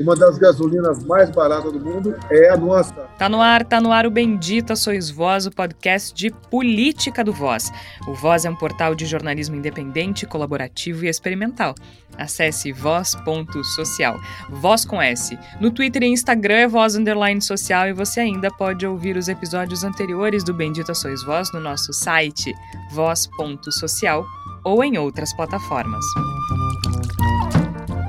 uma 0.00 0.14
das 0.14 0.38
gasolinas 0.38 1.04
mais 1.04 1.30
baratas 1.30 1.72
do 1.72 1.80
mundo 1.80 2.14
é 2.30 2.50
a 2.50 2.56
nossa. 2.56 2.94
Tá 3.18 3.28
no 3.28 3.40
ar, 3.40 3.64
tá 3.64 3.80
no 3.80 3.92
ar 3.92 4.06
o 4.06 4.10
Bendita 4.10 4.76
Sois 4.76 5.10
Voz, 5.10 5.46
o 5.46 5.50
podcast 5.50 6.14
de 6.14 6.30
política 6.50 7.24
do 7.24 7.32
Voz. 7.32 7.70
O 8.06 8.14
Voz 8.14 8.44
é 8.44 8.50
um 8.50 8.56
portal 8.56 8.94
de 8.94 9.06
jornalismo 9.06 9.56
independente, 9.56 10.26
colaborativo 10.26 11.04
e 11.04 11.08
experimental. 11.08 11.74
Acesse 12.16 12.72
voz.social. 12.72 14.18
Voz 14.50 14.84
com 14.84 15.00
S. 15.00 15.38
No 15.60 15.70
Twitter 15.70 16.02
e 16.02 16.06
Instagram 16.06 16.56
é 16.56 16.68
voz 16.68 16.96
underline 16.96 17.40
social 17.40 17.88
e 17.88 17.92
você 17.92 18.20
ainda 18.20 18.50
pode 18.50 18.86
ouvir 18.86 19.16
os 19.16 19.28
episódios 19.28 19.84
anteriores 19.84 20.42
do 20.42 20.54
Bendita 20.54 20.94
Sois 20.94 21.22
Voz 21.22 21.52
no 21.52 21.60
nosso 21.60 21.92
site 21.92 22.54
voz.social 22.92 24.24
ou 24.64 24.82
em 24.82 24.98
outras 24.98 25.32
plataformas. 25.34 26.04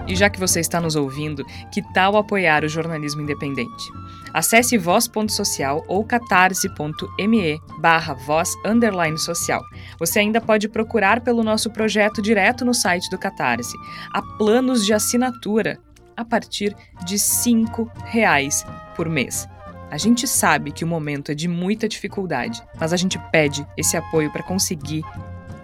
E 0.10 0.16
já 0.16 0.28
que 0.28 0.40
você 0.40 0.60
está 0.60 0.82
nos 0.82 0.96
ouvindo, 0.96 1.46
que 1.72 1.84
tal 1.94 2.18
apoiar 2.18 2.64
o 2.64 2.68
jornalismo 2.68 3.22
independente? 3.22 3.92
Acesse 4.34 4.76
voz.social 4.76 5.86
ou 5.88 6.04
catarse.me 6.04 7.60
barra 7.78 8.16
voz 8.16 8.56
underline 8.66 9.20
social. 9.20 9.62
Você 10.00 10.18
ainda 10.18 10.42
pode 10.42 10.68
procurar 10.68 11.22
pelo 11.22 11.44
nosso 11.44 11.70
projeto 11.70 12.24
direto 12.24 12.66
no 12.66 12.74
site 12.74 13.08
do 13.12 13.20
Catarse. 13.20 13.78
Há 14.12 14.22
planos 14.22 14.84
de 14.84 14.94
assinatura 14.94 15.78
a 16.18 16.26
partir 16.26 16.76
de 17.06 17.16
R$ 17.16 17.88
reais 18.06 18.66
por 18.96 19.08
mês. 19.08 19.48
A 19.92 19.98
gente 19.98 20.28
sabe 20.28 20.72
que 20.72 20.84
o 20.84 20.88
momento 20.88 21.32
é 21.32 21.36
de 21.36 21.48
muita 21.48 21.88
dificuldade, 21.88 22.62
mas 22.80 22.94
a 22.94 22.98
gente 22.98 23.20
pede 23.32 23.66
esse 23.78 23.96
apoio 23.96 24.32
para 24.32 24.44
conseguir 24.44 25.04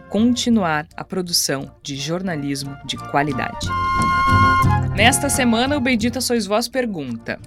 continuar 0.09 0.87
a 0.95 1.03
produção 1.03 1.75
de 1.83 1.95
jornalismo 1.95 2.75
de 2.85 2.95
qualidade. 2.95 3.67
Nesta 4.95 5.27
semana, 5.27 5.75
o 5.75 5.81
Bendita 5.81 6.21
Sois 6.21 6.45
Vós 6.45 6.69
pergunta: 6.69 7.37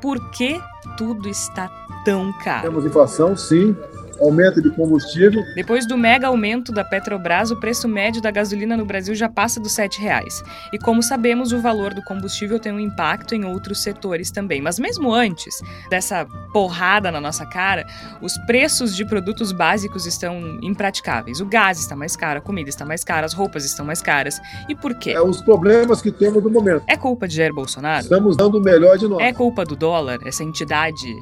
por 0.00 0.30
que 0.30 0.60
tudo 0.96 1.28
está 1.28 1.68
tão 2.04 2.32
caro? 2.44 2.62
Temos 2.62 2.86
inflação, 2.86 3.36
sim 3.36 3.74
aumento 4.20 4.62
de 4.62 4.70
combustível. 4.70 5.42
Depois 5.54 5.86
do 5.86 5.96
mega 5.96 6.26
aumento 6.26 6.72
da 6.72 6.84
Petrobras, 6.84 7.50
o 7.50 7.58
preço 7.58 7.88
médio 7.88 8.20
da 8.20 8.30
gasolina 8.30 8.76
no 8.76 8.84
Brasil 8.84 9.14
já 9.14 9.28
passa 9.28 9.60
dos 9.60 9.76
R$ 9.76 9.88
reais. 9.98 10.42
E 10.72 10.78
como 10.78 11.02
sabemos, 11.02 11.52
o 11.52 11.60
valor 11.60 11.94
do 11.94 12.02
combustível 12.02 12.58
tem 12.58 12.72
um 12.72 12.80
impacto 12.80 13.34
em 13.34 13.44
outros 13.44 13.82
setores 13.82 14.30
também. 14.30 14.60
Mas 14.60 14.78
mesmo 14.78 15.12
antes 15.12 15.60
dessa 15.90 16.26
porrada 16.52 17.10
na 17.10 17.20
nossa 17.20 17.46
cara, 17.46 17.86
os 18.20 18.36
preços 18.46 18.94
de 18.94 19.04
produtos 19.04 19.52
básicos 19.52 20.06
estão 20.06 20.58
impraticáveis. 20.62 21.40
O 21.40 21.46
gás 21.46 21.78
está 21.78 21.96
mais 21.96 22.16
caro, 22.16 22.38
a 22.38 22.42
comida 22.42 22.68
está 22.68 22.84
mais 22.84 23.04
cara, 23.04 23.26
as 23.26 23.32
roupas 23.32 23.64
estão 23.64 23.84
mais 23.84 24.02
caras. 24.02 24.40
E 24.68 24.74
por 24.74 24.94
quê? 24.94 25.10
É 25.10 25.20
os 25.20 25.40
problemas 25.42 26.00
que 26.00 26.10
temos 26.10 26.42
no 26.42 26.50
momento. 26.50 26.84
É 26.86 26.96
culpa 26.96 27.26
de 27.28 27.36
Jair 27.36 27.52
Bolsonaro? 27.54 28.02
Estamos 28.02 28.36
dando 28.36 28.58
o 28.58 28.60
melhor 28.60 28.96
de 28.98 29.08
nós. 29.08 29.20
É 29.22 29.32
culpa 29.32 29.64
do 29.64 29.76
dólar, 29.76 30.18
essa 30.24 30.42
entidade 30.42 31.14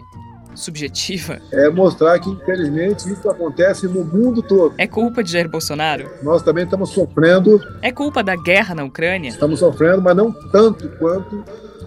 subjetiva? 0.60 1.40
É 1.52 1.68
mostrar 1.68 2.18
que, 2.18 2.30
infelizmente, 2.30 3.10
isso 3.12 3.28
acontece 3.28 3.88
no 3.88 4.04
mundo 4.04 4.42
todo. 4.42 4.74
É 4.78 4.86
culpa 4.86 5.22
de 5.22 5.32
Jair 5.32 5.48
Bolsonaro? 5.48 6.10
Nós 6.22 6.42
também 6.42 6.64
estamos 6.64 6.90
sofrendo. 6.90 7.60
É 7.82 7.90
culpa 7.90 8.22
da 8.22 8.36
guerra 8.36 8.74
na 8.74 8.84
Ucrânia? 8.84 9.28
Estamos 9.28 9.58
sofrendo, 9.60 10.02
mas 10.02 10.16
não 10.16 10.32
tanto 10.32 10.88
quanto 10.98 11.44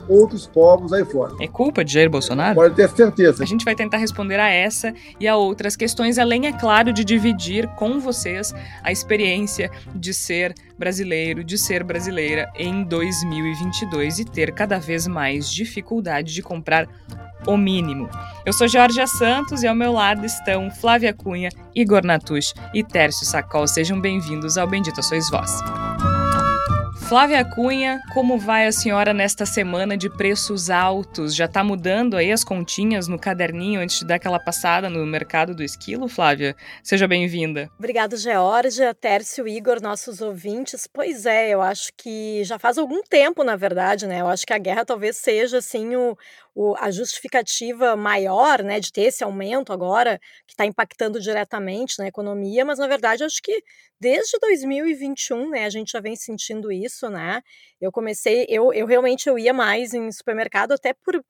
outros 0.08 0.48
povos 0.48 0.94
aí 0.94 1.06
fora. 1.06 1.34
É 1.40 1.48
culpa 1.48 1.84
de 1.84 1.94
Jair 1.94 2.10
Bolsonaro? 2.10 2.56
Pode 2.56 2.76
ter 2.76 2.90
certeza. 2.90 3.44
A 3.44 3.46
gente 3.46 3.66
vai 3.66 3.76
tentar 3.76 3.98
responder 3.98 4.40
a 4.40 4.50
essa 4.50 4.94
e 5.20 5.28
a 5.28 5.36
outras 5.36 5.76
questões, 5.76 6.18
além, 6.18 6.48
é 6.48 6.54
claro, 6.54 6.94
de 6.94 7.04
dividir 7.04 7.68
com 7.76 8.00
vocês 8.00 8.54
a 8.84 8.92
experiência 8.92 9.72
de 9.96 10.14
ser 10.14 10.54
brasileiro, 10.78 11.44
de 11.44 11.58
ser 11.58 11.84
brasileira 11.84 12.52
em 12.56 12.84
2022 12.84 14.20
e 14.20 14.26
ter 14.26 14.54
cada 14.54 14.80
vez 14.80 15.08
mais 15.08 15.52
dificuldade 15.52 16.34
de 16.34 16.42
comprar 16.42 16.88
o 17.46 17.58
mínimo. 17.58 18.10
Eu 18.46 18.54
sou 18.54 18.68
Georgia 18.68 19.08
Santos 19.08 19.64
e 19.64 19.68
ao 19.68 19.76
meu 19.76 19.92
lado 19.92 20.26
estão 20.26 20.72
Flávia 20.72 21.14
Cunha, 21.14 21.50
Igor 21.76 22.06
Natush 22.06 22.54
e 22.74 22.84
Tércio 22.84 23.26
Sacol. 23.26 23.68
Sejam 23.68 24.00
bem-vindos 24.00 24.58
ao 24.58 24.68
Bendito 24.68 25.04
Sois 25.04 25.30
Vós. 25.30 25.52
Flávia 27.14 27.46
Cunha, 27.46 28.02
como 28.12 28.40
vai 28.40 28.66
a 28.66 28.72
senhora 28.72 29.14
nesta 29.14 29.46
semana 29.46 29.96
de 29.96 30.10
preços 30.10 30.72
altos? 30.72 31.36
Já 31.36 31.46
está 31.46 31.64
mudando 31.64 32.18
aí 32.18 32.32
as 32.32 32.44
continhas 32.44 33.08
no 33.08 33.20
caderninho 33.20 33.82
antes 33.82 34.00
de 34.00 34.08
dar 34.08 34.16
aquela 34.16 34.40
passada 34.40 34.90
no 34.90 35.06
mercado 35.06 35.54
do 35.54 35.62
esquilo, 35.62 36.08
Flávia? 36.08 36.56
Seja 36.82 37.08
bem-vinda. 37.08 37.70
Obrigada, 37.78 38.18
Georgia, 38.18 38.96
Tércio, 38.96 39.48
Igor, 39.48 39.80
nossos 39.80 40.22
ouvintes. 40.22 40.88
Pois 40.92 41.28
é, 41.28 41.50
eu 41.52 41.62
acho 41.62 41.92
que 41.96 42.44
já 42.46 42.58
faz 42.58 42.80
algum 42.80 43.04
tempo, 43.04 43.44
na 43.44 43.56
verdade, 43.56 44.08
né? 44.08 44.22
Eu 44.22 44.28
acho 44.28 44.44
que 44.44 44.54
a 44.54 44.58
guerra 44.58 44.84
talvez 44.84 45.16
seja, 45.16 45.60
assim, 45.60 45.96
o, 45.96 46.18
o, 46.56 46.76
a 46.78 46.92
justificativa 46.92 47.96
maior, 47.96 48.64
né, 48.64 48.80
de 48.80 48.92
ter 48.92 49.04
esse 49.04 49.24
aumento 49.24 49.74
agora, 49.74 50.20
que 50.48 50.54
está 50.54 50.66
impactando 50.66 51.20
diretamente 51.20 51.98
na 52.00 52.08
economia, 52.08 52.64
mas 52.66 52.80
na 52.80 52.88
verdade 52.88 53.24
acho 53.24 53.42
que 53.42 53.64
desde 54.00 54.38
2021, 54.40 55.50
né, 55.50 55.66
a 55.66 55.70
gente 55.70 55.92
já 55.92 56.00
vem 56.00 56.16
sentindo 56.16 56.72
isso, 56.72 57.10
né? 57.10 57.42
Eu 57.82 57.92
comecei, 57.92 58.46
eu, 58.50 58.74
eu 58.74 58.86
realmente 58.86 59.28
eu 59.28 59.38
ia 59.40 59.54
mais 59.54 59.94
em 59.94 60.12
supermercado 60.12 60.74
até 60.74 60.94
por 60.94 61.24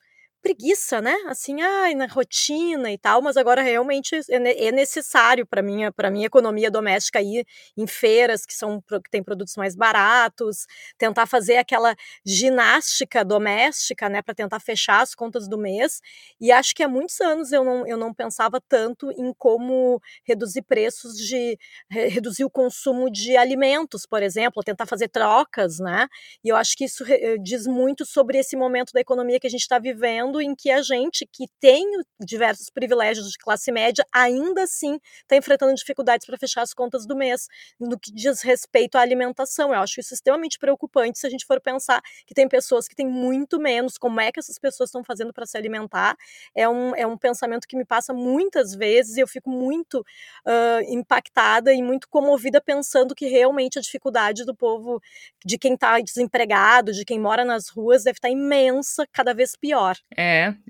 preguiça, 0.43 1.01
né? 1.01 1.15
Assim, 1.27 1.61
ai, 1.61 1.95
na 1.95 2.05
rotina 2.05 2.91
e 2.91 2.97
tal, 2.97 3.21
mas 3.21 3.37
agora 3.37 3.61
realmente 3.61 4.15
é, 4.29 4.67
é 4.67 4.71
necessário 4.73 5.47
para 5.47 5.61
minha 5.61 5.91
para 5.91 6.11
minha 6.11 6.27
economia 6.27 6.69
doméstica 6.69 7.21
ir 7.21 7.45
em 7.77 7.87
feiras 7.87 8.45
que 8.45 8.53
são 8.53 8.81
que 8.81 9.09
tem 9.09 9.23
produtos 9.23 9.55
mais 9.55 9.75
baratos, 9.75 10.65
tentar 10.97 11.25
fazer 11.27 11.57
aquela 11.57 11.95
ginástica 12.25 13.23
doméstica, 13.25 14.09
né, 14.09 14.21
para 14.21 14.35
tentar 14.35 14.59
fechar 14.59 15.01
as 15.01 15.15
contas 15.15 15.47
do 15.47 15.57
mês. 15.57 16.01
E 16.41 16.51
acho 16.51 16.75
que 16.75 16.83
há 16.83 16.87
muitos 16.89 17.19
anos 17.21 17.51
eu 17.53 17.63
não, 17.63 17.87
eu 17.87 17.97
não 17.97 18.13
pensava 18.13 18.59
tanto 18.67 19.11
em 19.11 19.33
como 19.37 20.01
reduzir 20.27 20.63
preços 20.63 21.15
de 21.17 21.57
reduzir 21.89 22.43
o 22.43 22.49
consumo 22.49 23.09
de 23.09 23.37
alimentos, 23.37 24.05
por 24.05 24.21
exemplo, 24.21 24.63
tentar 24.63 24.85
fazer 24.85 25.07
trocas, 25.09 25.79
né? 25.79 26.07
E 26.43 26.49
eu 26.49 26.55
acho 26.55 26.75
que 26.75 26.85
isso 26.85 27.03
diz 27.41 27.65
muito 27.67 28.05
sobre 28.05 28.37
esse 28.37 28.55
momento 28.57 28.91
da 28.93 28.99
economia 28.99 29.39
que 29.39 29.47
a 29.47 29.49
gente 29.49 29.61
está 29.61 29.79
vivendo 29.79 30.32
mundo 30.33 30.41
em 30.41 30.55
que 30.55 30.71
a 30.71 30.81
gente, 30.81 31.27
que 31.31 31.45
tem 31.59 31.85
diversos 32.19 32.69
privilégios 32.69 33.29
de 33.29 33.37
classe 33.37 33.71
média, 33.71 34.05
ainda 34.11 34.63
assim 34.63 34.99
está 35.21 35.35
enfrentando 35.35 35.73
dificuldades 35.75 36.25
para 36.25 36.37
fechar 36.37 36.61
as 36.61 36.73
contas 36.73 37.05
do 37.05 37.15
mês, 37.15 37.47
no 37.79 37.99
que 37.99 38.11
diz 38.11 38.41
respeito 38.41 38.97
à 38.97 39.01
alimentação. 39.01 39.73
Eu 39.73 39.81
acho 39.81 39.99
isso 39.99 40.13
extremamente 40.13 40.57
preocupante 40.57 41.19
se 41.19 41.27
a 41.27 41.29
gente 41.29 41.45
for 41.45 41.61
pensar 41.61 42.01
que 42.25 42.33
tem 42.33 42.47
pessoas 42.47 42.87
que 42.87 42.95
têm 42.95 43.07
muito 43.07 43.59
menos, 43.59 43.97
como 43.97 44.19
é 44.19 44.31
que 44.31 44.39
essas 44.39 44.57
pessoas 44.57 44.89
estão 44.89 45.03
fazendo 45.03 45.33
para 45.33 45.45
se 45.45 45.57
alimentar. 45.57 46.15
É 46.55 46.67
um, 46.67 46.95
é 46.95 47.05
um 47.05 47.17
pensamento 47.17 47.67
que 47.67 47.77
me 47.77 47.85
passa 47.85 48.13
muitas 48.13 48.73
vezes 48.73 49.17
e 49.17 49.19
eu 49.19 49.27
fico 49.27 49.49
muito 49.49 49.99
uh, 49.99 50.93
impactada 50.93 51.73
e 51.73 51.83
muito 51.83 52.07
comovida 52.09 52.61
pensando 52.61 53.13
que 53.13 53.27
realmente 53.27 53.77
a 53.77 53.81
dificuldade 53.81 54.45
do 54.45 54.55
povo, 54.55 55.01
de 55.45 55.57
quem 55.57 55.73
está 55.73 55.99
desempregado, 55.99 56.91
de 56.91 57.05
quem 57.05 57.19
mora 57.19 57.45
nas 57.45 57.69
ruas, 57.69 58.03
deve 58.03 58.17
estar 58.17 58.29
tá 58.29 58.33
imensa, 58.33 59.05
cada 59.11 59.33
vez 59.33 59.55
pior. 59.55 59.97
É, 60.15 60.22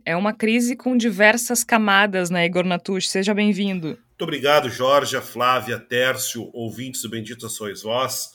é 0.05 0.15
uma 0.15 0.33
crise 0.33 0.75
com 0.75 0.97
diversas 0.97 1.63
camadas, 1.63 2.29
né, 2.29 2.45
Igor 2.45 2.63
Natush? 2.63 3.09
Seja 3.09 3.33
bem-vindo. 3.33 3.87
Muito 3.87 4.21
obrigado, 4.21 4.69
Jorge, 4.69 5.19
Flávia, 5.21 5.79
Tércio, 5.79 6.49
ouvintes 6.53 7.01
do 7.01 7.09
Bendito 7.09 7.49
Sois 7.49 7.81
Vós. 7.81 8.31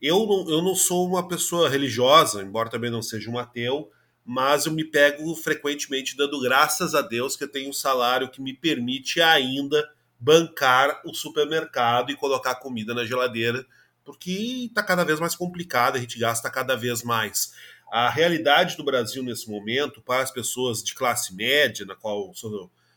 Eu 0.00 0.26
não, 0.26 0.50
eu 0.50 0.62
não 0.62 0.74
sou 0.74 1.06
uma 1.06 1.26
pessoa 1.28 1.68
religiosa, 1.68 2.42
embora 2.42 2.70
também 2.70 2.90
não 2.90 3.02
seja 3.02 3.30
um 3.30 3.38
ateu, 3.38 3.90
mas 4.24 4.66
eu 4.66 4.72
me 4.72 4.84
pego 4.84 5.34
frequentemente 5.34 6.16
dando 6.16 6.40
graças 6.40 6.94
a 6.94 7.02
Deus 7.02 7.36
que 7.36 7.44
eu 7.44 7.48
tenho 7.48 7.70
um 7.70 7.72
salário 7.72 8.30
que 8.30 8.40
me 8.40 8.54
permite 8.54 9.20
ainda 9.20 9.88
bancar 10.18 11.02
o 11.04 11.12
supermercado 11.12 12.10
e 12.10 12.16
colocar 12.16 12.54
comida 12.56 12.94
na 12.94 13.04
geladeira, 13.04 13.66
porque 14.04 14.66
está 14.66 14.82
cada 14.82 15.04
vez 15.04 15.18
mais 15.18 15.34
complicado, 15.34 15.96
a 15.96 16.00
gente 16.00 16.18
gasta 16.18 16.48
cada 16.50 16.76
vez 16.76 17.02
mais 17.02 17.52
a 17.94 18.08
realidade 18.08 18.74
do 18.74 18.82
Brasil 18.82 19.22
nesse 19.22 19.50
momento 19.50 20.00
para 20.00 20.22
as 20.22 20.30
pessoas 20.30 20.82
de 20.82 20.94
classe 20.94 21.34
média, 21.34 21.84
na 21.84 21.94
qual 21.94 22.32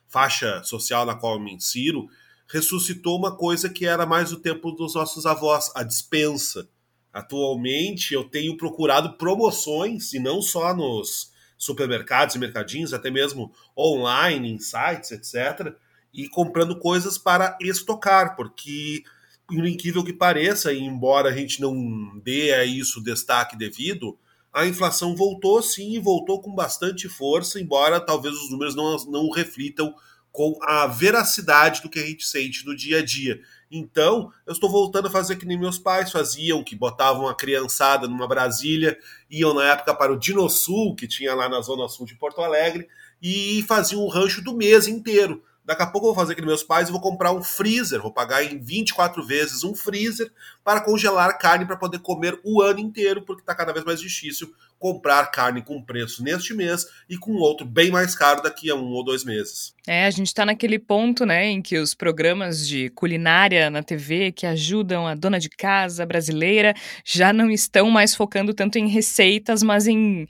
faixa 0.07 0.63
social 0.63 1.05
na 1.05 1.13
qual 1.13 1.33
eu 1.33 1.39
me 1.41 1.53
insiro, 1.53 2.07
ressuscitou 2.47 3.17
uma 3.17 3.35
coisa 3.35 3.67
que 3.67 3.85
era 3.85 4.05
mais 4.05 4.31
o 4.31 4.39
tempo 4.39 4.71
dos 4.71 4.95
nossos 4.95 5.25
avós, 5.25 5.69
a 5.75 5.83
dispensa. 5.83 6.69
Atualmente 7.11 8.13
eu 8.13 8.23
tenho 8.23 8.55
procurado 8.55 9.17
promoções 9.17 10.13
e 10.13 10.19
não 10.19 10.41
só 10.41 10.73
nos 10.73 11.29
supermercados 11.57 12.35
e 12.35 12.39
mercadinhos, 12.39 12.93
até 12.93 13.11
mesmo 13.11 13.51
online, 13.77 14.49
em 14.49 14.59
sites, 14.59 15.11
etc, 15.11 15.75
e 16.13 16.29
comprando 16.29 16.79
coisas 16.79 17.17
para 17.17 17.57
estocar, 17.59 18.37
porque 18.37 19.03
por 19.45 19.67
incrível 19.67 20.05
que 20.05 20.13
pareça, 20.13 20.71
e 20.71 20.79
embora 20.79 21.31
a 21.31 21.33
gente 21.33 21.59
não 21.59 22.17
dê 22.23 22.53
a 22.53 22.63
isso 22.63 23.03
destaque 23.03 23.57
devido, 23.57 24.17
a 24.55 24.65
inflação 24.65 25.13
voltou 25.13 25.61
sim 25.61 25.95
e 25.95 25.99
voltou 25.99 26.41
com 26.41 26.55
bastante 26.55 27.09
força, 27.09 27.59
embora 27.59 27.99
talvez 27.99 28.33
os 28.33 28.49
números 28.49 28.73
não, 28.73 28.95
não 29.07 29.29
reflitam 29.29 29.93
com 30.31 30.57
a 30.61 30.87
veracidade 30.87 31.81
do 31.81 31.89
que 31.89 31.99
a 31.99 32.05
gente 32.05 32.25
sente 32.25 32.65
no 32.65 32.73
dia 32.73 32.99
a 32.99 33.05
dia. 33.05 33.41
Então, 33.69 34.31
eu 34.45 34.53
estou 34.53 34.69
voltando 34.69 35.09
a 35.09 35.11
fazer 35.11 35.35
que 35.35 35.45
nem 35.45 35.59
meus 35.59 35.77
pais 35.77 36.09
faziam, 36.09 36.63
que 36.63 36.73
botavam 36.73 37.27
a 37.27 37.35
criançada 37.35 38.07
numa 38.07 38.29
Brasília, 38.29 38.97
iam 39.29 39.53
na 39.53 39.73
época 39.73 39.93
para 39.93 40.13
o 40.13 40.17
Dinosul, 40.17 40.95
que 40.95 41.05
tinha 41.05 41.35
lá 41.35 41.49
na 41.49 41.59
Zona 41.59 41.89
Sul 41.89 42.05
de 42.05 42.15
Porto 42.15 42.39
Alegre, 42.39 42.87
e 43.21 43.61
faziam 43.67 44.01
o 44.01 44.09
rancho 44.09 44.41
do 44.41 44.55
mês 44.55 44.87
inteiro. 44.87 45.43
Daqui 45.65 45.81
a 45.81 45.87
pouco 45.87 46.07
eu 46.07 46.13
vou 46.13 46.21
fazer 46.21 46.35
que 46.35 46.41
nem 46.41 46.47
meus 46.47 46.63
pais 46.63 46.89
e 46.89 46.91
vou 46.91 47.01
comprar 47.01 47.31
um 47.31 47.41
freezer, 47.41 48.01
vou 48.01 48.11
pagar 48.11 48.43
em 48.43 48.59
24 48.59 49.25
vezes 49.25 49.63
um 49.63 49.73
freezer 49.73 50.31
para 50.63 50.79
congelar 50.79 51.37
carne 51.39 51.65
para 51.65 51.75
poder 51.75 51.99
comer 51.99 52.39
o 52.43 52.61
ano 52.61 52.79
inteiro, 52.79 53.23
porque 53.23 53.41
está 53.41 53.55
cada 53.55 53.73
vez 53.73 53.83
mais 53.83 53.99
difícil 53.99 54.53
comprar 54.77 55.25
carne 55.31 55.63
com 55.63 55.81
preço 55.81 56.23
neste 56.23 56.53
mês 56.53 56.85
e 57.09 57.17
com 57.17 57.31
outro 57.33 57.65
bem 57.65 57.89
mais 57.89 58.13
caro 58.13 58.43
daqui 58.43 58.69
a 58.69 58.75
um 58.75 58.91
ou 58.91 59.03
dois 59.03 59.23
meses. 59.23 59.73
É, 59.87 60.05
a 60.05 60.11
gente 60.11 60.27
está 60.27 60.45
naquele 60.45 60.77
ponto, 60.77 61.25
né, 61.25 61.45
em 61.45 61.61
que 61.61 61.77
os 61.77 61.93
programas 61.93 62.67
de 62.67 62.89
culinária 62.89 63.69
na 63.69 63.81
TV 63.81 64.31
que 64.31 64.45
ajudam 64.45 65.07
a 65.07 65.15
dona 65.15 65.39
de 65.39 65.49
casa 65.49 66.05
brasileira 66.05 66.73
já 67.03 67.31
não 67.31 67.49
estão 67.49 67.89
mais 67.89 68.13
focando 68.13 68.53
tanto 68.53 68.77
em 68.77 68.87
receitas, 68.87 69.63
mas 69.63 69.87
em 69.87 70.27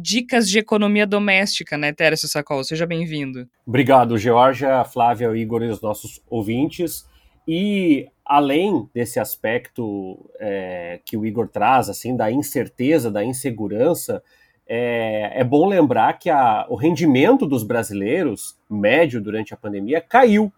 dicas 0.00 0.48
de 0.48 0.58
economia 0.58 1.06
doméstica, 1.06 1.76
né, 1.76 1.92
Tércio 1.92 2.28
Sacol? 2.28 2.62
Seja 2.64 2.86
bem-vindo. 2.86 3.48
Obrigado, 3.66 4.18
Georgia, 4.18 4.84
Flávia, 4.84 5.34
Igor 5.36 5.62
e 5.62 5.68
os 5.68 5.80
nossos 5.80 6.20
ouvintes. 6.28 7.06
E 7.48 8.08
além 8.24 8.88
desse 8.92 9.20
aspecto 9.20 10.28
é, 10.38 11.00
que 11.04 11.16
o 11.16 11.24
Igor 11.24 11.48
traz, 11.48 11.88
assim, 11.88 12.16
da 12.16 12.30
incerteza, 12.30 13.10
da 13.10 13.24
insegurança, 13.24 14.22
é, 14.66 15.40
é 15.40 15.44
bom 15.44 15.66
lembrar 15.66 16.18
que 16.18 16.28
a, 16.28 16.66
o 16.68 16.74
rendimento 16.74 17.46
dos 17.46 17.62
brasileiros, 17.62 18.58
médio 18.68 19.20
durante 19.20 19.54
a 19.54 19.56
pandemia, 19.56 20.00
caiu. 20.00 20.52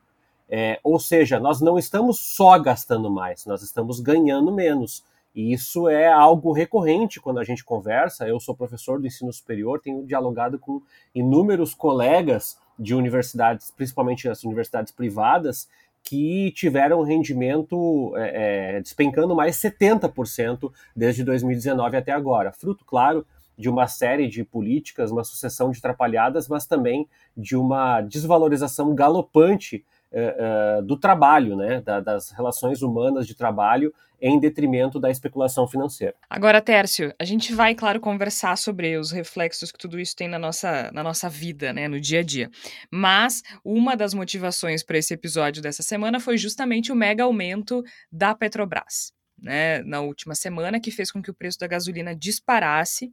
É, 0.50 0.80
ou 0.82 0.98
seja, 0.98 1.38
nós 1.38 1.60
não 1.60 1.78
estamos 1.78 2.18
só 2.18 2.58
gastando 2.58 3.10
mais, 3.10 3.44
nós 3.44 3.62
estamos 3.62 4.00
ganhando 4.00 4.50
menos. 4.50 5.04
E 5.38 5.52
isso 5.52 5.88
é 5.88 6.08
algo 6.08 6.50
recorrente 6.50 7.20
quando 7.20 7.38
a 7.38 7.44
gente 7.44 7.62
conversa. 7.64 8.26
Eu 8.26 8.40
sou 8.40 8.56
professor 8.56 9.00
do 9.00 9.06
ensino 9.06 9.32
superior, 9.32 9.80
tenho 9.80 10.04
dialogado 10.04 10.58
com 10.58 10.82
inúmeros 11.14 11.74
colegas 11.74 12.58
de 12.76 12.92
universidades, 12.92 13.70
principalmente 13.70 14.28
as 14.28 14.42
universidades 14.42 14.92
privadas, 14.92 15.68
que 16.02 16.50
tiveram 16.56 17.04
rendimento 17.04 18.12
é, 18.16 18.78
é, 18.78 18.80
despencando 18.80 19.32
mais 19.32 19.54
70% 19.54 20.72
desde 20.96 21.22
2019 21.22 21.96
até 21.96 22.10
agora. 22.10 22.50
Fruto, 22.50 22.84
claro, 22.84 23.24
de 23.56 23.68
uma 23.68 23.86
série 23.86 24.26
de 24.26 24.42
políticas, 24.42 25.12
uma 25.12 25.22
sucessão 25.22 25.70
de 25.70 25.78
atrapalhadas, 25.78 26.48
mas 26.48 26.66
também 26.66 27.06
de 27.36 27.54
uma 27.54 28.00
desvalorização 28.00 28.92
galopante 28.92 29.84
uh, 30.12 30.80
uh, 30.80 30.82
do 30.82 30.96
trabalho, 30.96 31.54
né, 31.54 31.80
da, 31.80 32.00
das 32.00 32.32
relações 32.32 32.82
humanas 32.82 33.24
de 33.24 33.36
trabalho 33.36 33.94
em 34.20 34.38
detrimento 34.38 34.98
da 34.98 35.10
especulação 35.10 35.66
financeira. 35.66 36.14
Agora, 36.28 36.60
Tércio, 36.60 37.14
a 37.18 37.24
gente 37.24 37.52
vai, 37.54 37.74
claro, 37.74 38.00
conversar 38.00 38.56
sobre 38.56 38.96
os 38.96 39.10
reflexos 39.10 39.70
que 39.70 39.78
tudo 39.78 39.98
isso 39.98 40.16
tem 40.16 40.28
na 40.28 40.38
nossa, 40.38 40.90
na 40.92 41.02
nossa 41.02 41.28
vida, 41.28 41.72
né, 41.72 41.86
no 41.88 42.00
dia 42.00 42.20
a 42.20 42.22
dia. 42.22 42.50
Mas 42.90 43.42
uma 43.64 43.96
das 43.96 44.14
motivações 44.14 44.82
para 44.82 44.98
esse 44.98 45.14
episódio 45.14 45.62
dessa 45.62 45.82
semana 45.82 46.18
foi 46.20 46.36
justamente 46.36 46.90
o 46.90 46.96
mega 46.96 47.24
aumento 47.24 47.82
da 48.10 48.34
Petrobras, 48.34 49.12
né, 49.40 49.82
na 49.82 50.00
última 50.00 50.34
semana, 50.34 50.80
que 50.80 50.90
fez 50.90 51.12
com 51.12 51.22
que 51.22 51.30
o 51.30 51.34
preço 51.34 51.58
da 51.58 51.66
gasolina 51.66 52.14
disparasse. 52.14 53.12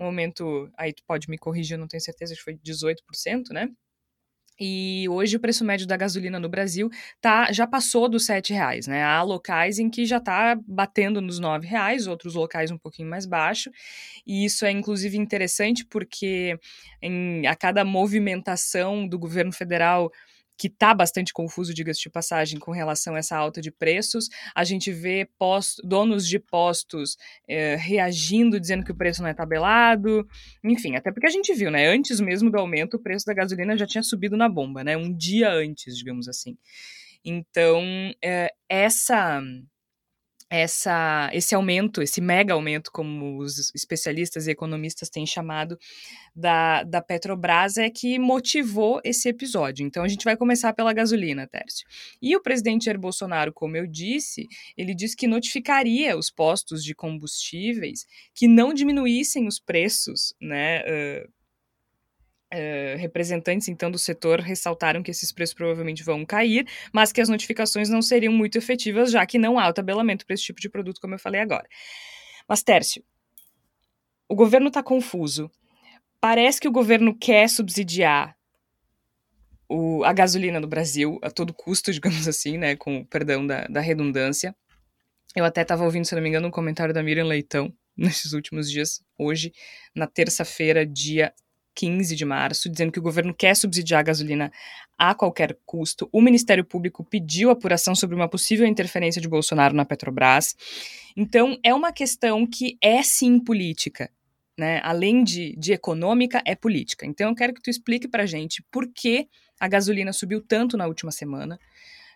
Um 0.00 0.06
aumento, 0.06 0.70
aí 0.76 0.92
tu 0.92 1.02
pode 1.04 1.28
me 1.28 1.36
corrigir, 1.36 1.74
eu 1.74 1.80
não 1.80 1.88
tenho 1.88 2.00
certeza, 2.00 2.34
que 2.34 2.40
foi 2.40 2.56
18%, 2.56 3.48
né? 3.50 3.68
E 4.58 5.06
hoje 5.08 5.36
o 5.36 5.40
preço 5.40 5.64
médio 5.64 5.86
da 5.86 5.96
gasolina 5.96 6.38
no 6.40 6.48
Brasil 6.48 6.90
tá, 7.20 7.52
já 7.52 7.66
passou 7.66 8.08
dos 8.08 8.28
R$ 8.28 8.40
reais, 8.48 8.86
né? 8.86 9.02
Há 9.04 9.22
locais 9.22 9.78
em 9.78 9.88
que 9.88 10.04
já 10.04 10.18
está 10.18 10.58
batendo 10.66 11.20
nos 11.20 11.38
R$ 11.38 11.60
reais, 11.62 12.06
outros 12.06 12.34
locais 12.34 12.70
um 12.70 12.78
pouquinho 12.78 13.08
mais 13.08 13.26
baixo. 13.26 13.70
E 14.26 14.44
isso 14.44 14.64
é 14.64 14.70
inclusive 14.70 15.16
interessante 15.16 15.84
porque 15.84 16.58
em, 17.00 17.46
a 17.46 17.54
cada 17.54 17.84
movimentação 17.84 19.06
do 19.06 19.18
governo 19.18 19.52
federal 19.52 20.10
que 20.58 20.66
está 20.66 20.92
bastante 20.92 21.32
confuso, 21.32 21.72
diga-se 21.72 22.00
de 22.00 22.10
passagem, 22.10 22.58
com 22.58 22.72
relação 22.72 23.14
a 23.14 23.18
essa 23.18 23.36
alta 23.36 23.60
de 23.60 23.70
preços. 23.70 24.28
A 24.54 24.64
gente 24.64 24.90
vê 24.90 25.28
post, 25.38 25.80
donos 25.84 26.26
de 26.26 26.38
postos 26.40 27.16
é, 27.46 27.76
reagindo, 27.76 28.58
dizendo 28.58 28.84
que 28.84 28.90
o 28.90 28.96
preço 28.96 29.22
não 29.22 29.28
é 29.28 29.34
tabelado. 29.34 30.26
Enfim, 30.64 30.96
até 30.96 31.12
porque 31.12 31.28
a 31.28 31.30
gente 31.30 31.54
viu, 31.54 31.70
né? 31.70 31.86
Antes 31.86 32.18
mesmo 32.18 32.50
do 32.50 32.58
aumento, 32.58 32.96
o 32.96 33.02
preço 33.02 33.24
da 33.24 33.32
gasolina 33.32 33.78
já 33.78 33.86
tinha 33.86 34.02
subido 34.02 34.36
na 34.36 34.48
bomba, 34.48 34.82
né? 34.82 34.96
Um 34.96 35.14
dia 35.14 35.50
antes, 35.52 35.96
digamos 35.96 36.28
assim. 36.28 36.58
Então, 37.24 37.82
é, 38.22 38.52
essa 38.68 39.40
essa, 40.50 41.30
esse 41.32 41.54
aumento, 41.54 42.02
esse 42.02 42.20
mega 42.20 42.54
aumento, 42.54 42.90
como 42.90 43.38
os 43.38 43.72
especialistas 43.74 44.46
e 44.46 44.50
economistas 44.50 45.10
têm 45.10 45.26
chamado, 45.26 45.78
da, 46.34 46.82
da 46.84 47.02
Petrobras 47.02 47.76
é 47.76 47.90
que 47.90 48.18
motivou 48.18 49.00
esse 49.04 49.28
episódio. 49.28 49.86
Então 49.86 50.02
a 50.02 50.08
gente 50.08 50.24
vai 50.24 50.36
começar 50.36 50.72
pela 50.72 50.92
gasolina, 50.92 51.46
Tércio. 51.46 51.86
E 52.22 52.34
o 52.36 52.42
presidente 52.42 52.86
Jair 52.86 52.98
Bolsonaro, 52.98 53.52
como 53.52 53.76
eu 53.76 53.86
disse, 53.86 54.46
ele 54.76 54.94
disse 54.94 55.16
que 55.16 55.26
notificaria 55.26 56.16
os 56.16 56.30
postos 56.30 56.82
de 56.82 56.94
combustíveis 56.94 58.06
que 58.34 58.48
não 58.48 58.72
diminuíssem 58.72 59.46
os 59.46 59.58
preços, 59.58 60.34
né? 60.40 60.80
Uh, 60.80 61.37
Uh, 62.50 62.96
representantes 62.96 63.68
então 63.68 63.90
do 63.90 63.98
setor 63.98 64.40
ressaltaram 64.40 65.02
que 65.02 65.10
esses 65.10 65.30
preços 65.30 65.54
provavelmente 65.54 66.02
vão 66.02 66.24
cair, 66.24 66.66
mas 66.90 67.12
que 67.12 67.20
as 67.20 67.28
notificações 67.28 67.90
não 67.90 68.00
seriam 68.00 68.32
muito 68.32 68.56
efetivas, 68.56 69.10
já 69.10 69.26
que 69.26 69.38
não 69.38 69.58
há 69.58 69.68
o 69.68 69.72
tabelamento 69.72 70.24
para 70.24 70.32
esse 70.32 70.44
tipo 70.44 70.58
de 70.58 70.70
produto, 70.70 70.98
como 70.98 71.14
eu 71.14 71.18
falei 71.18 71.42
agora. 71.42 71.68
Mas, 72.48 72.62
Tércio, 72.62 73.04
o 74.26 74.34
governo 74.34 74.68
está 74.68 74.82
confuso. 74.82 75.50
Parece 76.20 76.60
que 76.60 76.68
o 76.68 76.72
governo 76.72 77.14
quer 77.14 77.48
subsidiar 77.48 78.34
o, 79.68 80.02
a 80.04 80.12
gasolina 80.12 80.58
no 80.58 80.66
Brasil 80.66 81.18
a 81.22 81.30
todo 81.30 81.52
custo, 81.52 81.92
digamos 81.92 82.26
assim, 82.26 82.56
né, 82.56 82.74
com 82.74 83.04
perdão 83.04 83.46
da, 83.46 83.66
da 83.66 83.80
redundância. 83.80 84.56
Eu 85.36 85.44
até 85.44 85.62
estava 85.62 85.84
ouvindo, 85.84 86.06
se 86.06 86.14
não 86.14 86.22
me 86.22 86.28
engano, 86.28 86.48
um 86.48 86.50
comentário 86.50 86.94
da 86.94 87.02
Miriam 87.02 87.26
Leitão 87.26 87.72
nesses 87.96 88.32
últimos 88.32 88.70
dias, 88.70 89.02
hoje, 89.18 89.52
na 89.94 90.06
terça-feira, 90.06 90.86
dia 90.86 91.32
15 91.78 92.16
de 92.16 92.24
março, 92.24 92.68
dizendo 92.68 92.90
que 92.90 92.98
o 92.98 93.02
governo 93.02 93.32
quer 93.32 93.54
subsidiar 93.54 94.00
a 94.00 94.02
gasolina 94.02 94.52
a 94.98 95.14
qualquer 95.14 95.56
custo. 95.64 96.08
O 96.10 96.20
Ministério 96.20 96.64
Público 96.64 97.04
pediu 97.04 97.50
apuração 97.50 97.94
sobre 97.94 98.16
uma 98.16 98.28
possível 98.28 98.66
interferência 98.66 99.22
de 99.22 99.28
Bolsonaro 99.28 99.76
na 99.76 99.84
Petrobras. 99.84 100.56
Então, 101.16 101.56
é 101.62 101.72
uma 101.72 101.92
questão 101.92 102.44
que 102.44 102.76
é 102.82 103.00
sim 103.04 103.38
política. 103.38 104.10
Né? 104.58 104.80
Além 104.82 105.22
de, 105.22 105.54
de 105.56 105.72
econômica, 105.72 106.42
é 106.44 106.56
política. 106.56 107.06
Então, 107.06 107.30
eu 107.30 107.36
quero 107.36 107.54
que 107.54 107.62
tu 107.62 107.70
explique 107.70 108.08
para 108.08 108.26
gente 108.26 108.60
por 108.72 108.92
que 108.92 109.28
a 109.60 109.68
gasolina 109.68 110.12
subiu 110.12 110.40
tanto 110.40 110.76
na 110.76 110.88
última 110.88 111.12
semana, 111.12 111.60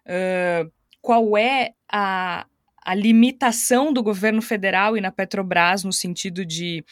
uh, 0.06 0.72
qual 1.00 1.36
é 1.36 1.70
a, 1.88 2.46
a 2.84 2.94
limitação 2.96 3.92
do 3.92 4.02
governo 4.02 4.42
federal 4.42 4.96
e 4.96 5.00
na 5.00 5.12
Petrobras 5.12 5.84
no 5.84 5.92
sentido 5.92 6.44
de, 6.44 6.84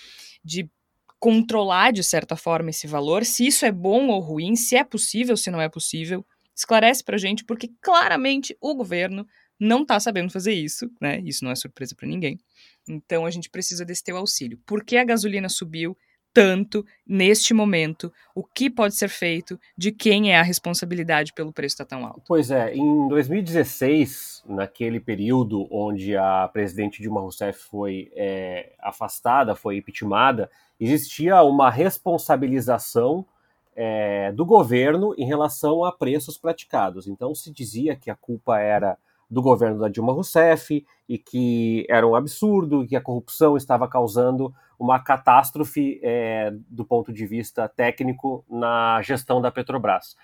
de 0.44 0.70
controlar 1.20 1.92
de 1.92 2.02
certa 2.02 2.34
forma 2.34 2.70
esse 2.70 2.86
valor, 2.86 3.26
se 3.26 3.46
isso 3.46 3.66
é 3.66 3.70
bom 3.70 4.08
ou 4.08 4.20
ruim, 4.20 4.56
se 4.56 4.74
é 4.74 4.82
possível, 4.82 5.36
se 5.36 5.50
não 5.50 5.60
é 5.60 5.68
possível. 5.68 6.24
Esclarece 6.56 7.04
pra 7.04 7.18
gente, 7.18 7.44
porque 7.44 7.70
claramente 7.80 8.56
o 8.60 8.74
governo 8.74 9.26
não 9.58 9.84
tá 9.84 10.00
sabendo 10.00 10.32
fazer 10.32 10.54
isso, 10.54 10.90
né? 11.00 11.20
Isso 11.20 11.44
não 11.44 11.50
é 11.50 11.54
surpresa 11.54 11.94
para 11.94 12.08
ninguém. 12.08 12.40
Então 12.88 13.26
a 13.26 13.30
gente 13.30 13.50
precisa 13.50 13.84
desse 13.84 14.02
teu 14.02 14.16
auxílio. 14.16 14.58
Por 14.66 14.82
que 14.82 14.96
a 14.96 15.04
gasolina 15.04 15.50
subiu 15.50 15.96
tanto 16.32 16.84
neste 17.06 17.52
momento? 17.52 18.10
O 18.34 18.42
que 18.42 18.70
pode 18.70 18.94
ser 18.94 19.08
feito? 19.08 19.60
De 19.76 19.92
quem 19.92 20.32
é 20.32 20.38
a 20.38 20.42
responsabilidade 20.42 21.34
pelo 21.34 21.52
preço 21.52 21.74
estar 21.74 21.84
tá 21.84 21.96
tão 21.96 22.06
alto? 22.06 22.22
Pois 22.26 22.50
é, 22.50 22.74
em 22.74 23.08
2016, 23.08 24.44
naquele 24.46 25.00
período 25.00 25.68
onde 25.70 26.16
a 26.16 26.48
presidente 26.48 27.02
Dilma 27.02 27.20
Rousseff 27.20 27.58
foi 27.68 28.10
é, 28.14 28.72
afastada, 28.80 29.54
foi 29.54 29.76
impeachmentada, 29.76 30.50
existia 30.80 31.42
uma 31.42 31.70
responsabilização 31.70 33.24
é, 33.76 34.32
do 34.32 34.44
governo 34.44 35.14
em 35.16 35.26
relação 35.26 35.84
a 35.84 35.92
preços 35.92 36.38
praticados. 36.38 37.06
Então 37.06 37.34
se 37.34 37.52
dizia 37.52 37.94
que 37.94 38.10
a 38.10 38.16
culpa 38.16 38.58
era 38.58 38.96
do 39.30 39.40
governo 39.40 39.78
da 39.78 39.88
Dilma 39.88 40.12
Rousseff 40.12 40.84
e 41.08 41.18
que 41.18 41.86
era 41.88 42.06
um 42.06 42.16
absurdo, 42.16 42.86
que 42.86 42.96
a 42.96 43.00
corrupção 43.00 43.56
estava 43.56 43.86
causando 43.86 44.52
uma 44.76 44.98
catástrofe 44.98 46.00
é, 46.02 46.52
do 46.68 46.84
ponto 46.84 47.12
de 47.12 47.26
vista 47.26 47.68
técnico 47.68 48.44
na 48.50 49.00
gestão 49.02 49.40
da 49.40 49.50
Petrobras. 49.50 50.16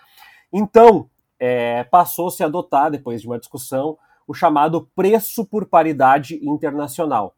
Então, 0.53 1.09
é, 1.39 1.85
passou-se 1.85 2.43
a 2.43 2.47
adotar, 2.47 2.91
depois 2.91 3.21
de 3.21 3.29
uma 3.29 3.39
discussão, 3.39 3.99
o 4.27 4.35
chamado 4.35 4.89
preço 4.97 5.45
por 5.45 5.67
paridade 5.67 6.41
internacional. 6.43 7.36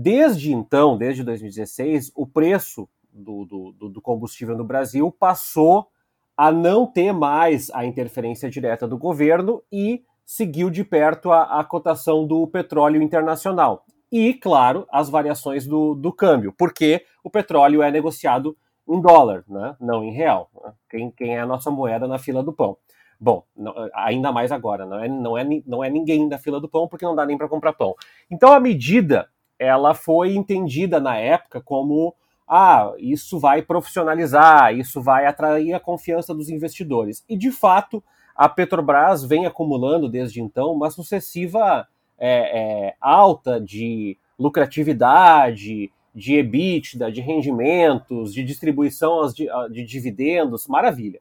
Desde 0.00 0.52
então, 0.52 0.96
desde 0.96 1.24
2016, 1.24 2.12
o 2.14 2.24
preço 2.24 2.88
do, 3.12 3.44
do, 3.44 3.88
do 3.88 4.00
combustível 4.00 4.56
no 4.56 4.62
Brasil 4.62 5.10
passou 5.10 5.88
a 6.36 6.52
não 6.52 6.86
ter 6.86 7.12
mais 7.12 7.68
a 7.70 7.84
interferência 7.84 8.48
direta 8.48 8.86
do 8.86 8.96
governo 8.96 9.60
e 9.72 10.04
seguiu 10.24 10.70
de 10.70 10.84
perto 10.84 11.32
a, 11.32 11.58
a 11.58 11.64
cotação 11.64 12.24
do 12.24 12.46
petróleo 12.46 13.02
internacional. 13.02 13.84
E, 14.12 14.34
claro, 14.34 14.86
as 14.88 15.10
variações 15.10 15.66
do, 15.66 15.96
do 15.96 16.12
câmbio, 16.12 16.54
porque 16.56 17.04
o 17.24 17.28
petróleo 17.28 17.82
é 17.82 17.90
negociado 17.90 18.56
em 18.88 19.00
dólar, 19.00 19.42
né? 19.48 19.74
não 19.80 20.04
em 20.04 20.12
real. 20.12 20.48
Né? 20.62 20.72
Quem, 20.88 21.10
quem 21.10 21.34
é 21.34 21.40
a 21.40 21.46
nossa 21.46 21.72
moeda 21.72 22.06
na 22.06 22.18
fila 22.18 22.40
do 22.40 22.52
pão? 22.52 22.76
Bom, 23.18 23.42
não, 23.56 23.74
ainda 23.92 24.30
mais 24.30 24.52
agora, 24.52 24.86
não 24.86 25.02
é, 25.02 25.08
não, 25.08 25.36
é, 25.36 25.44
não 25.66 25.82
é 25.82 25.90
ninguém 25.90 26.28
da 26.28 26.38
fila 26.38 26.60
do 26.60 26.68
pão 26.68 26.86
porque 26.86 27.04
não 27.04 27.16
dá 27.16 27.26
nem 27.26 27.36
para 27.36 27.48
comprar 27.48 27.72
pão. 27.72 27.96
Então 28.30 28.52
a 28.52 28.60
medida 28.60 29.28
ela 29.58 29.94
foi 29.94 30.34
entendida 30.34 31.00
na 31.00 31.16
época 31.16 31.60
como 31.60 32.14
ah, 32.46 32.92
isso 32.98 33.38
vai 33.38 33.60
profissionalizar, 33.60 34.74
isso 34.74 35.02
vai 35.02 35.26
atrair 35.26 35.74
a 35.74 35.80
confiança 35.80 36.34
dos 36.34 36.48
investidores. 36.48 37.24
E 37.28 37.36
de 37.36 37.50
fato, 37.50 38.02
a 38.34 38.48
Petrobras 38.48 39.24
vem 39.24 39.44
acumulando 39.44 40.08
desde 40.08 40.40
então 40.40 40.72
uma 40.72 40.90
sucessiva 40.90 41.86
é, 42.18 42.86
é, 42.88 42.94
alta 43.00 43.60
de 43.60 44.16
lucratividade, 44.38 45.90
de 46.14 46.34
EBITDA, 46.34 47.12
de 47.12 47.20
rendimentos, 47.20 48.32
de 48.32 48.42
distribuição 48.42 49.26
de, 49.28 49.46
de 49.70 49.84
dividendos, 49.84 50.66
maravilha. 50.66 51.20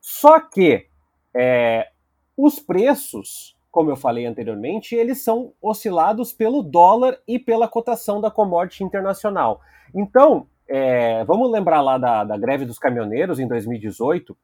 Só 0.00 0.40
que 0.40 0.86
é, 1.34 1.90
os 2.36 2.58
preços, 2.58 3.53
como 3.74 3.90
eu 3.90 3.96
falei 3.96 4.24
anteriormente, 4.24 4.94
eles 4.94 5.20
são 5.20 5.52
oscilados 5.60 6.32
pelo 6.32 6.62
dólar 6.62 7.18
e 7.26 7.40
pela 7.40 7.66
cotação 7.66 8.20
da 8.20 8.30
commodity 8.30 8.84
internacional. 8.84 9.60
Então, 9.92 10.46
é, 10.68 11.24
vamos 11.24 11.50
lembrar 11.50 11.80
lá 11.80 11.98
da, 11.98 12.22
da, 12.22 12.38
greve 12.38 12.64
dos 12.64 12.78
caminhoneiros 12.78 13.40
em 13.40 13.48
2018, 13.48 14.36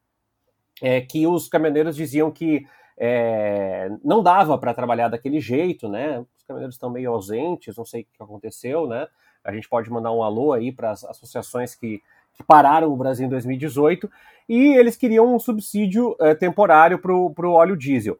é, 0.82 1.00
que 1.00 1.28
os 1.28 1.48
caminhoneiros 1.48 1.94
diziam 1.94 2.28
que 2.32 2.66
é, 2.98 3.88
não 4.02 4.20
dava 4.20 4.58
para 4.58 4.74
trabalhar 4.74 5.06
daquele 5.06 5.40
jeito, 5.40 5.88
né? 5.88 6.18
Os 6.36 6.42
caminhoneiros 6.42 6.74
estão 6.74 6.90
meio 6.90 7.12
ausentes, 7.12 7.76
não 7.76 7.84
sei 7.84 8.00
o 8.00 8.06
que 8.12 8.20
aconteceu, 8.20 8.88
né? 8.88 9.06
A 9.44 9.52
gente 9.52 9.68
pode 9.68 9.88
mandar 9.92 10.10
um 10.10 10.24
alô 10.24 10.52
aí 10.52 10.72
para 10.72 10.90
as 10.90 11.04
associações 11.04 11.72
que, 11.76 12.02
que, 12.34 12.42
pararam 12.42 12.92
o 12.92 12.96
Brasil 12.96 13.26
em 13.26 13.30
2018 13.30 14.10
e 14.48 14.74
eles 14.74 14.96
queriam 14.96 15.32
um 15.32 15.38
subsídio 15.38 16.16
é, 16.18 16.34
temporário 16.34 16.98
para 16.98 17.12
o 17.14 17.52
óleo 17.52 17.76
diesel. 17.76 18.18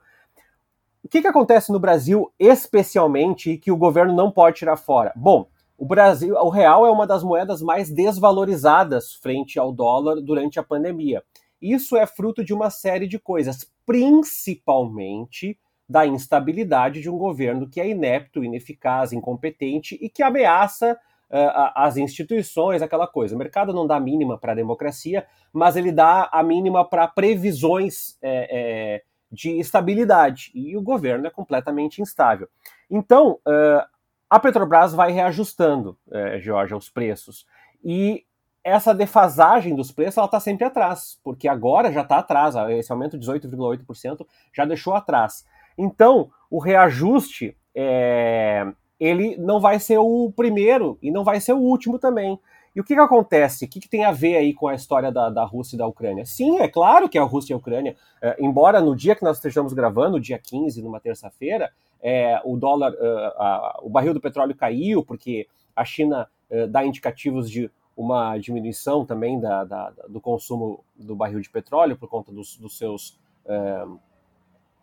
O 1.02 1.09
que, 1.09 1.23
que 1.23 1.26
acontece 1.26 1.73
no 1.73 1.80
Brasil, 1.80 2.30
especialmente, 2.38 3.57
que 3.57 3.73
o 3.73 3.76
governo 3.76 4.14
não 4.14 4.30
pode 4.30 4.59
tirar 4.59 4.76
fora? 4.76 5.12
Bom, 5.16 5.49
o 5.76 5.87
Brasil, 5.87 6.35
o 6.35 6.50
real 6.50 6.87
é 6.87 6.90
uma 6.90 7.07
das 7.07 7.23
moedas 7.23 7.62
mais 7.62 7.90
desvalorizadas 7.90 9.14
frente 9.14 9.59
ao 9.59 9.73
dólar 9.73 10.21
durante 10.21 10.61
a 10.61 10.62
pandemia. 10.62 11.23
Isso 11.61 11.97
é 11.97 12.07
fruto 12.07 12.45
de 12.45 12.52
uma 12.52 12.69
série 12.69 13.07
de 13.07 13.19
coisas, 13.19 13.71
principalmente 13.87 15.59
da 15.88 16.07
instabilidade 16.07 17.00
de 17.00 17.11
um 17.11 17.16
governo 17.16 17.69
que 17.69 17.80
é 17.80 17.88
inepto, 17.88 18.45
ineficaz, 18.45 19.12
incompetente 19.12 19.99
e 20.00 20.09
que 20.09 20.23
ameaça 20.23 20.92
uh, 20.92 21.73
as 21.75 21.97
instituições, 21.97 22.83
aquela 22.83 23.07
coisa. 23.07 23.35
O 23.35 23.38
mercado 23.38 23.73
não 23.73 23.87
dá 23.87 23.99
mínima 23.99 24.38
para 24.38 24.52
a 24.52 24.54
democracia, 24.54 25.26
mas 25.52 25.76
ele 25.76 25.90
dá 25.90 26.28
a 26.30 26.42
mínima 26.42 26.85
para 26.85 27.09
previsões 27.09 28.19
é, 28.23 28.49
é, 28.50 29.02
de 29.31 29.59
estabilidade. 29.59 30.51
E 30.55 30.77
o 30.77 30.83
governo 30.83 31.27
é 31.27 31.31
completamente 31.31 32.03
instável. 32.03 32.49
Então, 32.91 33.39
uh, 33.47 33.87
a 34.29 34.39
Petrobras 34.39 34.93
vai 34.93 35.13
reajustando, 35.13 35.99
Georgia, 36.41 36.77
os 36.77 36.89
preços. 36.89 37.45
E 37.83 38.25
essa 38.63 38.95
defasagem 38.95 39.75
dos 39.75 39.91
preços 39.91 40.19
ela 40.19 40.27
está 40.27 40.39
sempre 40.39 40.65
atrás, 40.65 41.19
porque 41.25 41.49
agora 41.49 41.93
já 41.93 42.03
está 42.03 42.19
atrás, 42.19 42.55
esse 42.71 42.93
aumento 42.93 43.19
de 43.19 43.27
18,8% 43.27 44.27
já 44.53 44.65
deixou 44.65 44.95
atrás. 44.95 45.45
Então, 45.77 46.31
o 46.51 46.59
reajuste 46.59 47.57
é, 47.75 48.67
ele 48.99 49.37
não 49.39 49.61
vai 49.61 49.81
ser 49.81 49.99
o 49.99 50.33
primeiro 50.35 50.99
e 51.01 51.11
não 51.11 51.25
vai 51.25 51.41
ser 51.41 51.55
o 51.55 51.59
último 51.59 51.99
também. 51.99 52.39
E 52.75 52.81
o 52.81 52.85
que, 52.85 52.95
que 52.95 53.00
acontece? 53.00 53.65
O 53.65 53.69
que, 53.69 53.81
que 53.81 53.89
tem 53.89 54.05
a 54.05 54.12
ver 54.12 54.37
aí 54.37 54.55
com 54.55 54.69
a 54.69 54.75
história 54.75 55.11
da, 55.11 55.29
da 55.29 55.45
Rússia 55.45 55.75
e 55.75 55.79
da 55.79 55.87
Ucrânia? 55.87 56.25
Sim, 56.25 56.61
é 56.61 56.69
claro 56.69 57.09
que 57.09 57.19
é 57.19 57.21
a 57.21 57.25
Rússia 57.25 57.53
e 57.53 57.55
a 57.55 57.57
Ucrânia, 57.57 57.97
é, 58.23 58.37
embora 58.39 58.81
no 58.81 58.95
dia 58.95 59.17
que 59.17 59.25
nós 59.25 59.39
estejamos 59.39 59.73
gravando, 59.73 60.21
dia 60.21 60.39
15, 60.39 60.81
numa 60.83 61.00
terça-feira, 61.00 61.73
é, 62.00 62.41
o 62.45 62.57
dólar, 62.57 62.93
uh, 62.93 63.43
a, 63.43 63.81
o 63.83 63.91
barril 63.91 64.15
do 64.15 64.21
petróleo 64.21 64.55
caiu, 64.55 65.05
porque 65.05 65.49
a 65.75 65.85
China 65.85 66.29
uh, 66.50 66.67
dá 66.69 66.85
indicativos 66.85 67.50
de 67.50 67.71
uma 67.97 68.39
diminuição 68.39 69.05
também 69.05 69.39
da, 69.39 69.65
da, 69.65 69.93
do 70.09 70.21
consumo 70.21 70.85
do 70.97 71.15
barril 71.15 71.41
de 71.41 71.50
petróleo 71.50 71.99
por 71.99 72.09
conta 72.09 72.33
dos, 72.33 72.57
dos 72.57 72.79
seus, 72.79 73.19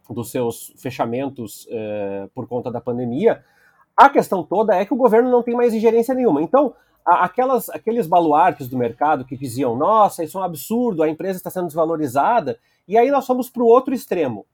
dos 0.08 0.29
seus 0.29 0.72
fechamentos 0.77 1.67
por 2.36 2.48
conta 2.48 2.70
da 2.70 2.79
pandemia. 2.79 3.44
A 3.96 4.08
questão 4.08 4.44
toda 4.44 4.75
é 4.75 4.86
que 4.86 4.94
o 4.94 4.98
governo 4.98 5.32
não 5.32 5.41
tem 5.41 5.56
mais 5.56 5.74
ingerência 5.74 6.13
nenhuma. 6.13 6.44
Então, 6.44 6.75
aquelas, 7.07 7.69
aqueles 7.69 8.07
baluartes 8.07 8.67
do 8.67 8.77
mercado 8.77 9.25
que 9.25 9.37
diziam, 9.37 9.75
nossa, 9.75 10.23
isso 10.23 10.37
é 10.37 10.41
um 10.41 10.43
absurdo, 10.43 11.03
a 11.03 11.09
empresa 11.09 11.37
está 11.37 11.49
sendo 11.49 11.67
desvalorizada, 11.67 12.59
e 12.87 12.97
aí 12.97 13.09
nós 13.09 13.25
fomos 13.25 13.49
para 13.49 13.63
o 13.63 13.67
outro 13.67 13.93
extremo 13.93 14.45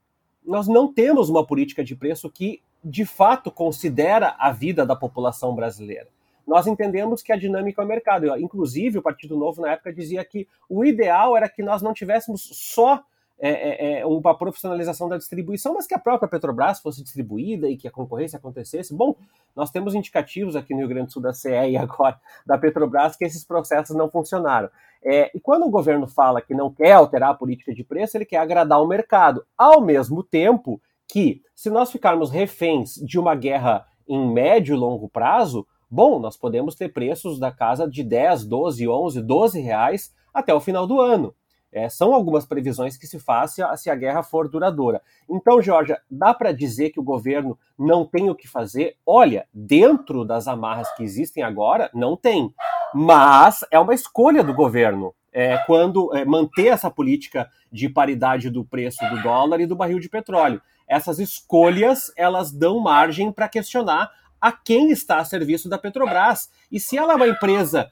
nós 0.44 0.68
não 0.68 0.92
temos 0.92 1.28
uma 1.30 1.44
política 1.44 1.82
de 1.82 1.96
preço 1.96 2.30
que, 2.30 2.60
de 2.84 3.06
fato, 3.06 3.50
considera 3.50 4.36
a 4.38 4.52
vida 4.52 4.84
da 4.84 4.94
população 4.94 5.54
brasileira. 5.54 6.08
Nós 6.46 6.66
entendemos 6.66 7.22
que 7.22 7.32
a 7.32 7.36
dinâmica 7.36 7.80
é 7.80 7.84
o 7.84 7.88
mercado. 7.88 8.26
Inclusive, 8.38 8.98
o 8.98 9.02
Partido 9.02 9.36
Novo, 9.36 9.62
na 9.62 9.72
época, 9.72 9.92
dizia 9.92 10.22
que 10.24 10.46
o 10.68 10.84
ideal 10.84 11.34
era 11.34 11.48
que 11.48 11.62
nós 11.62 11.80
não 11.80 11.94
tivéssemos 11.94 12.42
só 12.42 13.02
é, 13.38 13.50
é, 13.50 14.00
é, 14.00 14.06
uma 14.06 14.36
profissionalização 14.36 15.08
da 15.08 15.16
distribuição, 15.16 15.74
mas 15.74 15.86
que 15.86 15.94
a 15.94 15.98
própria 15.98 16.28
Petrobras 16.28 16.80
fosse 16.80 17.02
distribuída 17.02 17.68
e 17.68 17.76
que 17.76 17.88
a 17.88 17.90
concorrência 17.90 18.36
acontecesse. 18.36 18.94
Bom, 18.94 19.16
nós 19.54 19.70
temos 19.70 19.94
indicativos 19.94 20.56
aqui 20.56 20.72
no 20.72 20.80
Rio 20.80 20.88
Grande 20.88 21.06
do 21.06 21.12
Sul 21.12 21.22
da 21.22 21.32
CE 21.32 21.48
e 21.48 21.76
agora 21.76 22.18
da 22.46 22.56
Petrobras 22.56 23.16
que 23.16 23.24
esses 23.24 23.44
processos 23.44 23.96
não 23.96 24.08
funcionaram. 24.08 24.70
É, 25.04 25.30
e 25.34 25.40
quando 25.40 25.66
o 25.66 25.70
governo 25.70 26.06
fala 26.06 26.40
que 26.40 26.54
não 26.54 26.72
quer 26.72 26.92
alterar 26.92 27.30
a 27.30 27.34
política 27.34 27.74
de 27.74 27.84
preço, 27.84 28.16
ele 28.16 28.24
quer 28.24 28.38
agradar 28.38 28.80
o 28.80 28.86
mercado, 28.88 29.44
ao 29.58 29.80
mesmo 29.80 30.22
tempo 30.22 30.80
que, 31.06 31.42
se 31.54 31.68
nós 31.68 31.92
ficarmos 31.92 32.30
reféns 32.30 32.94
de 32.94 33.18
uma 33.18 33.34
guerra 33.34 33.84
em 34.08 34.32
médio 34.32 34.74
e 34.74 34.78
longo 34.78 35.08
prazo, 35.08 35.66
bom, 35.90 36.18
nós 36.18 36.36
podemos 36.36 36.74
ter 36.74 36.90
preços 36.92 37.38
da 37.38 37.52
casa 37.52 37.88
de 37.88 38.02
10, 38.02 38.46
12, 38.46 38.88
11, 38.88 39.20
12 39.20 39.60
reais 39.60 40.14
até 40.32 40.54
o 40.54 40.60
final 40.60 40.86
do 40.86 41.00
ano. 41.00 41.34
É, 41.74 41.88
são 41.88 42.14
algumas 42.14 42.46
previsões 42.46 42.96
que 42.96 43.04
se 43.04 43.18
faz 43.18 43.54
se 43.54 43.62
a, 43.62 43.76
se 43.76 43.90
a 43.90 43.96
guerra 43.96 44.22
for 44.22 44.48
duradoura. 44.48 45.02
Então, 45.28 45.60
Georgia, 45.60 46.00
dá 46.08 46.32
para 46.32 46.52
dizer 46.52 46.90
que 46.90 47.00
o 47.00 47.02
governo 47.02 47.58
não 47.76 48.06
tem 48.06 48.30
o 48.30 48.34
que 48.34 48.46
fazer? 48.46 48.96
Olha, 49.04 49.44
dentro 49.52 50.24
das 50.24 50.46
amarras 50.46 50.88
que 50.94 51.02
existem 51.02 51.42
agora, 51.42 51.90
não 51.92 52.16
tem. 52.16 52.54
Mas 52.94 53.64
é 53.72 53.80
uma 53.80 53.92
escolha 53.92 54.44
do 54.44 54.54
governo 54.54 55.12
é, 55.32 55.58
quando 55.66 56.14
é, 56.16 56.24
manter 56.24 56.68
essa 56.68 56.88
política 56.88 57.50
de 57.72 57.88
paridade 57.88 58.50
do 58.50 58.64
preço 58.64 59.04
do 59.10 59.20
dólar 59.20 59.60
e 59.60 59.66
do 59.66 59.74
barril 59.74 59.98
de 59.98 60.08
petróleo. 60.08 60.62
Essas 60.86 61.18
escolhas 61.18 62.12
elas 62.16 62.52
dão 62.52 62.78
margem 62.78 63.32
para 63.32 63.48
questionar 63.48 64.12
a 64.40 64.52
quem 64.52 64.92
está 64.92 65.18
a 65.18 65.24
serviço 65.24 65.68
da 65.68 65.76
Petrobras. 65.76 66.50
E 66.70 66.78
se 66.78 66.96
ela 66.96 67.14
é 67.14 67.16
uma 67.16 67.26
empresa 67.26 67.90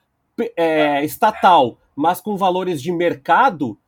é, 0.56 1.04
estatal 1.04 1.78
mas 1.94 2.20
com 2.20 2.36
valores 2.36 2.80
de 2.80 2.92
mercado. 2.92 3.78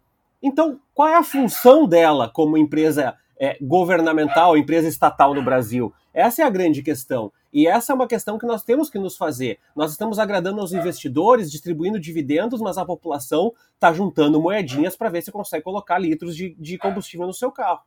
Então, 0.43 0.79
qual 0.93 1.09
é 1.09 1.17
a 1.17 1.23
função 1.23 1.87
dela 1.87 2.29
como 2.29 2.59
empresa 2.59 3.17
é, 3.39 3.57
governamental, 3.61 4.57
empresa 4.57 4.89
estatal 4.89 5.35
no 5.35 5.43
Brasil? 5.43 5.93
Essa 6.13 6.43
é 6.43 6.45
a 6.45 6.51
grande 6.51 6.83
questão. 6.83 7.33
E 7.53 7.67
essa 7.67 7.93
é 7.93 7.95
uma 7.95 8.09
questão 8.09 8.37
que 8.37 8.47
nós 8.47 8.65
temos 8.65 8.91
que 8.91 8.99
nos 8.99 9.17
fazer. 9.17 9.59
Nós 9.77 9.93
estamos 9.93 10.19
agradando 10.19 10.61
aos 10.61 10.73
investidores, 10.73 11.51
distribuindo 11.51 12.01
dividendos, 12.01 12.61
mas 12.61 12.77
a 12.77 12.85
população 12.85 13.53
está 13.75 13.93
juntando 13.93 14.41
moedinhas 14.41 14.97
para 14.97 15.09
ver 15.09 15.23
se 15.23 15.31
consegue 15.31 15.63
colocar 15.63 15.99
litros 15.99 16.37
de, 16.37 16.55
de 16.59 16.77
combustível 16.79 17.27
no 17.27 17.33
seu 17.33 17.53
carro. 17.53 17.81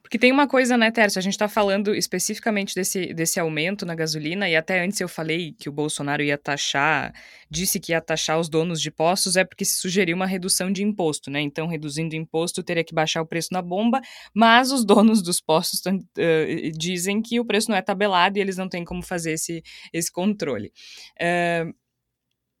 Porque 0.00 0.18
tem 0.18 0.30
uma 0.30 0.46
coisa, 0.46 0.76
né, 0.76 0.90
Tércio? 0.90 1.18
A 1.18 1.22
gente 1.22 1.32
está 1.32 1.48
falando 1.48 1.94
especificamente 1.94 2.74
desse, 2.74 3.12
desse 3.12 3.40
aumento 3.40 3.84
na 3.84 3.94
gasolina, 3.94 4.48
e 4.48 4.54
até 4.54 4.84
antes 4.84 5.00
eu 5.00 5.08
falei 5.08 5.54
que 5.58 5.68
o 5.68 5.72
Bolsonaro 5.72 6.22
ia 6.22 6.38
taxar, 6.38 7.12
disse 7.50 7.80
que 7.80 7.92
ia 7.92 8.00
taxar 8.00 8.38
os 8.38 8.48
donos 8.48 8.80
de 8.80 8.90
postos, 8.90 9.36
é 9.36 9.44
porque 9.44 9.64
se 9.64 9.80
sugeriu 9.80 10.14
uma 10.14 10.26
redução 10.26 10.70
de 10.70 10.84
imposto, 10.84 11.30
né? 11.30 11.40
Então, 11.40 11.66
reduzindo 11.66 12.14
o 12.14 12.18
imposto, 12.18 12.62
teria 12.62 12.84
que 12.84 12.94
baixar 12.94 13.22
o 13.22 13.26
preço 13.26 13.48
na 13.52 13.60
bomba, 13.60 14.00
mas 14.32 14.70
os 14.70 14.84
donos 14.84 15.20
dos 15.20 15.40
postos 15.40 15.80
uh, 15.84 16.78
dizem 16.78 17.20
que 17.20 17.40
o 17.40 17.44
preço 17.44 17.70
não 17.70 17.76
é 17.76 17.82
tabelado 17.82 18.38
e 18.38 18.40
eles 18.40 18.56
não 18.56 18.68
têm 18.68 18.84
como 18.84 19.02
fazer 19.02 19.32
esse, 19.32 19.62
esse 19.92 20.12
controle. 20.12 20.72
Uh, 21.20 21.74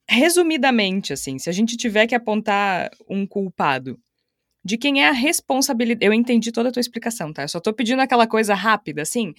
resumidamente, 0.08 1.12
assim, 1.12 1.38
se 1.38 1.48
a 1.48 1.52
gente 1.52 1.76
tiver 1.76 2.06
que 2.06 2.14
apontar 2.14 2.90
um 3.08 3.26
culpado 3.26 3.98
de 4.64 4.76
quem 4.76 5.02
é 5.02 5.08
a 5.08 5.12
responsabilidade. 5.12 6.04
Eu 6.04 6.12
entendi 6.12 6.52
toda 6.52 6.68
a 6.68 6.72
tua 6.72 6.80
explicação, 6.80 7.32
tá? 7.32 7.42
Eu 7.42 7.48
só 7.48 7.60
tô 7.60 7.72
pedindo 7.72 8.00
aquela 8.00 8.26
coisa 8.26 8.54
rápida, 8.54 9.02
assim. 9.02 9.32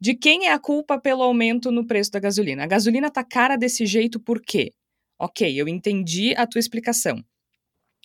De 0.00 0.14
quem 0.14 0.46
é 0.46 0.52
a 0.52 0.58
culpa 0.58 0.98
pelo 0.98 1.22
aumento 1.22 1.70
no 1.70 1.86
preço 1.86 2.10
da 2.10 2.20
gasolina? 2.20 2.64
A 2.64 2.66
gasolina 2.66 3.10
tá 3.10 3.22
cara 3.22 3.56
desse 3.56 3.86
jeito 3.86 4.18
por 4.18 4.40
quê? 4.40 4.72
Ok, 5.18 5.60
eu 5.60 5.68
entendi 5.68 6.34
a 6.36 6.46
tua 6.46 6.58
explicação. 6.58 7.22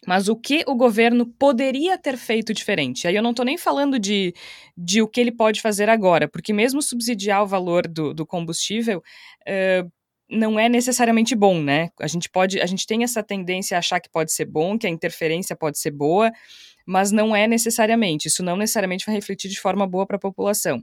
Mas 0.06 0.27
o 0.30 0.36
que 0.36 0.63
o 0.68 0.75
governo 0.75 1.25
poderia 1.25 1.98
ter 1.98 2.18
feito 2.18 2.54
diferente? 2.54 3.08
Aí 3.08 3.16
eu 3.16 3.24
não 3.24 3.32
estou 3.32 3.44
nem 3.44 3.58
falando 3.58 3.98
de, 3.98 4.34
de 4.77 5.01
o 5.01 5.08
que 5.08 5.20
ele 5.20 5.32
pode 5.32 5.60
fazer 5.60 5.89
agora, 5.89 6.27
porque 6.27 6.54
mesmo 6.54 6.82
subsidiar 6.82 7.42
o 7.44 7.48
valor 7.48 7.88
do, 7.88 8.13
do 8.13 8.25
combustível 8.25 9.00
uh, 9.00 9.92
não 10.29 10.60
é 10.60 10.67
necessariamente 10.67 11.36
bom, 11.36 11.62
né? 11.62 11.89
A 12.00 12.07
gente 12.07 12.29
pode, 12.29 12.60
a 12.60 12.65
gente 12.65 12.86
tem 12.86 13.03
essa 13.03 13.24
tendência 13.24 13.77
a 13.77 13.79
achar 13.79 14.00
que 14.00 14.10
pode 14.10 14.31
ser 14.31 14.46
bom, 14.46 14.77
que 14.77 14.88
a 14.88 14.89
interferência 14.89 15.55
pode 15.55 15.79
ser 15.79 15.91
boa, 15.91 16.31
mas 16.86 17.12
não 17.12 17.36
é 17.36 17.48
necessariamente. 17.48 18.27
Isso 18.27 18.43
não 18.43 18.57
necessariamente 18.57 19.05
vai 19.05 19.15
refletir 19.15 19.50
de 19.50 19.60
forma 19.60 19.88
boa 19.88 20.05
para 20.05 20.17
a 20.17 20.19
população. 20.19 20.81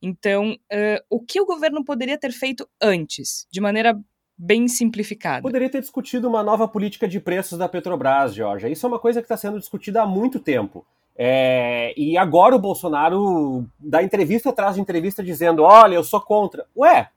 Então, 0.00 0.52
uh, 0.52 1.04
o 1.08 1.20
que 1.20 1.40
o 1.40 1.46
governo 1.46 1.84
poderia 1.84 2.18
ter 2.18 2.32
feito 2.32 2.68
antes, 2.80 3.46
de 3.50 3.60
maneira 3.60 3.98
bem 4.36 4.66
simplificada. 4.68 5.42
Poderia 5.42 5.70
ter 5.70 5.80
discutido 5.80 6.28
uma 6.28 6.42
nova 6.42 6.66
política 6.66 7.06
de 7.06 7.20
preços 7.20 7.58
da 7.58 7.68
Petrobras, 7.68 8.34
Georgia. 8.34 8.68
Isso 8.68 8.84
é 8.84 8.88
uma 8.88 8.98
coisa 8.98 9.20
que 9.20 9.26
está 9.26 9.36
sendo 9.36 9.58
discutida 9.58 10.02
há 10.02 10.06
muito 10.06 10.40
tempo. 10.40 10.84
É, 11.16 11.94
e 11.96 12.18
agora 12.18 12.56
o 12.56 12.58
Bolsonaro 12.58 13.64
dá 13.78 14.02
entrevista 14.02 14.50
atrás 14.50 14.74
de 14.74 14.80
entrevista 14.80 15.22
dizendo: 15.22 15.62
olha, 15.62 15.94
eu 15.94 16.02
sou 16.02 16.20
contra. 16.20 16.66
Ué, 16.76 17.08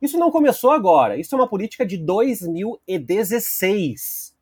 isso 0.00 0.16
não 0.18 0.30
começou 0.30 0.70
agora. 0.70 1.18
Isso 1.18 1.34
é 1.34 1.38
uma 1.38 1.48
política 1.48 1.84
de 1.84 1.96
2016. 1.96 4.32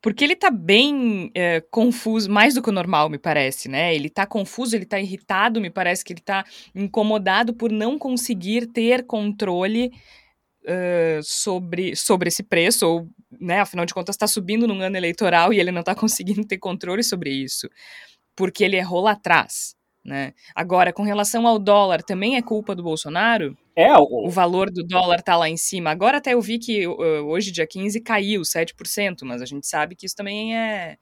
Porque 0.00 0.24
ele 0.24 0.34
tá 0.34 0.50
bem 0.50 1.30
é, 1.32 1.60
confuso, 1.70 2.28
mais 2.28 2.54
do 2.54 2.62
que 2.62 2.70
o 2.70 2.72
normal, 2.72 3.08
me 3.08 3.18
parece, 3.18 3.68
né? 3.68 3.94
Ele 3.94 4.10
tá 4.10 4.26
confuso, 4.26 4.74
ele 4.74 4.84
tá 4.84 4.98
irritado, 4.98 5.60
me 5.60 5.70
parece 5.70 6.04
que 6.04 6.12
ele 6.12 6.20
tá 6.20 6.44
incomodado 6.74 7.54
por 7.54 7.70
não 7.70 7.96
conseguir 7.96 8.66
ter 8.66 9.06
controle 9.06 9.92
uh, 10.64 11.22
sobre, 11.22 11.94
sobre 11.94 12.26
esse 12.28 12.42
preço, 12.42 12.84
ou, 12.86 13.08
né, 13.40 13.60
afinal 13.60 13.86
de 13.86 13.94
contas, 13.94 14.16
está 14.16 14.26
subindo 14.26 14.66
num 14.66 14.80
ano 14.80 14.96
eleitoral 14.96 15.52
e 15.52 15.60
ele 15.60 15.70
não 15.70 15.80
está 15.80 15.94
conseguindo 15.94 16.44
ter 16.44 16.58
controle 16.58 17.04
sobre 17.04 17.30
isso, 17.30 17.70
porque 18.34 18.64
ele 18.64 18.76
errou 18.76 19.02
lá 19.02 19.12
atrás. 19.12 19.76
Né? 20.04 20.34
Agora, 20.52 20.92
com 20.92 21.04
relação 21.04 21.46
ao 21.46 21.60
dólar, 21.60 22.02
também 22.02 22.36
é 22.36 22.42
culpa 22.42 22.74
do 22.74 22.82
Bolsonaro? 22.82 23.56
É, 23.74 23.96
o, 23.96 24.26
o 24.26 24.30
valor 24.30 24.70
do 24.70 24.84
dólar 24.84 25.22
tá 25.22 25.36
lá 25.36 25.48
em 25.48 25.56
cima. 25.56 25.90
Agora 25.90 26.18
até 26.18 26.34
eu 26.34 26.40
vi 26.40 26.58
que 26.58 26.86
uh, 26.86 26.92
hoje, 27.26 27.50
dia 27.50 27.66
15, 27.66 28.00
caiu 28.00 28.42
7%, 28.42 29.24
mas 29.24 29.40
a 29.40 29.46
gente 29.46 29.66
sabe 29.66 29.94
que 29.94 30.06
isso 30.06 30.16
também 30.16 30.56
é 30.56 30.96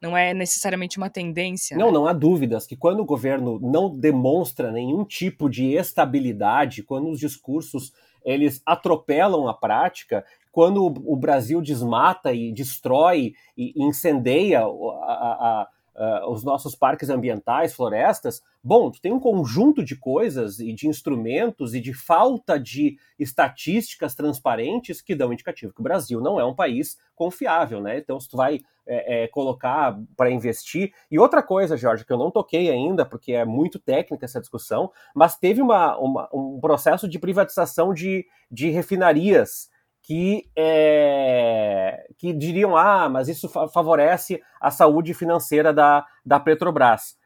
não 0.00 0.16
é 0.16 0.34
necessariamente 0.34 0.98
uma 0.98 1.08
tendência. 1.08 1.76
Não, 1.76 1.86
né? 1.86 1.92
não 1.92 2.06
há 2.06 2.12
dúvidas 2.12 2.66
que 2.66 2.76
quando 2.76 3.00
o 3.00 3.04
governo 3.04 3.58
não 3.60 3.88
demonstra 3.88 4.70
nenhum 4.70 5.04
tipo 5.04 5.48
de 5.48 5.72
estabilidade, 5.72 6.82
quando 6.82 7.08
os 7.08 7.18
discursos 7.18 7.92
eles 8.24 8.60
atropelam 8.66 9.48
a 9.48 9.54
prática, 9.54 10.24
quando 10.50 10.84
o 10.84 11.16
Brasil 11.16 11.62
desmata 11.62 12.32
e 12.32 12.52
destrói 12.52 13.34
e 13.56 13.72
incendeia 13.76 14.62
a, 14.62 14.64
a, 14.64 15.68
uh, 15.96 16.30
os 16.30 16.44
nossos 16.44 16.74
parques 16.74 17.08
ambientais, 17.08 17.74
florestas, 17.74 18.42
bom, 18.62 18.90
tu 18.90 19.00
tem 19.00 19.12
um 19.12 19.20
conjunto 19.20 19.82
de 19.82 19.96
coisas 19.96 20.60
e 20.60 20.72
de 20.72 20.86
instrumentos 20.86 21.74
e 21.74 21.80
de 21.80 21.92
falta 21.94 22.58
de 22.58 22.98
estatísticas 23.18 24.14
transparentes 24.14 25.00
que 25.00 25.14
dão 25.14 25.32
indicativo 25.32 25.72
que 25.72 25.80
o 25.80 25.84
Brasil 25.84 26.20
não 26.20 26.38
é 26.38 26.44
um 26.44 26.54
país 26.54 26.98
confiável, 27.14 27.80
né? 27.80 27.98
Então, 27.98 28.20
se 28.20 28.28
tu 28.28 28.36
vai 28.36 28.60
é, 28.86 29.24
é, 29.24 29.28
colocar 29.28 29.98
para 30.16 30.30
investir. 30.30 30.92
E 31.10 31.18
outra 31.18 31.42
coisa, 31.42 31.76
Jorge, 31.76 32.04
que 32.04 32.12
eu 32.12 32.18
não 32.18 32.30
toquei 32.30 32.70
ainda, 32.70 33.04
porque 33.04 33.32
é 33.32 33.44
muito 33.44 33.80
técnica 33.80 34.24
essa 34.24 34.40
discussão, 34.40 34.92
mas 35.14 35.36
teve 35.36 35.60
uma, 35.60 35.96
uma 35.98 36.28
um 36.32 36.60
processo 36.60 37.08
de 37.08 37.18
privatização 37.18 37.92
de, 37.92 38.24
de 38.50 38.68
refinarias 38.70 39.68
que, 40.06 40.48
é, 40.54 42.06
que 42.16 42.32
diriam, 42.32 42.76
ah, 42.76 43.08
mas 43.08 43.26
isso 43.26 43.48
favorece 43.48 44.40
a 44.60 44.70
saúde 44.70 45.12
financeira 45.12 45.72
da, 45.72 46.06
da 46.24 46.38
Petrobras. 46.38 47.18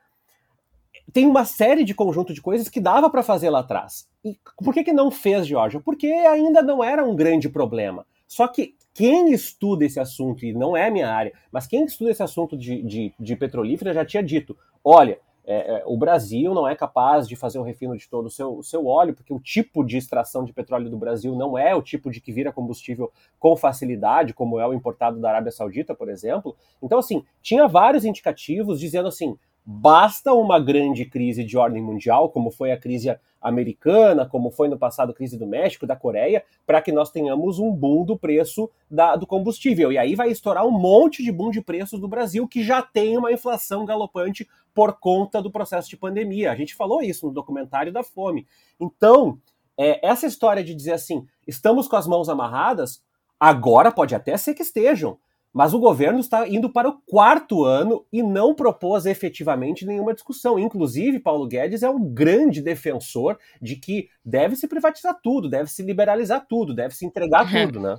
Tem 1.13 1.27
uma 1.27 1.45
série 1.45 1.85
de 1.85 1.95
conjunto 1.95 2.33
de 2.33 2.41
coisas 2.41 2.71
que 2.71 2.81
dava 2.81 3.11
para 3.11 3.23
fazer 3.23 3.51
lá 3.51 3.59
atrás. 3.59 4.09
E 4.25 4.39
por 4.65 4.73
que, 4.73 4.83
que 4.83 4.95
não 4.95 5.11
fez, 5.11 5.47
Georgia? 5.47 5.79
Porque 5.79 6.07
ainda 6.07 6.63
não 6.63 6.83
era 6.83 7.05
um 7.05 7.15
grande 7.15 7.51
problema. 7.51 8.07
Só 8.27 8.49
que 8.49 8.75
quem 8.95 9.31
estuda 9.31 9.85
esse 9.85 10.01
assunto, 10.01 10.47
e 10.47 10.55
não 10.55 10.75
é 10.75 10.91
minha 10.91 11.13
área, 11.13 11.35
mas 11.53 11.67
quem 11.67 11.85
estuda 11.85 12.13
esse 12.13 12.23
assunto 12.23 12.57
de, 12.57 12.83
de, 12.83 13.13
de 13.21 13.37
petrolífera 13.37 13.93
já 13.93 14.07
tinha 14.07 14.23
dito: 14.23 14.57
olha, 14.83 15.19
é, 15.53 15.79
é, 15.79 15.83
o 15.85 15.97
Brasil 15.97 16.55
não 16.55 16.69
é 16.69 16.77
capaz 16.77 17.27
de 17.27 17.35
fazer 17.35 17.59
o 17.59 17.65
refino 17.65 17.97
de 17.97 18.09
todo 18.09 18.27
o 18.27 18.31
seu, 18.31 18.59
o 18.59 18.63
seu 18.63 18.87
óleo, 18.87 19.15
porque 19.15 19.35
o 19.35 19.41
tipo 19.41 19.85
de 19.85 19.97
extração 19.97 20.45
de 20.45 20.53
petróleo 20.53 20.89
do 20.89 20.97
Brasil 20.97 21.35
não 21.35 21.59
é 21.59 21.75
o 21.75 21.83
tipo 21.83 22.09
de 22.09 22.21
que 22.21 22.31
vira 22.31 22.53
combustível 22.53 23.11
com 23.37 23.57
facilidade, 23.57 24.33
como 24.33 24.61
é 24.61 24.67
o 24.69 24.73
importado 24.73 25.19
da 25.19 25.29
Arábia 25.29 25.51
Saudita, 25.51 25.93
por 25.93 26.09
exemplo. 26.09 26.57
Então, 26.81 27.01
assim, 27.01 27.25
tinha 27.43 27.67
vários 27.67 28.05
indicativos 28.05 28.79
dizendo 28.79 29.09
assim: 29.09 29.37
basta 29.65 30.33
uma 30.33 30.59
grande 30.59 31.05
crise 31.05 31.45
de 31.45 31.57
ordem 31.57 31.83
mundial, 31.83 32.31
como 32.31 32.51
foi 32.51 32.73
a 32.73 32.79
crise 32.79 33.15
americana, 33.41 34.27
como 34.27 34.51
foi 34.51 34.69
no 34.69 34.79
passado 34.79 35.11
a 35.11 35.15
crise 35.15 35.39
do 35.39 35.47
México, 35.47 35.87
da 35.87 35.97
Coreia, 35.97 36.45
para 36.67 36.83
que 36.83 36.93
nós 36.93 37.11
tenhamos 37.11 37.59
um 37.59 37.73
boom 37.73 38.05
do 38.05 38.19
preço 38.19 38.71
da, 38.91 39.17
do 39.17 39.27
combustível. 39.27 39.91
E 39.91 39.99
aí 39.99 40.15
vai 40.15 40.31
estourar 40.31 40.67
um 40.67 40.71
monte 40.71 41.23
de 41.23 41.33
boom 41.33 41.51
de 41.51 41.63
preços 41.63 41.99
do 41.99 42.09
Brasil, 42.09 42.47
que 42.47 42.63
já 42.63 42.83
tem 42.83 43.17
uma 43.17 43.33
inflação 43.33 43.85
galopante 43.85 44.47
por 44.75 44.99
conta 44.99 45.43
do 45.43 45.51
processo 45.51 45.89
de 45.89 45.97
pandemia. 45.97 46.53
A 46.53 46.57
gente 46.57 46.75
falou 46.75 47.03
isso 47.03 47.27
no 47.27 47.33
documentário 47.33 47.93
da 47.93 48.03
fome. 48.03 48.47
Então, 48.79 49.39
é, 49.77 50.07
essa 50.07 50.27
história 50.27 50.63
de 50.63 50.75
dizer 50.75 50.93
assim, 50.93 51.27
estamos 51.47 51.89
com 51.89 51.97
as 51.97 52.07
mãos 52.07 52.29
amarradas, 52.29 53.03
agora 53.39 53.91
pode 53.91 54.15
até 54.15 54.37
ser 54.37 54.55
que 54.55 54.63
estejam, 54.63 55.19
mas 55.53 55.75
o 55.75 55.79
governo 55.79 56.21
está 56.21 56.47
indo 56.49 56.71
para 56.71 56.89
o 56.89 57.01
quarto 57.07 57.65
ano 57.65 58.07
e 58.13 58.23
não 58.23 58.55
propôs 58.55 59.07
efetivamente 59.07 59.85
nenhuma 59.85 60.15
discussão. 60.15 60.59
Inclusive, 60.59 61.19
Paulo 61.19 61.47
Guedes 61.47 61.83
é 61.83 61.91
um 61.91 62.13
grande 62.13 62.63
defensor 62.63 63.39
de 63.61 63.77
que 63.77 64.09
deve 64.25 64.57
se 64.57 64.69
privatizar 64.69 65.19
tudo, 65.23 65.49
deve 65.49 65.71
se 65.71 65.83
liberalizar 65.83 66.47
tudo, 66.49 66.75
deve 66.75 66.95
se 66.95 67.05
entregar 67.05 67.47
tudo, 67.51 67.81
né? 67.81 67.97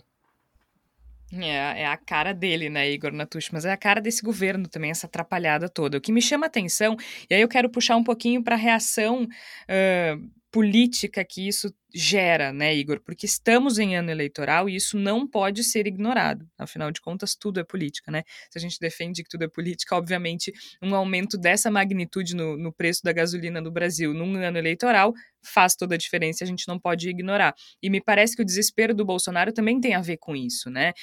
É, 1.34 1.84
é 1.84 1.88
a 1.88 1.96
cara 1.96 2.34
dele, 2.34 2.70
né, 2.70 2.92
Igor 2.92 3.14
Natush, 3.14 3.52
mas 3.52 3.64
é 3.64 3.72
a 3.72 3.78
cara 3.78 4.02
desse 4.02 4.22
governo 4.22 4.68
também, 4.68 4.92
essa 4.92 5.08
atrapalhada 5.08 5.70
toda. 5.70 5.98
O 5.98 6.02
que 6.02 6.12
me 6.12 6.22
chama 6.22 6.46
atenção, 6.46 6.98
e 7.30 7.34
aí 7.34 7.42
eu 7.42 7.48
quero 7.48 7.70
puxar 7.70 7.96
um 7.96 8.04
pouquinho 8.04 8.44
para 8.44 8.56
a 8.56 8.58
reação 8.58 9.24
uh, 9.24 10.32
política 10.52 11.24
que 11.24 11.48
isso 11.48 11.74
gera, 11.94 12.52
né, 12.52 12.76
Igor? 12.76 13.02
Porque 13.02 13.26
estamos 13.26 13.80
em 13.80 13.96
ano 13.96 14.12
eleitoral 14.12 14.70
e 14.70 14.76
isso 14.76 14.98
não 14.98 15.26
pode 15.28 15.64
ser 15.64 15.88
ignorado. 15.88 16.48
Afinal 16.58 16.92
de 16.92 17.00
contas, 17.00 17.36
tudo 17.36 17.60
é 17.60 17.64
política, 17.64 18.12
né? 18.12 18.24
Se 18.50 18.58
a 18.58 18.62
gente 18.62 18.78
defende 18.80 19.24
que 19.24 19.30
tudo 19.30 19.44
é 19.44 19.48
política, 19.48 19.96
obviamente, 19.96 20.52
um 20.82 20.94
aumento 20.94 21.38
dessa 21.38 21.72
magnitude 21.72 22.36
no, 22.36 22.58
no 22.58 22.72
preço 22.74 23.02
da 23.04 23.14
gasolina 23.14 23.62
no 23.62 23.72
Brasil 23.72 24.14
num 24.14 24.36
ano 24.36 24.58
eleitoral 24.58 25.14
faz 25.44 25.76
toda 25.76 25.96
a 25.96 25.98
diferença, 25.98 26.44
a 26.44 26.48
gente 26.48 26.68
não 26.68 26.80
pode 26.80 27.10
ignorar. 27.10 27.56
E 27.82 27.90
me 27.90 28.02
parece 28.02 28.36
que 28.36 28.42
o 28.42 28.46
desespero 28.46 28.94
do 28.94 29.06
Bolsonaro 29.06 29.52
também 29.54 29.80
tem 29.80 29.96
a 29.96 30.02
ver 30.02 30.18
com 30.18 30.36
isso, 30.36 30.70
né? 30.70 30.94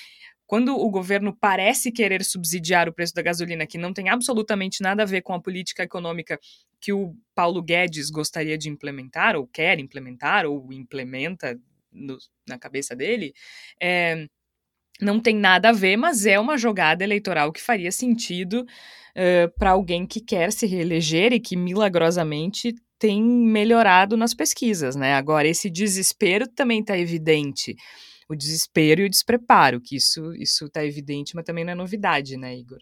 Quando 0.49 0.75
o 0.75 0.91
governo 0.91 1.37
parece 1.39 1.93
querer 1.93 2.25
subsidiar 2.25 2.89
o 2.89 2.93
preço 2.93 3.13
da 3.13 3.21
gasolina, 3.21 3.67
que 3.67 3.77
não 3.77 3.93
tem 3.93 4.09
absolutamente 4.09 4.83
nada 4.83 5.03
a 5.03 5.07
ver 5.07 5.21
com 5.21 5.35
a 5.35 5.41
política 5.41 5.83
econômica 5.83 6.41
que 6.81 6.91
o 6.91 7.15
Paulo 7.35 7.63
Guedes 7.63 8.09
gostaria 8.09 8.57
de 8.57 8.71
implementar, 8.71 9.37
ou 9.37 9.47
quer 9.47 9.79
implementar, 9.79 10.47
ou 10.47 10.73
implementa 10.73 11.61
no, 11.93 12.17
na 12.49 12.59
cabeça 12.59 12.97
dele, 12.97 13.35
é, 13.81 14.27
não 14.99 15.21
tem 15.21 15.37
nada 15.37 15.69
a 15.69 15.73
ver, 15.73 15.99
mas 15.99 16.25
é 16.25 16.41
uma 16.41 16.57
jogada 16.57 17.05
eleitoral 17.05 17.53
que 17.53 17.61
faria 17.61 17.93
sentido 17.93 18.63
uh, 18.63 19.59
para 19.59 19.71
alguém 19.73 20.07
que 20.07 20.19
quer 20.19 20.51
se 20.51 20.67
reeleger 20.67 21.35
e 21.35 21.41
que 21.41 21.57
milagrosamente 21.57 22.75
tem 22.99 23.23
melhorado 23.23 24.17
nas 24.17 24.33
pesquisas, 24.33 24.97
né? 24.97 25.13
Agora, 25.13 25.47
esse 25.47 25.69
desespero 25.69 26.49
também 26.49 26.81
está 26.81 26.99
evidente 26.99 27.77
o 28.29 28.37
desespero 28.37 29.01
e 29.01 29.07
o 29.07 29.11
despreparo, 29.11 29.81
que 29.81 29.97
isso 29.97 30.35
isso 30.35 30.67
está 30.67 30.85
evidente, 30.85 31.35
mas 31.35 31.45
também 31.45 31.65
não 31.65 31.73
é 31.73 31.75
novidade, 31.75 32.37
né, 32.37 32.57
Igor? 32.57 32.79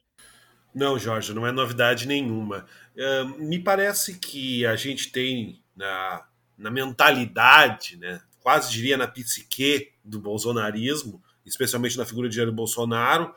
Não, 0.75 0.99
Jorge, 0.99 1.33
não 1.33 1.47
é 1.47 1.53
novidade 1.53 2.07
nenhuma. 2.07 2.67
Uh, 2.95 3.43
me 3.43 3.59
parece 3.59 4.19
que 4.19 4.67
a 4.67 4.77
gente 4.77 5.11
tem 5.11 5.63
na, 5.75 6.27
na 6.59 6.71
mentalidade, 6.71 7.97
né, 7.97 8.21
quase 8.41 8.71
diria 8.71 8.97
na 8.97 9.07
psique 9.07 9.93
do 10.05 10.21
bolsonarismo, 10.21 11.23
especialmente 11.45 11.97
na 11.97 12.05
figura 12.05 12.29
de 12.29 12.37
Jair 12.37 12.53
Bolsonaro, 12.53 13.35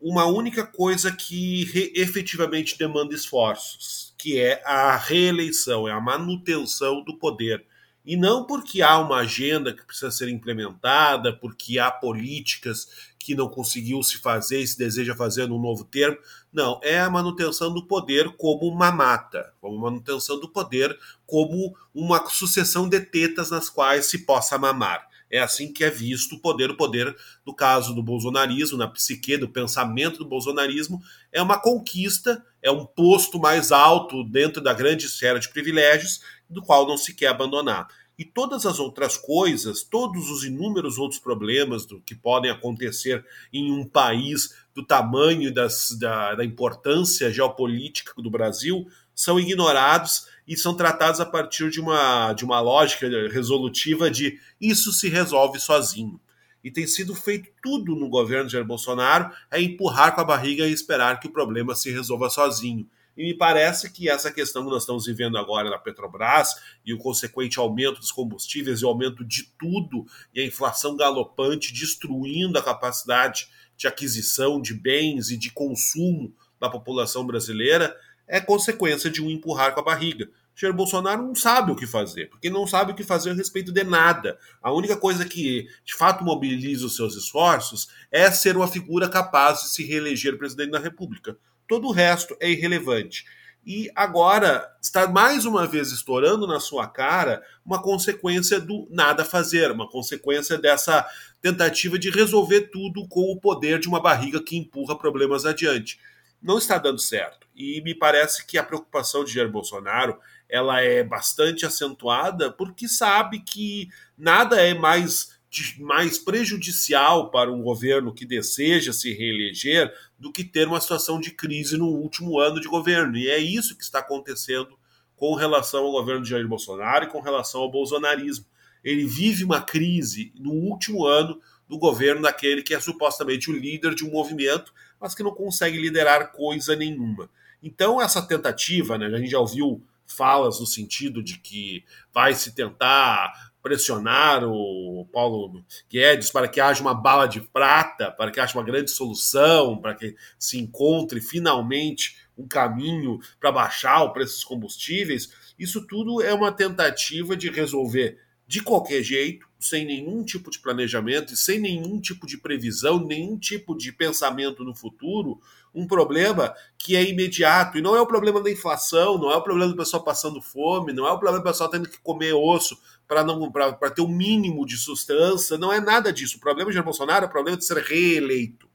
uma 0.00 0.24
única 0.24 0.66
coisa 0.66 1.12
que 1.12 1.92
efetivamente 1.94 2.78
demanda 2.78 3.14
esforços, 3.14 4.14
que 4.16 4.40
é 4.40 4.62
a 4.64 4.96
reeleição, 4.96 5.86
é 5.86 5.92
a 5.92 6.00
manutenção 6.00 7.04
do 7.04 7.18
poder. 7.18 7.64
E 8.04 8.16
não 8.16 8.46
porque 8.46 8.80
há 8.80 8.98
uma 8.98 9.18
agenda 9.18 9.72
que 9.74 9.84
precisa 9.84 10.10
ser 10.10 10.28
implementada, 10.28 11.32
porque 11.32 11.78
há 11.78 11.90
políticas 11.90 13.10
que 13.18 13.34
não 13.34 13.48
conseguiu 13.48 14.02
se 14.02 14.16
fazer 14.16 14.60
e 14.60 14.66
se 14.66 14.78
deseja 14.78 15.14
fazer 15.14 15.46
num 15.46 15.60
novo 15.60 15.84
termo. 15.84 16.16
Não, 16.50 16.80
é 16.82 16.98
a 16.98 17.10
manutenção 17.10 17.72
do 17.72 17.86
poder 17.86 18.34
como 18.36 18.66
uma 18.66 18.90
mata, 18.90 19.52
como 19.60 19.78
manutenção 19.78 20.40
do 20.40 20.48
poder 20.48 20.98
como 21.26 21.76
uma 21.94 22.26
sucessão 22.28 22.88
de 22.88 22.98
tetas 23.00 23.50
nas 23.50 23.68
quais 23.68 24.06
se 24.06 24.18
possa 24.24 24.58
mamar. 24.58 25.09
É 25.30 25.38
assim 25.38 25.72
que 25.72 25.84
é 25.84 25.90
visto 25.90 26.34
o 26.34 26.40
poder. 26.40 26.70
O 26.70 26.76
poder, 26.76 27.14
no 27.46 27.54
caso 27.54 27.94
do 27.94 28.02
bolsonarismo, 28.02 28.76
na 28.76 28.88
psique 28.88 29.36
do 29.36 29.48
pensamento 29.48 30.18
do 30.18 30.28
bolsonarismo, 30.28 31.00
é 31.30 31.40
uma 31.40 31.60
conquista, 31.60 32.44
é 32.60 32.70
um 32.70 32.84
posto 32.84 33.38
mais 33.38 33.70
alto 33.70 34.24
dentro 34.24 34.60
da 34.60 34.72
grande 34.72 35.06
esfera 35.06 35.38
de 35.38 35.48
privilégios, 35.48 36.20
do 36.48 36.60
qual 36.62 36.86
não 36.86 36.96
se 36.96 37.14
quer 37.14 37.28
abandonar. 37.28 37.86
E 38.20 38.24
todas 38.26 38.66
as 38.66 38.78
outras 38.78 39.16
coisas, 39.16 39.82
todos 39.82 40.28
os 40.28 40.44
inúmeros 40.44 40.98
outros 40.98 41.18
problemas 41.18 41.86
do, 41.86 42.02
que 42.02 42.14
podem 42.14 42.50
acontecer 42.50 43.24
em 43.50 43.72
um 43.72 43.82
país 43.88 44.54
do 44.74 44.84
tamanho 44.84 45.54
das, 45.54 45.96
da, 45.98 46.34
da 46.34 46.44
importância 46.44 47.32
geopolítica 47.32 48.12
do 48.20 48.30
Brasil 48.30 48.86
são 49.14 49.38
ignorados 49.38 50.26
e 50.46 50.56
são 50.56 50.74
tratados 50.74 51.20
a 51.20 51.26
partir 51.26 51.70
de 51.70 51.80
uma, 51.80 52.32
de 52.32 52.44
uma 52.44 52.60
lógica 52.60 53.06
resolutiva 53.30 54.10
de 54.10 54.38
isso 54.60 54.92
se 54.92 55.08
resolve 55.08 55.60
sozinho. 55.60 56.20
E 56.62 56.70
tem 56.70 56.86
sido 56.86 57.14
feito 57.14 57.50
tudo 57.62 57.94
no 57.96 58.08
governo 58.08 58.46
de 58.46 58.52
Jair 58.52 58.66
Bolsonaro 58.66 59.30
é 59.50 59.60
empurrar 59.60 60.14
com 60.14 60.20
a 60.20 60.24
barriga 60.24 60.66
e 60.66 60.72
esperar 60.72 61.20
que 61.20 61.28
o 61.28 61.32
problema 61.32 61.74
se 61.74 61.90
resolva 61.90 62.28
sozinho. 62.28 62.86
E 63.16 63.24
me 63.24 63.34
parece 63.34 63.92
que 63.92 64.08
essa 64.08 64.30
questão 64.30 64.64
que 64.64 64.70
nós 64.70 64.82
estamos 64.82 65.06
vivendo 65.06 65.36
agora 65.36 65.68
na 65.68 65.78
Petrobras 65.78 66.54
e 66.84 66.94
o 66.94 66.98
consequente 66.98 67.58
aumento 67.58 68.00
dos 68.00 68.12
combustíveis 68.12 68.80
e 68.80 68.84
o 68.84 68.88
aumento 68.88 69.24
de 69.24 69.44
tudo 69.58 70.06
e 70.34 70.40
a 70.40 70.44
inflação 70.44 70.96
galopante 70.96 71.72
destruindo 71.72 72.58
a 72.58 72.62
capacidade 72.62 73.48
de 73.76 73.86
aquisição 73.86 74.60
de 74.60 74.74
bens 74.74 75.30
e 75.30 75.36
de 75.36 75.50
consumo 75.50 76.34
da 76.60 76.68
população 76.68 77.26
brasileira 77.26 77.96
é 78.30 78.40
consequência 78.40 79.10
de 79.10 79.20
um 79.20 79.28
empurrar 79.28 79.74
com 79.74 79.80
a 79.80 79.84
barriga. 79.84 80.30
Jair 80.54 80.72
Bolsonaro 80.72 81.22
não 81.22 81.34
sabe 81.34 81.72
o 81.72 81.76
que 81.76 81.86
fazer, 81.86 82.30
porque 82.30 82.48
não 82.48 82.66
sabe 82.66 82.92
o 82.92 82.94
que 82.94 83.02
fazer 83.02 83.30
a 83.30 83.34
respeito 83.34 83.72
de 83.72 83.82
nada. 83.82 84.38
A 84.62 84.72
única 84.72 84.96
coisa 84.96 85.24
que 85.24 85.66
de 85.84 85.94
fato 85.94 86.22
mobiliza 86.22 86.86
os 86.86 86.94
seus 86.94 87.16
esforços 87.16 87.88
é 88.10 88.30
ser 88.30 88.56
uma 88.56 88.68
figura 88.68 89.08
capaz 89.08 89.62
de 89.62 89.70
se 89.70 89.84
reeleger 89.84 90.38
presidente 90.38 90.70
da 90.70 90.78
República. 90.78 91.36
Todo 91.66 91.88
o 91.88 91.92
resto 91.92 92.36
é 92.40 92.50
irrelevante. 92.50 93.24
E 93.66 93.90
agora 93.94 94.66
está 94.80 95.06
mais 95.06 95.44
uma 95.44 95.66
vez 95.66 95.92
estourando 95.92 96.46
na 96.46 96.60
sua 96.60 96.86
cara 96.86 97.42
uma 97.64 97.82
consequência 97.82 98.58
do 98.58 98.86
nada 98.90 99.24
fazer, 99.24 99.70
uma 99.70 99.88
consequência 99.88 100.56
dessa 100.56 101.06
tentativa 101.42 101.98
de 101.98 102.10
resolver 102.10 102.70
tudo 102.72 103.06
com 103.08 103.32
o 103.32 103.38
poder 103.38 103.78
de 103.78 103.88
uma 103.88 104.00
barriga 104.00 104.42
que 104.42 104.56
empurra 104.56 104.96
problemas 104.96 105.44
adiante. 105.44 105.98
Não 106.42 106.58
está 106.58 106.78
dando 106.78 106.98
certo. 106.98 107.46
E 107.54 107.82
me 107.82 107.94
parece 107.94 108.46
que 108.46 108.56
a 108.56 108.62
preocupação 108.62 109.24
de 109.24 109.32
Jair 109.32 109.50
Bolsonaro 109.50 110.18
ela 110.48 110.80
é 110.80 111.04
bastante 111.04 111.64
acentuada 111.64 112.50
porque 112.50 112.88
sabe 112.88 113.40
que 113.40 113.88
nada 114.16 114.60
é 114.60 114.74
mais, 114.74 115.38
mais 115.78 116.18
prejudicial 116.18 117.30
para 117.30 117.52
um 117.52 117.62
governo 117.62 118.12
que 118.12 118.26
deseja 118.26 118.92
se 118.92 119.12
reeleger 119.12 119.92
do 120.18 120.32
que 120.32 120.42
ter 120.42 120.66
uma 120.66 120.80
situação 120.80 121.20
de 121.20 121.30
crise 121.30 121.76
no 121.76 121.86
último 121.86 122.40
ano 122.40 122.60
de 122.60 122.68
governo. 122.68 123.16
E 123.16 123.28
é 123.28 123.38
isso 123.38 123.76
que 123.76 123.84
está 123.84 124.00
acontecendo 124.00 124.78
com 125.14 125.34
relação 125.34 125.84
ao 125.84 125.92
governo 125.92 126.22
de 126.22 126.30
Jair 126.30 126.48
Bolsonaro 126.48 127.04
e 127.04 127.08
com 127.08 127.20
relação 127.20 127.60
ao 127.60 127.70
bolsonarismo. 127.70 128.46
Ele 128.82 129.04
vive 129.04 129.44
uma 129.44 129.60
crise 129.60 130.32
no 130.34 130.52
último 130.52 131.06
ano 131.06 131.38
do 131.68 131.78
governo 131.78 132.22
daquele 132.22 132.62
que 132.62 132.74
é 132.74 132.80
supostamente 132.80 133.50
o 133.50 133.56
líder 133.56 133.94
de 133.94 134.04
um 134.04 134.10
movimento, 134.10 134.72
mas 135.00 135.14
que 135.14 135.22
não 135.22 135.34
consegue 135.34 135.80
liderar 135.80 136.32
coisa 136.32 136.76
nenhuma. 136.76 137.30
Então, 137.62 138.00
essa 138.00 138.22
tentativa, 138.22 138.98
né, 138.98 139.06
a 139.06 139.18
gente 139.18 139.30
já 139.30 139.38
ouviu 139.38 139.82
falas 140.06 140.58
no 140.60 140.66
sentido 140.66 141.22
de 141.22 141.38
que 141.38 141.84
vai 142.12 142.34
se 142.34 142.52
tentar 142.54 143.50
pressionar 143.62 144.42
o 144.44 145.06
Paulo 145.12 145.62
Guedes 145.88 146.30
para 146.30 146.48
que 146.48 146.60
haja 146.60 146.80
uma 146.80 146.94
bala 146.94 147.26
de 147.26 147.40
prata, 147.40 148.10
para 148.10 148.30
que 148.30 148.40
haja 148.40 148.56
uma 148.56 148.64
grande 148.64 148.90
solução, 148.90 149.78
para 149.78 149.94
que 149.94 150.16
se 150.38 150.58
encontre 150.58 151.20
finalmente 151.20 152.16
um 152.36 152.48
caminho 152.48 153.18
para 153.38 153.52
baixar 153.52 154.02
o 154.02 154.12
preço 154.12 154.34
dos 154.34 154.44
combustíveis. 154.44 155.30
Isso 155.58 155.86
tudo 155.86 156.22
é 156.22 156.32
uma 156.32 156.50
tentativa 156.50 157.36
de 157.36 157.50
resolver 157.50 158.18
de 158.46 158.62
qualquer 158.62 159.02
jeito, 159.02 159.46
sem 159.60 159.84
nenhum 159.84 160.24
tipo 160.24 160.50
de 160.50 160.58
planejamento 160.58 161.34
e 161.34 161.36
sem 161.36 161.60
nenhum 161.60 162.00
tipo 162.00 162.26
de 162.26 162.38
previsão, 162.38 162.98
nenhum 162.98 163.38
tipo 163.38 163.76
de 163.76 163.92
pensamento 163.92 164.64
no 164.64 164.74
futuro, 164.74 165.38
um 165.74 165.86
problema 165.86 166.54
que 166.78 166.96
é 166.96 167.06
imediato. 167.06 167.76
E 167.76 167.82
não 167.82 167.94
é 167.94 168.00
o 168.00 168.06
problema 168.06 168.42
da 168.42 168.50
inflação, 168.50 169.18
não 169.18 169.30
é 169.30 169.36
o 169.36 169.42
problema 169.42 169.70
do 169.70 169.76
pessoal 169.76 170.02
passando 170.02 170.40
fome, 170.40 170.94
não 170.94 171.06
é 171.06 171.12
o 171.12 171.18
problema 171.18 171.44
do 171.44 171.48
pessoal 171.48 171.68
tendo 171.68 171.90
que 171.90 172.00
comer 172.00 172.32
osso 172.32 172.80
para 173.06 173.22
não 173.22 173.52
para 173.52 173.90
ter 173.90 174.00
o 174.00 174.06
um 174.06 174.08
mínimo 174.08 174.64
de 174.64 174.78
sustância, 174.78 175.58
não 175.58 175.70
é 175.70 175.78
nada 175.78 176.10
disso. 176.10 176.38
O 176.38 176.40
problema 176.40 176.70
de 176.70 176.74
Jair 176.74 176.84
Bolsonaro 176.84 177.26
é 177.26 177.28
o 177.28 177.30
problema 177.30 177.58
de 177.58 177.64
ser 177.64 177.76
reeleito. 177.76 178.66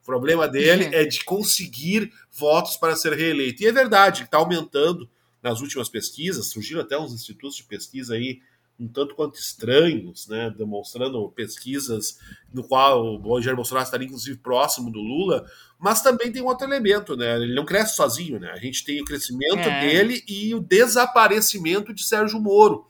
O 0.00 0.06
problema 0.06 0.46
dele 0.46 0.84
uhum. 0.84 0.94
é 0.94 1.04
de 1.04 1.24
conseguir 1.24 2.12
votos 2.30 2.76
para 2.76 2.94
ser 2.94 3.14
reeleito. 3.14 3.62
E 3.62 3.66
é 3.66 3.72
verdade, 3.72 4.22
está 4.22 4.38
aumentando 4.38 5.10
nas 5.42 5.60
últimas 5.60 5.88
pesquisas, 5.88 6.46
surgiram 6.46 6.82
até 6.82 6.96
uns 6.98 7.12
institutos 7.12 7.56
de 7.56 7.64
pesquisa 7.64 8.14
aí 8.14 8.40
um 8.80 8.88
tanto 8.88 9.14
quanto 9.14 9.38
estranhos, 9.38 10.26
né, 10.26 10.52
demonstrando 10.56 11.28
pesquisas 11.30 12.18
no 12.52 12.64
qual 12.64 13.20
o 13.22 13.40
Jair 13.42 13.54
Bolsonaro 13.54 13.84
estaria 13.84 14.06
inclusive 14.06 14.38
próximo 14.38 14.90
do 14.90 15.00
Lula, 15.00 15.44
mas 15.78 16.02
também 16.02 16.32
tem 16.32 16.42
um 16.42 16.46
outro 16.46 16.66
elemento, 16.66 17.14
né, 17.14 17.36
ele 17.36 17.54
não 17.54 17.66
cresce 17.66 17.94
sozinho, 17.94 18.40
né, 18.40 18.50
a 18.50 18.58
gente 18.58 18.82
tem 18.84 19.02
o 19.02 19.04
crescimento 19.04 19.68
é. 19.68 19.80
dele 19.80 20.24
e 20.26 20.54
o 20.54 20.60
desaparecimento 20.60 21.92
de 21.92 22.02
Sérgio 22.02 22.40
Moro. 22.40 22.86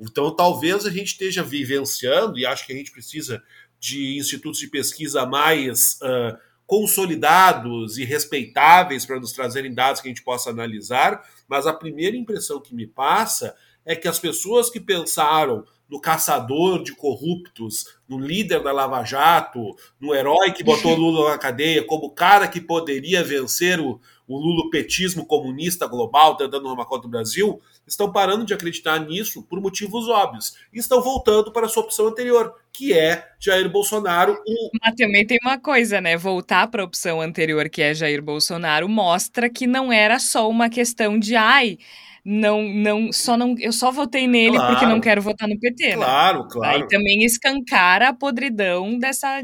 Então 0.00 0.34
talvez 0.34 0.86
a 0.86 0.90
gente 0.90 1.08
esteja 1.08 1.42
vivenciando, 1.42 2.38
e 2.38 2.46
acho 2.46 2.66
que 2.66 2.72
a 2.72 2.76
gente 2.76 2.90
precisa 2.90 3.42
de 3.78 4.16
institutos 4.16 4.58
de 4.58 4.68
pesquisa 4.68 5.26
mais 5.26 5.98
uh, 6.00 6.38
consolidados 6.66 7.98
e 7.98 8.04
respeitáveis 8.04 9.04
para 9.04 9.20
nos 9.20 9.32
trazerem 9.32 9.74
dados 9.74 10.00
que 10.00 10.08
a 10.08 10.10
gente 10.10 10.24
possa 10.24 10.48
analisar, 10.48 11.22
mas 11.46 11.66
a 11.66 11.72
primeira 11.74 12.16
impressão 12.16 12.60
que 12.60 12.74
me 12.74 12.86
passa 12.86 13.54
é 13.84 13.94
que 13.94 14.08
as 14.08 14.18
pessoas 14.18 14.70
que 14.70 14.80
pensaram 14.80 15.64
no 15.88 16.00
caçador 16.00 16.82
de 16.82 16.94
corruptos, 16.94 17.86
no 18.08 18.18
líder 18.18 18.62
da 18.62 18.72
Lava 18.72 19.04
Jato, 19.04 19.76
no 20.00 20.14
herói 20.14 20.52
que 20.52 20.64
botou 20.64 20.94
Lula 20.94 21.30
na 21.30 21.38
cadeia, 21.38 21.84
como 21.84 22.10
cara 22.10 22.48
que 22.48 22.60
poderia 22.60 23.22
vencer 23.22 23.78
o, 23.78 24.00
o 24.26 24.38
lulopetismo 24.38 25.26
comunista 25.26 25.86
global 25.86 26.36
tentando 26.36 26.64
tomar 26.64 26.86
conta 26.86 27.02
do 27.02 27.10
Brasil, 27.10 27.60
estão 27.86 28.10
parando 28.10 28.46
de 28.46 28.54
acreditar 28.54 28.98
nisso 28.98 29.42
por 29.42 29.60
motivos 29.60 30.08
óbvios. 30.08 30.56
E 30.72 30.78
estão 30.78 31.02
voltando 31.02 31.52
para 31.52 31.66
a 31.66 31.68
sua 31.68 31.82
opção 31.82 32.06
anterior, 32.06 32.54
que 32.72 32.94
é 32.94 33.28
Jair 33.38 33.70
Bolsonaro. 33.70 34.32
O... 34.46 34.70
Mas 34.82 34.94
também 34.96 35.26
tem 35.26 35.38
uma 35.42 35.58
coisa, 35.58 36.00
né? 36.00 36.16
Voltar 36.16 36.66
para 36.68 36.82
a 36.82 36.86
opção 36.86 37.20
anterior, 37.20 37.68
que 37.68 37.82
é 37.82 37.94
Jair 37.94 38.22
Bolsonaro, 38.22 38.88
mostra 38.88 39.50
que 39.50 39.66
não 39.66 39.92
era 39.92 40.18
só 40.18 40.48
uma 40.48 40.70
questão 40.70 41.18
de 41.18 41.36
ai 41.36 41.78
não, 42.24 42.62
não, 42.62 43.12
só 43.12 43.36
não, 43.36 43.54
eu 43.58 43.72
só 43.72 43.90
votei 43.90 44.26
nele 44.26 44.56
claro, 44.56 44.72
porque 44.72 44.86
não 44.86 45.00
quero 45.00 45.20
votar 45.20 45.48
no 45.48 45.58
PT, 45.58 45.90
né? 45.90 45.96
Claro, 45.96 46.48
claro. 46.48 46.76
Aí 46.76 46.88
também 46.88 47.24
escancara 47.24 48.08
a 48.08 48.14
podridão 48.14 48.98
dessa 48.98 49.42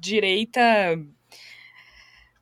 direita 0.00 0.60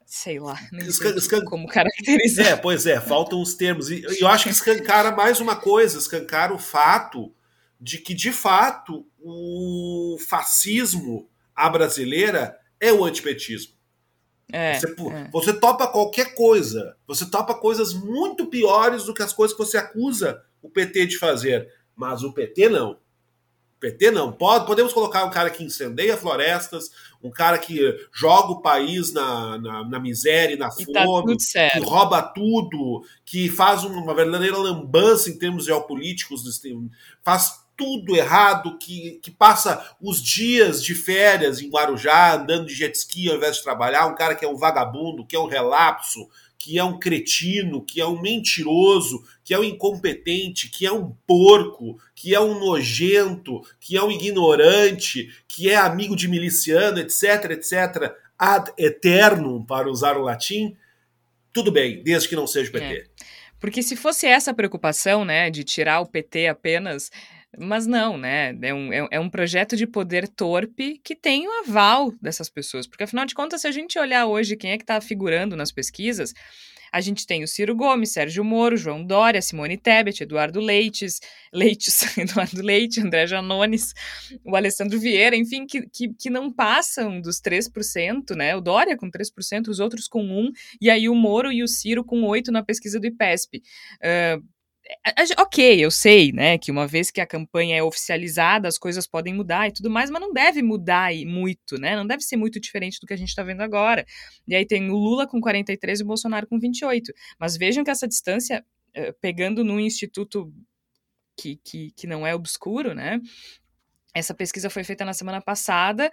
sei 0.04 0.40
lá, 0.40 0.58
nem 0.72 0.86
Escan 0.86 1.14
escan 1.16 1.44
como 1.44 1.68
caracterizar. 1.68 2.46
É, 2.46 2.56
pois 2.56 2.86
é, 2.86 3.00
faltam 3.00 3.40
os 3.40 3.54
termos. 3.54 3.90
E 3.90 4.02
eu 4.20 4.26
acho 4.26 4.44
que 4.44 4.50
escancara 4.50 5.12
mais 5.12 5.38
uma 5.38 5.54
coisa, 5.54 5.98
escancara 5.98 6.52
o 6.52 6.58
fato 6.58 7.32
de 7.80 7.98
que, 7.98 8.14
de 8.14 8.32
fato, 8.32 9.06
o 9.20 10.16
fascismo 10.28 11.28
à 11.54 11.68
brasileira 11.68 12.58
é 12.80 12.92
o 12.92 13.04
antipetismo. 13.04 13.74
É, 14.50 14.78
você, 14.78 14.86
é. 14.86 15.28
você 15.30 15.52
topa 15.52 15.86
qualquer 15.86 16.34
coisa. 16.34 16.96
Você 17.06 17.30
topa 17.30 17.54
coisas 17.54 17.92
muito 17.92 18.46
piores 18.46 19.04
do 19.04 19.14
que 19.14 19.22
as 19.22 19.32
coisas 19.32 19.56
que 19.56 19.62
você 19.62 19.76
acusa 19.76 20.42
o 20.62 20.70
PT 20.70 21.06
de 21.06 21.18
fazer. 21.18 21.68
Mas 21.94 22.22
o 22.22 22.32
PT 22.32 22.68
não. 22.68 22.92
O 22.92 23.80
PT 23.80 24.10
não. 24.10 24.32
Pode, 24.32 24.66
podemos 24.66 24.92
colocar 24.92 25.24
um 25.24 25.30
cara 25.30 25.50
que 25.50 25.62
incendeia 25.62 26.16
florestas, 26.16 26.90
um 27.22 27.30
cara 27.30 27.58
que 27.58 27.94
joga 28.12 28.52
o 28.52 28.62
país 28.62 29.12
na, 29.12 29.58
na, 29.58 29.88
na 29.88 30.00
miséria 30.00 30.54
e 30.54 30.58
na 30.58 30.68
e 30.78 30.86
tá 30.86 31.04
fome, 31.04 31.36
tá 31.36 31.70
que 31.70 31.80
rouba 31.80 32.22
tudo, 32.22 33.04
que 33.24 33.48
faz 33.48 33.84
uma 33.84 34.14
verdadeira 34.14 34.56
lambança 34.56 35.30
em 35.30 35.38
termos 35.38 35.66
geopolíticos, 35.66 36.42
faz 37.22 37.67
tudo 37.78 38.16
errado, 38.16 38.76
que, 38.76 39.20
que 39.22 39.30
passa 39.30 39.94
os 40.02 40.20
dias 40.20 40.82
de 40.82 40.96
férias 40.96 41.60
em 41.60 41.70
Guarujá 41.70 42.34
andando 42.34 42.66
de 42.66 42.74
jet 42.74 42.98
ski 42.98 43.30
ao 43.30 43.36
invés 43.36 43.56
de 43.56 43.62
trabalhar, 43.62 44.08
um 44.08 44.16
cara 44.16 44.34
que 44.34 44.44
é 44.44 44.48
um 44.48 44.56
vagabundo, 44.56 45.24
que 45.24 45.36
é 45.36 45.38
um 45.38 45.46
relapso, 45.46 46.28
que 46.58 46.76
é 46.76 46.82
um 46.82 46.98
cretino, 46.98 47.80
que 47.80 48.00
é 48.00 48.06
um 48.06 48.20
mentiroso, 48.20 49.22
que 49.44 49.54
é 49.54 49.58
um 49.58 49.62
incompetente, 49.62 50.68
que 50.68 50.84
é 50.84 50.92
um 50.92 51.14
porco, 51.24 51.96
que 52.16 52.34
é 52.34 52.40
um 52.40 52.58
nojento, 52.58 53.62
que 53.80 53.96
é 53.96 54.02
um 54.02 54.10
ignorante, 54.10 55.30
que 55.46 55.70
é 55.70 55.76
amigo 55.76 56.16
de 56.16 56.26
miliciano, 56.26 56.98
etc, 56.98 57.52
etc, 57.52 58.12
ad 58.36 58.72
eternum, 58.76 59.64
para 59.64 59.88
usar 59.88 60.16
o 60.16 60.22
latim, 60.22 60.76
tudo 61.52 61.70
bem, 61.70 62.02
desde 62.02 62.28
que 62.28 62.36
não 62.36 62.46
seja 62.46 62.70
o 62.70 62.72
PT. 62.72 62.84
É. 62.84 63.04
Porque 63.60 63.82
se 63.82 63.96
fosse 63.96 64.26
essa 64.26 64.52
preocupação, 64.52 65.24
né, 65.24 65.50
de 65.50 65.64
tirar 65.64 66.00
o 66.00 66.06
PT 66.06 66.48
apenas, 66.48 67.10
Mas 67.60 67.86
não, 67.86 68.16
né? 68.16 68.56
É 68.62 68.74
um, 68.74 68.92
é, 68.92 69.08
é 69.12 69.20
um 69.20 69.28
projeto 69.28 69.76
de 69.76 69.86
poder 69.86 70.28
torpe 70.28 71.00
que 71.02 71.14
tem 71.14 71.46
o 71.46 71.60
aval 71.60 72.12
dessas 72.20 72.48
pessoas. 72.48 72.86
Porque, 72.86 73.04
afinal 73.04 73.26
de 73.26 73.34
contas, 73.34 73.62
se 73.62 73.66
a 73.66 73.72
gente 73.72 73.98
olhar 73.98 74.26
hoje 74.26 74.56
quem 74.56 74.72
é 74.72 74.76
que 74.76 74.84
está 74.84 75.00
figurando 75.00 75.56
nas 75.56 75.72
pesquisas, 75.72 76.34
a 76.92 77.00
gente 77.00 77.26
tem 77.26 77.42
o 77.42 77.48
Ciro 77.48 77.74
Gomes, 77.76 78.12
Sérgio 78.12 78.44
Moro, 78.44 78.76
João 78.76 79.04
Dória, 79.04 79.42
Simone 79.42 79.76
Tebet, 79.76 80.22
Eduardo 80.22 80.60
Leites, 80.60 81.20
Leites, 81.52 82.00
Eduardo 82.16 82.62
Leite, 82.62 83.00
André 83.00 83.26
Janones, 83.26 83.92
o 84.44 84.56
Alessandro 84.56 84.98
Vieira, 84.98 85.36
enfim, 85.36 85.66
que, 85.66 85.86
que, 85.88 86.14
que 86.14 86.30
não 86.30 86.52
passam 86.52 87.20
dos 87.20 87.40
3%, 87.40 88.34
né? 88.34 88.56
O 88.56 88.60
Dória 88.60 88.96
com 88.96 89.10
3%, 89.10 89.68
os 89.68 89.80
outros 89.80 90.08
com 90.08 90.22
1%, 90.22 90.52
e 90.80 90.90
aí 90.90 91.08
o 91.08 91.14
Moro 91.14 91.52
e 91.52 91.62
o 91.62 91.68
Ciro 91.68 92.04
com 92.04 92.22
8% 92.22 92.48
na 92.48 92.62
pesquisa 92.62 92.98
do 92.98 93.06
IPESP. 93.06 93.62
Uh, 93.98 94.42
Ok, 95.38 95.84
eu 95.84 95.90
sei, 95.90 96.32
né, 96.32 96.56
que 96.56 96.70
uma 96.70 96.86
vez 96.86 97.10
que 97.10 97.20
a 97.20 97.26
campanha 97.26 97.76
é 97.76 97.82
oficializada, 97.82 98.66
as 98.66 98.78
coisas 98.78 99.06
podem 99.06 99.34
mudar 99.34 99.68
e 99.68 99.72
tudo 99.72 99.90
mais, 99.90 100.10
mas 100.10 100.20
não 100.20 100.32
deve 100.32 100.62
mudar 100.62 101.12
muito, 101.26 101.78
né? 101.78 101.94
Não 101.94 102.06
deve 102.06 102.22
ser 102.22 102.36
muito 102.36 102.58
diferente 102.58 102.98
do 102.98 103.06
que 103.06 103.12
a 103.12 103.16
gente 103.16 103.28
está 103.28 103.42
vendo 103.42 103.60
agora. 103.60 104.06
E 104.46 104.54
aí 104.54 104.64
tem 104.66 104.90
o 104.90 104.96
Lula 104.96 105.26
com 105.26 105.40
43 105.40 106.00
e 106.00 106.02
o 106.02 106.06
Bolsonaro 106.06 106.46
com 106.46 106.58
28. 106.58 107.12
Mas 107.38 107.56
vejam 107.56 107.84
que 107.84 107.90
essa 107.90 108.08
distância, 108.08 108.64
eh, 108.94 109.12
pegando 109.20 109.62
num 109.62 109.78
instituto 109.78 110.50
que, 111.36 111.56
que, 111.62 111.92
que 111.92 112.06
não 112.06 112.26
é 112.26 112.34
obscuro, 112.34 112.94
né? 112.94 113.20
Essa 114.14 114.34
pesquisa 114.34 114.70
foi 114.70 114.84
feita 114.84 115.04
na 115.04 115.12
semana 115.12 115.40
passada 115.40 116.10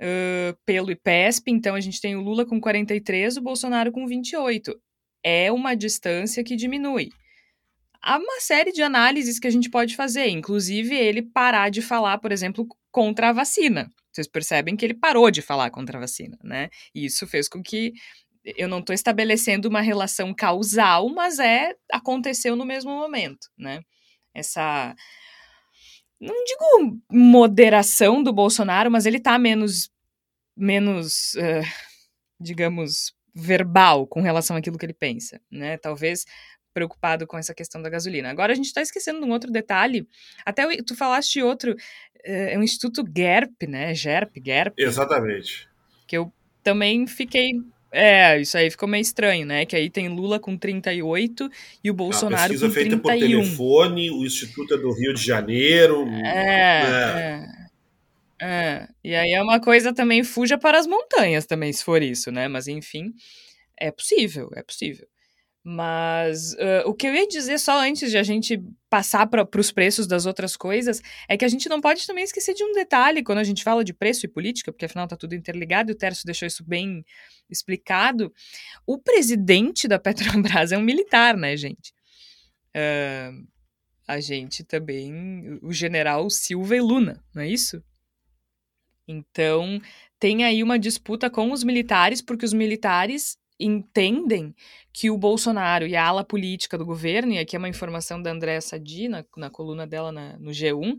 uh, 0.00 0.56
pelo 0.66 0.90
IPESP, 0.90 1.50
então 1.50 1.74
a 1.74 1.80
gente 1.80 2.00
tem 2.00 2.14
o 2.14 2.20
Lula 2.20 2.44
com 2.46 2.60
43, 2.60 3.38
o 3.38 3.42
Bolsonaro 3.42 3.90
com 3.90 4.06
28. 4.06 4.78
É 5.24 5.50
uma 5.50 5.74
distância 5.74 6.44
que 6.44 6.54
diminui 6.54 7.10
há 8.02 8.18
uma 8.18 8.40
série 8.40 8.72
de 8.72 8.82
análises 8.82 9.38
que 9.38 9.46
a 9.46 9.50
gente 9.50 9.70
pode 9.70 9.96
fazer, 9.96 10.28
inclusive 10.28 10.94
ele 10.94 11.22
parar 11.22 11.70
de 11.70 11.82
falar, 11.82 12.18
por 12.18 12.32
exemplo, 12.32 12.66
contra 12.90 13.30
a 13.30 13.32
vacina. 13.32 13.90
Vocês 14.12 14.26
percebem 14.26 14.76
que 14.76 14.84
ele 14.84 14.94
parou 14.94 15.30
de 15.30 15.42
falar 15.42 15.70
contra 15.70 15.98
a 15.98 16.00
vacina, 16.00 16.38
né? 16.42 16.70
E 16.94 17.04
isso 17.04 17.26
fez 17.26 17.48
com 17.48 17.62
que 17.62 17.92
eu 18.56 18.68
não 18.68 18.78
estou 18.78 18.94
estabelecendo 18.94 19.68
uma 19.68 19.80
relação 19.80 20.32
causal, 20.34 21.08
mas 21.10 21.38
é 21.38 21.74
aconteceu 21.92 22.56
no 22.56 22.64
mesmo 22.64 22.90
momento, 22.90 23.48
né? 23.56 23.80
Essa 24.34 24.94
não 26.20 26.44
digo 26.44 27.00
moderação 27.12 28.22
do 28.22 28.32
Bolsonaro, 28.32 28.90
mas 28.90 29.06
ele 29.06 29.18
está 29.18 29.38
menos 29.38 29.90
menos, 30.56 31.34
uh, 31.34 31.64
digamos, 32.40 33.12
verbal 33.34 34.06
com 34.06 34.20
relação 34.20 34.56
àquilo 34.56 34.76
que 34.76 34.84
ele 34.84 34.94
pensa, 34.94 35.40
né? 35.50 35.76
Talvez 35.78 36.24
preocupado 36.72 37.26
com 37.26 37.36
essa 37.36 37.54
questão 37.54 37.82
da 37.82 37.88
gasolina. 37.88 38.30
Agora 38.30 38.52
a 38.52 38.56
gente 38.56 38.66
está 38.66 38.80
esquecendo 38.80 39.20
de 39.20 39.26
um 39.26 39.32
outro 39.32 39.50
detalhe. 39.50 40.06
Até 40.44 40.64
tu 40.82 40.94
falaste 40.94 41.42
outro, 41.42 41.74
eh, 42.24 42.54
é 42.54 42.58
o 42.58 42.62
Instituto 42.62 43.04
GERP, 43.04 43.66
né? 43.66 43.94
GERP, 43.94 44.36
GERP. 44.44 44.78
Exatamente. 44.78 45.68
Que 46.06 46.16
eu 46.16 46.32
também 46.62 47.06
fiquei 47.06 47.52
é, 47.90 48.38
isso 48.38 48.56
aí 48.58 48.70
ficou 48.70 48.88
meio 48.88 49.00
estranho, 49.00 49.46
né? 49.46 49.64
Que 49.64 49.74
aí 49.74 49.88
tem 49.88 50.08
Lula 50.08 50.38
com 50.38 50.56
38 50.56 51.50
e 51.82 51.90
o 51.90 51.94
Bolsonaro 51.94 52.52
com 52.52 52.58
31. 52.58 52.66
A 52.66 52.70
pesquisa 52.70 52.70
feita 52.70 52.98
por 52.98 53.12
telefone, 53.12 54.10
o 54.10 54.26
Instituto 54.26 54.74
é 54.74 54.78
do 54.78 54.92
Rio 54.92 55.14
de 55.14 55.24
Janeiro. 55.24 56.06
É, 56.08 56.82
é. 56.82 57.46
é, 58.40 58.46
é. 58.46 58.88
E 59.02 59.14
aí 59.14 59.32
é 59.32 59.42
uma 59.42 59.58
coisa 59.58 59.92
também, 59.92 60.22
fuja 60.22 60.58
para 60.58 60.78
as 60.78 60.86
montanhas 60.86 61.46
também, 61.46 61.72
se 61.72 61.82
for 61.82 62.02
isso, 62.02 62.30
né? 62.30 62.46
Mas 62.46 62.68
enfim, 62.68 63.14
é 63.78 63.90
possível, 63.90 64.50
é 64.54 64.62
possível. 64.62 65.06
Mas 65.64 66.54
uh, 66.54 66.86
o 66.86 66.94
que 66.94 67.06
eu 67.06 67.14
ia 67.14 67.26
dizer 67.26 67.58
só 67.58 67.80
antes 67.80 68.10
de 68.10 68.16
a 68.16 68.22
gente 68.22 68.62
passar 68.88 69.26
para 69.26 69.46
os 69.58 69.70
preços 69.70 70.06
das 70.06 70.24
outras 70.24 70.56
coisas 70.56 71.02
é 71.28 71.36
que 71.36 71.44
a 71.44 71.48
gente 71.48 71.68
não 71.68 71.80
pode 71.80 72.06
também 72.06 72.24
esquecer 72.24 72.54
de 72.54 72.64
um 72.64 72.72
detalhe 72.72 73.22
quando 73.22 73.38
a 73.38 73.44
gente 73.44 73.62
fala 73.62 73.84
de 73.84 73.92
preço 73.92 74.24
e 74.24 74.28
política, 74.28 74.72
porque 74.72 74.86
afinal 74.86 75.04
está 75.04 75.16
tudo 75.16 75.34
interligado 75.34 75.90
e 75.90 75.94
o 75.94 75.96
Tércio 75.96 76.24
deixou 76.24 76.46
isso 76.46 76.64
bem 76.64 77.04
explicado. 77.50 78.32
O 78.86 78.98
presidente 78.98 79.86
da 79.88 79.98
Petrobras 79.98 80.72
é 80.72 80.78
um 80.78 80.82
militar, 80.82 81.36
né, 81.36 81.56
gente? 81.56 81.92
Uh, 82.74 83.46
a 84.06 84.20
gente 84.20 84.64
também, 84.64 85.58
o 85.60 85.72
general 85.72 86.30
Silva 86.30 86.76
e 86.76 86.80
Luna, 86.80 87.22
não 87.34 87.42
é 87.42 87.48
isso? 87.48 87.82
Então, 89.06 89.80
tem 90.18 90.44
aí 90.44 90.62
uma 90.62 90.78
disputa 90.78 91.30
com 91.30 91.50
os 91.50 91.64
militares, 91.64 92.20
porque 92.20 92.44
os 92.44 92.52
militares 92.52 93.37
entendem 93.58 94.54
que 94.92 95.10
o 95.10 95.18
Bolsonaro 95.18 95.86
e 95.86 95.96
a 95.96 96.06
ala 96.06 96.24
política 96.24 96.78
do 96.78 96.84
governo, 96.84 97.32
e 97.32 97.38
aqui 97.38 97.56
é 97.56 97.58
uma 97.58 97.68
informação 97.68 98.20
da 98.20 98.30
Andréa 98.30 98.60
Sadi, 98.60 99.08
na, 99.08 99.24
na 99.36 99.50
coluna 99.50 99.86
dela 99.86 100.12
na, 100.12 100.38
no 100.38 100.50
G1, 100.50 100.94
uh, 100.94 100.98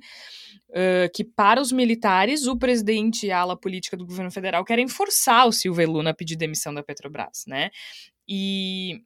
que 1.14 1.24
para 1.24 1.62
os 1.62 1.72
militares, 1.72 2.48
o 2.48 2.58
presidente 2.58 3.28
e 3.28 3.32
a 3.32 3.40
ala 3.40 3.58
política 3.58 3.96
do 3.96 4.06
governo 4.06 4.32
federal 4.32 4.66
querem 4.66 4.88
forçar 4.88 5.48
o 5.48 5.52
Silva 5.52 5.84
e 5.84 5.86
Luna 5.86 6.10
a 6.12 6.14
pedir 6.14 6.36
demissão 6.36 6.74
da 6.74 6.84
Petrobras, 6.84 7.46
né? 7.48 7.70
E, 8.28 9.02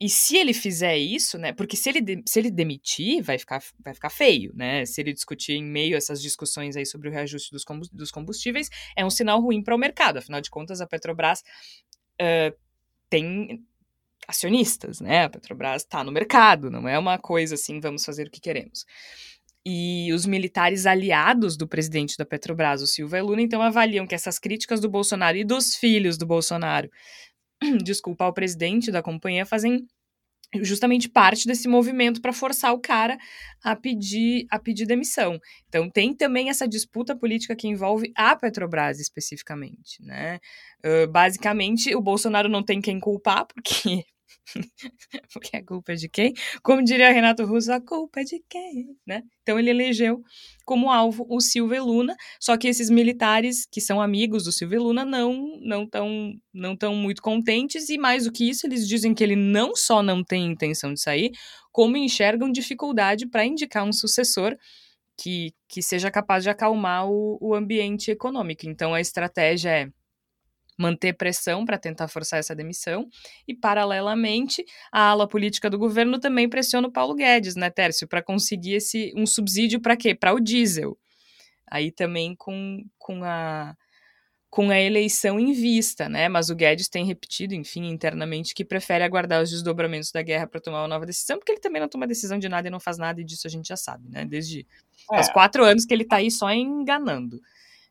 e 0.00 0.08
se 0.08 0.36
ele 0.36 0.52
fizer 0.52 0.96
isso, 0.98 1.38
né? 1.38 1.52
Porque 1.52 1.76
se 1.76 1.88
ele, 1.88 2.00
de, 2.00 2.22
se 2.26 2.38
ele 2.38 2.50
demitir, 2.50 3.22
vai 3.22 3.38
ficar, 3.38 3.62
vai 3.82 3.94
ficar 3.94 4.10
feio, 4.10 4.52
né? 4.54 4.84
Se 4.84 5.00
ele 5.00 5.12
discutir 5.12 5.52
em 5.52 5.64
meio 5.64 5.94
a 5.94 5.98
essas 5.98 6.20
discussões 6.20 6.76
aí 6.76 6.84
sobre 6.84 7.08
o 7.08 7.12
reajuste 7.12 7.54
dos 7.92 8.10
combustíveis, 8.10 8.68
é 8.96 9.04
um 9.04 9.10
sinal 9.10 9.40
ruim 9.40 9.62
para 9.62 9.74
o 9.74 9.78
mercado. 9.78 10.18
Afinal 10.18 10.40
de 10.40 10.50
contas, 10.50 10.80
a 10.80 10.86
Petrobras 10.86 11.42
uh, 12.20 12.56
tem 13.08 13.64
acionistas, 14.26 15.00
né? 15.00 15.24
A 15.24 15.30
Petrobras 15.30 15.82
está 15.82 16.02
no 16.02 16.12
mercado, 16.12 16.70
não 16.70 16.88
é 16.88 16.98
uma 16.98 17.18
coisa 17.18 17.54
assim, 17.54 17.80
vamos 17.80 18.04
fazer 18.04 18.26
o 18.26 18.30
que 18.30 18.40
queremos. 18.40 18.84
E 19.66 20.12
os 20.12 20.26
militares 20.26 20.84
aliados 20.84 21.56
do 21.56 21.66
presidente 21.66 22.16
da 22.18 22.26
Petrobras, 22.26 22.82
o 22.82 22.86
Silva 22.86 23.18
e 23.18 23.22
Luna, 23.22 23.42
então 23.42 23.62
avaliam 23.62 24.06
que 24.06 24.14
essas 24.14 24.38
críticas 24.38 24.80
do 24.80 24.90
Bolsonaro 24.90 25.36
e 25.36 25.44
dos 25.44 25.74
filhos 25.74 26.18
do 26.18 26.26
Bolsonaro, 26.26 26.90
desculpa, 27.82 28.24
ao 28.24 28.32
presidente 28.32 28.90
da 28.90 29.02
companhia, 29.02 29.46
fazem 29.46 29.86
justamente 30.62 31.08
parte 31.08 31.46
desse 31.46 31.68
movimento 31.68 32.20
para 32.20 32.32
forçar 32.32 32.72
o 32.72 32.80
cara 32.80 33.18
a 33.62 33.74
pedir 33.74 34.46
a 34.50 34.58
pedir 34.58 34.86
demissão. 34.86 35.38
Então 35.68 35.90
tem 35.90 36.14
também 36.14 36.50
essa 36.50 36.68
disputa 36.68 37.16
política 37.16 37.56
que 37.56 37.68
envolve 37.68 38.12
a 38.14 38.36
Petrobras 38.36 39.00
especificamente, 39.00 40.02
né? 40.02 40.38
Uh, 40.84 41.10
basicamente 41.10 41.94
o 41.94 42.00
Bolsonaro 42.00 42.48
não 42.48 42.62
tem 42.62 42.80
quem 42.80 43.00
culpar 43.00 43.46
porque 43.46 44.04
Porque 45.32 45.56
a 45.56 45.64
culpa 45.64 45.92
é 45.92 45.94
de 45.94 46.08
quem? 46.08 46.32
Como 46.62 46.82
diria 46.82 47.12
Renato 47.12 47.44
Russo, 47.44 47.72
a 47.72 47.80
culpa 47.80 48.20
é 48.20 48.24
de 48.24 48.42
quem? 48.48 48.96
Né? 49.06 49.22
Então 49.42 49.58
ele 49.58 49.70
elegeu 49.70 50.22
como 50.64 50.90
alvo 50.90 51.26
o 51.28 51.40
Silva 51.40 51.76
e 51.76 51.80
Luna, 51.80 52.14
só 52.40 52.56
que 52.56 52.68
esses 52.68 52.90
militares 52.90 53.66
que 53.70 53.80
são 53.80 54.00
amigos 54.00 54.44
do 54.44 54.52
Silva 54.52 54.74
e 54.74 54.78
Luna 54.78 55.04
não 55.04 55.58
não 55.60 55.86
tão 55.86 56.34
não 56.52 56.76
tão 56.76 56.94
muito 56.94 57.22
contentes 57.22 57.88
e 57.88 57.98
mais 57.98 58.24
do 58.24 58.32
que 58.32 58.48
isso, 58.48 58.66
eles 58.66 58.88
dizem 58.88 59.14
que 59.14 59.22
ele 59.22 59.36
não 59.36 59.74
só 59.74 60.02
não 60.02 60.22
tem 60.22 60.46
intenção 60.46 60.92
de 60.92 61.00
sair, 61.00 61.32
como 61.72 61.96
enxergam 61.96 62.50
dificuldade 62.50 63.26
para 63.26 63.44
indicar 63.44 63.84
um 63.84 63.92
sucessor 63.92 64.56
que, 65.16 65.52
que 65.68 65.82
seja 65.82 66.10
capaz 66.10 66.42
de 66.42 66.50
acalmar 66.50 67.08
o, 67.08 67.38
o 67.40 67.54
ambiente 67.54 68.10
econômico. 68.10 68.66
Então 68.66 68.94
a 68.94 69.00
estratégia 69.00 69.70
é 69.70 69.88
manter 70.76 71.12
pressão 71.12 71.64
para 71.64 71.78
tentar 71.78 72.08
forçar 72.08 72.38
essa 72.38 72.54
demissão, 72.54 73.08
e, 73.46 73.54
paralelamente, 73.54 74.64
a 74.92 75.10
ala 75.10 75.28
política 75.28 75.70
do 75.70 75.78
governo 75.78 76.18
também 76.18 76.48
pressiona 76.48 76.88
o 76.88 76.92
Paulo 76.92 77.14
Guedes, 77.14 77.56
né, 77.56 77.70
Tércio, 77.70 78.08
para 78.08 78.22
conseguir 78.22 78.74
esse, 78.74 79.12
um 79.16 79.26
subsídio 79.26 79.80
para 79.80 79.96
quê? 79.96 80.14
Para 80.14 80.34
o 80.34 80.40
diesel. 80.40 80.98
Aí 81.66 81.90
também 81.90 82.34
com, 82.36 82.84
com, 82.98 83.24
a, 83.24 83.74
com 84.50 84.70
a 84.70 84.80
eleição 84.80 85.40
em 85.40 85.52
vista, 85.52 86.08
né? 86.08 86.28
Mas 86.28 86.50
o 86.50 86.54
Guedes 86.54 86.88
tem 86.88 87.04
repetido, 87.04 87.54
enfim, 87.54 87.86
internamente, 87.86 88.54
que 88.54 88.64
prefere 88.64 89.02
aguardar 89.02 89.42
os 89.42 89.50
desdobramentos 89.50 90.12
da 90.12 90.22
guerra 90.22 90.46
para 90.46 90.60
tomar 90.60 90.82
uma 90.82 90.88
nova 90.88 91.06
decisão, 91.06 91.38
porque 91.38 91.52
ele 91.52 91.60
também 91.60 91.80
não 91.80 91.88
toma 91.88 92.06
decisão 92.06 92.38
de 92.38 92.48
nada 92.48 92.68
e 92.68 92.70
não 92.70 92.78
faz 92.78 92.98
nada, 92.98 93.20
e 93.20 93.24
disso 93.24 93.46
a 93.46 93.50
gente 93.50 93.66
já 93.66 93.76
sabe, 93.76 94.08
né? 94.10 94.24
Desde 94.24 94.66
é. 95.12 95.20
os 95.20 95.28
quatro 95.30 95.64
anos 95.64 95.84
que 95.84 95.94
ele 95.94 96.02
está 96.04 96.16
aí 96.16 96.30
só 96.30 96.52
enganando. 96.52 97.40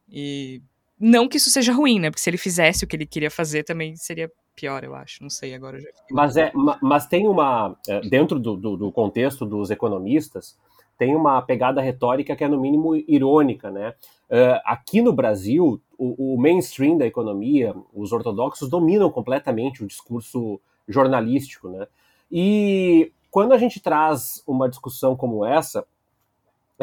E 0.07 0.61
não 1.03 1.27
que 1.27 1.37
isso 1.37 1.49
seja 1.49 1.73
ruim, 1.73 1.99
né? 1.99 2.09
Porque 2.09 2.21
se 2.21 2.29
ele 2.29 2.37
fizesse 2.37 2.85
o 2.85 2.87
que 2.87 2.95
ele 2.95 3.05
queria 3.05 3.29
fazer, 3.29 3.63
também 3.63 3.95
seria 3.97 4.31
pior, 4.55 4.83
eu 4.83 4.95
acho. 4.95 5.21
Não 5.21 5.29
sei, 5.29 5.53
agora 5.53 5.79
já. 5.79 5.89
Mas, 6.09 6.37
é, 6.37 6.51
mas 6.81 7.05
tem 7.05 7.27
uma. 7.27 7.77
É, 7.87 7.99
dentro 8.01 8.39
do, 8.39 8.55
do, 8.55 8.77
do 8.77 8.91
contexto 8.91 9.45
dos 9.45 9.69
economistas, 9.69 10.57
tem 10.97 11.15
uma 11.15 11.41
pegada 11.41 11.81
retórica 11.81 12.35
que 12.35 12.43
é, 12.43 12.47
no 12.47 12.59
mínimo, 12.59 12.95
irônica, 12.95 13.69
né? 13.69 13.93
Uh, 14.29 14.59
aqui 14.65 15.01
no 15.01 15.11
Brasil, 15.11 15.81
o, 15.97 16.35
o, 16.35 16.37
mainstream 16.39 16.97
da 16.97 17.05
economia, 17.05 17.75
os 17.93 18.11
ortodoxos, 18.11 18.69
dominam 18.69 19.11
completamente 19.11 19.83
o 19.83 19.87
discurso 19.87 20.59
jornalístico, 20.87 21.67
né? 21.67 21.85
E 22.31 23.11
quando 23.29 23.53
a 23.53 23.57
gente 23.57 23.79
traz 23.79 24.41
uma 24.47 24.69
discussão 24.69 25.15
como 25.15 25.45
essa, 25.45 25.85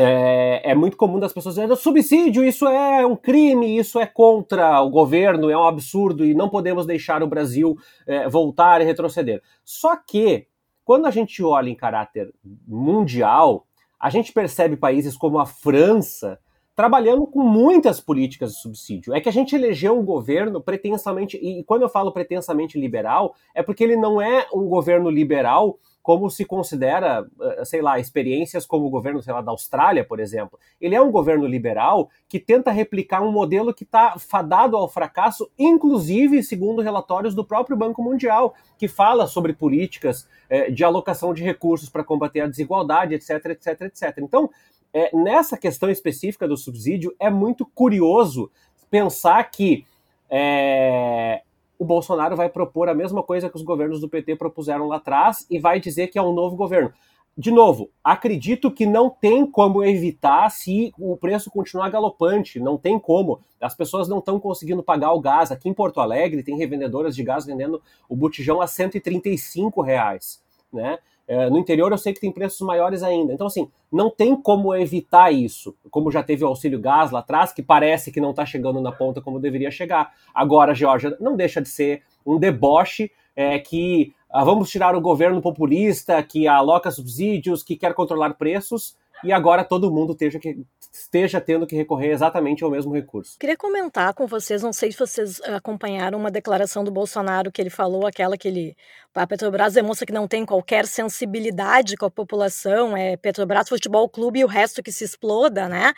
é, 0.03 0.71
é, 0.71 0.75
muito 0.75 0.97
comum 0.97 1.19
das 1.19 1.33
pessoas 1.33 1.55
dizerem 1.55 1.77
subsídio, 1.77 2.45
isso 2.45 2.67
é 2.67 3.07
um 3.07 3.17
crime, 3.17 3.79
isso 3.79 3.99
é 3.99 4.07
contra 4.07 4.81
o 4.81 4.91
governo, 4.91 5.51
é 5.51 5.57
um 5.57 5.65
absurdo 5.67 6.25
e 6.25 6.35
não 6.35 6.49
podemos 6.49 6.87
deixar 6.87 7.23
o 7.23 7.27
Brasil 7.27 7.77
é, 8.07 8.29
voltar 8.29 8.81
e 8.81 8.85
retroceder. 8.85 9.43
Só 9.65 9.97
que, 9.97 10.47
quando 10.85 11.07
a 11.07 11.11
gente 11.11 11.43
olha 11.43 11.71
em 11.71 11.75
caráter 11.75 12.33
mundial, 12.67 13.67
A 14.01 14.09
gente 14.09 14.33
percebe 14.33 14.77
países 14.77 15.15
como 15.15 15.39
a 15.39 15.45
França 15.45 16.39
trabalhando 16.75 17.27
com 17.27 17.43
muitas 17.43 18.01
políticas 18.01 18.53
de 18.53 18.61
subsídio. 18.61 19.15
É 19.15 19.21
que 19.21 19.29
a 19.29 19.33
gente 19.33 19.55
elegeu 19.55 19.99
um 19.99 20.03
governo 20.03 20.63
pretensamente, 20.63 21.37
e 21.37 21.63
quando 21.65 21.83
eu 21.83 21.91
falo 21.91 22.11
pretensamente 22.11 22.81
liberal, 22.81 23.35
é 23.55 23.63
porque 23.63 23.85
ele 23.85 23.97
não 23.97 24.23
é 24.23 24.47
um 24.55 24.67
governo 24.67 25.11
liberal 25.11 25.79
como 26.03 26.31
se 26.31 26.45
considera, 26.45 27.27
eh, 27.41 27.65
sei 27.65 27.83
lá, 27.83 27.99
experiências 27.99 28.65
como 28.65 28.87
o 28.87 28.91
governo, 28.91 29.23
sei 29.23 29.33
lá, 29.35 29.41
da 29.41 29.51
Austrália, 29.51 30.05
por 30.05 30.19
exemplo. 30.19 30.59
Ele 30.81 30.95
é 30.95 31.01
um 31.01 31.11
governo 31.11 31.47
liberal 31.47 32.09
que 32.29 32.39
tenta 32.39 32.71
replicar 32.71 33.23
um 33.23 33.31
modelo 33.31 33.75
que 33.75 33.85
está 33.85 34.19
fadado 34.19 34.77
ao 34.77 34.89
fracasso, 34.89 35.51
inclusive 35.59 36.43
segundo 36.43 36.81
relatórios 36.81 37.35
do 37.35 37.45
próprio 37.45 37.77
Banco 37.77 38.03
Mundial, 38.03 38.55
que 38.79 38.89
fala 38.89 39.27
sobre 39.27 39.53
políticas 39.53 40.27
eh, 40.49 40.71
de 40.71 40.83
alocação 40.83 41.35
de 41.35 41.43
recursos 41.43 41.89
para 41.89 42.03
combater 42.05 42.41
a 42.41 42.47
desigualdade, 42.47 43.15
etc, 43.15 43.47
etc, 43.47 43.83
etc. 43.83 44.19
Então, 44.19 44.51
é, 44.93 45.15
nessa 45.17 45.57
questão 45.57 45.89
específica 45.89 46.49
do 46.49 46.57
subsídio, 46.57 47.15
é 47.21 47.31
muito 47.31 47.65
curioso 47.65 48.51
pensar 48.91 49.45
que 49.51 49.85
é, 50.29 51.43
o 51.81 51.85
Bolsonaro 51.87 52.37
vai 52.37 52.51
propor 52.51 52.91
a 52.91 52.95
mesma 52.95 53.23
coisa 53.23 53.49
que 53.49 53.57
os 53.57 53.63
governos 53.63 54.03
do 54.03 54.09
PT 54.09 54.37
propuseram 54.37 54.87
lá 54.87 54.97
atrás 54.97 55.47
e 55.49 55.59
vai 55.59 55.81
dizer 55.81 56.09
que 56.09 56.19
é 56.19 56.23
um 56.23 56.35
novo 56.35 56.55
governo. 56.55 56.93
De 57.35 57.51
novo, 57.51 57.89
acredito 58.05 58.71
que 58.71 58.85
não 58.85 59.09
tem 59.09 59.47
como 59.47 59.83
evitar 59.83 60.51
se 60.51 60.93
o 60.99 61.17
preço 61.17 61.51
continuar 61.51 61.89
galopante, 61.89 62.61
não 62.61 62.77
tem 62.77 62.99
como. 62.99 63.41
As 63.59 63.75
pessoas 63.75 64.09
não 64.09 64.19
estão 64.19 64.39
conseguindo 64.39 64.83
pagar 64.83 65.15
o 65.15 65.21
gás. 65.21 65.51
Aqui 65.51 65.71
em 65.71 65.73
Porto 65.73 66.03
Alegre 66.03 66.43
tem 66.43 66.59
revendedoras 66.59 67.17
de 67.17 67.23
gás 67.23 67.47
vendendo 67.47 67.81
o 68.11 68.15
botijão 68.15 68.61
a 68.61 68.67
135 68.67 69.81
reais. 69.81 70.43
Né? 70.71 70.99
É, 71.31 71.49
no 71.49 71.59
interior 71.59 71.93
eu 71.93 71.97
sei 71.97 72.13
que 72.13 72.21
tem 72.21 72.33
preços 72.33 72.61
maiores 72.63 73.05
ainda. 73.05 73.33
Então, 73.33 73.47
assim, 73.47 73.71
não 73.93 74.11
tem 74.11 74.35
como 74.35 74.75
evitar 74.75 75.31
isso. 75.31 75.77
Como 75.89 76.11
já 76.11 76.25
teve 76.25 76.43
o 76.43 76.49
auxílio 76.49 76.81
gás 76.81 77.13
lá 77.13 77.21
atrás, 77.21 77.53
que 77.53 77.63
parece 77.63 78.11
que 78.11 78.21
não 78.21 78.31
está 78.31 78.45
chegando 78.45 78.81
na 78.81 78.91
ponta 78.91 79.21
como 79.21 79.39
deveria 79.39 79.71
chegar. 79.71 80.13
Agora, 80.35 80.75
Georgia, 80.75 81.17
não 81.21 81.37
deixa 81.37 81.63
de 81.63 81.69
ser 81.69 82.03
um 82.27 82.37
deboche 82.37 83.13
é, 83.37 83.61
que 83.61 84.13
ah, 84.29 84.43
vamos 84.43 84.71
tirar 84.71 84.97
o 84.97 85.01
governo 85.01 85.41
populista 85.41 86.21
que 86.21 86.49
aloca 86.49 86.91
subsídios, 86.91 87.63
que 87.63 87.77
quer 87.77 87.95
controlar 87.95 88.35
preços, 88.35 88.97
e 89.23 89.33
agora 89.33 89.65
todo 89.65 89.91
mundo 89.91 90.13
esteja, 90.13 90.39
que, 90.39 90.65
esteja 90.93 91.41
tendo 91.41 91.67
que 91.67 91.77
recorrer 91.77 92.11
exatamente 92.11 92.65
ao 92.65 92.71
mesmo 92.71 92.93
recurso. 92.93 93.39
Queria 93.39 93.57
comentar 93.57 94.15
com 94.15 94.27
vocês, 94.27 94.63
não 94.63 94.73
sei 94.73 94.93
se 94.93 94.99
vocês 94.99 95.41
acompanharam 95.43 96.19
uma 96.19 96.31
declaração 96.31 96.83
do 96.83 96.91
Bolsonaro 96.91 97.53
que 97.53 97.61
ele 97.61 97.71
falou, 97.71 98.07
aquela 98.07 98.37
que 98.37 98.49
ele. 98.49 98.77
A 99.15 99.27
Petrobras 99.27 99.75
demonstra 99.75 100.07
que 100.07 100.13
não 100.13 100.29
tem 100.29 100.47
qualquer 100.47 100.87
sensibilidade 100.87 101.97
com 101.97 102.07
a 102.07 102.11
população, 102.11 102.97
é 102.97 103.17
Petrobras 103.17 103.69
Futebol 103.69 104.09
Clube 104.09 104.41
e 104.41 104.45
o 104.45 104.49
resto 104.49 104.83
que 104.83 104.93
se 104.93 105.05
exploda, 105.05 105.69
né? 105.69 105.93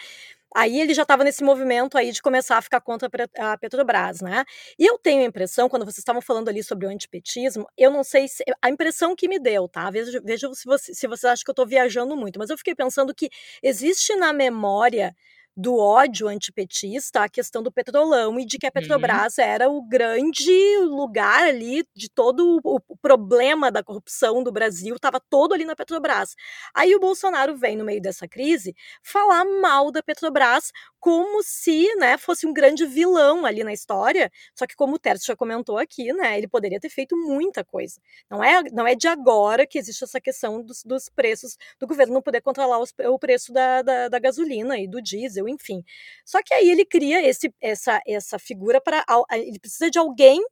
Aí 0.55 0.81
ele 0.81 0.95
já 0.95 1.03
estava 1.03 1.25
nesse 1.25 1.43
movimento 1.43 1.97
aí 1.99 2.13
de 2.13 2.21
começar 2.23 2.59
a 2.59 2.63
ficar 2.63 2.81
contra 2.81 3.09
a 3.39 3.57
Petrobras, 3.59 4.21
né? 4.21 4.45
E 4.79 4.85
eu 4.87 4.99
tenho 4.99 5.23
a 5.23 5.25
impressão, 5.27 5.69
quando 5.69 5.85
vocês 5.85 5.99
estavam 5.99 6.23
falando 6.23 6.49
ali 6.49 6.63
sobre 6.63 6.87
o 6.87 6.91
antipetismo, 6.91 7.67
eu 7.77 7.91
não 7.91 8.05
sei 8.05 8.29
se. 8.29 8.45
A 8.63 8.69
impressão 8.71 9.15
que 9.17 9.29
me 9.29 9.39
deu, 9.39 9.69
tá? 9.69 9.91
Veja, 9.91 10.21
veja 10.25 10.53
se, 10.55 10.65
você, 10.65 10.95
se 10.95 11.07
você 11.09 11.27
acha 11.27 11.43
que 11.45 11.51
eu 11.51 11.53
estou 11.53 11.67
viajando 11.67 12.17
muito, 12.17 12.39
mas 12.39 12.51
eu 12.51 12.59
fiquei 12.59 12.75
pensando 12.75 13.15
que 13.15 13.29
existe 13.63 14.15
na 14.17 14.33
memória 14.33 15.15
do 15.57 15.77
ódio 15.77 16.29
antipetista 16.29 17.25
a 17.25 17.29
questão 17.29 17.63
do 17.63 17.71
petrolão 17.71 18.39
e 18.41 18.47
de 18.47 18.59
que 18.59 18.67
a 18.67 18.69
uhum. 18.69 18.73
Petrobras 18.73 19.39
uhum. 19.39 19.45
era 19.45 19.69
o 19.69 19.83
grande 19.83 20.79
lugar 20.79 21.45
ali 21.45 21.85
de 21.95 22.09
todo 22.09 22.61
o 22.65 22.97
problema 22.97 23.71
da 23.71 23.83
corrupção 23.83 24.43
do 24.43 24.51
Brasil, 24.51 24.97
estava 24.97 25.21
todo 25.21 25.53
ali 25.53 25.65
na 25.65 25.77
Petrobras. 25.77 26.35
Aí 26.75 26.95
o 26.95 27.01
Bolsonaro 27.01 27.57
vem 27.57 27.77
no 27.77 27.85
meio 27.85 28.01
dessa 28.01 28.27
crise 28.27 28.75
falar 29.03 29.45
mal 29.45 29.91
da 29.91 30.03
Petrobras 30.03 30.73
como 30.99 31.43
se, 31.43 31.93
né, 31.97 32.17
fosse 32.17 32.47
um 32.47 32.53
grande 32.53 32.87
vilão 32.87 33.45
ali 33.45 33.65
na 33.65 33.73
história, 33.73 34.31
só 34.55 34.69
que 34.69 34.77
como 34.77 34.95
o 34.95 34.99
Tércio 35.01 35.27
já 35.27 35.37
comentou 35.37 35.77
aqui, 35.77 36.13
né, 36.13 36.39
ele 36.39 36.47
poderia 36.47 36.79
ter 36.79 36.89
feito 36.91 37.17
muita 37.17 37.65
coisa. 37.65 38.01
Não 38.31 38.43
é, 38.43 38.63
não 38.71 38.87
é 38.87 38.95
de 38.95 39.09
agora 39.09 39.67
que 39.67 39.79
existe 39.79 40.05
essa 40.05 40.21
questão 40.21 40.63
dos, 40.63 40.85
dos 40.85 41.09
preços, 41.09 41.57
do 41.81 41.89
governo 41.89 42.15
não 42.15 42.23
poder 42.23 42.41
controlar 42.41 42.79
os, 42.79 42.95
o 43.07 43.19
preço 43.19 43.53
da, 43.53 43.83
da, 43.83 44.09
da 44.09 44.19
gasolina 44.21 44.79
e 44.79 44.87
do 44.87 45.03
diesel, 45.03 45.42
enfim. 45.49 45.83
Só 46.25 46.43
que 46.43 46.55
aí 46.55 46.71
ele 46.71 46.85
cria 46.85 47.27
esse, 47.27 47.53
essa, 47.61 48.01
essa 48.07 48.39
figura 48.39 48.81
para. 48.81 49.05
Ele 49.33 49.59
precisa 49.59 49.91
de 49.91 49.99
alguém 49.99 50.43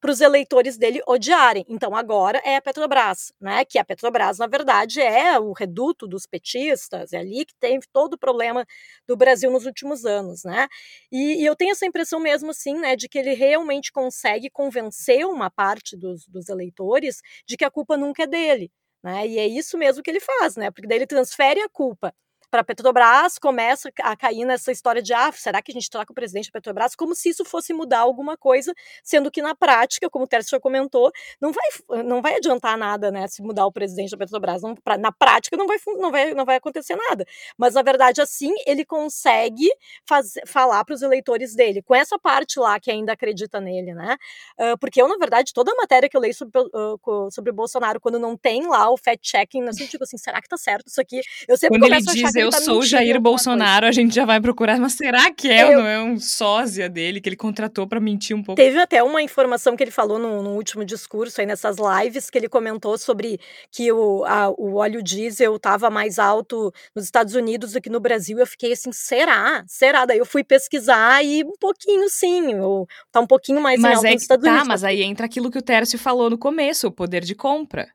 para 0.00 0.10
os 0.10 0.20
eleitores 0.20 0.76
dele 0.76 1.00
odiarem. 1.06 1.64
Então 1.68 1.94
agora 1.96 2.40
é 2.44 2.56
a 2.56 2.62
Petrobras, 2.62 3.32
né? 3.40 3.64
Que 3.64 3.78
a 3.78 3.84
Petrobras, 3.84 4.38
na 4.38 4.46
verdade, 4.46 5.00
é 5.00 5.38
o 5.38 5.52
reduto 5.52 6.06
dos 6.06 6.26
petistas, 6.26 7.12
é 7.12 7.18
ali 7.18 7.44
que 7.44 7.54
tem 7.58 7.78
todo 7.92 8.14
o 8.14 8.18
problema 8.18 8.64
do 9.06 9.16
Brasil 9.16 9.50
nos 9.50 9.66
últimos 9.66 10.04
anos, 10.04 10.44
né? 10.44 10.68
E, 11.10 11.42
e 11.42 11.44
eu 11.46 11.56
tenho 11.56 11.72
essa 11.72 11.86
impressão 11.86 12.20
mesmo, 12.20 12.50
assim, 12.50 12.74
né, 12.74 12.96
de 12.96 13.08
que 13.08 13.18
ele 13.18 13.34
realmente 13.34 13.90
consegue 13.92 14.50
convencer 14.50 15.26
uma 15.26 15.50
parte 15.50 15.96
dos, 15.96 16.26
dos 16.28 16.48
eleitores 16.48 17.20
de 17.46 17.56
que 17.56 17.64
a 17.64 17.70
culpa 17.70 17.96
nunca 17.96 18.22
é 18.24 18.26
dele. 18.26 18.70
Né? 19.02 19.26
E 19.28 19.38
é 19.38 19.46
isso 19.46 19.78
mesmo 19.78 20.02
que 20.02 20.10
ele 20.10 20.20
faz, 20.20 20.56
né? 20.56 20.70
Porque 20.70 20.86
daí 20.86 20.98
ele 20.98 21.06
transfere 21.06 21.60
a 21.60 21.68
culpa 21.68 22.12
para 22.50 22.62
a 22.62 22.64
Petrobras, 22.64 23.38
começa 23.38 23.90
a 24.02 24.16
cair 24.16 24.44
nessa 24.44 24.72
história 24.72 25.02
de 25.02 25.12
ah, 25.12 25.30
será 25.32 25.60
que 25.60 25.70
a 25.70 25.74
gente 25.74 25.90
troca 25.90 26.12
o 26.12 26.14
presidente 26.14 26.46
da 26.46 26.52
Petrobras? 26.52 26.94
Como 26.94 27.14
se 27.14 27.28
isso 27.28 27.44
fosse 27.44 27.72
mudar 27.72 28.00
alguma 28.00 28.36
coisa, 28.36 28.72
sendo 29.02 29.30
que 29.30 29.42
na 29.42 29.54
prática, 29.54 30.08
como 30.08 30.24
o 30.24 30.28
Tércio 30.28 30.50
já 30.52 30.60
comentou, 30.60 31.12
não 31.40 31.52
vai, 31.52 32.02
não 32.04 32.22
vai 32.22 32.36
adiantar 32.36 32.76
nada, 32.78 33.10
né, 33.10 33.26
se 33.28 33.42
mudar 33.42 33.66
o 33.66 33.72
presidente 33.72 34.10
da 34.10 34.16
Petrobras. 34.16 34.62
Não, 34.62 34.74
pra, 34.74 34.96
na 34.96 35.12
prática 35.12 35.56
não 35.56 35.66
vai, 35.66 35.78
não, 35.98 36.10
vai, 36.10 36.34
não 36.34 36.44
vai 36.44 36.56
acontecer 36.56 36.96
nada. 36.96 37.24
Mas, 37.56 37.74
na 37.74 37.82
verdade, 37.82 38.20
assim, 38.20 38.54
ele 38.66 38.84
consegue 38.84 39.68
fazer, 40.06 40.42
falar 40.46 40.84
para 40.84 40.94
os 40.94 41.02
eleitores 41.02 41.54
dele, 41.54 41.82
com 41.82 41.94
essa 41.94 42.18
parte 42.18 42.58
lá 42.58 42.80
que 42.80 42.90
ainda 42.90 43.12
acredita 43.12 43.60
nele, 43.60 43.92
né? 43.94 44.16
Uh, 44.58 44.78
porque 44.78 45.00
eu, 45.00 45.08
na 45.08 45.16
verdade, 45.16 45.52
toda 45.52 45.72
a 45.72 45.76
matéria 45.76 46.08
que 46.08 46.16
eu 46.16 46.20
leio 46.20 46.34
sobre, 46.34 46.58
uh, 46.60 47.30
sobre 47.30 47.50
o 47.50 47.54
Bolsonaro, 47.54 48.00
quando 48.00 48.18
não 48.18 48.36
tem 48.36 48.66
lá 48.66 48.90
o 48.90 48.96
fact-checking, 48.96 49.64
eu 49.64 49.72
sempre 49.72 49.90
digo 49.90 50.04
assim, 50.04 50.16
será 50.16 50.40
que 50.40 50.48
tá 50.48 50.56
certo 50.56 50.88
isso 50.88 51.00
aqui? 51.00 51.20
Eu 51.46 51.56
sempre 51.56 51.78
quando 51.78 51.90
começo 51.90 52.10
a 52.10 52.12
achar 52.12 52.37
eu 52.40 52.50
tá 52.50 52.60
sou 52.60 52.82
Jair 52.82 53.20
Bolsonaro, 53.20 53.86
a 53.86 53.92
gente 53.92 54.14
já 54.14 54.24
vai 54.24 54.40
procurar. 54.40 54.78
Mas 54.78 54.94
será 54.94 55.30
que 55.30 55.50
é? 55.50 55.72
Eu... 55.72 55.78
Não 55.78 55.86
é 55.86 56.02
um 56.02 56.18
sósia 56.18 56.88
dele 56.88 57.20
que 57.20 57.28
ele 57.28 57.36
contratou 57.36 57.86
para 57.86 58.00
mentir 58.00 58.36
um 58.36 58.42
pouco? 58.42 58.60
Teve 58.60 58.78
até 58.78 59.02
uma 59.02 59.22
informação 59.22 59.76
que 59.76 59.82
ele 59.82 59.90
falou 59.90 60.18
no, 60.18 60.42
no, 60.42 60.50
último 60.50 60.84
discurso 60.84 61.40
aí 61.40 61.46
nessas 61.46 61.76
lives 61.78 62.30
que 62.30 62.38
ele 62.38 62.48
comentou 62.48 62.96
sobre 62.98 63.40
que 63.70 63.90
o, 63.92 64.24
a, 64.24 64.48
o 64.50 64.76
óleo 64.76 65.02
diesel 65.02 65.56
estava 65.56 65.90
mais 65.90 66.18
alto 66.18 66.72
nos 66.94 67.04
Estados 67.04 67.34
Unidos 67.34 67.72
do 67.72 67.80
que 67.80 67.90
no 67.90 68.00
Brasil. 68.00 68.38
Eu 68.38 68.46
fiquei 68.46 68.72
assim, 68.72 68.92
será? 68.92 69.64
Será? 69.66 70.04
Daí 70.04 70.18
eu 70.18 70.26
fui 70.26 70.44
pesquisar 70.44 71.24
e 71.24 71.42
um 71.44 71.56
pouquinho 71.58 72.08
sim, 72.08 72.54
ou, 72.56 72.86
tá 73.10 73.20
um 73.20 73.26
pouquinho 73.26 73.60
mais 73.60 73.80
mas 73.80 73.96
alto 73.96 74.06
é 74.06 74.12
nos 74.12 74.22
Estados 74.22 74.44
tá, 74.44 74.50
Unidos. 74.50 74.68
Mas 74.68 74.84
aí 74.84 75.02
entra 75.02 75.26
aquilo 75.26 75.50
que 75.50 75.58
o 75.58 75.62
Tércio 75.62 75.98
falou 75.98 76.30
no 76.30 76.38
começo, 76.38 76.86
o 76.88 76.92
poder 76.92 77.24
de 77.24 77.34
compra. 77.34 77.88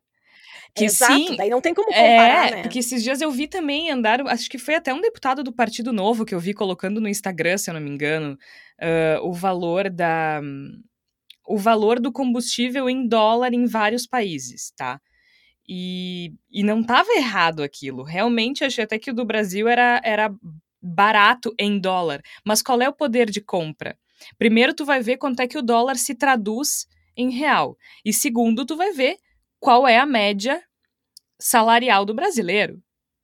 Que 0.75 0.85
Exato, 0.85 1.13
sim, 1.13 1.35
daí 1.35 1.51
não 1.51 1.61
tem 1.61 1.73
como 1.73 1.87
comparar, 1.87 2.47
é, 2.47 2.51
né? 2.51 2.61
Porque 2.63 2.79
esses 2.79 3.03
dias 3.03 3.21
eu 3.21 3.29
vi 3.29 3.47
também 3.47 3.91
andar, 3.91 4.21
acho 4.27 4.49
que 4.49 4.57
foi 4.57 4.73
até 4.73 4.91
um 4.91 5.01
deputado 5.01 5.43
do 5.43 5.53
Partido 5.53 5.93
Novo 5.93 6.25
que 6.25 6.33
eu 6.33 6.39
vi 6.39 6.51
colocando 6.51 6.99
no 6.99 7.07
Instagram, 7.07 7.59
se 7.59 7.69
eu 7.69 7.75
não 7.75 7.81
me 7.81 7.91
engano, 7.91 8.37
uh, 8.81 9.27
o 9.27 9.31
valor 9.31 9.89
da 9.89 10.41
o 11.45 11.57
valor 11.57 11.99
do 11.99 12.11
combustível 12.11 12.89
em 12.89 13.07
dólar 13.07 13.53
em 13.53 13.65
vários 13.65 14.07
países, 14.07 14.71
tá? 14.75 14.99
E, 15.67 16.33
e 16.49 16.63
não 16.63 16.81
estava 16.81 17.11
errado 17.15 17.61
aquilo. 17.63 18.03
Realmente 18.03 18.63
achei 18.63 18.83
até 18.83 18.97
que 18.97 19.11
o 19.11 19.13
do 19.13 19.25
Brasil 19.25 19.67
era, 19.67 20.01
era 20.03 20.33
barato 20.81 21.53
em 21.59 21.79
dólar. 21.79 22.21
Mas 22.45 22.61
qual 22.61 22.81
é 22.81 22.89
o 22.89 22.93
poder 22.93 23.29
de 23.29 23.41
compra? 23.41 23.97
Primeiro, 24.37 24.73
tu 24.73 24.85
vai 24.85 25.01
ver 25.01 25.17
quanto 25.17 25.41
é 25.41 25.47
que 25.47 25.57
o 25.57 25.61
dólar 25.61 25.97
se 25.97 26.15
traduz 26.15 26.87
em 27.15 27.29
real. 27.29 27.77
E 28.03 28.13
segundo, 28.13 28.65
tu 28.65 28.75
vai 28.75 28.91
ver 28.91 29.17
qual 29.63 29.87
é 29.87 29.97
a 29.97 30.05
média 30.05 30.61
salarial 31.39 32.03
do 32.03 32.13
brasileiro. 32.13 32.83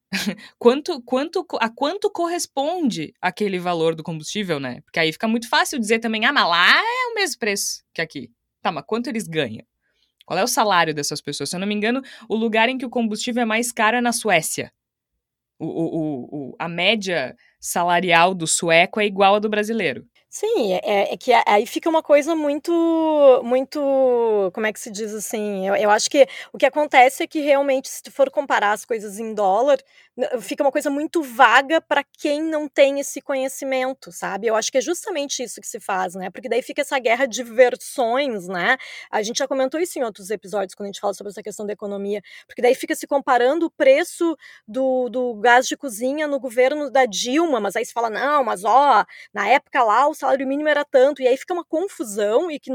quanto, 0.57 1.01
quanto, 1.01 1.45
a 1.59 1.69
quanto 1.69 2.09
corresponde 2.09 3.13
aquele 3.21 3.59
valor 3.59 3.93
do 3.93 4.01
combustível, 4.01 4.57
né? 4.57 4.79
Porque 4.85 4.99
aí 4.99 5.11
fica 5.11 5.27
muito 5.27 5.49
fácil 5.49 5.77
dizer 5.77 5.99
também, 5.99 6.23
ah, 6.25 6.31
mas 6.31 6.47
lá 6.47 6.79
é 6.79 7.11
o 7.11 7.13
mesmo 7.13 7.37
preço 7.39 7.83
que 7.93 8.01
aqui. 8.01 8.31
Tá, 8.61 8.71
mas 8.71 8.85
quanto 8.87 9.07
eles 9.07 9.27
ganham? 9.27 9.65
Qual 10.25 10.39
é 10.39 10.43
o 10.43 10.47
salário 10.47 10.93
dessas 10.93 11.21
pessoas? 11.21 11.49
Se 11.49 11.57
eu 11.57 11.59
não 11.59 11.67
me 11.67 11.75
engano, 11.75 12.01
o 12.29 12.35
lugar 12.37 12.69
em 12.69 12.77
que 12.77 12.85
o 12.85 12.89
combustível 12.89 13.43
é 13.43 13.45
mais 13.45 13.69
caro 13.73 13.97
é 13.97 14.01
na 14.01 14.13
Suécia. 14.13 14.71
O, 15.59 15.65
o, 15.65 16.51
o, 16.51 16.55
a 16.57 16.69
média 16.69 17.35
salarial 17.59 18.33
do 18.33 18.47
sueco 18.47 19.01
é 19.01 19.05
igual 19.05 19.35
à 19.35 19.39
do 19.39 19.49
brasileiro. 19.49 20.07
Sim, 20.31 20.73
é, 20.83 21.11
é, 21.13 21.17
que 21.17 21.31
aí 21.47 21.65
fica 21.65 21.89
uma 21.89 22.03
coisa 22.03 22.35
muito, 22.35 22.71
muito, 23.43 23.79
como 24.53 24.67
é 24.67 24.71
que 24.71 24.79
se 24.79 24.91
diz 24.91 25.11
assim? 25.11 25.67
Eu, 25.67 25.75
eu 25.75 25.89
acho 25.89 26.07
que 26.07 26.27
o 26.53 26.57
que 26.57 26.67
acontece 26.67 27.23
é 27.23 27.27
que 27.27 27.39
realmente, 27.39 27.89
se 27.89 28.03
tu 28.03 28.11
for 28.11 28.29
comparar 28.29 28.73
as 28.73 28.85
coisas 28.85 29.17
em 29.19 29.33
dólar, 29.33 29.79
fica 30.41 30.63
uma 30.63 30.71
coisa 30.71 30.89
muito 30.89 31.21
vaga 31.21 31.81
para 31.81 32.03
quem 32.03 32.41
não 32.41 32.67
tem 32.67 32.99
esse 32.99 33.21
conhecimento, 33.21 34.11
sabe? 34.11 34.47
Eu 34.47 34.55
acho 34.55 34.71
que 34.71 34.77
é 34.77 34.81
justamente 34.81 35.43
isso 35.43 35.61
que 35.61 35.67
se 35.67 35.79
faz, 35.79 36.15
né? 36.15 36.29
Porque 36.29 36.49
daí 36.49 36.61
fica 36.61 36.81
essa 36.81 36.97
guerra 36.99 37.25
de 37.25 37.43
versões, 37.43 38.47
né? 38.47 38.77
A 39.11 39.21
gente 39.21 39.37
já 39.37 39.47
comentou 39.47 39.79
isso 39.79 39.97
em 39.99 40.03
outros 40.03 40.29
episódios 40.29 40.75
quando 40.75 40.87
a 40.87 40.91
gente 40.91 40.99
fala 40.99 41.13
sobre 41.13 41.31
essa 41.31 41.43
questão 41.43 41.65
da 41.65 41.73
economia, 41.73 42.21
porque 42.47 42.61
daí 42.61 42.75
fica 42.75 42.95
se 42.95 43.07
comparando 43.07 43.67
o 43.67 43.71
preço 43.71 44.35
do, 44.67 45.09
do 45.09 45.35
gás 45.35 45.67
de 45.67 45.77
cozinha 45.77 46.27
no 46.27 46.39
governo 46.39 46.89
da 46.91 47.05
Dilma, 47.05 47.59
mas 47.59 47.75
aí 47.75 47.85
se 47.85 47.93
fala, 47.93 48.09
não, 48.09 48.43
mas 48.43 48.63
ó, 48.63 49.05
na 49.33 49.47
época 49.47 49.83
lá 49.83 50.07
o 50.07 50.13
salário 50.13 50.47
mínimo 50.47 50.69
era 50.69 50.83
tanto, 50.85 51.21
e 51.21 51.27
aí 51.27 51.37
fica 51.37 51.53
uma 51.53 51.65
confusão 51.65 52.49
e 52.51 52.59
que 52.59 52.71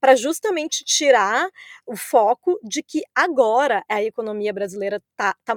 para 0.00 0.14
justamente 0.16 0.84
tirar 0.84 1.48
o 1.86 1.96
foco 1.96 2.58
de 2.62 2.82
que 2.82 3.02
agora 3.14 3.84
a 3.88 4.02
economia 4.02 4.52
brasileira 4.52 5.02
tá, 5.16 5.34
tá 5.44 5.56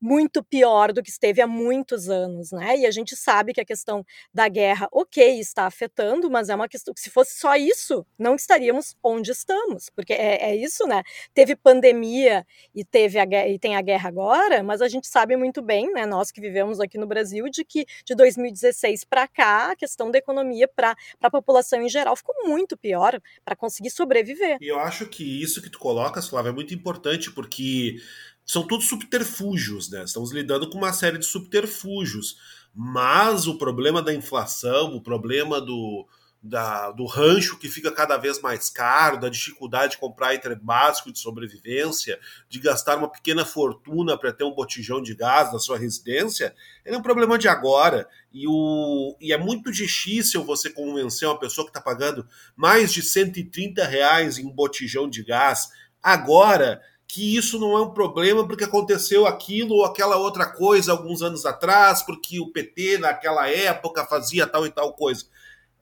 muito 0.00 0.42
pior 0.42 0.92
do 0.92 1.02
que 1.02 1.10
esteve 1.10 1.40
há 1.40 1.46
muitos 1.46 2.08
anos, 2.08 2.52
né? 2.52 2.76
E 2.78 2.86
a 2.86 2.90
gente 2.90 3.16
sabe 3.16 3.52
que 3.52 3.60
a 3.60 3.64
questão 3.64 4.04
da 4.32 4.48
guerra, 4.48 4.88
ok, 4.92 5.38
está 5.38 5.66
afetando, 5.66 6.30
mas 6.30 6.48
é 6.48 6.54
uma 6.54 6.68
questão 6.68 6.92
que 6.92 7.00
se 7.00 7.10
fosse 7.10 7.38
só 7.38 7.56
isso, 7.56 8.06
não 8.18 8.34
estaríamos 8.34 8.96
onde 9.02 9.30
estamos, 9.30 9.88
porque 9.90 10.12
é, 10.12 10.50
é 10.50 10.56
isso, 10.56 10.86
né? 10.86 11.02
Teve 11.32 11.56
pandemia 11.56 12.46
e 12.74 12.84
teve 12.84 13.18
a 13.18 13.30
e 13.48 13.58
tem 13.58 13.76
a 13.76 13.82
guerra 13.82 14.08
agora, 14.08 14.62
mas 14.62 14.82
a 14.82 14.88
gente 14.88 15.06
sabe 15.06 15.36
muito 15.36 15.62
bem, 15.62 15.92
né? 15.92 16.04
Nós 16.04 16.30
que 16.30 16.40
vivemos 16.40 16.80
aqui 16.80 16.98
no 16.98 17.06
Brasil, 17.06 17.48
de 17.48 17.64
que 17.64 17.86
de 18.04 18.14
2016 18.14 19.04
para 19.04 19.26
cá 19.26 19.70
a 19.72 19.76
questão 19.76 20.10
da 20.10 20.18
economia 20.18 20.68
para 20.68 20.96
a 21.20 21.30
população 21.30 21.80
em 21.80 21.88
geral 21.88 22.16
ficou 22.16 22.34
muito 22.44 22.76
pior 22.76 23.20
para 23.44 23.56
conseguir 23.56 23.90
sobreviver. 23.90 24.58
E 24.60 24.68
eu 24.68 24.78
acho 24.78 25.06
que 25.06 25.42
isso 25.42 25.62
que 25.62 25.70
tu 25.70 25.78
coloca, 25.78 26.20
Flávia, 26.20 26.50
é 26.50 26.52
muito 26.52 26.74
importante 26.74 27.30
porque 27.30 27.96
são 28.44 28.66
todos 28.66 28.88
subterfúgios, 28.88 29.90
né? 29.90 30.04
Estamos 30.04 30.32
lidando 30.32 30.68
com 30.68 30.78
uma 30.78 30.92
série 30.92 31.18
de 31.18 31.26
subterfúgios. 31.26 32.36
Mas 32.74 33.46
o 33.46 33.58
problema 33.58 34.00
da 34.00 34.14
inflação, 34.14 34.94
o 34.94 35.00
problema 35.00 35.60
do, 35.60 36.06
da, 36.42 36.90
do 36.92 37.04
rancho 37.04 37.58
que 37.58 37.68
fica 37.68 37.92
cada 37.92 38.16
vez 38.16 38.40
mais 38.40 38.70
caro, 38.70 39.20
da 39.20 39.28
dificuldade 39.28 39.92
de 39.92 39.98
comprar 39.98 40.34
item 40.34 40.56
básico 40.56 41.12
de 41.12 41.18
sobrevivência, 41.18 42.18
de 42.48 42.58
gastar 42.58 42.96
uma 42.96 43.10
pequena 43.10 43.44
fortuna 43.44 44.16
para 44.16 44.32
ter 44.32 44.44
um 44.44 44.54
botijão 44.54 45.02
de 45.02 45.14
gás 45.14 45.52
na 45.52 45.58
sua 45.58 45.76
residência, 45.76 46.54
ele 46.84 46.94
é 46.94 46.98
um 46.98 47.02
problema 47.02 47.36
de 47.36 47.48
agora. 47.48 48.08
E, 48.32 48.46
o, 48.46 49.16
e 49.20 49.32
é 49.32 49.36
muito 49.36 49.70
difícil 49.70 50.44
você 50.44 50.70
convencer 50.70 51.28
uma 51.28 51.38
pessoa 51.38 51.66
que 51.66 51.70
está 51.70 51.80
pagando 51.80 52.26
mais 52.56 52.92
de 52.92 53.02
130 53.02 53.84
reais 53.84 54.38
em 54.38 54.46
um 54.46 54.52
botijão 54.52 55.10
de 55.10 55.22
gás 55.22 55.68
agora 56.02 56.80
que 57.12 57.36
isso 57.36 57.58
não 57.58 57.76
é 57.76 57.82
um 57.82 57.90
problema 57.90 58.46
porque 58.46 58.62
aconteceu 58.62 59.26
aquilo 59.26 59.74
ou 59.74 59.84
aquela 59.84 60.16
outra 60.16 60.46
coisa 60.46 60.92
alguns 60.92 61.22
anos 61.22 61.44
atrás, 61.44 62.02
porque 62.02 62.38
o 62.38 62.52
PT 62.52 62.98
naquela 62.98 63.50
época 63.50 64.06
fazia 64.06 64.46
tal 64.46 64.64
e 64.64 64.70
tal 64.70 64.92
coisa. 64.94 65.24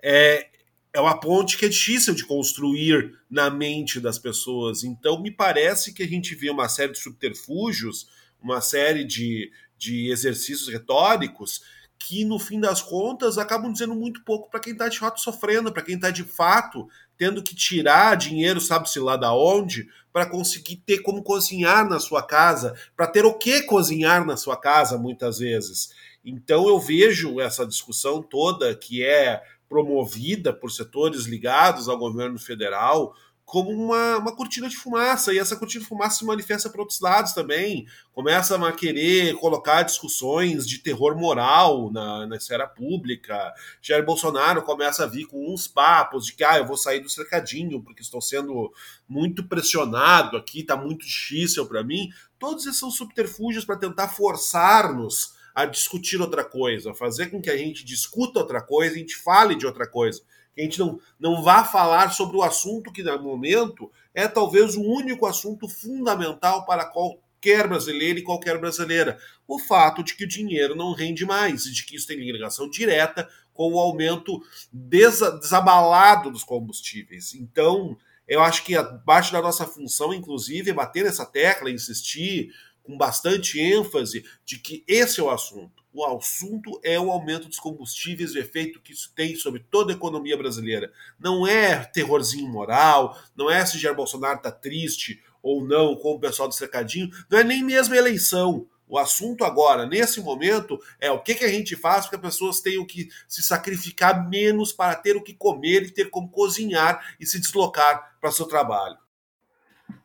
É, 0.02 0.48
é 0.90 1.00
uma 1.00 1.20
ponte 1.20 1.58
que 1.58 1.66
é 1.66 1.68
difícil 1.68 2.14
de 2.14 2.24
construir 2.24 3.14
na 3.30 3.50
mente 3.50 4.00
das 4.00 4.18
pessoas. 4.18 4.82
Então, 4.82 5.20
me 5.20 5.30
parece 5.30 5.92
que 5.92 6.02
a 6.02 6.06
gente 6.08 6.34
vê 6.34 6.48
uma 6.48 6.68
série 6.68 6.92
de 6.92 6.98
subterfúgios, 6.98 8.08
uma 8.42 8.62
série 8.62 9.04
de, 9.04 9.52
de 9.76 10.10
exercícios 10.10 10.68
retóricos 10.68 11.60
que, 11.98 12.24
no 12.24 12.38
fim 12.38 12.58
das 12.58 12.80
contas, 12.80 13.36
acabam 13.36 13.70
dizendo 13.70 13.94
muito 13.94 14.24
pouco 14.24 14.50
para 14.50 14.60
quem 14.60 14.72
está 14.72 14.88
de 14.88 14.98
fato 14.98 15.20
sofrendo, 15.20 15.72
para 15.72 15.82
quem 15.82 15.96
está 15.96 16.10
de 16.10 16.24
fato 16.24 16.88
tendo 17.18 17.42
que 17.42 17.54
tirar 17.54 18.16
dinheiro, 18.16 18.60
sabe-se 18.60 19.00
lá 19.00 19.16
da 19.16 19.34
onde, 19.34 19.88
para 20.12 20.24
conseguir 20.24 20.76
ter 20.76 20.98
como 20.98 21.22
cozinhar 21.22 21.88
na 21.88 21.98
sua 21.98 22.22
casa, 22.22 22.74
para 22.96 23.08
ter 23.08 23.26
o 23.26 23.34
que 23.34 23.62
cozinhar 23.62 24.24
na 24.24 24.36
sua 24.36 24.56
casa, 24.56 24.96
muitas 24.96 25.38
vezes. 25.38 25.90
Então 26.24 26.68
eu 26.68 26.78
vejo 26.78 27.40
essa 27.40 27.66
discussão 27.66 28.22
toda 28.22 28.74
que 28.74 29.04
é 29.04 29.42
promovida 29.68 30.52
por 30.52 30.70
setores 30.70 31.26
ligados 31.26 31.88
ao 31.88 31.98
governo 31.98 32.38
federal 32.38 33.14
como 33.48 33.70
uma, 33.70 34.18
uma 34.18 34.36
cortina 34.36 34.68
de 34.68 34.76
fumaça, 34.76 35.32
e 35.32 35.38
essa 35.38 35.56
cortina 35.56 35.82
de 35.82 35.88
fumaça 35.88 36.18
se 36.18 36.24
manifesta 36.26 36.68
para 36.68 36.82
outros 36.82 37.00
lados 37.00 37.32
também. 37.32 37.86
Começa 38.12 38.54
a 38.54 38.72
querer 38.72 39.36
colocar 39.36 39.84
discussões 39.84 40.68
de 40.68 40.80
terror 40.80 41.16
moral 41.16 41.90
na, 41.90 42.26
na 42.26 42.36
esfera 42.36 42.66
pública. 42.66 43.54
Jair 43.80 44.04
Bolsonaro 44.04 44.60
começa 44.60 45.04
a 45.04 45.06
vir 45.06 45.24
com 45.24 45.50
uns 45.50 45.66
papos 45.66 46.26
de 46.26 46.34
que 46.34 46.44
ah, 46.44 46.58
eu 46.58 46.66
vou 46.66 46.76
sair 46.76 47.00
do 47.00 47.08
cercadinho 47.08 47.82
porque 47.82 48.02
estou 48.02 48.20
sendo 48.20 48.70
muito 49.08 49.42
pressionado 49.42 50.36
aqui, 50.36 50.60
está 50.60 50.76
muito 50.76 51.06
difícil 51.06 51.64
para 51.64 51.82
mim. 51.82 52.10
Todos 52.38 52.66
esses 52.66 52.78
são 52.78 52.90
subterfúgios 52.90 53.64
para 53.64 53.76
tentar 53.76 54.08
forçar-nos 54.08 55.38
a 55.54 55.64
discutir 55.64 56.20
outra 56.20 56.44
coisa, 56.44 56.92
fazer 56.92 57.30
com 57.30 57.40
que 57.40 57.48
a 57.48 57.56
gente 57.56 57.82
discuta 57.82 58.40
outra 58.40 58.60
coisa, 58.60 58.94
a 58.94 58.98
gente 58.98 59.16
fale 59.16 59.54
de 59.54 59.64
outra 59.64 59.88
coisa 59.88 60.20
que 60.58 60.62
a 60.62 60.64
gente 60.64 60.78
não, 60.80 61.00
não 61.20 61.42
vá 61.42 61.64
falar 61.64 62.10
sobre 62.10 62.36
o 62.36 62.42
assunto 62.42 62.92
que, 62.92 63.02
no 63.02 63.22
momento, 63.22 63.90
é 64.12 64.26
talvez 64.26 64.74
o 64.74 64.82
único 64.82 65.24
assunto 65.24 65.68
fundamental 65.68 66.66
para 66.66 66.84
qualquer 66.84 67.68
brasileiro 67.68 68.18
e 68.18 68.22
qualquer 68.22 68.58
brasileira. 68.58 69.18
O 69.46 69.58
fato 69.58 70.02
de 70.02 70.16
que 70.16 70.24
o 70.24 70.28
dinheiro 70.28 70.74
não 70.74 70.92
rende 70.92 71.24
mais 71.24 71.64
e 71.64 71.72
de 71.72 71.86
que 71.86 71.94
isso 71.94 72.08
tem 72.08 72.18
ligação 72.18 72.68
direta 72.68 73.28
com 73.54 73.72
o 73.72 73.78
aumento 73.78 74.42
desabalado 74.72 76.30
dos 76.30 76.42
combustíveis. 76.42 77.34
Então, 77.34 77.96
eu 78.26 78.42
acho 78.42 78.64
que 78.64 78.74
parte 79.06 79.32
da 79.32 79.40
nossa 79.40 79.64
função, 79.64 80.12
inclusive, 80.12 80.70
é 80.70 80.74
bater 80.74 81.04
nessa 81.04 81.24
tecla, 81.24 81.70
insistir 81.70 82.52
com 82.82 82.96
bastante 82.96 83.60
ênfase 83.60 84.24
de 84.44 84.58
que 84.58 84.82
esse 84.88 85.20
é 85.20 85.22
o 85.22 85.30
assunto 85.30 85.77
o 85.92 86.04
assunto 86.04 86.78
é 86.82 86.98
o 87.00 87.10
aumento 87.10 87.48
dos 87.48 87.58
combustíveis, 87.58 88.34
o 88.34 88.38
efeito 88.38 88.80
que 88.80 88.92
isso 88.92 89.12
tem 89.14 89.34
sobre 89.34 89.64
toda 89.70 89.92
a 89.92 89.96
economia 89.96 90.36
brasileira. 90.36 90.92
Não 91.18 91.46
é 91.46 91.84
terrorzinho 91.84 92.48
moral, 92.48 93.18
não 93.34 93.50
é 93.50 93.64
se 93.64 93.78
Jair 93.78 93.96
Bolsonaro 93.96 94.36
está 94.36 94.50
triste 94.50 95.22
ou 95.42 95.64
não 95.64 95.96
com 95.96 96.12
o 96.12 96.20
pessoal 96.20 96.48
do 96.48 96.54
cercadinho, 96.54 97.10
não 97.30 97.38
é 97.38 97.44
nem 97.44 97.62
mesmo 97.62 97.94
eleição. 97.94 98.66
O 98.86 98.98
assunto 98.98 99.44
agora, 99.44 99.86
nesse 99.86 100.20
momento, 100.20 100.80
é 100.98 101.10
o 101.10 101.20
que, 101.20 101.34
que 101.34 101.44
a 101.44 101.48
gente 101.48 101.76
faz 101.76 102.06
para 102.06 102.18
que 102.18 102.26
as 102.26 102.34
pessoas 102.34 102.60
tenham 102.60 102.86
que 102.86 103.08
se 103.26 103.42
sacrificar 103.42 104.28
menos 104.28 104.72
para 104.72 104.94
ter 104.94 105.14
o 105.14 105.22
que 105.22 105.34
comer 105.34 105.82
e 105.82 105.90
ter 105.90 106.10
como 106.10 106.30
cozinhar 106.30 107.14
e 107.20 107.26
se 107.26 107.38
deslocar 107.38 108.16
para 108.18 108.30
seu 108.30 108.46
trabalho. 108.46 108.96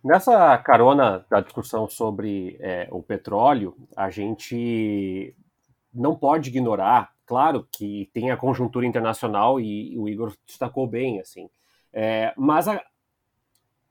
Nessa 0.04 0.58
carona 0.58 1.26
da 1.30 1.40
discussão 1.40 1.88
sobre 1.88 2.58
é, 2.60 2.88
o 2.92 3.02
petróleo, 3.02 3.76
a 3.96 4.10
gente 4.10 5.34
não 5.94 6.16
pode 6.16 6.50
ignorar, 6.50 7.14
claro 7.26 7.68
que 7.72 8.10
tem 8.14 8.32
a 8.32 8.38
conjuntura 8.38 8.86
internacional 8.86 9.60
e 9.60 9.98
o 9.98 10.10
Igor 10.10 10.34
destacou 10.46 10.88
bem, 10.88 11.20
assim, 11.20 11.50
é, 11.92 12.34
mas 12.36 12.68
a, 12.68 12.82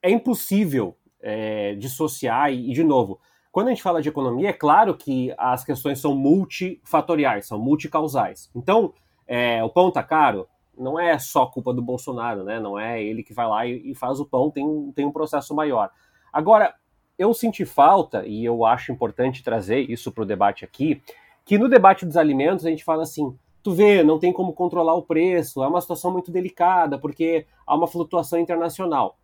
é 0.02 0.10
impossível 0.10 0.96
é, 1.20 1.74
dissociar 1.76 2.52
e, 2.52 2.72
de 2.72 2.82
novo, 2.82 3.20
quando 3.52 3.68
a 3.68 3.70
gente 3.70 3.82
fala 3.82 4.02
de 4.02 4.08
economia, 4.08 4.48
é 4.48 4.52
claro 4.52 4.96
que 4.96 5.32
as 5.36 5.62
questões 5.62 6.00
são 6.00 6.16
multifatoriais, 6.16 7.46
são 7.46 7.58
multicausais. 7.58 8.50
Então, 8.54 8.94
é, 9.26 9.62
o 9.62 9.68
pão 9.68 9.90
tá 9.90 10.02
caro, 10.02 10.48
não 10.76 10.98
é 10.98 11.18
só 11.18 11.46
culpa 11.46 11.72
do 11.72 11.82
Bolsonaro, 11.82 12.44
né? 12.44 12.58
Não 12.58 12.78
é 12.78 13.02
ele 13.02 13.22
que 13.22 13.34
vai 13.34 13.46
lá 13.46 13.66
e, 13.66 13.90
e 13.90 13.94
faz 13.94 14.18
o 14.18 14.24
pão, 14.24 14.50
tem, 14.50 14.90
tem 14.92 15.04
um 15.04 15.12
processo 15.12 15.54
maior. 15.54 15.90
Agora, 16.32 16.74
eu 17.18 17.32
senti 17.34 17.64
falta, 17.66 18.26
e 18.26 18.42
eu 18.42 18.64
acho 18.64 18.90
importante 18.90 19.44
trazer 19.44 19.80
isso 19.90 20.10
para 20.10 20.22
o 20.22 20.26
debate 20.26 20.64
aqui, 20.64 21.02
que 21.44 21.58
no 21.58 21.68
debate 21.68 22.06
dos 22.06 22.16
alimentos 22.16 22.64
a 22.64 22.70
gente 22.70 22.84
fala 22.84 23.02
assim, 23.02 23.36
tu 23.62 23.72
vê, 23.72 24.02
não 24.02 24.18
tem 24.18 24.32
como 24.32 24.52
controlar 24.52 24.94
o 24.94 25.02
preço, 25.02 25.62
é 25.62 25.68
uma 25.68 25.80
situação 25.80 26.10
muito 26.10 26.30
delicada, 26.30 26.98
porque 26.98 27.46
há 27.66 27.74
uma 27.74 27.86
flutuação 27.86 28.38
internacional. 28.38 29.16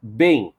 Bem, 0.00 0.54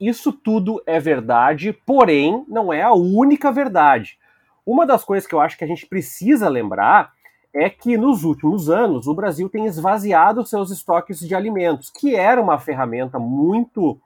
isso 0.00 0.32
tudo 0.32 0.82
é 0.84 0.98
verdade, 0.98 1.72
porém 1.72 2.44
não 2.48 2.72
é 2.72 2.82
a 2.82 2.92
única 2.92 3.52
verdade. 3.52 4.18
Uma 4.66 4.84
das 4.84 5.04
coisas 5.04 5.28
que 5.28 5.34
eu 5.34 5.40
acho 5.40 5.56
que 5.56 5.64
a 5.64 5.68
gente 5.68 5.86
precisa 5.86 6.48
lembrar 6.48 7.12
é 7.54 7.68
que 7.68 7.96
nos 7.96 8.24
últimos 8.24 8.70
anos 8.70 9.06
o 9.06 9.14
Brasil 9.14 9.48
tem 9.48 9.66
esvaziado 9.66 10.44
seus 10.46 10.70
estoques 10.70 11.20
de 11.20 11.34
alimentos, 11.34 11.90
que 11.90 12.16
era 12.16 12.40
uma 12.40 12.58
ferramenta 12.58 13.18
muito 13.18 14.00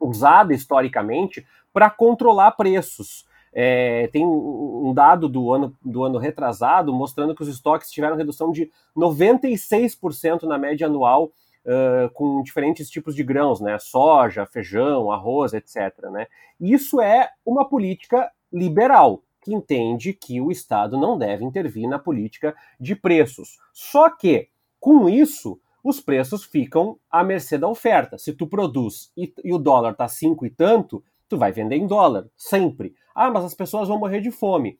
usada 0.00 0.52
historicamente 0.52 1.46
para 1.72 1.88
controlar 1.88 2.52
preços. 2.52 3.26
É, 3.58 4.08
tem 4.08 4.22
um 4.26 4.92
dado 4.92 5.30
do 5.30 5.50
ano, 5.50 5.74
do 5.82 6.04
ano 6.04 6.18
retrasado 6.18 6.92
mostrando 6.92 7.34
que 7.34 7.42
os 7.42 7.48
estoques 7.48 7.90
tiveram 7.90 8.14
redução 8.14 8.52
de 8.52 8.70
96% 8.94 10.42
na 10.42 10.58
média 10.58 10.86
anual 10.86 11.32
uh, 11.64 12.10
com 12.12 12.42
diferentes 12.42 12.90
tipos 12.90 13.14
de 13.14 13.24
grãos, 13.24 13.58
né? 13.58 13.78
Soja, 13.78 14.44
feijão, 14.44 15.10
arroz, 15.10 15.54
etc. 15.54 16.10
Né? 16.10 16.26
Isso 16.60 17.00
é 17.00 17.30
uma 17.46 17.66
política 17.66 18.30
liberal, 18.52 19.22
que 19.40 19.54
entende 19.54 20.12
que 20.12 20.38
o 20.38 20.50
Estado 20.50 20.98
não 20.98 21.16
deve 21.16 21.42
intervir 21.42 21.88
na 21.88 21.98
política 21.98 22.54
de 22.78 22.94
preços. 22.94 23.58
Só 23.72 24.10
que 24.10 24.50
Com 24.78 25.08
isso, 25.08 25.58
os 25.82 26.00
preços 26.00 26.44
ficam 26.44 26.98
à 27.10 27.24
mercê 27.24 27.56
da 27.56 27.66
oferta. 27.66 28.18
Se 28.18 28.32
tu 28.32 28.46
produz 28.46 29.10
e, 29.16 29.32
e 29.42 29.52
o 29.52 29.58
dólar 29.58 29.92
está 29.92 30.06
cinco 30.06 30.44
e 30.44 30.50
tanto, 30.50 31.02
tu 31.28 31.36
vai 31.36 31.52
vender 31.52 31.76
em 31.76 31.86
dólar, 31.86 32.26
sempre. 32.36 32.94
Ah, 33.14 33.30
mas 33.30 33.44
as 33.44 33.54
pessoas 33.54 33.88
vão 33.88 33.98
morrer 33.98 34.20
de 34.20 34.30
fome. 34.30 34.78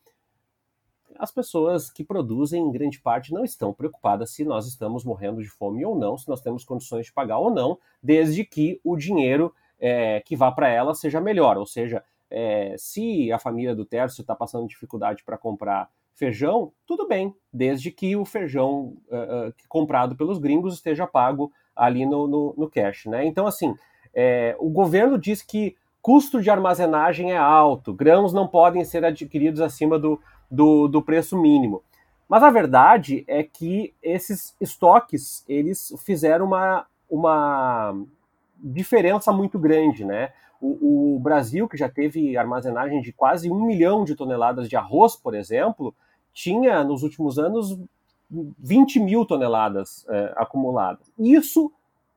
As 1.18 1.30
pessoas 1.30 1.90
que 1.90 2.04
produzem, 2.04 2.62
em 2.62 2.70
grande 2.70 3.00
parte, 3.00 3.32
não 3.32 3.44
estão 3.44 3.72
preocupadas 3.72 4.30
se 4.30 4.44
nós 4.44 4.66
estamos 4.66 5.04
morrendo 5.04 5.42
de 5.42 5.48
fome 5.48 5.84
ou 5.84 5.98
não, 5.98 6.18
se 6.18 6.28
nós 6.28 6.42
temos 6.42 6.64
condições 6.64 7.06
de 7.06 7.12
pagar 7.12 7.38
ou 7.38 7.50
não, 7.50 7.78
desde 8.02 8.44
que 8.44 8.80
o 8.84 8.96
dinheiro 8.96 9.52
é, 9.78 10.20
que 10.20 10.36
vá 10.36 10.52
para 10.52 10.68
ela 10.68 10.94
seja 10.94 11.20
melhor. 11.20 11.56
Ou 11.56 11.66
seja, 11.66 12.04
é, 12.30 12.74
se 12.78 13.32
a 13.32 13.38
família 13.38 13.74
do 13.74 13.84
Tércio 13.84 14.20
está 14.20 14.34
passando 14.34 14.68
dificuldade 14.68 15.24
para 15.24 15.38
comprar 15.38 15.88
feijão, 16.14 16.72
tudo 16.86 17.06
bem, 17.06 17.34
desde 17.52 17.90
que 17.90 18.16
o 18.16 18.24
feijão 18.24 18.96
uh, 19.08 19.48
uh, 19.48 19.54
comprado 19.68 20.16
pelos 20.16 20.38
gringos 20.38 20.74
esteja 20.74 21.06
pago 21.06 21.52
ali 21.74 22.06
no, 22.06 22.26
no, 22.26 22.54
no 22.56 22.70
cash. 22.70 23.04
Né? 23.04 23.26
Então, 23.26 23.46
assim, 23.46 23.74
é, 24.14 24.56
o 24.58 24.70
governo 24.70 25.18
diz 25.18 25.42
que 25.42 25.76
custo 26.06 26.40
de 26.40 26.48
armazenagem 26.48 27.32
é 27.32 27.36
alto, 27.36 27.92
grãos 27.92 28.32
não 28.32 28.46
podem 28.46 28.84
ser 28.84 29.04
adquiridos 29.04 29.60
acima 29.60 29.98
do, 29.98 30.20
do, 30.48 30.86
do 30.86 31.02
preço 31.02 31.36
mínimo. 31.36 31.82
Mas 32.28 32.44
a 32.44 32.50
verdade 32.50 33.24
é 33.26 33.42
que 33.42 33.92
esses 34.00 34.54
estoques 34.60 35.44
eles 35.48 35.92
fizeram 36.04 36.46
uma, 36.46 36.86
uma 37.10 37.92
diferença 38.56 39.32
muito 39.32 39.58
grande, 39.58 40.04
né? 40.04 40.32
O, 40.60 41.16
o, 41.16 41.18
Brasil, 41.18 41.66
que 41.66 41.76
já 41.76 41.88
teve 41.88 42.36
armazenagem 42.36 43.00
de 43.00 43.12
quase 43.12 43.50
um 43.50 43.66
milhão 43.66 44.04
de 44.04 44.14
toneladas 44.14 44.68
de 44.68 44.76
arroz, 44.76 45.16
por 45.16 45.34
exemplo, 45.34 45.92
tinha 46.32 46.84
nos 46.84 47.02
últimos 47.02 47.36
anos 47.36 47.76
20 48.30 49.00
mil 49.00 49.26
toneladas 49.26 50.06
é, 50.08 50.34
acumuladas. 50.36 51.10
Isso 51.18 51.72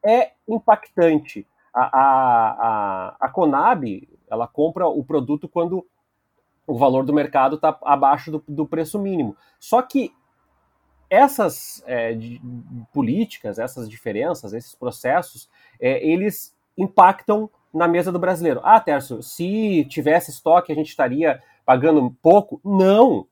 é 0.05 0.33
impactante. 0.47 1.47
A, 1.83 1.99
a, 1.99 3.15
a, 3.19 3.29
Conab 3.29 4.07
ela 4.29 4.47
compra 4.47 4.87
o 4.87 5.03
produto 5.03 5.47
quando 5.47 5.85
o 6.67 6.77
valor 6.77 7.05
do 7.05 7.13
mercado 7.13 7.55
está 7.55 7.77
abaixo 7.83 8.31
do, 8.31 8.43
do, 8.47 8.65
preço 8.65 8.99
mínimo. 8.99 9.35
Só 9.59 9.81
que 9.81 10.13
essas 11.09 11.83
é, 11.87 12.13
de, 12.13 12.41
políticas, 12.93 13.57
essas 13.57 13.89
diferenças, 13.89 14.53
esses 14.53 14.75
processos, 14.75 15.49
é, 15.79 16.05
eles 16.05 16.55
impactam 16.77 17.49
na 17.73 17.87
mesa 17.87 18.11
do 18.11 18.19
brasileiro. 18.19 18.61
Ah, 18.63 18.79
Tércio, 18.79 19.23
se 19.23 19.85
tivesse 19.85 20.31
estoque, 20.31 20.71
a 20.71 20.75
gente 20.75 20.89
estaria 20.89 21.41
pagando 21.65 22.15
pouco? 22.21 22.59
Não, 22.63 23.27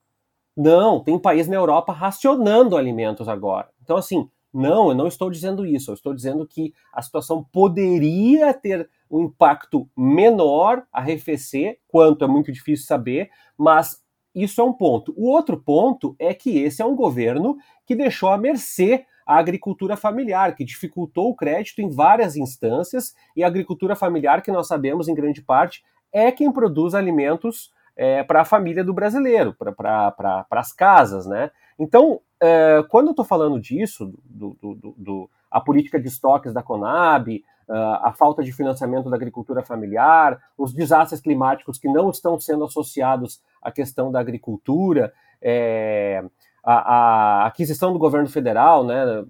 não, 0.55 0.99
tem 0.99 1.19
país 1.19 1.47
na 1.47 1.55
Europa 1.55 1.93
racionando 1.93 2.75
alimentos 2.75 3.29
agora. 3.29 3.69
Então, 3.83 3.97
assim, 3.97 4.29
não, 4.57 4.89
eu 4.89 4.95
não 4.95 5.07
estou 5.07 5.29
dizendo 5.29 5.65
isso. 5.65 5.91
Eu 5.91 5.95
estou 5.95 6.13
dizendo 6.13 6.45
que 6.47 6.73
a 6.91 7.01
situação 7.01 7.43
poderia 7.51 8.53
ter 8.53 8.89
um 9.09 9.25
impacto 9.25 9.87
menor, 9.95 10.83
arrefecer, 10.91 11.79
quanto 11.87 12.25
é 12.25 12.27
muito 12.27 12.51
difícil 12.51 12.85
saber, 12.85 13.29
mas 13.57 14.03
isso 14.33 14.59
é 14.59 14.63
um 14.63 14.73
ponto. 14.73 15.13
O 15.15 15.29
outro 15.29 15.57
ponto 15.57 16.15
é 16.19 16.33
que 16.33 16.57
esse 16.57 16.81
é 16.81 16.85
um 16.85 16.95
governo 16.95 17.57
que 17.85 17.95
deixou 17.95 18.29
à 18.29 18.37
mercê 18.37 19.05
a 19.25 19.37
agricultura 19.37 19.97
familiar, 19.97 20.55
que 20.55 20.63
dificultou 20.63 21.29
o 21.29 21.35
crédito 21.35 21.81
em 21.81 21.89
várias 21.89 22.35
instâncias, 22.35 23.13
e 23.35 23.43
a 23.43 23.47
agricultura 23.47 23.95
familiar, 23.95 24.41
que 24.41 24.51
nós 24.51 24.67
sabemos 24.67 25.07
em 25.07 25.13
grande 25.13 25.41
parte, 25.41 25.83
é 26.13 26.31
quem 26.31 26.51
produz 26.51 26.95
alimentos 26.95 27.71
é, 27.95 28.23
para 28.23 28.41
a 28.41 28.45
família 28.45 28.83
do 28.83 28.93
brasileiro, 28.93 29.53
para 29.53 30.11
pra, 30.11 30.45
as 30.51 30.71
casas, 30.71 31.25
né? 31.25 31.51
Então, 31.77 32.21
é, 32.41 32.83
quando 32.89 33.07
eu 33.07 33.11
estou 33.11 33.25
falando 33.25 33.59
disso, 33.59 34.13
do, 34.25 34.57
do, 34.61 34.75
do, 34.75 34.95
do, 34.97 35.29
a 35.49 35.59
política 35.59 35.99
de 35.99 36.07
estoques 36.07 36.53
da 36.53 36.63
Conab, 36.63 37.43
a 37.69 38.13
falta 38.13 38.41
de 38.41 38.51
financiamento 38.53 39.09
da 39.09 39.17
agricultura 39.17 39.61
familiar, 39.61 40.41
os 40.57 40.73
desastres 40.73 41.19
climáticos 41.19 41.77
que 41.77 41.89
não 41.89 42.09
estão 42.09 42.39
sendo 42.39 42.63
associados 42.63 43.41
à 43.61 43.71
questão 43.71 44.09
da 44.09 44.21
agricultura, 44.21 45.13
é, 45.41 46.23
a, 46.63 46.73
a, 46.73 47.45
aquisição 47.47 47.91
do 47.91 47.99
governo 47.99 48.29
federal, 48.29 48.85
né, 48.85 49.25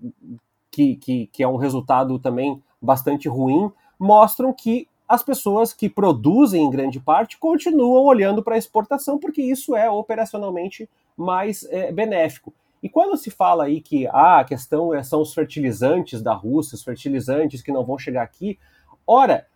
que, 0.69 0.95
que, 0.97 1.27
que 1.27 1.41
é 1.41 1.47
um 1.47 1.55
resultado 1.55 2.19
também 2.19 2.61
bastante 2.79 3.27
ruim, 3.27 3.71
mostram 3.97 4.53
que 4.53 4.87
as 5.09 5.23
pessoas 5.23 5.73
que 5.73 5.89
produzem 5.89 6.63
em 6.63 6.69
grande 6.69 6.99
parte 6.99 7.39
continuam 7.39 8.03
olhando 8.05 8.43
para 8.43 8.55
a 8.55 8.57
exportação, 8.57 9.17
porque 9.17 9.41
isso 9.41 9.75
é 9.75 9.89
operacionalmente 9.89 10.87
mais 11.15 11.63
é, 11.71 11.91
benéfico. 11.91 12.53
E 12.81 12.89
quando 12.89 13.17
se 13.17 13.31
fala 13.31 13.65
aí 13.65 13.81
que 13.81 14.07
ah, 14.07 14.39
a 14.39 14.43
questão 14.43 14.93
é, 14.93 15.01
são 15.03 15.21
os 15.21 15.33
fertilizantes 15.33 16.21
da 16.21 16.33
Rússia, 16.33 16.75
os 16.75 16.83
fertilizantes 16.83 17.61
que 17.61 17.71
não 17.71 17.83
vão 17.83 17.97
chegar 17.97 18.23
aqui, 18.23 18.57
ora, 19.05 19.47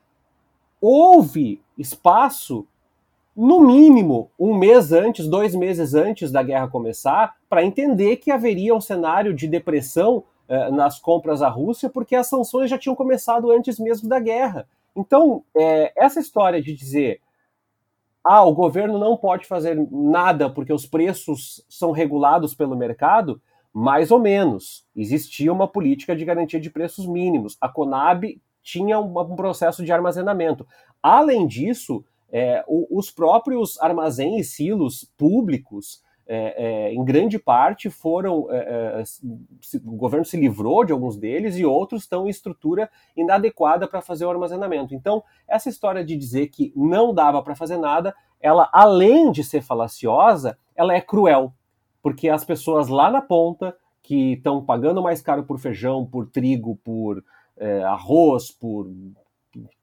houve 0.79 1.61
espaço, 1.77 2.67
no 3.35 3.61
mínimo, 3.61 4.29
um 4.37 4.53
mês 4.53 4.91
antes, 4.91 5.27
dois 5.27 5.55
meses 5.55 5.93
antes 5.93 6.31
da 6.31 6.43
guerra 6.43 6.67
começar, 6.67 7.35
para 7.49 7.63
entender 7.63 8.17
que 8.17 8.31
haveria 8.31 8.75
um 8.75 8.81
cenário 8.81 9.33
de 9.33 9.47
depressão 9.47 10.23
eh, 10.49 10.69
nas 10.69 10.99
compras 10.99 11.41
à 11.41 11.47
Rússia, 11.47 11.89
porque 11.89 12.15
as 12.15 12.27
sanções 12.27 12.69
já 12.69 12.77
tinham 12.77 12.95
começado 12.95 13.49
antes 13.51 13.79
mesmo 13.79 14.09
da 14.09 14.19
guerra. 14.19 14.67
Então, 14.95 15.43
é, 15.55 15.93
essa 15.95 16.19
história 16.19 16.61
de 16.61 16.73
dizer 16.73 17.21
ah, 18.23 18.43
o 18.43 18.53
governo 18.53 18.99
não 18.99 19.17
pode 19.17 19.47
fazer 19.47 19.75
nada 19.91 20.49
porque 20.49 20.71
os 20.71 20.85
preços 20.85 21.65
são 21.67 21.91
regulados 21.91 22.53
pelo 22.53 22.75
mercado, 22.75 23.41
mais 23.73 24.11
ou 24.11 24.19
menos. 24.19 24.85
Existia 24.95 25.51
uma 25.51 25.67
política 25.67 26.15
de 26.15 26.25
garantia 26.25 26.59
de 26.59 26.69
preços 26.69 27.07
mínimos. 27.07 27.57
A 27.59 27.67
Conab 27.67 28.39
tinha 28.61 28.99
um, 28.99 29.35
processo 29.35 29.83
de 29.83 29.91
armazenamento. 29.91 30.67
Além 31.01 31.47
disso, 31.47 32.05
é, 32.31 32.63
os 32.67 33.09
próprios 33.09 33.79
armazéns 33.81 34.47
e 34.47 34.49
silos 34.49 35.09
públicos 35.17 36.01
é, 36.33 36.53
é, 36.55 36.93
em 36.93 37.03
grande 37.03 37.37
parte 37.37 37.89
foram. 37.89 38.47
É, 38.49 39.01
é 39.01 39.05
se, 39.05 39.77
o 39.77 39.97
governo 39.97 40.23
se 40.23 40.37
livrou 40.37 40.85
de 40.85 40.93
alguns 40.93 41.17
deles 41.17 41.57
e 41.57 41.65
outros 41.65 42.03
estão 42.03 42.25
em 42.25 42.29
estrutura 42.29 42.89
inadequada 43.17 43.85
para 43.85 44.01
fazer 44.01 44.25
o 44.25 44.29
armazenamento. 44.29 44.95
Então, 44.95 45.21
essa 45.45 45.67
história 45.67 46.05
de 46.05 46.15
dizer 46.15 46.47
que 46.47 46.71
não 46.73 47.13
dava 47.13 47.43
para 47.43 47.53
fazer 47.53 47.75
nada, 47.75 48.15
ela, 48.39 48.69
além 48.71 49.29
de 49.29 49.43
ser 49.43 49.61
falaciosa, 49.61 50.57
ela 50.73 50.95
é 50.95 51.01
cruel. 51.01 51.51
Porque 52.01 52.29
as 52.29 52.45
pessoas 52.45 52.87
lá 52.87 53.11
na 53.11 53.21
ponta, 53.21 53.75
que 54.01 54.33
estão 54.33 54.63
pagando 54.63 55.01
mais 55.01 55.21
caro 55.21 55.43
por 55.43 55.59
feijão, 55.59 56.05
por 56.05 56.27
trigo, 56.27 56.77
por 56.77 57.21
é, 57.57 57.83
arroz, 57.83 58.51
por 58.51 58.89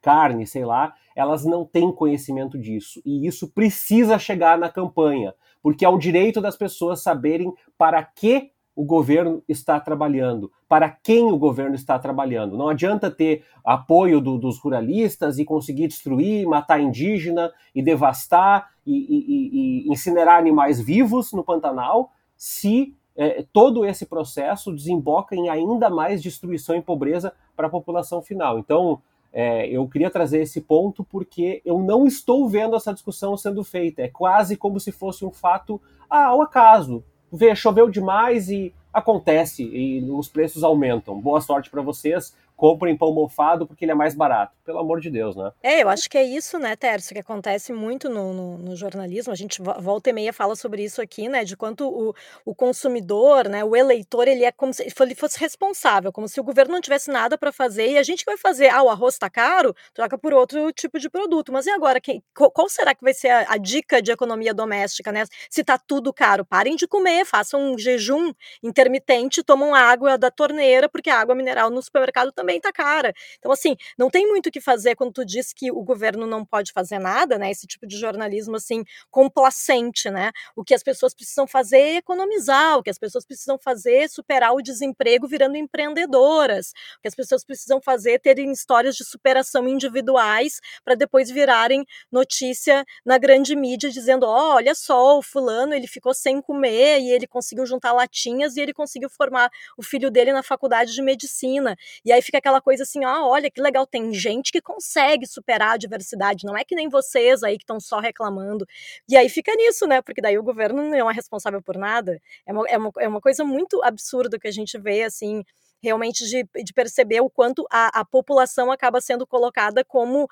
carne, 0.01 0.47
sei 0.47 0.65
lá, 0.65 0.95
elas 1.15 1.45
não 1.45 1.65
têm 1.65 1.93
conhecimento 1.93 2.59
disso. 2.59 3.01
E 3.05 3.27
isso 3.27 3.49
precisa 3.53 4.19
chegar 4.19 4.59
na 4.59 4.69
campanha 4.69 5.35
porque 5.63 5.85
é 5.85 5.89
o 5.89 5.99
direito 5.99 6.41
das 6.41 6.57
pessoas 6.57 7.03
saberem 7.03 7.53
para 7.77 8.03
que 8.03 8.51
o 8.75 8.85
governo 8.85 9.43
está 9.49 9.81
trabalhando, 9.81 10.53
para 10.69 10.89
quem 10.89 11.33
o 11.33 11.37
governo 11.37 11.75
está 11.75 11.99
trabalhando. 11.99 12.57
Não 12.57 12.69
adianta 12.69 13.11
ter 13.11 13.45
apoio 13.65 14.21
do, 14.21 14.39
dos 14.39 14.59
ruralistas 14.61 15.39
e 15.39 15.45
conseguir 15.45 15.89
destruir, 15.89 16.47
matar 16.47 16.81
indígena 16.81 17.53
e 17.75 17.83
devastar 17.83 18.71
e, 18.87 18.95
e, 18.95 19.89
e 19.89 19.93
incinerar 19.93 20.39
animais 20.39 20.81
vivos 20.81 21.33
no 21.33 21.43
Pantanal, 21.43 22.13
se 22.37 22.97
é, 23.17 23.45
todo 23.53 23.85
esse 23.85 24.07
processo 24.07 24.73
desemboca 24.73 25.35
em 25.35 25.49
ainda 25.49 25.91
mais 25.91 26.23
destruição 26.23 26.77
e 26.77 26.81
pobreza 26.81 27.33
para 27.57 27.67
a 27.67 27.71
população 27.71 28.23
final. 28.23 28.61
Então, 28.61 29.03
é, 29.33 29.69
eu 29.69 29.87
queria 29.89 30.11
trazer 30.11 30.41
esse 30.41 30.61
ponto 30.61 31.05
porque 31.05 31.61
eu 31.65 31.79
não 31.81 32.07
estou 32.07 32.49
vendo 32.49 32.77
essa 32.77 32.93
discussão 32.93 33.37
sendo 33.37 33.63
feita. 33.63 34.03
É 34.03 34.09
quase 34.09 34.57
como 34.57 34.81
se 34.81 34.91
fosse 34.91 35.25
um 35.25 35.31
fato 35.31 35.81
ah, 36.09 36.27
ao 36.27 36.43
acaso. 36.43 37.05
Vê, 37.31 37.55
choveu 37.55 37.91
demais 37.91 38.49
e 38.49 38.75
acontece 38.93 39.63
e 39.63 40.03
os 40.11 40.29
preços 40.29 40.65
aumentam. 40.65 41.21
Boa 41.21 41.41
sorte 41.41 41.71
para 41.71 41.83
vocês 41.83 42.35
comprem 42.59 42.97
pão 42.97 43.15
mofado 43.15 43.69
porque 43.69 43.85
ele 43.85 43.93
é 43.93 43.95
mais 43.95 44.17
barato. 44.17 44.53
Pelo 44.65 44.81
amor 44.81 45.01
de 45.01 45.09
Deus, 45.09 45.37
né? 45.37 45.53
É, 45.63 45.81
eu 45.81 45.89
acho 45.89 46.11
que 46.11 46.19
é 46.19 46.25
isso, 46.25 46.59
né, 46.59 46.75
Tércio, 46.75 47.15
que 47.15 47.21
acontece 47.21 47.73
muito 47.73 48.09
no, 48.11 48.35
no, 48.35 48.59
no, 48.59 48.77
jornalismo. 48.77 49.33
A 49.33 49.37
gente 49.37 49.63
volta 49.63 50.11
e 50.11 50.13
meia 50.13 50.33
fala 50.33 50.57
sobre 50.57 50.83
isso 50.83 51.01
aqui, 51.01 51.29
né, 51.29 51.45
de 51.45 51.57
quanto 51.57 51.89
o, 51.89 52.13
o 52.45 52.55
consumidor, 52.57 53.49
né, 53.49 53.65
o 53.65 53.77
eleitor, 53.77 54.27
ele 54.27 54.45
é 54.45 54.51
como 54.51 54.75
se 54.75 54.93
ele 55.01 55.15
fosse 55.15 55.39
responsável, 55.39 56.13
como 56.13 56.29
se 56.29 56.41
o 56.41 56.43
governo 56.43 56.73
não 56.75 56.81
tivesse 56.81 57.13
nada 57.13 57.39
para 57.39 57.53
fazer 57.53 57.93
e 57.93 57.97
a 57.97 58.03
gente 58.03 58.25
vai 58.25 58.37
fazer, 58.37 58.69
ah, 58.71 58.83
o 58.83 58.91
arroz 58.91 59.15
está 59.15 59.31
caro, 59.31 59.73
troca 59.95 60.19
por 60.19 60.35
outro 60.35 60.73
tipo 60.73 60.99
de 60.99 61.09
produto. 61.09 61.53
Mas 61.53 61.67
e 61.67 61.71
agora, 61.71 62.01
quem, 62.01 62.21
qual 62.35 62.69
será 62.69 62.93
que 62.93 63.05
vai 63.05 63.15
ser 63.15 63.29
a, 63.29 63.53
a 63.53 63.57
dica 63.57 64.03
de 64.03 64.11
economia 64.11 64.53
doméstica, 64.53 65.13
né? 65.13 65.25
Se 65.49 65.63
tá 65.63 65.79
tudo 65.79 66.13
caro, 66.13 66.45
parem 66.45 66.75
de 66.75 66.89
comer, 66.89 67.25
façam 67.25 67.73
um 67.73 67.79
jejum 67.79 68.33
intermitente, 68.65 69.45
tomam 69.45 69.77
água 69.77 70.19
da 70.19 70.29
torneira, 70.29 70.89
porque 70.89 71.09
a 71.09 71.21
água 71.21 71.37
mineral 71.37 71.71
no 71.71 71.81
supermercado 71.81 72.33
também 72.33 72.48
também 72.49 72.61
tá 72.61 72.73
cara. 72.73 73.13
Então, 73.39 73.53
assim, 73.53 73.77
não 73.99 74.09
tem 74.09 74.27
muito 74.27 74.47
o 74.47 74.51
que 74.51 74.61
fazer 74.61 74.97
quando 74.97 75.13
tu 75.13 75.25
diz 75.25 75.53
que 75.53 75.71
o 75.71 75.83
governo 75.83 76.27
não 76.27 76.45
pode 76.45 76.73
fazer 76.73 76.99
nada, 76.99 77.39
né? 77.39 77.51
Esse 77.51 77.67
tipo 77.67 77.87
de 77.87 77.99
jornalismo, 77.99 78.57
assim, 78.57 78.85
complacente, 79.11 80.11
né? 80.11 80.31
O 80.57 80.65
que 80.65 80.75
as 80.75 80.83
pessoas 80.83 81.15
precisam 81.15 81.47
fazer 81.47 81.79
é 81.79 81.97
economizar, 81.97 82.79
o 82.79 82.83
que 82.83 82.89
as 82.89 82.99
pessoas 82.99 83.27
precisam 83.27 83.59
fazer 83.59 84.05
é 84.05 84.09
superar 84.09 84.55
o 84.55 84.63
desemprego 84.63 85.29
virando 85.29 85.57
empreendedoras, 85.57 86.71
o 86.97 87.03
que 87.03 87.09
as 87.09 87.15
pessoas 87.15 87.45
precisam 87.45 87.81
fazer 87.83 88.13
é 88.13 88.19
terem 88.19 88.51
histórias 88.51 88.97
de 88.97 89.05
superação 89.05 89.69
individuais 89.69 90.61
para 90.85 90.95
depois 90.95 91.31
virarem 91.31 91.85
notícia 92.11 92.85
na 93.05 93.19
grande 93.19 93.55
mídia 93.55 93.91
dizendo, 93.91 94.25
oh, 94.25 94.55
olha 94.55 94.75
só, 94.75 95.19
o 95.19 95.23
fulano, 95.23 95.75
ele 95.75 95.87
ficou 95.87 96.15
sem 96.15 96.41
comer 96.41 97.01
e 97.01 97.11
ele 97.11 97.27
conseguiu 97.27 97.67
juntar 97.67 97.93
latinhas 97.93 98.57
e 98.57 98.61
ele 98.61 98.73
conseguiu 98.73 99.11
formar 99.11 99.51
o 99.77 99.83
filho 99.83 100.11
dele 100.11 100.33
na 100.33 100.43
faculdade 100.43 100.95
de 100.95 101.03
medicina. 101.03 101.77
E 102.05 102.13
aí 102.13 102.23
fica 102.23 102.38
aquela 102.39 102.61
coisa 102.61 102.83
assim, 102.83 103.05
ah, 103.05 103.27
olha 103.27 103.51
que 103.51 103.61
legal, 103.61 103.87
tem 103.87 104.13
gente 104.13 104.51
que 104.51 104.61
consegue 104.61 105.27
superar 105.27 105.73
a 105.73 105.77
diversidade, 105.77 106.47
não 106.47 106.57
é 106.57 106.65
que 106.65 106.75
nem 106.75 106.89
vocês 106.89 107.43
aí 107.43 107.57
que 107.57 107.65
estão 107.65 107.81
só 107.81 108.01
reclamando. 108.01 108.67
E 109.09 109.17
aí 109.17 109.29
fica 109.29 109.55
nisso, 109.55 109.87
né? 109.87 110.01
Porque 110.03 110.21
daí 110.21 110.39
o 110.39 110.43
governo 110.43 110.83
não 110.83 111.11
é 111.11 111.15
responsável 111.15 111.63
por 111.63 111.77
nada. 111.77 112.21
É 112.47 112.53
uma, 112.53 112.65
é 112.69 112.79
uma, 112.79 112.91
é 113.01 113.09
uma 113.09 113.21
coisa 113.21 113.45
muito 113.45 113.83
absurda 113.83 114.39
que 114.39 114.49
a 114.49 114.53
gente 114.53 114.79
vê, 114.79 115.03
assim, 115.03 115.45
realmente 115.83 116.25
de, 116.25 116.47
de 116.65 116.73
perceber 116.73 117.21
o 117.21 117.31
quanto 117.31 117.67
a, 117.71 118.01
a, 118.01 118.05
população 118.05 118.71
acaba 118.71 119.01
sendo 119.01 119.27
colocada 119.27 119.85
como 119.85 120.25
uh, 120.25 120.29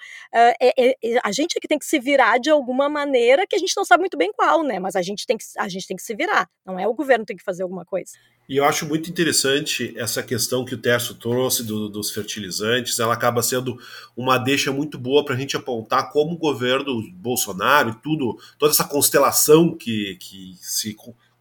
é, 0.60 0.72
é, 0.78 0.96
a 1.22 1.32
gente 1.32 1.56
é 1.56 1.60
que 1.60 1.68
tem 1.68 1.78
que 1.78 1.86
se 1.86 1.98
virar 1.98 2.38
de 2.38 2.50
alguma 2.50 2.88
maneira 2.88 3.46
que 3.46 3.56
a 3.56 3.58
gente 3.58 3.76
não 3.76 3.84
sabe 3.84 4.00
muito 4.00 4.16
bem 4.16 4.32
qual, 4.32 4.62
né? 4.62 4.78
Mas 4.78 4.96
a 4.96 5.02
gente 5.02 5.26
tem 5.26 5.36
que, 5.36 5.44
a 5.58 5.68
gente 5.68 5.86
tem 5.86 5.96
que 5.96 6.02
se 6.02 6.14
virar, 6.14 6.48
não 6.64 6.78
é 6.78 6.86
o 6.86 6.94
governo 6.94 7.24
que 7.24 7.28
tem 7.28 7.36
que 7.36 7.44
fazer 7.44 7.62
alguma 7.62 7.84
coisa. 7.84 8.12
E 8.48 8.58
eu 8.58 8.64
acho 8.64 8.86
muito 8.86 9.10
interessante 9.10 9.92
essa 9.96 10.22
questão 10.22 10.64
que 10.64 10.74
o 10.74 10.78
Terço 10.78 11.16
trouxe 11.16 11.64
do, 11.64 11.88
dos 11.88 12.12
fertilizantes, 12.12 12.98
ela 13.00 13.12
acaba 13.12 13.42
sendo 13.42 13.76
uma 14.16 14.38
deixa 14.38 14.70
muito 14.70 14.96
boa 14.96 15.24
para 15.24 15.34
a 15.34 15.38
gente 15.38 15.56
apontar 15.56 16.12
como 16.12 16.34
o 16.34 16.38
governo 16.38 17.02
Bolsonaro 17.14 17.90
e 17.90 17.94
tudo, 17.96 18.38
toda 18.56 18.72
essa 18.72 18.84
constelação 18.84 19.76
que, 19.76 20.16
que 20.20 20.54
se 20.60 20.94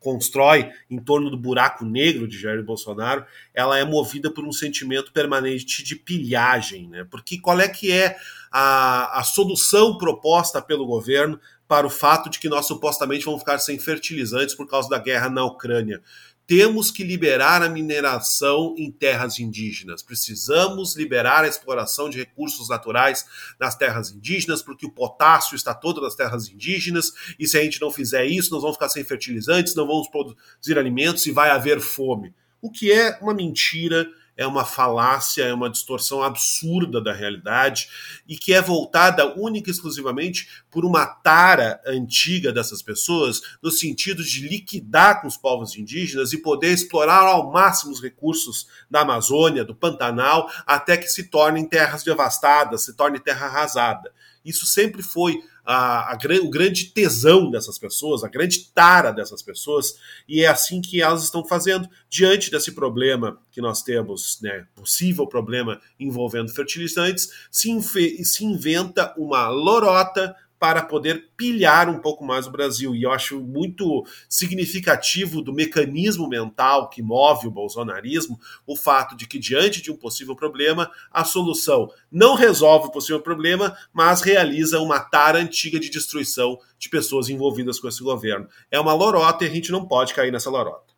constrói 0.05 0.69
em 0.87 0.99
torno 0.99 1.31
do 1.31 1.37
buraco 1.37 1.83
negro 1.83 2.27
de 2.27 2.37
Jair 2.37 2.63
Bolsonaro, 2.63 3.25
ela 3.55 3.79
é 3.79 3.83
movida 3.83 4.29
por 4.29 4.45
um 4.45 4.51
sentimento 4.51 5.11
permanente 5.11 5.83
de 5.83 5.95
pilhagem, 5.95 6.87
né? 6.87 7.03
Porque 7.09 7.39
qual 7.39 7.59
é 7.59 7.67
que 7.67 7.91
é 7.91 8.15
a, 8.51 9.19
a 9.19 9.23
solução 9.23 9.97
proposta 9.97 10.61
pelo 10.61 10.85
governo 10.85 11.39
para 11.67 11.87
o 11.87 11.89
fato 11.89 12.29
de 12.29 12.37
que 12.37 12.47
nós 12.47 12.67
supostamente 12.67 13.25
vamos 13.25 13.39
ficar 13.39 13.57
sem 13.57 13.79
fertilizantes 13.79 14.53
por 14.53 14.67
causa 14.67 14.87
da 14.87 14.99
guerra 14.99 15.27
na 15.27 15.43
Ucrânia? 15.43 15.99
Temos 16.47 16.91
que 16.91 17.03
liberar 17.03 17.63
a 17.63 17.69
mineração 17.69 18.75
em 18.77 18.91
terras 18.91 19.39
indígenas. 19.39 20.03
Precisamos 20.03 20.95
liberar 20.95 21.43
a 21.43 21.47
exploração 21.47 22.09
de 22.09 22.19
recursos 22.19 22.69
naturais 22.69 23.25
nas 23.59 23.75
terras 23.75 24.11
indígenas, 24.11 24.61
porque 24.61 24.85
o 24.85 24.91
potássio 24.91 25.55
está 25.55 25.73
todo 25.73 26.01
nas 26.01 26.15
terras 26.15 26.47
indígenas, 26.47 27.11
e 27.39 27.47
se 27.47 27.57
a 27.57 27.63
gente 27.63 27.81
não 27.81 27.91
fizer 27.91 28.25
isso, 28.25 28.51
nós 28.51 28.61
vamos 28.61 28.77
ficar 28.77 28.89
sem 28.89 29.03
fertilizantes, 29.03 29.75
não 29.75 29.87
vamos 29.87 30.07
produzir 30.07 30.77
alimentos 30.77 31.25
e 31.25 31.31
vai 31.31 31.49
haver 31.49 31.79
fome. 31.79 32.33
O 32.61 32.71
que 32.71 32.91
é 32.91 33.17
uma 33.21 33.33
mentira 33.33 34.07
é 34.37 34.45
uma 34.45 34.65
falácia, 34.65 35.43
é 35.43 35.53
uma 35.53 35.69
distorção 35.69 36.21
absurda 36.21 37.01
da 37.01 37.13
realidade 37.13 37.87
e 38.27 38.37
que 38.37 38.53
é 38.53 38.61
voltada 38.61 39.33
única 39.39 39.69
e 39.69 39.73
exclusivamente 39.73 40.63
por 40.69 40.83
uma 40.85 41.05
tara 41.05 41.81
antiga 41.85 42.51
dessas 42.51 42.81
pessoas, 42.81 43.41
no 43.61 43.71
sentido 43.71 44.23
de 44.23 44.47
liquidar 44.47 45.21
com 45.21 45.27
os 45.27 45.37
povos 45.37 45.75
indígenas 45.77 46.33
e 46.33 46.41
poder 46.41 46.71
explorar 46.71 47.21
ao 47.21 47.51
máximo 47.51 47.91
os 47.91 48.01
recursos 48.01 48.67
da 48.89 49.01
Amazônia, 49.01 49.63
do 49.63 49.75
Pantanal, 49.75 50.49
até 50.65 50.97
que 50.97 51.07
se 51.07 51.29
tornem 51.29 51.67
terras 51.67 52.03
devastadas, 52.03 52.83
se 52.83 52.95
torne 52.95 53.19
terra 53.19 53.47
arrasada. 53.47 54.11
Isso 54.43 54.65
sempre 54.65 55.01
foi 55.01 55.39
a, 55.65 56.13
a, 56.13 56.17
o 56.43 56.49
grande 56.49 56.85
tesão 56.85 57.49
dessas 57.49 57.79
pessoas, 57.79 58.23
a 58.23 58.27
grande 58.27 58.71
tara 58.73 59.11
dessas 59.11 59.41
pessoas, 59.41 59.95
e 60.27 60.43
é 60.43 60.47
assim 60.47 60.81
que 60.81 61.01
elas 61.01 61.23
estão 61.23 61.43
fazendo. 61.43 61.89
Diante 62.09 62.51
desse 62.51 62.71
problema 62.71 63.39
que 63.51 63.61
nós 63.61 63.81
temos, 63.81 64.39
né, 64.41 64.67
possível 64.75 65.27
problema 65.27 65.81
envolvendo 65.99 66.53
fertilizantes, 66.53 67.29
se, 67.49 67.81
se 68.23 68.45
inventa 68.45 69.13
uma 69.17 69.47
lorota 69.49 70.35
para 70.59 70.81
poder 70.81 71.29
pilhar 71.35 71.89
um 71.89 71.99
pouco 71.99 72.23
mais 72.23 72.47
o 72.47 72.51
Brasil. 72.51 72.95
E 72.95 73.03
eu 73.03 73.11
acho 73.11 73.41
muito 73.41 74.05
significativo 74.29 75.41
do 75.41 75.53
mecanismo 75.53 76.27
mental 76.27 76.89
que 76.89 77.01
move 77.01 77.47
o 77.47 77.51
bolsonarismo 77.51 78.39
o 78.65 78.75
fato 78.75 79.15
de 79.15 79.27
que, 79.27 79.37
diante 79.37 79.81
de 79.81 79.91
um 79.91 79.97
possível 79.97 80.35
problema, 80.35 80.89
a 81.11 81.23
solução 81.23 81.89
não 82.11 82.35
resolve 82.35 82.87
o 82.87 82.91
possível 82.91 83.21
problema, 83.21 83.77
mas 83.93 84.21
realiza 84.21 84.79
uma 84.79 84.99
tara 84.99 85.39
antiga 85.39 85.79
de 85.79 85.89
destruição 85.89 86.57
de 86.79 86.89
pessoas 86.89 87.29
envolvidas 87.29 87.79
com 87.79 87.87
esse 87.87 88.01
governo. 88.01 88.47
É 88.71 88.79
uma 88.79 88.93
lorota 88.93 89.43
e 89.43 89.47
a 89.47 89.51
gente 89.51 89.71
não 89.71 89.85
pode 89.85 90.13
cair 90.13 90.31
nessa 90.31 90.49
lorota. 90.49 90.93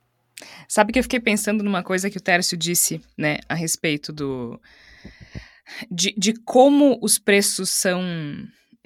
Sabe 0.68 0.94
que 0.94 1.00
eu 1.00 1.04
fiquei 1.04 1.20
pensando 1.20 1.64
numa 1.64 1.82
coisa 1.82 2.10
que 2.10 2.18
o 2.18 2.22
Tércio 2.22 2.58
disse, 2.58 3.02
né, 3.18 3.40
a 3.50 3.56
respeito 3.56 4.14
do. 4.14 4.60
De, 5.92 6.14
de 6.18 6.34
como 6.34 6.98
os 7.02 7.18
preços 7.18 7.70
são 7.70 8.02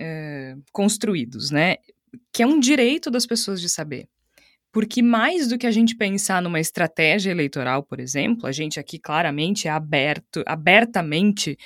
é, 0.02 0.56
construídos, 0.72 1.52
né? 1.52 1.76
Que 2.34 2.42
é 2.42 2.48
um 2.48 2.60
direito 2.60 3.12
das 3.12 3.28
pessoas 3.28 3.62
de 3.62 3.70
saber. 3.70 4.08
Porque 4.72 5.02
mais 5.02 5.50
do 5.50 5.58
que 5.58 5.68
a 5.68 5.72
gente 5.72 5.96
pensar 5.96 6.42
numa 6.42 6.60
estratégia 6.60 7.30
eleitoral, 7.30 7.84
por 7.84 8.00
exemplo, 8.00 8.48
a 8.48 8.54
gente 8.54 8.80
aqui 8.80 8.98
claramente 8.98 9.68
é 9.68 9.72
aberto, 9.72 10.42
abertamente 10.46 11.58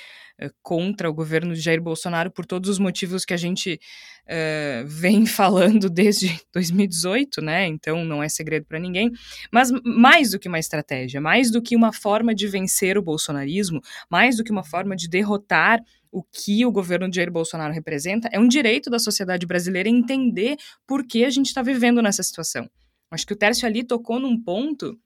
uh, 0.42 0.50
contra 0.60 1.08
o 1.08 1.14
governo 1.14 1.54
de 1.54 1.60
Jair 1.60 1.80
Bolsonaro 1.80 2.32
por 2.32 2.44
todos 2.44 2.68
os 2.68 2.80
motivos 2.80 3.24
que 3.24 3.32
a 3.32 3.36
gente 3.36 3.78
uh, 4.24 4.86
vem 4.86 5.24
falando 5.24 5.88
desde 5.88 6.36
2018, 6.52 7.40
né? 7.40 7.66
Então 7.66 8.04
não 8.04 8.20
é 8.20 8.28
segredo 8.28 8.66
para 8.66 8.80
ninguém. 8.80 9.12
Mas 9.52 9.70
mais 9.84 10.32
do 10.32 10.38
que 10.40 10.48
uma 10.48 10.58
estratégia, 10.58 11.20
mais 11.20 11.48
do 11.48 11.62
que 11.62 11.76
uma 11.76 11.92
forma 11.92 12.34
de 12.34 12.48
vencer 12.48 12.98
o 12.98 13.02
bolsonarismo, 13.02 13.80
mais 14.10 14.36
do 14.36 14.42
que 14.42 14.50
uma 14.50 14.64
forma 14.64 14.96
de 14.96 15.08
derrotar 15.08 15.80
o 16.16 16.22
que 16.22 16.64
o 16.64 16.72
governo 16.72 17.10
de 17.10 17.16
Jair 17.16 17.30
Bolsonaro 17.30 17.74
representa, 17.74 18.26
é 18.32 18.40
um 18.40 18.48
direito 18.48 18.88
da 18.88 18.98
sociedade 18.98 19.44
brasileira 19.44 19.86
entender 19.86 20.56
por 20.86 21.06
que 21.06 21.26
a 21.26 21.28
gente 21.28 21.48
está 21.48 21.60
vivendo 21.60 22.00
nessa 22.00 22.22
situação. 22.22 22.70
Acho 23.10 23.26
que 23.26 23.34
o 23.34 23.36
Tércio 23.36 23.66
ali 23.68 23.84
tocou 23.84 24.18
num 24.18 24.42
ponto 24.42 24.98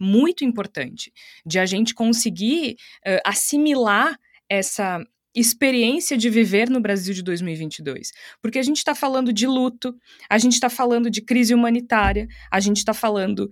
muito 0.00 0.42
importante 0.42 1.12
de 1.44 1.58
a 1.58 1.66
gente 1.66 1.94
conseguir 1.94 2.76
uh, 3.06 3.20
assimilar 3.22 4.18
essa 4.48 5.04
experiência 5.34 6.16
de 6.16 6.30
viver 6.30 6.70
no 6.70 6.80
Brasil 6.80 7.12
de 7.12 7.22
2022. 7.22 8.10
Porque 8.40 8.58
a 8.58 8.62
gente 8.62 8.78
está 8.78 8.94
falando 8.94 9.34
de 9.34 9.46
luto, 9.46 9.94
a 10.26 10.38
gente 10.38 10.54
está 10.54 10.70
falando 10.70 11.10
de 11.10 11.20
crise 11.20 11.52
humanitária, 11.54 12.26
a 12.50 12.60
gente 12.60 12.78
está 12.78 12.94
falando 12.94 13.50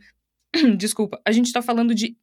desculpa, 0.76 1.20
a 1.24 1.32
gente 1.32 1.46
está 1.46 1.62
falando 1.62 1.94
de 1.94 2.16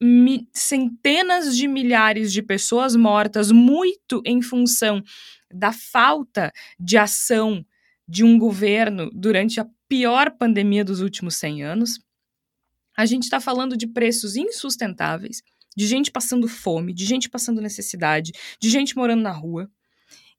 centenas 0.53 1.55
de 1.55 1.67
milhares 1.67 2.31
de 2.31 2.41
pessoas 2.41 2.95
mortas, 2.95 3.51
muito 3.51 4.21
em 4.25 4.41
função 4.41 5.03
da 5.53 5.71
falta 5.71 6.51
de 6.79 6.97
ação 6.97 7.65
de 8.07 8.23
um 8.23 8.37
governo 8.37 9.09
durante 9.13 9.59
a 9.59 9.67
pior 9.87 10.31
pandemia 10.31 10.83
dos 10.83 11.01
últimos 11.01 11.35
100 11.37 11.63
anos. 11.63 11.99
A 12.97 13.05
gente 13.05 13.23
está 13.23 13.39
falando 13.39 13.75
de 13.75 13.87
preços 13.87 14.35
insustentáveis, 14.35 15.41
de 15.75 15.85
gente 15.85 16.11
passando 16.11 16.47
fome, 16.47 16.93
de 16.93 17.05
gente 17.05 17.29
passando 17.29 17.61
necessidade, 17.61 18.31
de 18.59 18.69
gente 18.69 18.95
morando 18.95 19.21
na 19.21 19.31
rua. 19.31 19.69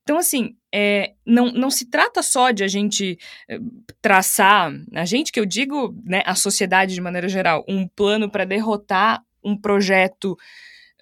Então, 0.06 0.18
assim, 0.18 0.56
é, 0.72 1.14
não, 1.26 1.50
não 1.50 1.68
se 1.68 1.90
trata 1.90 2.22
só 2.22 2.52
de 2.52 2.62
a 2.62 2.68
gente 2.68 3.18
é, 3.48 3.58
traçar, 4.00 4.72
a 4.94 5.04
gente 5.04 5.32
que 5.32 5.40
eu 5.40 5.44
digo, 5.44 6.00
né, 6.04 6.22
a 6.24 6.36
sociedade 6.36 6.94
de 6.94 7.00
maneira 7.00 7.28
geral, 7.28 7.64
um 7.66 7.88
plano 7.88 8.30
para 8.30 8.44
derrotar 8.44 9.20
um 9.42 9.56
projeto 9.56 10.38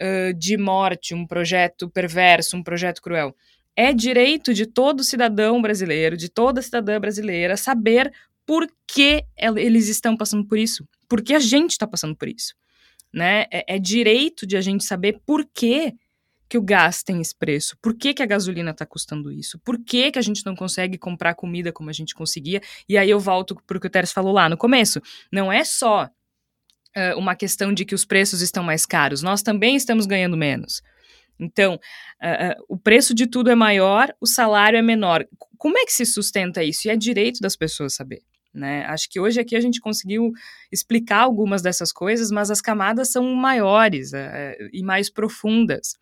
uh, 0.00 0.32
de 0.32 0.56
morte, 0.56 1.14
um 1.14 1.26
projeto 1.26 1.86
perverso, 1.90 2.56
um 2.56 2.62
projeto 2.62 3.02
cruel. 3.02 3.36
É 3.76 3.92
direito 3.92 4.54
de 4.54 4.64
todo 4.64 5.04
cidadão 5.04 5.60
brasileiro, 5.60 6.16
de 6.16 6.30
toda 6.30 6.62
cidadã 6.62 6.98
brasileira, 6.98 7.58
saber 7.58 8.10
por 8.46 8.66
que 8.86 9.22
eles 9.36 9.88
estão 9.88 10.16
passando 10.16 10.46
por 10.46 10.56
isso, 10.56 10.88
por 11.06 11.20
que 11.20 11.34
a 11.34 11.40
gente 11.40 11.72
está 11.72 11.86
passando 11.86 12.16
por 12.16 12.26
isso. 12.26 12.54
Né? 13.12 13.44
É, 13.50 13.74
é 13.74 13.78
direito 13.78 14.46
de 14.46 14.56
a 14.56 14.62
gente 14.62 14.82
saber 14.82 15.20
por 15.26 15.44
que 15.44 15.94
que 16.54 16.58
o 16.58 16.62
gás 16.62 17.02
tem 17.02 17.20
esse 17.20 17.34
preço? 17.34 17.76
Por 17.82 17.96
que, 17.96 18.14
que 18.14 18.22
a 18.22 18.26
gasolina 18.26 18.70
está 18.70 18.86
custando 18.86 19.32
isso? 19.32 19.58
Por 19.58 19.76
que, 19.76 20.12
que 20.12 20.20
a 20.20 20.22
gente 20.22 20.46
não 20.46 20.54
consegue 20.54 20.96
comprar 20.96 21.34
comida 21.34 21.72
como 21.72 21.90
a 21.90 21.92
gente 21.92 22.14
conseguia? 22.14 22.60
E 22.88 22.96
aí 22.96 23.10
eu 23.10 23.18
volto 23.18 23.56
para 23.66 23.76
o 23.76 23.80
que 23.80 23.88
o 23.88 23.90
Teres 23.90 24.12
falou 24.12 24.32
lá 24.32 24.48
no 24.48 24.56
começo. 24.56 25.02
Não 25.32 25.52
é 25.52 25.64
só 25.64 26.04
uh, 26.04 27.18
uma 27.18 27.34
questão 27.34 27.74
de 27.74 27.84
que 27.84 27.92
os 27.92 28.04
preços 28.04 28.40
estão 28.40 28.62
mais 28.62 28.86
caros, 28.86 29.20
nós 29.20 29.42
também 29.42 29.74
estamos 29.74 30.06
ganhando 30.06 30.36
menos. 30.36 30.80
Então, 31.40 31.74
uh, 31.74 32.60
uh, 32.60 32.64
o 32.68 32.78
preço 32.78 33.12
de 33.12 33.26
tudo 33.26 33.50
é 33.50 33.56
maior, 33.56 34.14
o 34.20 34.26
salário 34.28 34.78
é 34.78 34.82
menor. 34.82 35.26
Como 35.58 35.76
é 35.76 35.84
que 35.84 35.92
se 35.92 36.06
sustenta 36.06 36.62
isso? 36.62 36.86
E 36.86 36.90
é 36.92 36.96
direito 36.96 37.40
das 37.40 37.56
pessoas 37.56 37.94
saber. 37.94 38.22
Né? 38.54 38.84
Acho 38.84 39.10
que 39.10 39.18
hoje 39.18 39.40
aqui 39.40 39.56
a 39.56 39.60
gente 39.60 39.80
conseguiu 39.80 40.30
explicar 40.70 41.22
algumas 41.22 41.62
dessas 41.62 41.90
coisas, 41.90 42.30
mas 42.30 42.48
as 42.48 42.60
camadas 42.60 43.10
são 43.10 43.34
maiores 43.34 44.12
e 44.72 44.84
mais 44.84 45.10
profundas. 45.10 45.96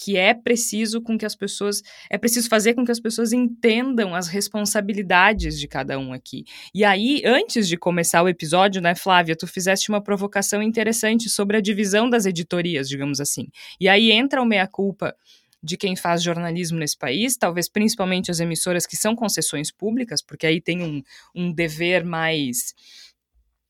Que 0.00 0.16
é 0.16 0.32
preciso 0.32 1.02
com 1.02 1.18
que 1.18 1.26
as 1.26 1.36
pessoas 1.36 1.82
é 2.08 2.16
preciso 2.16 2.48
fazer 2.48 2.72
com 2.72 2.86
que 2.86 2.90
as 2.90 2.98
pessoas 2.98 3.34
entendam 3.34 4.14
as 4.14 4.28
responsabilidades 4.28 5.60
de 5.60 5.68
cada 5.68 5.98
um 5.98 6.14
aqui. 6.14 6.46
E 6.74 6.84
aí, 6.84 7.22
antes 7.22 7.68
de 7.68 7.76
começar 7.76 8.22
o 8.22 8.28
episódio, 8.28 8.80
né, 8.80 8.94
Flávia, 8.94 9.36
tu 9.36 9.46
fizeste 9.46 9.90
uma 9.90 10.02
provocação 10.02 10.62
interessante 10.62 11.28
sobre 11.28 11.58
a 11.58 11.60
divisão 11.60 12.08
das 12.08 12.24
editorias, 12.24 12.88
digamos 12.88 13.20
assim. 13.20 13.48
E 13.78 13.90
aí 13.90 14.10
entra 14.10 14.40
o 14.40 14.46
meia 14.46 14.66
culpa 14.66 15.14
de 15.62 15.76
quem 15.76 15.94
faz 15.94 16.22
jornalismo 16.22 16.78
nesse 16.78 16.96
país, 16.96 17.36
talvez 17.36 17.68
principalmente 17.68 18.30
as 18.30 18.40
emissoras 18.40 18.86
que 18.86 18.96
são 18.96 19.14
concessões 19.14 19.70
públicas, 19.70 20.22
porque 20.22 20.46
aí 20.46 20.62
tem 20.62 20.82
um, 20.82 21.02
um 21.34 21.52
dever 21.52 22.06
mais, 22.06 22.74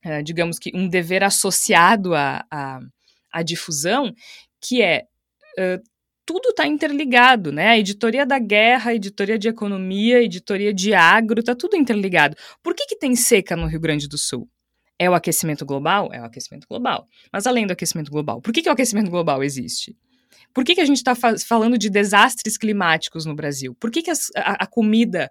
uh, 0.07 0.23
digamos 0.23 0.61
que 0.61 0.71
um 0.73 0.89
dever 0.89 1.25
associado 1.25 2.15
à, 2.15 2.47
à, 2.49 2.81
à 3.33 3.43
difusão, 3.43 4.15
que 4.61 4.81
é 4.81 5.07
uh, 5.59 5.83
tudo 6.25 6.51
está 6.51 6.67
interligado, 6.67 7.51
né? 7.51 7.69
A 7.69 7.79
editoria 7.79 8.25
da 8.25 8.39
guerra, 8.39 8.91
a 8.91 8.95
editoria 8.95 9.39
de 9.39 9.49
economia, 9.49 10.19
a 10.19 10.23
editoria 10.23 10.73
de 10.73 10.95
agro, 10.95 11.41
está 11.41 11.55
tudo 11.55 11.77
interligado. 11.77 12.37
Por 12.63 12.75
que, 12.75 12.87
que 12.87 12.97
tem 12.97 13.17
seca 13.17 13.57
no 13.57 13.67
Rio 13.67 13.81
Grande 13.81 14.09
do 14.09 14.17
Sul? 14.17 14.49
É 14.99 15.09
o 15.09 15.15
aquecimento 15.15 15.65
global? 15.65 16.11
É 16.13 16.21
o 16.21 16.25
aquecimento 16.25 16.67
global. 16.69 17.09
Mas 17.33 17.47
além 17.47 17.67
do 17.67 17.73
aquecimento 17.73 18.11
global, 18.11 18.41
por 18.41 18.53
que, 18.53 18.63
que 18.63 18.69
o 18.69 18.73
aquecimento 18.73 19.11
global 19.11 19.43
existe? 19.43 19.97
Por 20.53 20.65
que, 20.65 20.75
que 20.75 20.81
a 20.81 20.85
gente 20.85 20.99
está 20.99 21.15
fa 21.15 21.39
falando 21.39 21.79
de 21.79 21.89
desastres 21.89 22.59
climáticos 22.59 23.25
no 23.25 23.35
Brasil? 23.35 23.75
Por 23.81 23.91
que, 23.91 24.03
que 24.03 24.11
as, 24.11 24.27
a, 24.37 24.65
a 24.65 24.67
comida 24.67 25.31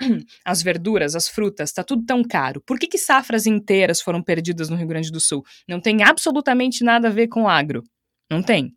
as 0.44 0.62
verduras, 0.62 1.14
as 1.14 1.28
frutas, 1.28 1.70
está 1.70 1.84
tudo 1.84 2.04
tão 2.04 2.22
caro? 2.22 2.62
Por 2.62 2.78
que, 2.78 2.86
que 2.86 2.98
safras 2.98 3.46
inteiras 3.46 4.00
foram 4.00 4.22
perdidas 4.22 4.68
no 4.68 4.76
Rio 4.76 4.86
Grande 4.86 5.10
do 5.10 5.20
Sul? 5.20 5.44
Não 5.68 5.80
tem 5.80 6.02
absolutamente 6.02 6.82
nada 6.84 7.08
a 7.08 7.10
ver 7.10 7.28
com 7.28 7.48
agro. 7.48 7.82
Não 8.30 8.42
tem. 8.42 8.74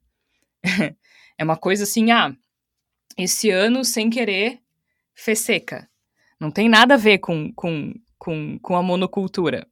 é 1.38 1.44
uma 1.44 1.58
coisa 1.58 1.84
assim, 1.84 2.12
ah, 2.12 2.36
esse 3.18 3.50
ano, 3.50 3.84
sem 3.84 4.10
querer, 4.10 4.60
fez 5.14 5.40
seca. 5.40 5.90
Não 6.40 6.52
tem 6.52 6.68
nada 6.68 6.96
a 6.96 6.98
ver 6.98 7.20
com, 7.20 7.54
com, 7.54 7.94
com, 8.18 8.60
com 8.60 8.76
a 8.76 8.84
monocultura. 8.84 9.68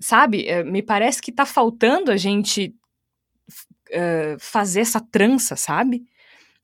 Sabe, 0.00 0.46
eh, 0.46 0.64
me 0.64 0.82
parece 0.82 1.22
que 1.22 1.30
está 1.30 1.46
faltando 1.46 2.10
a 2.10 2.16
gente 2.16 2.74
fazer 4.38 4.80
essa 4.80 5.00
trança, 5.00 5.56
sabe? 5.56 6.04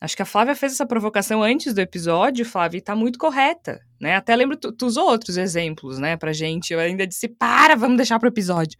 Acho 0.00 0.16
que 0.16 0.22
a 0.22 0.26
Flávia 0.26 0.54
fez 0.54 0.72
essa 0.72 0.86
provocação 0.86 1.42
antes 1.42 1.74
do 1.74 1.80
episódio, 1.80 2.44
Flávia, 2.44 2.78
e 2.78 2.80
tá 2.80 2.96
muito 2.96 3.18
correta, 3.18 3.80
né? 4.00 4.16
Até 4.16 4.34
lembro, 4.34 4.56
tu, 4.56 4.72
tu 4.72 4.86
usou 4.86 5.10
outros 5.10 5.36
exemplos, 5.36 5.98
né, 5.98 6.16
pra 6.16 6.32
gente. 6.32 6.72
Eu 6.72 6.80
ainda 6.80 7.06
disse, 7.06 7.28
para, 7.28 7.76
vamos 7.76 7.98
deixar 7.98 8.18
pro 8.18 8.28
episódio. 8.28 8.78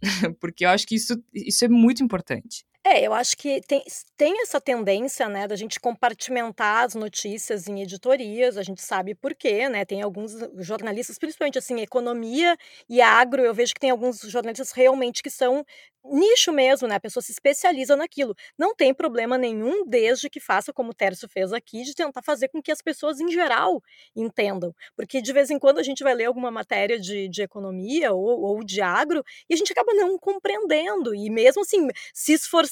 Porque 0.40 0.64
eu 0.64 0.70
acho 0.70 0.86
que 0.86 0.94
isso, 0.94 1.20
isso 1.34 1.64
é 1.64 1.68
muito 1.68 2.04
importante. 2.04 2.64
É, 2.82 3.06
eu 3.06 3.12
acho 3.12 3.36
que 3.36 3.60
tem, 3.60 3.82
tem 4.16 4.40
essa 4.42 4.58
tendência, 4.58 5.28
né, 5.28 5.46
da 5.46 5.54
gente 5.54 5.78
compartimentar 5.78 6.84
as 6.86 6.94
notícias 6.94 7.68
em 7.68 7.82
editorias, 7.82 8.56
a 8.56 8.62
gente 8.62 8.80
sabe 8.80 9.14
por 9.14 9.34
quê, 9.34 9.68
né, 9.68 9.84
tem 9.84 10.00
alguns 10.00 10.32
jornalistas, 10.58 11.18
principalmente 11.18 11.58
assim, 11.58 11.78
economia 11.80 12.56
e 12.88 13.02
agro, 13.02 13.42
eu 13.42 13.52
vejo 13.52 13.74
que 13.74 13.80
tem 13.80 13.90
alguns 13.90 14.20
jornalistas 14.22 14.72
realmente 14.72 15.22
que 15.22 15.28
são 15.28 15.62
nicho 16.02 16.50
mesmo, 16.50 16.88
né? 16.88 16.94
A 16.94 17.00
pessoa 17.00 17.22
se 17.22 17.30
especializa 17.30 17.94
naquilo. 17.94 18.34
Não 18.58 18.74
tem 18.74 18.94
problema 18.94 19.36
nenhum, 19.36 19.84
desde 19.86 20.30
que 20.30 20.40
faça 20.40 20.72
como 20.72 20.92
o 20.92 20.94
Tércio 20.94 21.28
fez 21.28 21.52
aqui, 21.52 21.82
de 21.82 21.94
tentar 21.94 22.22
fazer 22.22 22.48
com 22.48 22.62
que 22.62 22.72
as 22.72 22.80
pessoas 22.80 23.20
em 23.20 23.30
geral 23.30 23.82
entendam. 24.16 24.74
Porque 24.96 25.20
de 25.20 25.30
vez 25.30 25.50
em 25.50 25.58
quando 25.58 25.78
a 25.78 25.82
gente 25.82 26.02
vai 26.02 26.14
ler 26.14 26.24
alguma 26.24 26.50
matéria 26.50 26.98
de, 26.98 27.28
de 27.28 27.42
economia 27.42 28.12
ou, 28.14 28.40
ou 28.40 28.64
de 28.64 28.80
agro 28.80 29.22
e 29.48 29.52
a 29.52 29.56
gente 29.58 29.72
acaba 29.72 29.92
não 29.92 30.18
compreendendo. 30.18 31.14
E 31.14 31.28
mesmo 31.28 31.60
assim, 31.60 31.86
se 32.14 32.32
esforçando 32.32 32.69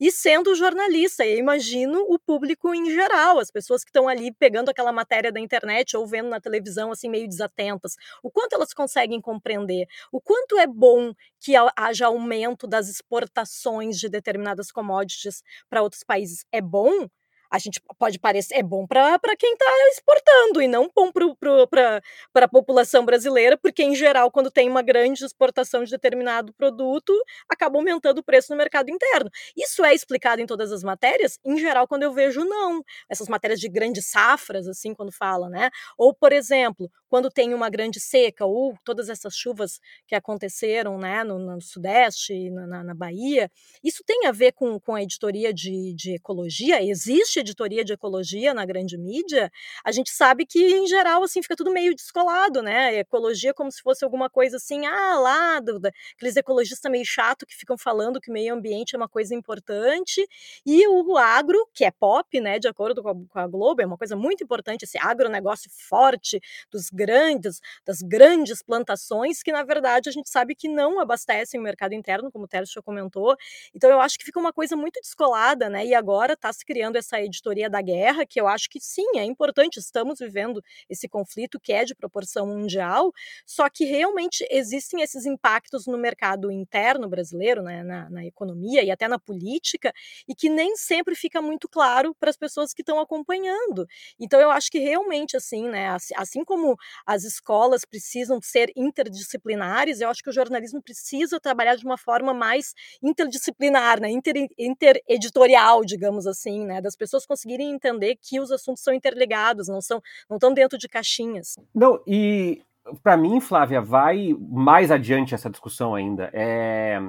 e 0.00 0.10
sendo 0.10 0.54
jornalista. 0.54 1.24
Eu 1.24 1.38
imagino 1.38 2.00
o 2.08 2.18
público 2.18 2.74
em 2.74 2.90
geral, 2.90 3.38
as 3.38 3.50
pessoas 3.50 3.84
que 3.84 3.90
estão 3.90 4.08
ali 4.08 4.32
pegando 4.32 4.70
aquela 4.70 4.92
matéria 4.92 5.30
da 5.30 5.40
internet 5.40 5.96
ou 5.96 6.06
vendo 6.06 6.28
na 6.28 6.40
televisão, 6.40 6.90
assim, 6.90 7.08
meio 7.08 7.28
desatentas. 7.28 7.94
O 8.22 8.30
quanto 8.30 8.54
elas 8.54 8.72
conseguem 8.74 9.20
compreender, 9.20 9.86
o 10.10 10.20
quanto 10.20 10.58
é 10.58 10.66
bom 10.66 11.12
que 11.40 11.52
haja 11.76 12.10
um 12.10 12.24
aumento 12.24 12.66
das 12.66 12.88
exportações 12.88 13.98
de 13.98 14.08
determinadas 14.08 14.72
commodities 14.72 15.42
para 15.68 15.82
outros 15.82 16.02
países 16.02 16.44
é 16.50 16.60
bom, 16.60 17.06
a 17.54 17.58
gente 17.58 17.80
pode 18.00 18.18
parecer 18.18 18.56
é 18.56 18.62
bom 18.64 18.84
para 18.84 19.36
quem 19.38 19.52
está 19.52 19.64
exportando 19.92 20.60
e 20.60 20.66
não 20.66 20.90
bom 20.92 21.12
para 21.12 22.00
a 22.34 22.48
população 22.48 23.04
brasileira, 23.04 23.56
porque 23.56 23.84
em 23.84 23.94
geral, 23.94 24.28
quando 24.28 24.50
tem 24.50 24.68
uma 24.68 24.82
grande 24.82 25.24
exportação 25.24 25.84
de 25.84 25.90
determinado 25.92 26.52
produto, 26.52 27.12
acaba 27.48 27.78
aumentando 27.78 28.18
o 28.18 28.24
preço 28.24 28.50
no 28.50 28.58
mercado 28.58 28.90
interno. 28.90 29.30
Isso 29.56 29.84
é 29.84 29.94
explicado 29.94 30.42
em 30.42 30.46
todas 30.46 30.72
as 30.72 30.82
matérias? 30.82 31.38
Em 31.44 31.56
geral, 31.56 31.86
quando 31.86 32.02
eu 32.02 32.12
vejo, 32.12 32.44
não. 32.44 32.82
Essas 33.08 33.28
matérias 33.28 33.60
de 33.60 33.68
grandes 33.68 34.10
safras, 34.10 34.66
assim, 34.66 34.92
quando 34.92 35.12
fala, 35.12 35.48
né? 35.48 35.70
Ou, 35.96 36.12
por 36.12 36.32
exemplo, 36.32 36.90
quando 37.08 37.30
tem 37.30 37.54
uma 37.54 37.70
grande 37.70 38.00
seca, 38.00 38.44
ou 38.44 38.76
todas 38.84 39.08
essas 39.08 39.36
chuvas 39.36 39.78
que 40.08 40.16
aconteceram 40.16 40.98
né, 40.98 41.22
no, 41.22 41.38
no 41.38 41.60
Sudeste, 41.60 42.50
na, 42.50 42.82
na, 42.82 42.94
Bahia, 42.94 43.48
isso 43.84 44.02
tem 44.04 44.26
a 44.26 44.32
ver 44.32 44.50
com, 44.50 44.80
com 44.80 44.96
a 44.96 45.02
editoria 45.04 45.54
de, 45.54 45.94
de 45.94 46.16
ecologia? 46.16 46.82
Existe 46.82 47.43
editoria 47.44 47.84
de 47.84 47.92
ecologia 47.92 48.52
na 48.52 48.64
grande 48.64 48.98
mídia? 48.98 49.50
A 49.84 49.92
gente 49.92 50.10
sabe 50.10 50.44
que, 50.46 50.58
em 50.58 50.86
geral, 50.86 51.22
assim, 51.22 51.42
fica 51.42 51.56
tudo 51.56 51.70
meio 51.70 51.94
descolado, 51.94 52.62
né? 52.62 52.98
Ecologia 52.98 53.54
como 53.54 53.70
se 53.70 53.80
fosse 53.82 54.04
alguma 54.04 54.28
coisa 54.28 54.56
assim, 54.56 54.86
ah, 54.86 55.18
lá, 55.18 55.60
do, 55.60 55.80
aqueles 56.16 56.36
ecologistas 56.36 56.90
meio 56.90 57.04
chato 57.04 57.46
que 57.46 57.54
ficam 57.54 57.78
falando 57.78 58.20
que 58.20 58.30
o 58.30 58.32
meio 58.32 58.54
ambiente 58.54 58.94
é 58.94 58.98
uma 58.98 59.08
coisa 59.08 59.34
importante, 59.34 60.26
e 60.66 60.86
o 60.88 61.16
agro, 61.16 61.68
que 61.72 61.84
é 61.84 61.90
pop, 61.90 62.40
né, 62.40 62.58
de 62.58 62.68
acordo 62.68 63.02
com 63.02 63.08
a, 63.10 63.14
com 63.14 63.38
a 63.38 63.46
Globo, 63.46 63.82
é 63.82 63.86
uma 63.86 63.98
coisa 63.98 64.16
muito 64.16 64.42
importante, 64.42 64.84
esse 64.84 64.98
agronegócio 64.98 65.70
forte 65.70 66.40
dos 66.70 66.90
grandes, 66.90 67.60
das 67.84 68.00
grandes 68.00 68.62
plantações, 68.62 69.42
que 69.42 69.52
na 69.52 69.62
verdade 69.62 70.08
a 70.08 70.12
gente 70.12 70.28
sabe 70.28 70.54
que 70.54 70.68
não 70.68 71.00
abastecem 71.00 71.60
o 71.60 71.62
mercado 71.62 71.94
interno, 71.94 72.30
como 72.30 72.44
o 72.44 72.48
Tércio 72.48 72.82
comentou. 72.82 73.36
Então 73.74 73.90
eu 73.90 74.00
acho 74.00 74.18
que 74.18 74.24
fica 74.24 74.38
uma 74.40 74.52
coisa 74.52 74.76
muito 74.76 75.00
descolada, 75.00 75.68
né? 75.68 75.84
E 75.86 75.94
agora 75.94 76.34
está 76.34 76.52
se 76.52 76.64
criando 76.64 76.96
essa 76.96 77.20
editoria 77.34 77.68
da 77.68 77.82
guerra, 77.82 78.24
que 78.24 78.40
eu 78.40 78.46
acho 78.46 78.68
que 78.70 78.80
sim, 78.80 79.06
é 79.16 79.24
importante, 79.24 79.78
estamos 79.78 80.18
vivendo 80.18 80.62
esse 80.88 81.08
conflito 81.08 81.60
que 81.60 81.72
é 81.72 81.84
de 81.84 81.94
proporção 81.94 82.46
mundial, 82.46 83.12
só 83.46 83.68
que 83.68 83.84
realmente 83.84 84.46
existem 84.50 85.02
esses 85.02 85.26
impactos 85.26 85.86
no 85.86 85.98
mercado 85.98 86.50
interno 86.50 87.08
brasileiro, 87.08 87.62
né, 87.62 87.82
na, 87.82 88.08
na 88.10 88.24
economia 88.24 88.82
e 88.82 88.90
até 88.90 89.08
na 89.08 89.18
política, 89.18 89.92
e 90.28 90.34
que 90.34 90.48
nem 90.48 90.76
sempre 90.76 91.14
fica 91.14 91.42
muito 91.42 91.68
claro 91.68 92.14
para 92.18 92.30
as 92.30 92.36
pessoas 92.36 92.72
que 92.72 92.82
estão 92.82 92.98
acompanhando. 92.98 93.86
Então 94.18 94.40
eu 94.40 94.50
acho 94.50 94.70
que 94.70 94.78
realmente 94.78 95.36
assim, 95.36 95.68
né, 95.68 95.88
assim, 95.90 96.14
assim 96.16 96.44
como 96.44 96.76
as 97.06 97.24
escolas 97.24 97.84
precisam 97.84 98.40
ser 98.42 98.70
interdisciplinares, 98.76 100.00
eu 100.00 100.08
acho 100.08 100.22
que 100.22 100.30
o 100.30 100.32
jornalismo 100.32 100.82
precisa 100.82 101.40
trabalhar 101.40 101.76
de 101.76 101.84
uma 101.84 101.98
forma 101.98 102.32
mais 102.32 102.72
interdisciplinar, 103.02 104.00
né, 104.00 104.10
inter, 104.10 104.48
intereditorial, 104.58 105.84
digamos 105.84 106.26
assim, 106.26 106.64
né, 106.64 106.80
das 106.80 106.96
pessoas 106.96 107.13
conseguirem 107.26 107.70
entender 107.70 108.16
que 108.20 108.40
os 108.40 108.50
assuntos 108.50 108.82
são 108.82 108.92
interligados, 108.92 109.68
não 109.68 109.80
são, 109.80 110.02
não 110.28 110.36
estão 110.36 110.52
dentro 110.52 110.76
de 110.76 110.88
caixinhas. 110.88 111.56
Não, 111.74 112.00
e 112.06 112.62
para 113.02 113.16
mim, 113.16 113.40
Flávia, 113.40 113.80
vai 113.80 114.36
mais 114.38 114.90
adiante 114.90 115.34
essa 115.34 115.48
discussão 115.48 115.94
ainda. 115.94 116.30
É, 116.32 117.00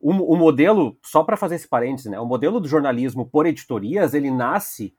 o, 0.00 0.12
o 0.34 0.36
modelo, 0.36 0.96
só 1.02 1.24
para 1.24 1.36
fazer 1.36 1.56
esse 1.56 1.68
parênteses, 1.68 2.10
né, 2.10 2.20
o 2.20 2.26
modelo 2.26 2.60
do 2.60 2.68
jornalismo 2.68 3.26
por 3.26 3.46
editorias, 3.46 4.14
ele 4.14 4.30
nasce 4.30 4.94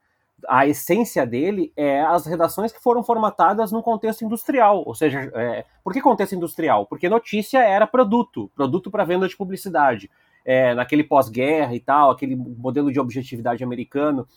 a 0.47 0.65
essência 0.65 1.25
dele 1.25 1.73
é 1.75 2.01
as 2.01 2.25
redações 2.25 2.71
que 2.71 2.81
foram 2.81 3.03
formatadas 3.03 3.71
no 3.71 3.83
contexto 3.83 4.23
industrial. 4.23 4.83
Ou 4.85 4.95
seja, 4.95 5.31
é, 5.35 5.65
por 5.83 5.93
que 5.93 6.01
contexto 6.01 6.35
industrial? 6.35 6.85
Porque 6.85 7.09
notícia 7.09 7.59
era 7.59 7.87
produto, 7.87 8.49
produto 8.55 8.91
para 8.91 9.03
venda 9.03 9.27
de 9.27 9.35
publicidade. 9.35 10.09
É, 10.51 10.73
naquele 10.73 11.03
pós-guerra 11.03 11.75
e 11.75 11.79
tal, 11.79 12.09
aquele 12.09 12.35
modelo 12.35 12.91
de 12.91 12.99
objetividade 12.99 13.63
americano. 13.63 14.27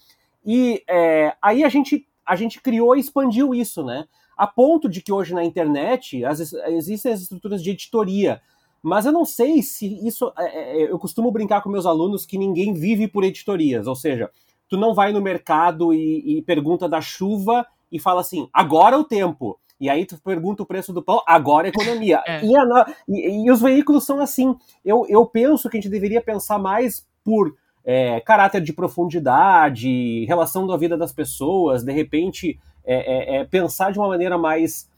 E 0.44 0.82
é, 0.86 1.34
aí 1.40 1.64
a 1.64 1.70
gente, 1.70 2.06
a 2.26 2.36
gente 2.36 2.60
criou 2.60 2.94
e 2.94 3.00
expandiu 3.00 3.54
isso, 3.54 3.82
né? 3.82 4.04
A 4.36 4.46
ponto 4.46 4.90
de 4.90 5.00
que 5.00 5.10
hoje 5.10 5.32
na 5.32 5.42
internet 5.42 6.22
as, 6.22 6.52
existem 6.52 7.12
as 7.12 7.22
estruturas 7.22 7.62
de 7.62 7.70
editoria. 7.70 8.42
Mas 8.82 9.06
eu 9.06 9.12
não 9.12 9.24
sei 9.24 9.62
se 9.62 9.86
isso. 10.06 10.30
É, 10.36 10.82
é, 10.82 10.92
eu 10.92 10.98
costumo 10.98 11.30
brincar 11.30 11.62
com 11.62 11.70
meus 11.70 11.86
alunos 11.86 12.26
que 12.26 12.36
ninguém 12.36 12.74
vive 12.74 13.08
por 13.08 13.24
editorias, 13.24 13.86
ou 13.86 13.96
seja, 13.96 14.30
tu 14.68 14.76
não 14.76 14.92
vai 14.92 15.14
no 15.14 15.20
mercado 15.22 15.94
e, 15.94 16.38
e 16.38 16.42
pergunta 16.42 16.86
da 16.86 17.00
chuva 17.00 17.66
e 17.90 17.98
fala 17.98 18.20
assim, 18.20 18.50
agora 18.52 18.96
é 18.96 18.98
o 18.98 19.04
tempo. 19.04 19.58
E 19.83 19.91
aí 19.91 20.07
tu 20.07 20.16
pergunta 20.22 20.62
o 20.62 20.66
preço 20.66 20.93
do 20.93 21.03
pão, 21.03 21.20
agora 21.26 21.66
é 21.66 21.70
economia. 21.70 22.22
É. 22.24 22.41
E, 22.41 22.57
a, 22.57 22.95
e, 23.09 23.47
e, 23.47 23.51
os 23.51 23.61
veículos 23.61 24.07
são 24.07 24.20
assim. 24.20 24.55
Eu, 24.85 25.05
eu 25.09 25.26
penso 25.26 25.68
que 25.68 25.76
a 25.76 25.80
gente 25.80 25.91
deveria 25.91 26.22
pensar 26.22 26.57
mais 26.57 27.05
por 27.24 27.53
é, 27.85 28.20
caráter 28.20 28.61
de 28.61 28.72
profundidade, 28.72 30.24
relação 30.26 30.68
da 30.68 30.76
vida 30.76 30.97
das 30.97 31.12
pessoas, 31.12 31.83
de 31.83 31.91
repente 31.91 32.61
é, 32.85 33.39
é, 33.39 33.41
é 33.41 33.45
pensar 33.45 33.91
de 33.91 33.99
uma 33.99 34.07
maneira 34.07 34.39
mais 34.39 34.89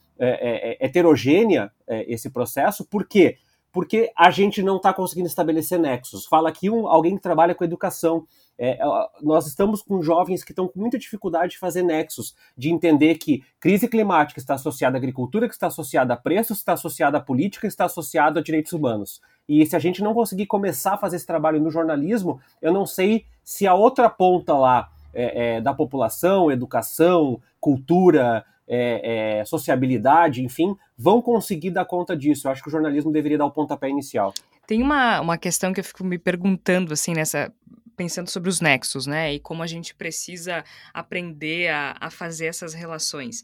heterogênea 0.78 1.72
esse 1.88 2.28
processo. 2.30 2.84
Por 2.84 3.08
quê? 3.08 3.38
Porque 3.72 4.12
a 4.14 4.30
gente 4.30 4.62
não 4.62 4.76
está 4.76 4.92
conseguindo 4.92 5.26
estabelecer 5.26 5.78
nexos. 5.78 6.26
Fala 6.26 6.50
aqui 6.50 6.68
um, 6.70 6.86
alguém 6.86 7.16
que 7.16 7.22
trabalha 7.22 7.54
com 7.54 7.64
educação 7.64 8.24
É, 8.58 8.78
nós 9.20 9.46
estamos 9.46 9.82
com 9.82 10.02
jovens 10.02 10.44
que 10.44 10.52
estão 10.52 10.68
com 10.68 10.78
muita 10.78 10.98
dificuldade 10.98 11.52
de 11.52 11.58
fazer 11.58 11.82
nexos, 11.82 12.34
de 12.56 12.70
entender 12.70 13.16
que 13.16 13.42
crise 13.58 13.88
climática 13.88 14.38
está 14.38 14.54
associada 14.54 14.96
à 14.96 14.98
agricultura, 14.98 15.48
que 15.48 15.54
está 15.54 15.66
associada 15.66 16.14
a 16.14 16.16
preços, 16.16 16.58
está 16.58 16.74
associada 16.74 17.18
à 17.18 17.20
política, 17.20 17.66
está 17.66 17.84
associada 17.86 18.40
a 18.40 18.42
direitos 18.42 18.72
humanos. 18.72 19.20
E 19.48 19.64
se 19.66 19.74
a 19.76 19.78
gente 19.78 20.02
não 20.02 20.14
conseguir 20.14 20.46
começar 20.46 20.94
a 20.94 20.98
fazer 20.98 21.16
esse 21.16 21.26
trabalho 21.26 21.60
no 21.60 21.70
jornalismo, 21.70 22.40
eu 22.62 22.72
não 22.72 22.86
sei 22.86 23.26
se 23.42 23.66
a 23.66 23.74
outra 23.74 24.08
ponta 24.08 24.54
lá 24.54 24.90
é, 25.12 25.56
é, 25.56 25.60
da 25.60 25.74
população, 25.74 26.50
educação, 26.50 27.40
cultura, 27.60 28.44
é, 28.66 29.38
é, 29.40 29.44
sociabilidade, 29.44 30.42
enfim, 30.42 30.76
vão 30.96 31.20
conseguir 31.20 31.70
dar 31.70 31.84
conta 31.84 32.16
disso. 32.16 32.46
Eu 32.46 32.52
acho 32.52 32.62
que 32.62 32.68
o 32.68 32.72
jornalismo 32.72 33.12
deveria 33.12 33.38
dar 33.38 33.46
o 33.46 33.50
pontapé 33.50 33.88
inicial. 33.88 34.32
Tem 34.66 34.82
uma, 34.82 35.20
uma 35.20 35.38
questão 35.38 35.72
que 35.72 35.80
eu 35.80 35.84
fico 35.84 36.02
me 36.04 36.18
perguntando, 36.18 36.92
assim, 36.92 37.12
nessa. 37.12 37.52
Pensando 37.96 38.28
sobre 38.28 38.48
os 38.48 38.60
nexos, 38.60 39.06
né? 39.06 39.34
E 39.34 39.40
como 39.40 39.62
a 39.62 39.66
gente 39.66 39.94
precisa 39.94 40.64
aprender 40.92 41.68
a, 41.68 41.96
a 42.00 42.10
fazer 42.10 42.46
essas 42.46 42.74
relações. 42.74 43.42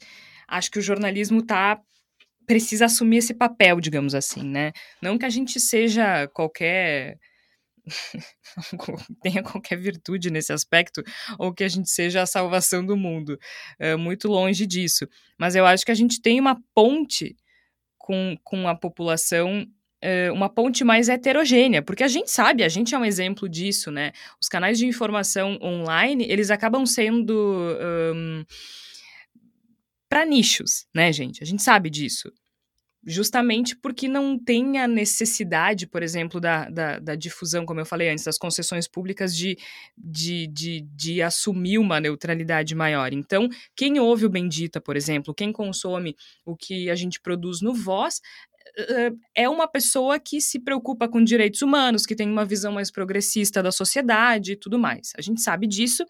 Acho 0.49 0.71
que 0.71 0.79
o 0.79 0.83
jornalismo 0.83 1.43
tá 1.43 1.81
precisa 2.47 2.87
assumir 2.87 3.19
esse 3.19 3.33
papel, 3.33 3.81
digamos 3.81 4.13
assim, 4.13 4.43
né? 4.43 4.73
Não 5.01 5.17
que 5.17 5.25
a 5.25 5.31
gente 5.31 5.61
seja 5.61 6.27
qualquer 6.29 7.17
tenha 9.23 9.43
qualquer 9.43 9.79
virtude 9.79 10.31
nesse 10.31 10.53
aspecto, 10.53 11.03
ou 11.39 11.53
que 11.53 11.65
a 11.65 11.69
gente 11.69 11.89
seja 11.89 12.23
a 12.23 12.27
salvação 12.27 12.85
do 12.85 12.97
mundo. 12.97 13.39
É 13.79 13.97
muito 13.97 14.29
longe 14.29 14.67
disso. 14.67 15.07
Mas 15.39 15.55
eu 15.55 15.65
acho 15.65 15.85
que 15.85 15.93
a 15.93 15.95
gente 15.95 16.21
tem 16.21 16.41
uma 16.41 16.61
ponte 16.75 17.37
com, 17.97 18.37
com 18.43 18.67
a 18.67 18.75
população 18.75 19.67
uma 20.33 20.49
ponte 20.49 20.83
mais 20.83 21.09
heterogênea, 21.09 21.83
porque 21.83 22.03
a 22.03 22.09
gente 22.09 22.31
sabe, 22.31 22.65
a 22.65 22.69
gente 22.69 22.95
é 22.95 22.99
um 22.99 23.05
exemplo 23.05 23.49
disso, 23.49 23.91
né? 23.91 24.13
Os 24.41 24.49
canais 24.49 24.79
de 24.79 24.87
informação 24.87 25.59
online, 25.63 26.25
eles 26.29 26.51
acabam 26.51 26.87
sendo 26.87 27.35
um, 28.15 28.45
para 30.09 30.25
nichos, 30.25 30.87
né, 30.95 31.13
gente? 31.13 31.43
A 31.43 31.47
gente 31.47 31.63
sabe 31.63 31.91
disso 31.91 32.33
justamente 33.05 33.75
porque 33.77 34.07
não 34.07 34.39
tem 34.39 34.79
a 34.79 34.87
necessidade, 34.87 35.87
por 35.87 36.03
exemplo, 36.03 36.41
da, 36.41 36.69
da, 36.69 36.99
da, 36.99 37.15
difusão, 37.15 37.65
como 37.65 37.81
eu 37.81 37.87
falei 37.87 38.11
antes, 38.11 38.25
das 38.25 38.37
concessões 38.37 38.87
públicas 38.87 39.35
de, 39.35 39.57
de, 39.97 40.47
de, 40.49 40.81
de, 40.83 41.23
assumir 41.23 41.79
uma 41.79 42.01
neutralidade 42.01 42.75
maior. 42.75 43.13
Então, 43.13 43.49
quem 43.75 43.99
ouve 43.99 44.27
o 44.27 44.31
Bendita, 44.31 44.81
por 44.81 44.97
exemplo, 44.97 45.35
quem 45.35 45.53
consome 45.53 46.15
o 46.45 46.55
que 46.55 46.91
a 46.91 46.95
gente 46.95 47.21
produz 47.21 47.61
no 47.63 47.75
Voz, 47.75 48.21
é 49.35 49.49
uma 49.49 49.69
pessoa 49.69 50.19
que 50.19 50.41
se 50.41 50.59
preocupa 50.59 51.09
com 51.09 51.23
direitos 51.23 51.63
humanos, 51.63 52.07
que 52.07 52.17
tem 52.17 52.29
uma 52.29 52.45
visão 52.45 52.73
mais 52.73 52.91
progressista 52.91 53.63
da 53.63 53.73
sociedade 53.73 54.53
e 54.53 54.57
tudo 54.57 54.79
mais. 54.79 55.13
A 55.17 55.21
gente 55.21 55.41
sabe 55.41 55.67
disso. 55.67 56.05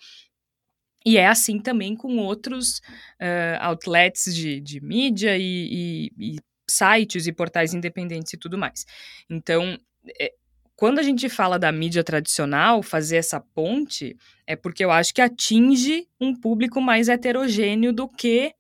E 1.05 1.17
é 1.17 1.27
assim 1.27 1.59
também 1.59 1.97
com 1.97 2.19
outros 2.19 2.79
uh, 3.21 3.57
outlets 3.61 4.35
de, 4.35 4.61
de 4.61 4.81
mídia 4.83 5.37
e, 5.39 6.11
e, 6.19 6.35
e 6.35 6.41
sites 6.69 7.27
e 7.27 7.33
portais 7.33 7.73
independentes 7.73 8.33
e 8.35 8.37
tudo 8.37 8.59
mais. 8.59 8.85
Então, 9.29 9.79
é, 10.21 10.33
quando 10.77 10.99
a 10.99 11.03
gente 11.03 11.29
fala 11.29 11.59
da 11.59 11.73
mídia 11.73 12.05
tradicional, 12.05 12.83
fazer 12.83 13.17
essa 13.17 13.41
ponte 13.41 14.17
é 14.47 14.57
porque 14.57 14.85
eu 14.85 14.91
acho 14.91 15.13
que 15.15 15.21
atinge 15.21 16.07
um 16.21 16.35
público 16.35 16.81
mais 16.81 17.09
heterogêneo 17.09 17.93
do 17.93 18.09
que 18.09 18.55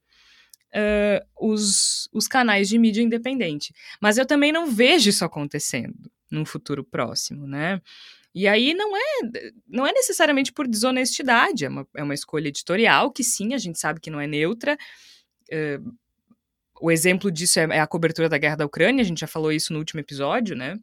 uh, 0.75 1.27
os, 1.41 2.09
os 2.12 2.27
canais 2.27 2.68
de 2.68 2.79
mídia 2.79 3.03
independente. 3.03 3.75
Mas 4.01 4.18
eu 4.18 4.27
também 4.27 4.53
não 4.53 4.66
vejo 4.66 5.11
isso 5.11 5.25
acontecendo 5.25 6.11
num 6.31 6.45
futuro 6.45 6.85
próximo, 6.85 7.47
né? 7.47 7.81
E 8.33 8.47
aí 8.47 8.75
não 8.75 8.97
é, 8.97 9.01
não 9.66 9.87
é 9.87 9.93
necessariamente 9.93 10.53
por 10.53 10.68
desonestidade, 10.68 11.64
é 11.64 11.68
uma, 11.68 11.87
é 11.97 12.03
uma 12.03 12.14
escolha 12.14 12.47
editorial 12.49 13.11
que 13.11 13.25
sim, 13.25 13.55
a 13.55 13.59
gente 13.59 13.79
sabe 13.79 14.01
que 14.01 14.11
não 14.11 14.21
é 14.21 14.27
neutra. 14.27 14.79
Uh, 15.53 15.93
o 16.81 16.91
exemplo 16.91 17.31
disso 17.31 17.59
é, 17.59 17.64
é, 17.64 17.81
a 17.81 17.87
cobertura 17.87 18.29
da 18.29 18.39
guerra 18.39 18.57
da 18.57 18.66
Ucrânia, 18.66 19.03
a 19.03 19.05
gente 19.05 19.21
já 19.21 19.27
falou 19.27 19.53
isso 19.53 19.73
no 19.73 19.79
último 19.81 20.01
episódio, 20.01 20.57
né? 20.57 20.79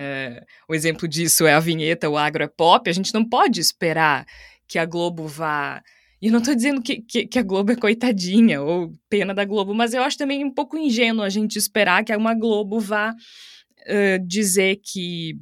É, 0.00 0.44
o 0.68 0.74
exemplo 0.76 1.08
disso 1.08 1.44
é 1.44 1.54
a 1.54 1.60
vinheta 1.60 2.08
O 2.08 2.16
Agro 2.16 2.44
é 2.44 2.46
Pop. 2.46 2.88
A 2.88 2.92
gente 2.92 3.12
não 3.12 3.28
pode 3.28 3.60
esperar 3.60 4.24
que 4.68 4.78
a 4.78 4.86
Globo 4.86 5.26
vá. 5.26 5.82
E 6.20 6.26
eu 6.26 6.32
não 6.32 6.40
estou 6.40 6.54
dizendo 6.54 6.82
que, 6.82 7.00
que, 7.00 7.26
que, 7.26 7.38
a 7.38 7.42
Globo 7.42 7.72
é 7.72 7.76
coitadinha 7.76 8.60
ou 8.60 8.92
pena 9.08 9.32
da 9.32 9.44
Globo, 9.44 9.72
mas 9.72 9.94
eu 9.94 10.02
acho 10.02 10.18
também 10.18 10.44
um 10.44 10.52
pouco 10.52 10.76
ingênuo 10.76 11.22
a 11.22 11.28
gente 11.28 11.56
esperar 11.56 12.04
que 12.04 12.14
uma 12.16 12.34
Globo 12.34 12.80
vá 12.80 13.12
uh, 13.12 14.26
dizer 14.26 14.80
que 14.82 15.38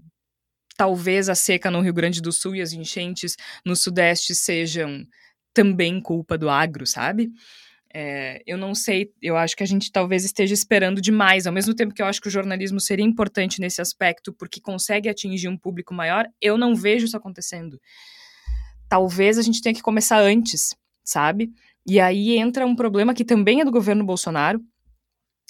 talvez 0.76 1.28
a 1.28 1.34
seca 1.34 1.70
no 1.70 1.80
Rio 1.80 1.94
Grande 1.94 2.20
do 2.20 2.30
Sul 2.30 2.54
e 2.54 2.60
as 2.60 2.72
enchentes 2.72 3.36
no 3.64 3.74
Sudeste 3.74 4.34
sejam 4.34 5.06
também 5.54 6.00
culpa 6.00 6.36
do 6.36 6.50
agro, 6.50 6.86
sabe? 6.86 7.30
É, 7.94 8.42
eu 8.46 8.58
não 8.58 8.74
sei, 8.74 9.10
eu 9.22 9.38
acho 9.38 9.56
que 9.56 9.62
a 9.62 9.66
gente 9.66 9.90
talvez 9.90 10.22
esteja 10.22 10.52
esperando 10.52 11.00
demais, 11.00 11.46
ao 11.46 11.52
mesmo 11.52 11.74
tempo 11.74 11.94
que 11.94 12.02
eu 12.02 12.06
acho 12.06 12.20
que 12.20 12.28
o 12.28 12.30
jornalismo 12.30 12.78
seria 12.78 13.06
importante 13.06 13.58
nesse 13.58 13.80
aspecto, 13.80 14.34
porque 14.34 14.60
consegue 14.60 15.08
atingir 15.08 15.48
um 15.48 15.56
público 15.56 15.94
maior, 15.94 16.28
eu 16.38 16.58
não 16.58 16.74
vejo 16.74 17.06
isso 17.06 17.16
acontecendo. 17.16 17.80
Talvez 18.88 19.38
a 19.38 19.42
gente 19.42 19.60
tenha 19.60 19.74
que 19.74 19.82
começar 19.82 20.20
antes, 20.20 20.74
sabe? 21.04 21.50
E 21.86 22.00
aí 22.00 22.36
entra 22.36 22.66
um 22.66 22.74
problema 22.74 23.14
que 23.14 23.24
também 23.24 23.60
é 23.60 23.64
do 23.64 23.70
governo 23.70 24.04
Bolsonaro. 24.04 24.60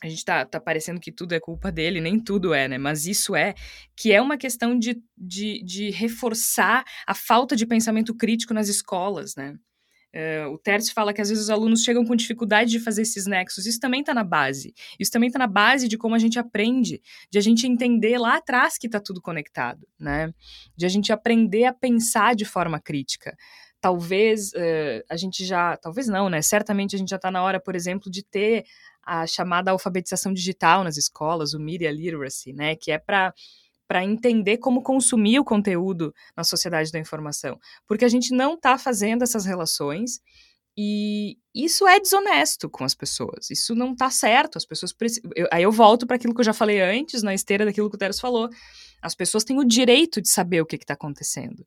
A 0.02 0.08
gente 0.08 0.24
tá, 0.24 0.44
tá 0.44 0.60
parecendo 0.60 1.00
que 1.00 1.10
tudo 1.10 1.32
é 1.32 1.40
culpa 1.40 1.72
dele, 1.72 2.00
nem 2.00 2.20
tudo 2.20 2.52
é, 2.52 2.68
né? 2.68 2.76
Mas 2.76 3.06
isso 3.06 3.34
é, 3.34 3.54
que 3.96 4.12
é 4.12 4.20
uma 4.20 4.36
questão 4.36 4.78
de, 4.78 5.02
de, 5.16 5.62
de 5.64 5.90
reforçar 5.90 6.84
a 7.06 7.14
falta 7.14 7.56
de 7.56 7.66
pensamento 7.66 8.14
crítico 8.14 8.52
nas 8.52 8.68
escolas, 8.68 9.34
né? 9.34 9.56
Uh, 10.16 10.48
o 10.50 10.56
Tércio 10.56 10.94
fala 10.94 11.12
que 11.12 11.20
às 11.20 11.28
vezes 11.28 11.44
os 11.44 11.50
alunos 11.50 11.82
chegam 11.82 12.02
com 12.02 12.16
dificuldade 12.16 12.70
de 12.70 12.80
fazer 12.80 13.02
esses 13.02 13.26
nexos. 13.26 13.66
Isso 13.66 13.78
também 13.78 14.00
está 14.00 14.14
na 14.14 14.24
base. 14.24 14.72
Isso 14.98 15.10
também 15.10 15.26
está 15.26 15.38
na 15.38 15.46
base 15.46 15.88
de 15.88 15.98
como 15.98 16.14
a 16.14 16.18
gente 16.18 16.38
aprende, 16.38 17.02
de 17.30 17.36
a 17.36 17.42
gente 17.42 17.66
entender 17.66 18.16
lá 18.16 18.36
atrás 18.36 18.78
que 18.78 18.86
está 18.86 18.98
tudo 18.98 19.20
conectado, 19.20 19.86
né? 20.00 20.32
De 20.74 20.86
a 20.86 20.88
gente 20.88 21.12
aprender 21.12 21.66
a 21.66 21.72
pensar 21.72 22.34
de 22.34 22.46
forma 22.46 22.80
crítica. 22.80 23.36
Talvez 23.78 24.52
uh, 24.52 25.04
a 25.10 25.16
gente 25.18 25.44
já, 25.44 25.76
talvez 25.76 26.08
não, 26.08 26.30
né? 26.30 26.40
Certamente 26.40 26.96
a 26.96 26.98
gente 26.98 27.10
já 27.10 27.16
está 27.16 27.30
na 27.30 27.42
hora, 27.42 27.60
por 27.60 27.76
exemplo, 27.76 28.10
de 28.10 28.22
ter 28.22 28.64
a 29.02 29.26
chamada 29.26 29.70
alfabetização 29.70 30.32
digital 30.32 30.82
nas 30.82 30.96
escolas, 30.96 31.52
o 31.52 31.60
media 31.60 31.92
literacy, 31.92 32.54
né? 32.54 32.74
Que 32.74 32.90
é 32.90 32.98
para 32.98 33.34
para 33.86 34.04
entender 34.04 34.58
como 34.58 34.82
consumir 34.82 35.38
o 35.38 35.44
conteúdo 35.44 36.12
na 36.36 36.44
sociedade 36.44 36.90
da 36.90 36.98
informação. 36.98 37.58
Porque 37.86 38.04
a 38.04 38.08
gente 38.08 38.34
não 38.34 38.54
está 38.54 38.76
fazendo 38.76 39.22
essas 39.22 39.44
relações 39.44 40.20
e 40.78 41.38
isso 41.54 41.86
é 41.86 41.98
desonesto 41.98 42.68
com 42.68 42.84
as 42.84 42.94
pessoas. 42.94 43.50
Isso 43.50 43.74
não 43.74 43.92
está 43.92 44.10
certo. 44.10 44.58
As 44.58 44.66
pessoas 44.66 44.92
precisam. 44.92 45.30
Aí 45.50 45.62
eu 45.62 45.72
volto 45.72 46.06
para 46.06 46.16
aquilo 46.16 46.34
que 46.34 46.40
eu 46.40 46.44
já 46.44 46.52
falei 46.52 46.80
antes, 46.82 47.22
na 47.22 47.32
esteira 47.32 47.64
daquilo 47.64 47.88
que 47.88 47.96
o 47.96 47.98
Teres 47.98 48.20
falou. 48.20 48.50
As 49.00 49.14
pessoas 49.14 49.44
têm 49.44 49.58
o 49.58 49.64
direito 49.64 50.20
de 50.20 50.28
saber 50.28 50.60
o 50.60 50.66
que 50.66 50.76
está 50.76 50.94
acontecendo. 50.94 51.64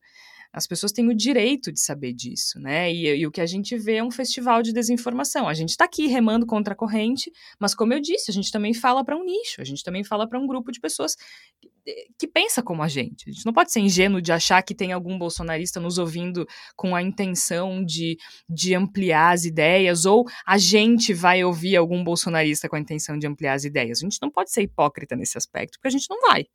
As 0.52 0.66
pessoas 0.66 0.92
têm 0.92 1.08
o 1.08 1.16
direito 1.16 1.72
de 1.72 1.80
saber 1.80 2.12
disso, 2.12 2.60
né? 2.60 2.92
E, 2.92 3.06
e, 3.08 3.28
o 3.28 3.32
que 3.32 3.40
a 3.40 3.46
gente 3.46 3.78
vê 3.78 3.98
é 3.98 4.04
um 4.04 4.10
festival 4.10 4.64
de 4.64 4.74
desinformação. 4.74 5.48
A 5.48 5.54
gente 5.54 5.70
está 5.70 5.86
aqui 5.86 6.08
remando 6.08 6.46
contra 6.46 6.74
a 6.74 6.76
corrente, 6.76 7.32
mas 7.60 7.76
como 7.76 7.94
eu 7.94 8.00
disse, 8.00 8.32
a 8.32 8.34
gente 8.34 8.52
também 8.52 8.74
fala 8.74 9.06
para 9.06 9.16
um 9.16 9.24
nicho, 9.24 9.62
a 9.62 9.64
gente 9.64 9.84
também 9.84 10.04
fala 10.04 10.28
para 10.28 10.40
um 10.40 10.48
grupo 10.48 10.72
de 10.72 10.80
pessoas 10.80 11.16
que, 11.62 11.70
que 12.18 12.28
pensa 12.28 12.64
como 12.64 12.82
a 12.82 12.88
gente. 12.88 13.30
A 13.30 13.32
gente 13.32 13.46
não 13.46 13.54
pode 13.54 13.72
ser 13.72 13.80
ingênuo 13.80 14.20
de 14.20 14.32
achar 14.32 14.64
que 14.64 14.74
tem 14.74 14.92
algum 14.92 15.20
bolsonarista 15.20 15.80
nos 15.80 16.00
ouvindo 16.00 16.48
com 16.76 16.96
a 16.96 17.02
intenção 17.04 17.86
de, 17.86 18.18
de 18.50 18.74
ampliar 18.74 19.34
as 19.34 19.46
ideias, 19.46 20.06
ou 20.06 20.26
a 20.44 20.58
gente 20.58 21.14
vai 21.14 21.44
ouvir 21.44 21.76
algum 21.76 22.04
bolsonarista 22.04 22.68
com 22.68 22.76
a 22.76 22.80
intenção 22.80 23.20
de 23.20 23.28
ampliar 23.28 23.54
as 23.54 23.66
ideias. 23.66 24.00
A 24.00 24.02
gente 24.02 24.18
não 24.20 24.32
pode 24.32 24.52
ser 24.52 24.64
hipócrita 24.64 25.16
nesse 25.16 25.38
aspecto, 25.38 25.78
porque 25.78 25.90
a 25.90 25.92
gente 25.92 26.10
não 26.10 26.20
vai. 26.22 26.46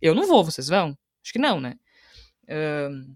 Eu 0.00 0.14
não 0.14 0.26
vou, 0.26 0.42
vocês 0.42 0.68
vão? 0.68 0.96
Acho 1.22 1.32
que 1.32 1.38
não, 1.38 1.60
né? 1.60 1.74
Um, 2.48 3.14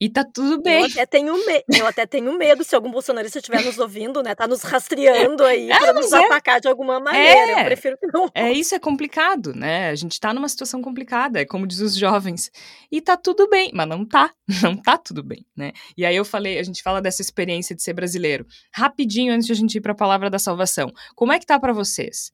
e 0.00 0.10
tá 0.10 0.24
tudo 0.24 0.60
bem. 0.62 0.82
Eu 0.82 0.86
até 0.86 1.06
tenho, 1.06 1.46
me... 1.46 1.64
eu 1.78 1.86
até 1.86 2.06
tenho 2.06 2.36
medo 2.36 2.62
se 2.62 2.74
algum 2.74 2.90
bolsonarista 2.90 3.38
estiver 3.38 3.64
nos 3.64 3.78
ouvindo, 3.78 4.22
né? 4.22 4.34
Tá 4.34 4.46
nos 4.46 4.62
rastreando 4.62 5.42
aí 5.44 5.70
é, 5.70 5.78
para 5.78 5.92
nos 5.94 6.12
é. 6.12 6.24
atacar 6.24 6.60
de 6.60 6.68
alguma 6.68 7.00
maneira. 7.00 7.52
É, 7.52 7.60
eu 7.60 7.64
prefiro 7.64 7.96
que 7.98 8.06
não. 8.06 8.28
É, 8.34 8.52
isso 8.52 8.74
é 8.74 8.78
complicado, 8.78 9.54
né? 9.54 9.88
A 9.88 9.94
gente 9.94 10.20
tá 10.20 10.34
numa 10.34 10.48
situação 10.48 10.82
complicada, 10.82 11.40
é 11.40 11.46
como 11.46 11.66
diz 11.66 11.80
os 11.80 11.96
jovens. 11.96 12.50
E 12.92 13.00
tá 13.00 13.16
tudo 13.16 13.48
bem, 13.48 13.70
mas 13.72 13.88
não 13.88 14.04
tá. 14.04 14.30
Não 14.62 14.76
tá 14.76 14.96
tudo 14.96 15.22
bem, 15.22 15.44
né? 15.56 15.72
E 15.96 16.04
aí 16.04 16.16
eu 16.16 16.24
falei, 16.24 16.58
a 16.58 16.62
gente 16.62 16.82
fala 16.82 17.00
dessa 17.00 17.20
experiência 17.20 17.74
de 17.74 17.82
ser 17.82 17.92
brasileiro. 17.92 18.46
Rapidinho 18.72 19.32
antes 19.32 19.46
de 19.46 19.52
a 19.52 19.56
gente 19.56 19.76
ir 19.76 19.80
para 19.80 19.92
a 19.92 19.96
palavra 19.96 20.30
da 20.30 20.38
salvação. 20.38 20.92
Como 21.14 21.32
é 21.32 21.38
que 21.38 21.46
tá 21.46 21.58
para 21.58 21.72
vocês? 21.72 22.32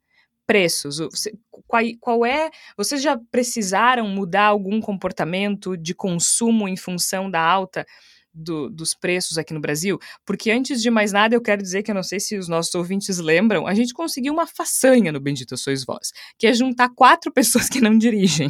Preços? 0.53 0.99
Qual, 1.67 1.83
qual, 1.99 2.27
é. 2.27 2.51
Vocês 2.77 3.01
já 3.03 3.19
precisaram 3.31 4.07
mudar 4.07 4.45
algum 4.45 4.81
comportamento 4.83 5.79
de 5.79 5.95
consumo 5.95 6.69
em 6.69 6.77
função 6.77 7.31
da 7.31 7.41
alta 7.41 7.87
do, 8.35 8.69
dos 8.71 8.95
preços 8.95 9.37
aqui 9.39 9.53
no 9.53 9.61
Brasil, 9.61 9.99
porque 10.25 10.51
antes 10.51 10.81
de 10.81 10.91
mais 10.91 11.13
nada 11.13 11.35
eu 11.35 11.41
quero 11.41 11.63
dizer 11.63 11.83
que 11.83 11.91
eu 11.91 11.95
não 11.95 12.03
sei 12.03 12.19
se 12.21 12.37
os 12.37 12.49
nossos 12.49 12.75
ouvintes 12.75 13.19
lembram, 13.19 13.67
a 13.67 13.75
gente 13.75 13.93
conseguiu 13.93 14.33
uma 14.33 14.47
façanha 14.47 15.13
no 15.13 15.21
Bendito 15.21 15.57
Sois 15.57 15.85
Vós, 15.85 16.11
que 16.39 16.47
é 16.47 16.53
juntar 16.53 16.89
quatro 16.95 17.31
pessoas 17.33 17.69
que 17.69 17.81
não 17.81 17.97
dirigem. 17.97 18.49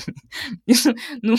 Isso, 0.67 0.93
não, 1.23 1.35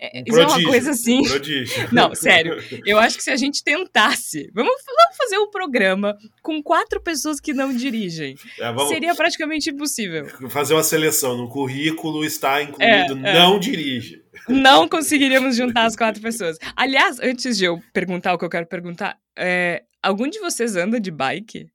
é, 0.00 0.22
isso 0.26 0.40
é 0.40 0.46
uma 0.46 0.62
coisa 0.64 0.90
assim. 0.90 1.22
Prodígio. 1.22 1.88
Não, 1.92 2.14
sério. 2.14 2.56
Eu 2.84 2.98
acho 2.98 3.16
que 3.16 3.22
se 3.22 3.30
a 3.30 3.36
gente 3.36 3.62
tentasse, 3.64 4.50
vamos, 4.54 4.72
vamos 4.86 5.16
fazer 5.16 5.38
um 5.38 5.50
programa 5.50 6.16
com 6.42 6.62
quatro 6.62 7.00
pessoas 7.02 7.40
que 7.40 7.52
não 7.52 7.74
dirigem, 7.74 8.34
É, 8.58 8.72
vamos 8.72 8.88
seria 8.88 9.14
praticamente 9.14 9.70
impossível. 9.70 10.26
fazer 10.50 10.74
uma 10.74 10.82
seleção. 10.82 11.36
No 11.36 11.48
currículo 11.48 12.24
está 12.24 12.62
incluído 12.62 13.26
É, 13.26 13.30
é. 13.30 13.34
não 13.34 13.58
dirige. 13.58 14.22
Não 14.48 14.88
conseguiríamos 14.88 15.56
juntar 15.56 15.84
as 15.86 15.96
quatro 15.96 16.20
pessoas. 16.20 16.58
Aliás, 16.76 17.18
antes 17.20 17.56
de 17.56 17.64
eu 17.64 17.82
perguntar 17.92 18.34
o 18.34 18.38
que 18.38 18.44
eu 18.44 18.50
quero 18.50 18.66
perguntar, 18.66 19.18
é, 19.36 19.84
algum 20.02 20.28
de 20.28 20.38
vocês 20.40 20.76
anda 20.76 21.00
de 21.00 21.10
bike? 21.10 21.68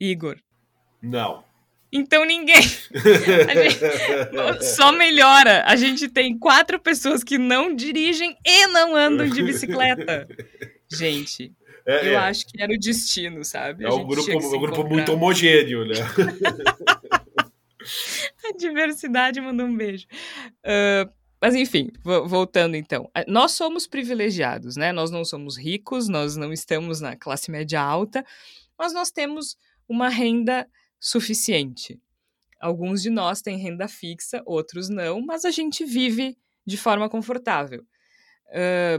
Igor? 0.00 0.36
Não. 1.02 1.44
Então 1.92 2.24
ninguém. 2.24 2.62
Gente- 2.62 4.64
Só 4.64 4.90
melhora. 4.90 5.62
A 5.66 5.76
gente 5.76 6.08
tem 6.08 6.36
quatro 6.36 6.80
pessoas 6.80 7.22
que 7.22 7.38
não 7.38 7.74
dirigem 7.74 8.36
e 8.44 8.66
não 8.68 8.96
andam 8.96 9.28
de 9.28 9.42
bicicleta. 9.42 10.26
Gente, 10.90 11.52
É, 11.86 12.08
eu 12.08 12.12
é. 12.14 12.16
acho 12.16 12.46
que 12.46 12.60
era 12.60 12.72
o 12.72 12.78
destino, 12.78 13.44
sabe? 13.44 13.84
É 13.84 13.88
um 13.90 14.06
grupo, 14.06 14.30
um 14.32 14.60
grupo 14.60 14.84
muito 14.84 15.12
homogêneo, 15.12 15.84
né? 15.86 15.94
A 18.46 18.52
diversidade 18.56 19.40
mandou 19.40 19.66
um 19.66 19.76
beijo. 19.76 20.06
Ah, 20.64 21.08
mas 21.44 21.54
enfim, 21.54 21.90
vo- 22.02 22.26
voltando 22.26 22.74
então. 22.74 23.10
Nós 23.28 23.52
somos 23.52 23.86
privilegiados, 23.86 24.76
né? 24.76 24.92
Nós 24.92 25.10
não 25.10 25.26
somos 25.26 25.58
ricos, 25.58 26.08
nós 26.08 26.36
não 26.36 26.50
estamos 26.54 27.02
na 27.02 27.16
classe 27.16 27.50
média 27.50 27.82
alta, 27.82 28.24
mas 28.78 28.94
nós 28.94 29.10
temos 29.10 29.58
uma 29.86 30.08
renda 30.08 30.66
suficiente. 30.98 32.00
Alguns 32.58 33.02
de 33.02 33.10
nós 33.10 33.42
têm 33.42 33.58
renda 33.58 33.86
fixa, 33.86 34.42
outros 34.46 34.88
não, 34.88 35.20
mas 35.20 35.44
a 35.44 35.50
gente 35.50 35.84
vive 35.84 36.34
de 36.66 36.78
forma 36.78 37.10
confortável. 37.10 37.84
Ah, 38.50 38.98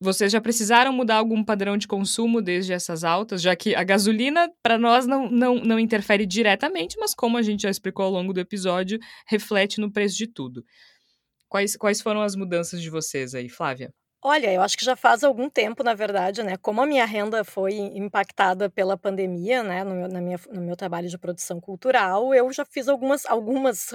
vocês 0.00 0.30
já 0.30 0.40
precisaram 0.40 0.92
mudar 0.92 1.16
algum 1.16 1.42
padrão 1.44 1.76
de 1.76 1.88
consumo 1.88 2.40
desde 2.40 2.72
essas 2.72 3.02
altas, 3.02 3.42
já 3.42 3.56
que 3.56 3.74
a 3.74 3.82
gasolina, 3.82 4.50
para 4.62 4.78
nós, 4.78 5.06
não, 5.06 5.28
não, 5.28 5.56
não 5.56 5.78
interfere 5.78 6.24
diretamente, 6.24 6.96
mas 6.98 7.14
como 7.14 7.36
a 7.36 7.42
gente 7.42 7.62
já 7.62 7.70
explicou 7.70 8.04
ao 8.04 8.12
longo 8.12 8.32
do 8.32 8.40
episódio, 8.40 8.98
reflete 9.26 9.80
no 9.80 9.92
preço 9.92 10.16
de 10.16 10.26
tudo. 10.26 10.64
Quais, 11.48 11.76
quais 11.76 12.00
foram 12.00 12.22
as 12.22 12.36
mudanças 12.36 12.80
de 12.80 12.90
vocês 12.90 13.34
aí, 13.34 13.48
Flávia? 13.48 13.92
Olha, 14.20 14.52
eu 14.52 14.60
acho 14.62 14.76
que 14.76 14.84
já 14.84 14.96
faz 14.96 15.22
algum 15.22 15.48
tempo, 15.48 15.84
na 15.84 15.94
verdade, 15.94 16.42
né? 16.42 16.56
Como 16.56 16.82
a 16.82 16.86
minha 16.86 17.04
renda 17.04 17.44
foi 17.44 17.74
impactada 17.74 18.68
pela 18.68 18.96
pandemia, 18.96 19.62
né? 19.62 19.84
No 19.84 19.94
meu, 19.94 20.08
na 20.08 20.20
minha, 20.20 20.38
no 20.50 20.60
meu 20.60 20.76
trabalho 20.76 21.08
de 21.08 21.16
produção 21.16 21.60
cultural, 21.60 22.34
eu 22.34 22.52
já 22.52 22.64
fiz 22.64 22.88
algumas, 22.88 23.24
algumas, 23.26 23.92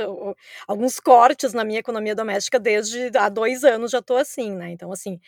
alguns 0.65 0.97
cortes 0.97 1.53
na 1.53 1.65
minha 1.65 1.79
economia 1.79 2.15
doméstica 2.15 2.57
desde 2.57 3.11
há 3.17 3.27
dois 3.27 3.65
anos 3.65 3.91
já 3.91 3.99
estou 3.99 4.15
assim, 4.15 4.55
né? 4.55 4.71
Então, 4.71 4.93
assim, 4.93 5.19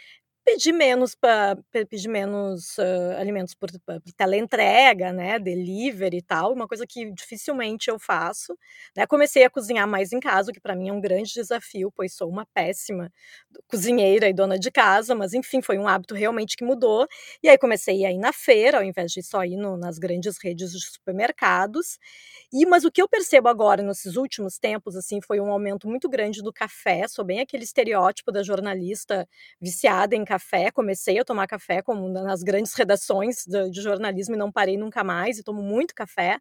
pedi 0.46 0.72
menos 0.72 1.16
para 1.16 1.58
pedir 1.90 2.08
menos 2.08 2.78
ah, 2.80 3.20
alimentos 3.20 3.56
por, 3.56 3.70
por 3.86 4.00
teleentrega, 4.16 5.12
né? 5.12 5.40
Delivery 5.40 6.18
e 6.18 6.22
tal, 6.22 6.54
uma 6.54 6.68
coisa 6.68 6.86
que 6.88 7.12
dificilmente 7.12 7.90
eu 7.90 8.00
faço. 8.00 8.58
Né? 8.96 9.08
Comecei 9.08 9.44
a 9.44 9.50
cozinhar 9.50 9.88
mais 9.88 10.14
em 10.14 10.20
casa, 10.20 10.52
o 10.52 10.54
que 10.54 10.60
para 10.62 10.76
mim 10.76 10.90
é 10.90 10.94
um 10.94 11.02
grande 11.02 11.34
desafio, 11.34 11.92
pois 11.96 12.14
sou 12.14 12.30
uma 12.30 12.46
péssima 12.54 13.12
cozinheira 13.68 14.30
e 14.30 14.34
dona 14.34 14.58
de 14.60 14.72
casa, 14.72 15.16
mas 15.16 15.34
enfim, 15.34 15.62
foi 15.62 15.78
um 15.78 15.88
hábito 15.88 16.14
realmente 16.16 16.56
que 16.58 16.64
mudou. 16.64 17.08
E 17.44 17.50
aí 17.50 17.58
comecei 17.58 18.06
a 18.06 18.12
ir 18.12 18.18
na 18.18 18.34
feira, 18.34 18.78
ao 18.80 18.84
invés 18.84 19.12
de 19.12 19.24
só 19.24 19.44
ir 19.46 19.58
no- 19.58 19.78
nas 19.78 19.98
grandes 19.98 20.38
redes 20.38 20.72
de 20.72 20.80
supermercados. 20.86 21.98
E 22.52 22.66
mas 22.66 22.86
o 22.86 22.92
que 22.92 23.02
eu 23.02 23.08
percebo 23.10 23.48
agora 23.50 23.82
nesses 23.84 24.16
últimos 24.16 24.58
tempos 24.58 24.96
assim 24.96 25.20
foi 25.22 25.40
um 25.40 25.52
aumento 25.52 25.88
muito 25.88 26.08
grande 26.10 26.42
do 26.42 26.54
café. 26.54 27.08
Sou 27.08 27.26
bem 27.26 27.40
aquele 27.40 27.64
estereótipo 27.64 28.32
da 28.32 28.44
jornalista 28.44 29.28
viciada 29.60 30.16
em 30.16 30.24
café. 30.26 30.35
Comecei 30.72 31.20
a 31.20 31.26
tomar 31.26 31.48
café 31.48 31.82
como 31.82 32.10
nas 32.10 32.44
grandes 32.44 32.74
redações 32.76 33.46
de, 33.46 33.70
de 33.70 33.82
jornalismo 33.82 34.36
e 34.36 34.38
não 34.38 34.52
parei 34.52 34.78
nunca 34.78 35.04
mais. 35.04 35.38
E 35.40 35.44
tomo 35.44 35.62
muito 35.62 35.94
café. 35.96 36.40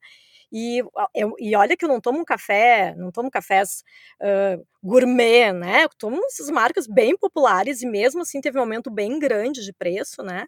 E, 0.52 0.82
eu- 1.14 1.34
e 1.38 1.56
olha 1.56 1.76
que 1.76 1.84
eu 1.84 1.88
não 1.88 2.00
tomo 2.00 2.20
um 2.20 2.24
café, 2.24 2.94
não 2.96 3.10
tomo 3.10 3.30
cafés 3.30 3.82
ah, 4.20 4.58
gourmet, 4.82 5.52
né? 5.52 5.84
Eu 5.84 5.88
tomo 5.98 6.24
essas 6.26 6.50
marcas 6.50 6.86
bem 6.86 7.16
populares 7.16 7.82
e 7.82 7.86
mesmo 7.86 8.22
assim 8.22 8.40
teve 8.40 8.58
um 8.58 8.60
aumento 8.62 8.90
bem 8.90 9.18
grande 9.18 9.64
de 9.64 9.72
preço, 9.72 10.22
né? 10.22 10.46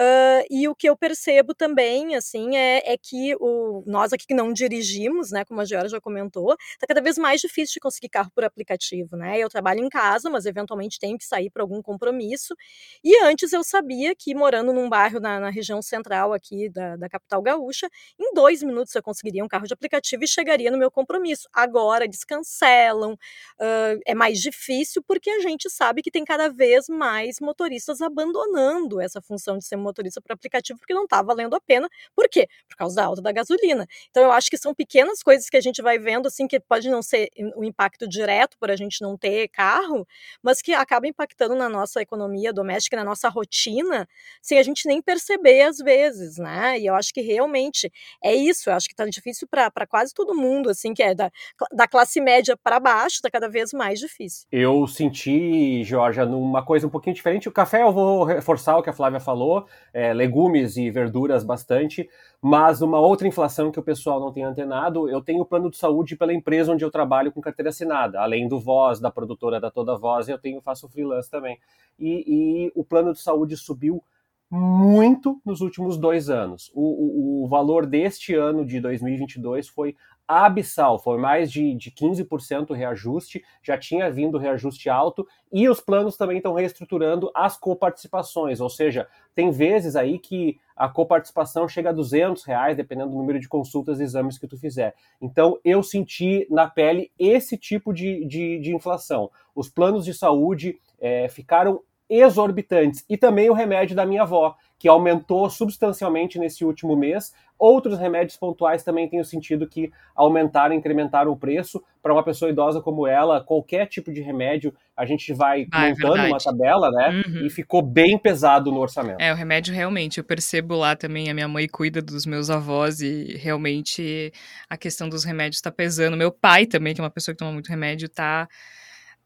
Ah, 0.00 0.44
e 0.48 0.68
o 0.68 0.76
que 0.76 0.88
eu 0.88 0.96
percebo 0.96 1.52
também, 1.54 2.14
assim, 2.14 2.56
é, 2.56 2.92
é 2.92 2.96
que 2.96 3.34
o, 3.40 3.82
nós 3.84 4.12
aqui 4.12 4.26
que 4.28 4.34
não 4.34 4.52
dirigimos, 4.52 5.32
né, 5.32 5.44
como 5.44 5.60
a 5.60 5.64
Geora 5.64 5.88
já 5.88 6.00
comentou, 6.00 6.56
tá 6.78 6.86
cada 6.86 7.00
vez 7.00 7.18
mais 7.18 7.40
difícil 7.40 7.74
de 7.74 7.80
conseguir 7.80 8.08
carro 8.08 8.30
por 8.32 8.44
aplicativo, 8.44 9.16
né? 9.16 9.38
Eu 9.40 9.48
trabalho 9.48 9.80
em 9.84 9.88
casa, 9.88 10.30
mas 10.30 10.46
eventualmente 10.46 11.00
tenho 11.00 11.18
que 11.18 11.24
sair 11.24 11.50
para 11.50 11.62
algum 11.64 11.82
compromisso. 11.82 12.54
E 13.02 13.16
antes 13.24 13.52
eu 13.52 13.64
sabia 13.64 14.14
que 14.14 14.34
morando 14.36 14.72
num 14.72 14.88
bairro 14.88 15.18
na, 15.18 15.40
na 15.40 15.50
região 15.50 15.82
central 15.82 16.32
aqui 16.32 16.68
da, 16.68 16.94
da 16.96 17.08
capital 17.08 17.42
gaúcha, 17.42 17.88
em 18.20 18.32
dois 18.34 18.62
minutos 18.62 18.94
eu 18.94 19.02
conseguiria 19.02 19.44
um 19.44 19.48
carro 19.48 19.66
de 19.66 19.74
aplicativo 19.74 20.22
e 20.22 20.28
chegaria 20.28 20.70
no 20.70 20.78
meu 20.78 20.90
compromisso. 20.92 21.48
Agora 21.52 22.04
eles 22.04 22.22
cancelam, 22.24 23.18
ah, 23.60 23.96
é 24.06 24.14
mais 24.14 24.38
difícil 24.40 25.02
porque 25.02 25.30
a 25.30 25.40
gente 25.40 25.68
sabe 25.70 26.02
que 26.02 26.10
tem 26.10 26.24
cada 26.24 26.48
vez 26.48 26.88
mais 26.88 27.40
motoristas 27.40 28.00
abandonando 28.00 29.00
essa 29.00 29.20
função 29.20 29.58
de 29.58 29.64
ser 29.66 29.76
motorista 29.88 30.20
por 30.20 30.32
aplicativo 30.32 30.78
porque 30.78 30.94
não 30.94 31.04
está 31.04 31.22
valendo 31.22 31.54
a 31.54 31.60
pena. 31.60 31.88
Por 32.14 32.28
quê? 32.28 32.46
Por 32.68 32.76
causa 32.76 32.96
da 32.96 33.04
alta 33.04 33.22
da 33.22 33.32
gasolina. 33.32 33.86
Então 34.10 34.22
eu 34.22 34.32
acho 34.32 34.50
que 34.50 34.56
são 34.56 34.74
pequenas 34.74 35.22
coisas 35.22 35.48
que 35.48 35.56
a 35.56 35.60
gente 35.60 35.82
vai 35.82 35.98
vendo 35.98 36.28
assim 36.28 36.46
que 36.46 36.60
pode 36.60 36.88
não 36.88 37.02
ser 37.02 37.30
um 37.56 37.64
impacto 37.64 38.08
direto 38.08 38.56
por 38.58 38.70
a 38.70 38.76
gente 38.76 39.00
não 39.02 39.16
ter 39.16 39.48
carro, 39.48 40.06
mas 40.42 40.62
que 40.62 40.72
acaba 40.72 41.06
impactando 41.06 41.54
na 41.54 41.68
nossa 41.68 42.00
economia 42.00 42.52
doméstica, 42.52 42.96
na 42.96 43.04
nossa 43.04 43.28
rotina, 43.28 44.08
sem 44.42 44.58
a 44.58 44.62
gente 44.62 44.86
nem 44.86 45.00
perceber 45.02 45.62
às 45.62 45.78
vezes, 45.78 46.38
né? 46.38 46.78
E 46.78 46.86
eu 46.86 46.94
acho 46.94 47.12
que 47.12 47.20
realmente 47.20 47.90
é 48.22 48.34
isso. 48.34 48.70
Eu 48.70 48.74
acho 48.74 48.86
que 48.86 48.94
está 48.94 49.06
difícil 49.06 49.48
para 49.48 49.86
quase 49.86 50.12
todo 50.12 50.34
mundo, 50.34 50.70
assim, 50.70 50.92
que 50.94 51.02
é 51.02 51.14
da, 51.14 51.30
da 51.72 51.86
classe 51.86 52.20
média 52.20 52.56
para 52.56 52.80
baixo, 52.80 53.16
está 53.16 53.30
cada 53.30 53.48
vez 53.48 53.72
mais 53.72 53.98
difícil. 53.98 54.46
Eu 54.50 54.86
senti, 54.86 55.84
Georgia, 55.84 56.24
numa 56.24 56.64
coisa 56.64 56.86
um 56.86 56.90
pouquinho 56.90 57.14
diferente. 57.14 57.48
O 57.48 57.52
café 57.52 57.82
eu 57.82 57.92
vou 57.92 58.24
reforçar 58.24 58.76
o 58.76 58.82
que 58.82 58.90
a 58.90 58.92
Flávia 58.92 59.20
falou, 59.20 59.66
é, 59.92 60.12
legumes 60.12 60.76
e 60.76 60.90
verduras 60.90 61.44
bastante, 61.44 62.08
mas 62.40 62.80
uma 62.82 63.00
outra 63.00 63.26
inflação 63.26 63.70
que 63.70 63.80
o 63.80 63.82
pessoal 63.82 64.20
não 64.20 64.32
tem 64.32 64.44
antenado, 64.44 65.08
eu 65.08 65.20
tenho 65.20 65.44
plano 65.44 65.70
de 65.70 65.76
saúde 65.76 66.16
pela 66.16 66.32
empresa 66.32 66.72
onde 66.72 66.84
eu 66.84 66.90
trabalho 66.90 67.32
com 67.32 67.40
carteira 67.40 67.70
assinada, 67.70 68.20
além 68.20 68.48
do 68.48 68.60
Voz, 68.60 69.00
da 69.00 69.10
produtora 69.10 69.60
da 69.60 69.70
Toda 69.70 69.96
Voz, 69.96 70.28
eu 70.28 70.38
tenho 70.38 70.60
faço 70.60 70.88
freelance 70.88 71.30
também. 71.30 71.58
E, 71.98 72.24
e 72.26 72.72
o 72.74 72.84
plano 72.84 73.12
de 73.12 73.20
saúde 73.20 73.56
subiu 73.56 74.02
muito 74.50 75.40
nos 75.44 75.60
últimos 75.60 75.98
dois 75.98 76.30
anos. 76.30 76.70
O, 76.74 77.42
o, 77.42 77.44
o 77.44 77.48
valor 77.48 77.86
deste 77.86 78.34
ano 78.34 78.64
de 78.64 78.80
2022 78.80 79.68
foi 79.68 79.94
abissal, 80.28 80.98
foi 80.98 81.16
mais 81.16 81.50
de, 81.50 81.74
de 81.74 81.90
15% 81.90 82.74
reajuste, 82.74 83.42
já 83.62 83.78
tinha 83.78 84.10
vindo 84.10 84.36
reajuste 84.36 84.90
alto, 84.90 85.26
e 85.50 85.66
os 85.70 85.80
planos 85.80 86.18
também 86.18 86.36
estão 86.36 86.52
reestruturando 86.52 87.30
as 87.34 87.56
coparticipações, 87.56 88.60
ou 88.60 88.68
seja, 88.68 89.08
tem 89.34 89.50
vezes 89.50 89.96
aí 89.96 90.18
que 90.18 90.60
a 90.76 90.86
coparticipação 90.86 91.66
chega 91.66 91.88
a 91.88 91.94
200 91.94 92.44
reais, 92.44 92.76
dependendo 92.76 93.10
do 93.10 93.16
número 93.16 93.40
de 93.40 93.48
consultas 93.48 94.00
e 94.00 94.02
exames 94.02 94.38
que 94.38 94.46
tu 94.46 94.58
fizer. 94.58 94.94
Então, 95.20 95.58
eu 95.64 95.82
senti 95.82 96.46
na 96.50 96.68
pele 96.68 97.10
esse 97.18 97.56
tipo 97.56 97.92
de, 97.92 98.24
de, 98.26 98.60
de 98.60 98.74
inflação. 98.74 99.30
Os 99.54 99.70
planos 99.70 100.04
de 100.04 100.12
saúde 100.12 100.78
é, 101.00 101.28
ficaram 101.28 101.80
exorbitantes. 102.08 103.04
E 103.08 103.16
também 103.16 103.50
o 103.50 103.54
remédio 103.54 103.94
da 103.96 104.06
minha 104.06 104.22
avó, 104.22 104.56
que 104.78 104.88
aumentou 104.88 105.50
substancialmente 105.50 106.38
nesse 106.38 106.64
último 106.64 106.96
mês. 106.96 107.32
Outros 107.58 107.98
remédios 107.98 108.36
pontuais 108.36 108.84
também 108.84 109.08
tenho 109.08 109.24
sentido 109.24 109.68
que 109.68 109.90
aumentaram, 110.14 110.74
incrementaram 110.74 111.32
o 111.32 111.36
preço. 111.36 111.82
Para 112.00 112.12
uma 112.12 112.22
pessoa 112.22 112.50
idosa 112.50 112.80
como 112.80 113.04
ela, 113.04 113.42
qualquer 113.42 113.86
tipo 113.86 114.12
de 114.12 114.20
remédio, 114.20 114.72
a 114.96 115.04
gente 115.04 115.32
vai 115.34 115.66
Ah, 115.72 115.86
é 115.86 115.90
montando 115.90 116.12
uma 116.14 116.22
verdade. 116.22 116.44
tabela, 116.44 116.90
né? 116.92 117.22
Uhum. 117.26 117.46
E 117.46 117.50
ficou 117.50 117.82
bem 117.82 118.16
pesado 118.16 118.70
no 118.70 118.78
orçamento. 118.78 119.20
É, 119.20 119.32
o 119.32 119.36
remédio 119.36 119.74
realmente, 119.74 120.18
eu 120.18 120.24
percebo 120.24 120.76
lá 120.76 120.94
também, 120.94 121.28
a 121.28 121.34
minha 121.34 121.48
mãe 121.48 121.66
cuida 121.66 122.00
dos 122.00 122.24
meus 122.24 122.48
avós 122.48 123.00
e 123.00 123.36
realmente 123.36 124.32
a 124.70 124.76
questão 124.76 125.08
dos 125.08 125.24
remédios 125.24 125.56
está 125.56 125.72
pesando. 125.72 126.16
Meu 126.16 126.30
pai 126.30 126.64
também, 126.66 126.94
que 126.94 127.00
é 127.00 127.04
uma 127.04 127.10
pessoa 127.10 127.34
que 127.34 127.38
toma 127.40 127.52
muito 127.52 127.68
remédio, 127.68 128.08
tá 128.08 128.46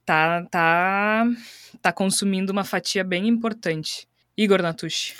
tá 0.04 0.44
tá 0.50 1.26
tá 1.80 1.92
consumindo 1.92 2.52
uma 2.52 2.64
fatia 2.64 3.02
bem 3.02 3.28
importante. 3.28 4.06
Igor 4.36 4.62
Natucci. 4.62 5.14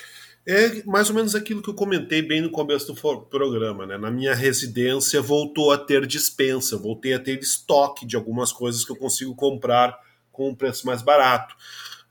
É 0.47 0.83
mais 0.85 1.09
ou 1.09 1.15
menos 1.15 1.37
aquilo 1.37 1.63
que 1.63 1.71
eu 1.71 1.75
comentei 1.75 2.21
bem 2.21 2.41
no 2.41 2.51
começo 2.51 2.93
do 2.93 3.25
programa, 3.27 3.87
né? 3.87 3.97
Na 3.97 4.11
minha 4.11 4.35
residência 4.35 5.23
voltou 5.23 5.71
a 5.71 5.79
ter 5.79 6.05
dispensa, 6.05 6.77
voltei 6.77 7.15
a 7.15 7.21
ter 7.21 7.39
estoque 7.39 8.05
de 8.05 8.17
algumas 8.17 8.53
coisas 8.53 8.85
que 8.85 8.91
eu 8.91 8.97
consigo 8.97 9.37
comprar 9.37 9.97
com 10.33 10.49
um 10.49 10.55
preço 10.55 10.85
mais 10.85 11.01
barato. 11.01 11.55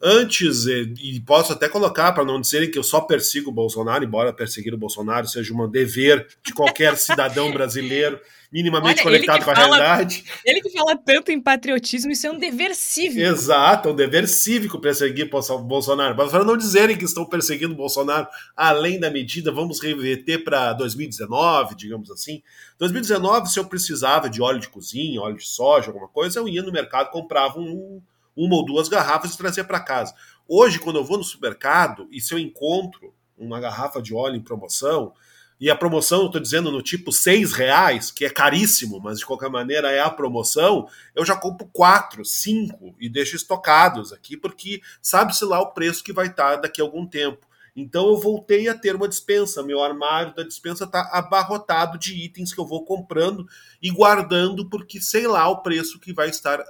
Antes, 0.01 0.65
e 0.65 1.21
posso 1.25 1.53
até 1.53 1.69
colocar 1.69 2.11
para 2.11 2.25
não 2.25 2.41
dizerem 2.41 2.69
que 2.69 2.77
eu 2.77 2.83
só 2.83 3.01
persigo 3.01 3.49
o 3.49 3.53
Bolsonaro, 3.53 4.03
embora 4.03 4.33
perseguir 4.33 4.73
o 4.73 4.77
Bolsonaro 4.77 5.27
seja 5.27 5.53
um 5.53 5.69
dever 5.69 6.27
de 6.43 6.53
qualquer 6.53 6.95
cidadão 6.97 7.51
brasileiro 7.51 8.19
minimamente 8.51 8.99
Olha, 8.99 9.03
conectado 9.03 9.45
com 9.45 9.51
a 9.51 9.55
fala, 9.55 9.77
realidade. 9.77 10.25
Ele 10.45 10.61
que 10.61 10.69
fala 10.69 10.97
tanto 10.97 11.31
em 11.31 11.39
patriotismo, 11.39 12.11
isso 12.11 12.27
é 12.27 12.31
um 12.31 12.37
dever 12.37 12.75
cívico. 12.75 13.21
Exato, 13.21 13.87
é 13.87 13.91
um 13.93 13.95
dever 13.95 14.27
cívico 14.27 14.79
perseguir 14.79 15.29
o 15.33 15.59
Bolsonaro. 15.59 16.15
Mas 16.17 16.31
para 16.31 16.43
não 16.43 16.57
dizerem 16.57 16.97
que 16.97 17.05
estão 17.05 17.25
perseguindo 17.25 17.73
o 17.73 17.77
Bolsonaro 17.77 18.27
além 18.55 18.99
da 18.99 19.09
medida, 19.09 19.51
vamos 19.51 19.79
reverter 19.79 20.39
para 20.39 20.73
2019, 20.73 21.75
digamos 21.75 22.11
assim. 22.11 22.43
2019, 22.77 23.49
se 23.49 23.57
eu 23.57 23.65
precisava 23.65 24.29
de 24.29 24.41
óleo 24.41 24.59
de 24.59 24.67
cozinha, 24.67 25.21
óleo 25.21 25.37
de 25.37 25.47
soja, 25.47 25.87
alguma 25.87 26.09
coisa, 26.09 26.39
eu 26.39 26.47
ia 26.47 26.61
no 26.61 26.73
mercado, 26.73 27.09
comprava 27.09 27.57
um, 27.57 28.01
uma 28.35 28.55
ou 28.55 28.65
duas 28.65 28.87
garrafas 28.87 29.33
e 29.33 29.37
trazia 29.37 29.63
para 29.63 29.79
casa. 29.79 30.13
Hoje, 30.47 30.79
quando 30.79 30.97
eu 30.97 31.03
vou 31.03 31.17
no 31.17 31.23
supermercado 31.23 32.07
e 32.11 32.19
se 32.19 32.33
eu 32.33 32.39
encontro 32.39 33.13
uma 33.37 33.59
garrafa 33.59 34.01
de 34.01 34.13
óleo 34.13 34.35
em 34.35 34.41
promoção, 34.41 35.13
e 35.61 35.69
a 35.69 35.75
promoção, 35.75 36.21
eu 36.21 36.25
estou 36.25 36.41
dizendo, 36.41 36.71
no 36.71 36.81
tipo 36.81 37.11
seis 37.11 37.53
reais, 37.53 38.09
que 38.09 38.25
é 38.25 38.29
caríssimo, 38.31 38.99
mas 38.99 39.19
de 39.19 39.25
qualquer 39.27 39.47
maneira 39.47 39.91
é 39.91 39.99
a 39.99 40.09
promoção, 40.09 40.87
eu 41.15 41.23
já 41.23 41.35
compro 41.35 41.69
quatro, 41.71 42.25
cinco 42.25 42.95
e 42.99 43.07
deixo 43.07 43.35
estocados 43.35 44.11
aqui, 44.11 44.35
porque 44.35 44.81
sabe-se 44.99 45.45
lá 45.45 45.61
o 45.61 45.71
preço 45.71 46.03
que 46.03 46.11
vai 46.11 46.25
estar 46.25 46.55
daqui 46.55 46.81
a 46.81 46.83
algum 46.83 47.05
tempo. 47.05 47.45
Então 47.75 48.07
eu 48.07 48.17
voltei 48.17 48.67
a 48.67 48.77
ter 48.77 48.95
uma 48.95 49.07
dispensa. 49.07 49.63
Meu 49.63 49.81
armário 49.81 50.35
da 50.35 50.43
dispensa 50.43 50.83
está 50.83 51.09
abarrotado 51.13 51.97
de 51.97 52.13
itens 52.13 52.53
que 52.53 52.59
eu 52.59 52.65
vou 52.65 52.83
comprando 52.83 53.47
e 53.81 53.89
guardando, 53.89 54.69
porque 54.69 54.99
sei 54.99 55.25
lá 55.25 55.47
o 55.47 55.61
preço 55.61 55.99
que 55.99 56.13
vai 56.13 56.29
estar 56.29 56.61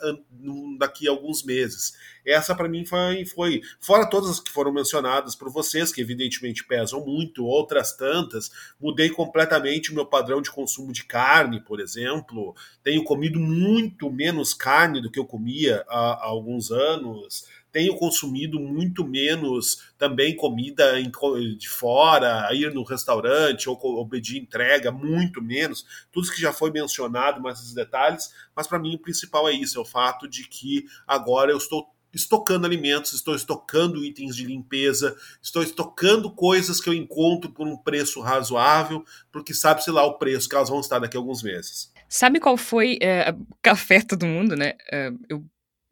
daqui 0.78 1.08
a 1.08 1.12
alguns 1.12 1.44
meses. 1.44 1.94
Essa 2.24 2.54
para 2.54 2.70
mim 2.70 2.86
foi, 2.86 3.26
foi, 3.26 3.62
fora 3.80 4.08
todas 4.08 4.30
as 4.30 4.40
que 4.40 4.52
foram 4.52 4.72
mencionadas 4.72 5.36
por 5.36 5.50
vocês, 5.50 5.92
que 5.92 6.02
evidentemente 6.02 6.64
pesam 6.64 7.04
muito, 7.04 7.46
outras 7.46 7.98
tantas, 7.98 8.52
mudei 8.80 9.10
completamente 9.10 9.92
o 9.92 9.96
meu 9.96 10.06
padrão 10.06 10.40
de 10.40 10.52
consumo 10.52 10.94
de 10.94 11.04
carne, 11.04 11.60
por 11.60 11.80
exemplo. 11.80 12.56
Tenho 12.84 13.04
comido 13.04 13.40
muito 13.40 14.12
menos 14.12 14.54
carne 14.54 15.02
do 15.02 15.10
que 15.10 15.20
eu 15.20 15.26
comia 15.26 15.84
há, 15.90 16.14
há 16.14 16.26
alguns 16.26 16.72
anos 16.72 17.46
tenho 17.72 17.96
consumido 17.96 18.60
muito 18.60 19.06
menos 19.08 19.92
também 19.98 20.36
comida 20.36 21.02
de 21.02 21.70
fora, 21.70 22.50
ir 22.54 22.74
no 22.74 22.84
restaurante 22.84 23.70
ou, 23.70 24.08
pedir 24.08 24.38
entrega, 24.38 24.92
muito 24.92 25.42
menos. 25.42 25.86
Tudo 26.12 26.24
isso 26.24 26.34
que 26.36 26.42
já 26.42 26.52
foi 26.52 26.72
mencionado, 26.72 27.42
mais 27.42 27.60
esses 27.60 27.74
detalhes, 27.74 28.34
mas 28.56 28.68
para 28.68 28.80
mim 28.80 28.96
o 28.96 29.00
principal 29.00 29.48
é 29.48 29.54
isso: 29.54 29.78
é 29.78 29.82
o 29.82 29.86
fato 29.86 30.28
de 30.28 30.48
que 30.48 30.86
agora 31.08 31.52
eu 31.52 31.58
estou 31.58 31.88
estocando 32.14 32.66
alimentos, 32.66 33.14
estou 33.14 33.36
estocando 33.36 34.04
itens 34.04 34.36
de 34.36 34.46
limpeza, 34.46 35.16
estou 35.42 35.64
estocando 35.64 36.30
coisas 36.30 36.82
que 36.82 36.90
eu 36.90 36.94
encontro 36.94 37.52
por 37.52 37.66
um 37.68 37.78
preço 37.78 38.20
razoável, 38.20 39.06
porque 39.32 39.54
sabe-se 39.54 39.90
lá 39.90 40.04
o 40.04 40.18
preço 40.18 40.50
que 40.50 40.56
elas 40.56 40.70
vão 40.70 40.82
estar 40.82 41.00
daqui 41.00 41.16
a 41.16 41.20
alguns 41.20 41.42
meses. 41.42 41.92
Sabe 42.10 42.42
qual 42.42 42.58
foi 42.58 42.98
é, 43.02 43.34
café 43.62 44.02
todo 44.02 44.26
mundo, 44.26 44.56
né? 44.58 44.74
É, 44.92 45.14
eu 45.30 45.46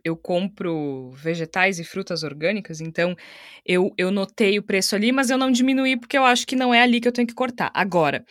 eu 0.03 0.15
compro 0.15 1.11
vegetais 1.11 1.79
e 1.79 1.83
frutas 1.83 2.23
orgânicas, 2.23 2.81
então 2.81 3.15
eu, 3.65 3.93
eu 3.97 4.11
notei 4.11 4.57
o 4.59 4.63
preço 4.63 4.95
ali, 4.95 5.11
mas 5.11 5.29
eu 5.29 5.37
não 5.37 5.51
diminuí 5.51 5.97
porque 5.97 6.17
eu 6.17 6.25
acho 6.25 6.45
que 6.47 6.55
não 6.55 6.73
é 6.73 6.81
ali 6.81 6.99
que 6.99 7.07
eu 7.07 7.11
tenho 7.11 7.27
que 7.27 7.33
cortar. 7.33 7.71
Agora, 7.73 8.25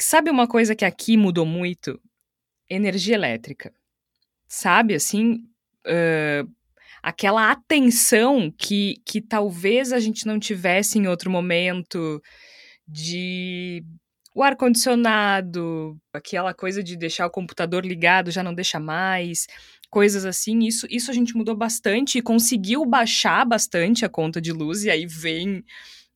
sabe 0.00 0.30
uma 0.30 0.46
coisa 0.46 0.74
que 0.74 0.84
aqui 0.84 1.16
mudou 1.16 1.46
muito? 1.46 2.00
Energia 2.68 3.14
elétrica. 3.14 3.72
Sabe, 4.46 4.94
assim, 4.94 5.34
uh, 5.86 6.50
aquela 7.02 7.50
atenção 7.50 8.50
que, 8.50 8.96
que 9.06 9.20
talvez 9.20 9.92
a 9.92 10.00
gente 10.00 10.26
não 10.26 10.38
tivesse 10.38 10.98
em 10.98 11.06
outro 11.06 11.30
momento 11.30 12.20
de 12.86 13.82
o 14.34 14.42
ar-condicionado, 14.42 15.98
aquela 16.12 16.54
coisa 16.54 16.82
de 16.82 16.96
deixar 16.96 17.26
o 17.26 17.30
computador 17.30 17.84
ligado 17.84 18.30
já 18.30 18.42
não 18.42 18.54
deixa 18.54 18.78
mais 18.78 19.46
coisas 19.90 20.24
assim. 20.24 20.60
Isso, 20.60 20.86
isso 20.90 21.10
a 21.10 21.14
gente 21.14 21.36
mudou 21.36 21.56
bastante 21.56 22.18
e 22.18 22.22
conseguiu 22.22 22.84
baixar 22.84 23.44
bastante 23.44 24.04
a 24.04 24.08
conta 24.08 24.40
de 24.40 24.52
luz, 24.52 24.84
e 24.84 24.90
aí 24.90 25.06
vem 25.06 25.64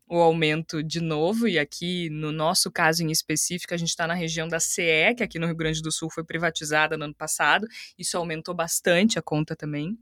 o 0.08 0.16
aumento 0.18 0.82
de 0.82 1.00
novo, 1.00 1.48
e 1.48 1.58
aqui 1.58 2.10
no 2.10 2.30
nosso 2.32 2.70
caso 2.70 3.02
em 3.02 3.10
específico, 3.10 3.72
a 3.72 3.78
gente 3.78 3.88
está 3.88 4.06
na 4.06 4.12
região 4.12 4.46
da 4.46 4.60
CE, 4.60 5.14
que 5.16 5.22
aqui 5.22 5.38
no 5.38 5.46
Rio 5.46 5.56
Grande 5.56 5.80
do 5.80 5.90
Sul 5.90 6.10
foi 6.10 6.22
privatizada 6.22 6.98
no 6.98 7.04
ano 7.04 7.14
passado, 7.14 7.66
isso 7.98 8.18
aumentou 8.18 8.54
bastante 8.54 9.18
a 9.18 9.22
conta 9.22 9.56
também. 9.56 9.96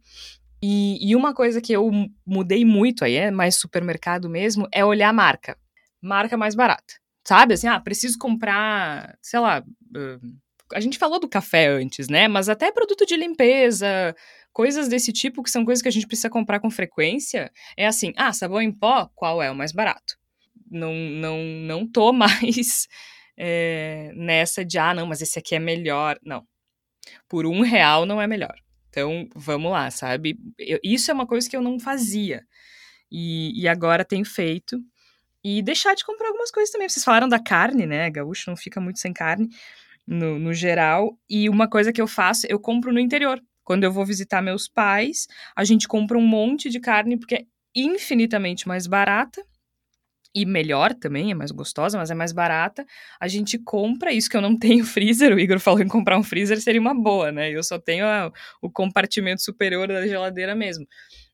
E, 0.62 0.98
e 1.08 1.14
uma 1.14 1.32
coisa 1.32 1.60
que 1.60 1.72
eu 1.72 1.90
mudei 2.26 2.64
muito, 2.64 3.04
aí 3.04 3.14
é 3.14 3.30
mais 3.30 3.56
supermercado 3.56 4.28
mesmo, 4.28 4.66
é 4.72 4.84
olhar 4.84 5.10
a 5.10 5.12
marca. 5.12 5.56
Marca 6.02 6.36
mais 6.36 6.54
barata. 6.54 6.94
Sabe, 7.26 7.54
assim, 7.54 7.68
ah, 7.68 7.78
preciso 7.78 8.18
comprar, 8.18 9.16
sei 9.22 9.38
lá, 9.38 9.60
uh, 9.60 10.38
a 10.72 10.80
gente 10.80 10.98
falou 10.98 11.18
do 11.18 11.28
café 11.28 11.68
antes, 11.68 12.08
né? 12.08 12.28
Mas 12.28 12.48
até 12.48 12.70
produto 12.70 13.04
de 13.06 13.16
limpeza, 13.16 14.14
coisas 14.52 14.88
desse 14.88 15.12
tipo, 15.12 15.42
que 15.42 15.50
são 15.50 15.64
coisas 15.64 15.82
que 15.82 15.88
a 15.88 15.92
gente 15.92 16.06
precisa 16.06 16.30
comprar 16.30 16.60
com 16.60 16.70
frequência, 16.70 17.50
é 17.76 17.86
assim: 17.86 18.12
ah, 18.16 18.32
sabão 18.32 18.60
em 18.60 18.72
pó, 18.72 19.10
qual 19.14 19.42
é 19.42 19.50
o 19.50 19.54
mais 19.54 19.72
barato? 19.72 20.16
Não, 20.70 20.94
não, 20.94 21.38
não 21.38 21.86
tô 21.86 22.12
mais 22.14 22.86
é, 23.36 24.12
nessa 24.14 24.64
de, 24.64 24.78
ah, 24.78 24.94
não, 24.94 25.06
mas 25.06 25.20
esse 25.22 25.38
aqui 25.38 25.54
é 25.54 25.58
melhor. 25.58 26.18
Não. 26.24 26.46
Por 27.28 27.46
um 27.46 27.62
real 27.62 28.06
não 28.06 28.20
é 28.20 28.26
melhor. 28.26 28.54
Então, 28.90 29.28
vamos 29.34 29.72
lá, 29.72 29.90
sabe? 29.90 30.38
Eu, 30.58 30.78
isso 30.82 31.10
é 31.10 31.14
uma 31.14 31.26
coisa 31.26 31.48
que 31.48 31.56
eu 31.56 31.62
não 31.62 31.78
fazia. 31.78 32.44
E, 33.10 33.60
e 33.60 33.68
agora 33.68 34.04
tenho 34.04 34.24
feito. 34.24 34.80
E 35.42 35.62
deixar 35.62 35.94
de 35.94 36.04
comprar 36.04 36.28
algumas 36.28 36.50
coisas 36.50 36.70
também. 36.70 36.88
Vocês 36.88 37.04
falaram 37.04 37.28
da 37.28 37.42
carne, 37.42 37.86
né? 37.86 38.10
Gaúcho 38.10 38.50
não 38.50 38.56
fica 38.56 38.80
muito 38.80 38.98
sem 38.98 39.12
carne 39.12 39.48
no, 40.10 40.38
no 40.40 40.52
geral. 40.52 41.16
E 41.30 41.48
uma 41.48 41.68
coisa 41.68 41.92
que 41.92 42.02
eu 42.02 42.08
faço, 42.08 42.46
eu 42.48 42.58
compro 42.58 42.92
no 42.92 42.98
interior. 42.98 43.40
Quando 43.62 43.84
eu 43.84 43.92
vou 43.92 44.04
visitar 44.04 44.42
meus 44.42 44.68
pais, 44.68 45.28
a 45.56 45.62
gente 45.62 45.86
compra 45.86 46.18
um 46.18 46.26
monte 46.26 46.68
de 46.68 46.80
carne, 46.80 47.16
porque 47.16 47.36
é 47.36 47.44
infinitamente 47.74 48.66
mais 48.66 48.88
barata 48.88 49.40
e 50.34 50.44
melhor 50.44 50.94
também, 50.94 51.30
é 51.30 51.34
mais 51.34 51.50
gostosa, 51.52 51.96
mas 51.96 52.10
é 52.10 52.14
mais 52.14 52.32
barata. 52.32 52.84
A 53.20 53.28
gente 53.28 53.58
compra 53.58 54.12
isso 54.12 54.28
que 54.28 54.36
eu 54.36 54.40
não 54.40 54.56
tenho 54.58 54.84
freezer. 54.84 55.32
O 55.32 55.38
Igor 55.38 55.60
falou 55.60 55.80
em 55.80 55.88
comprar 55.88 56.18
um 56.18 56.22
freezer 56.24 56.60
seria 56.60 56.80
uma 56.80 56.94
boa, 56.94 57.30
né? 57.30 57.50
Eu 57.50 57.62
só 57.62 57.78
tenho 57.78 58.04
a, 58.04 58.32
o 58.60 58.68
compartimento 58.68 59.42
superior 59.42 59.86
da 59.86 60.06
geladeira 60.06 60.54
mesmo. 60.56 60.84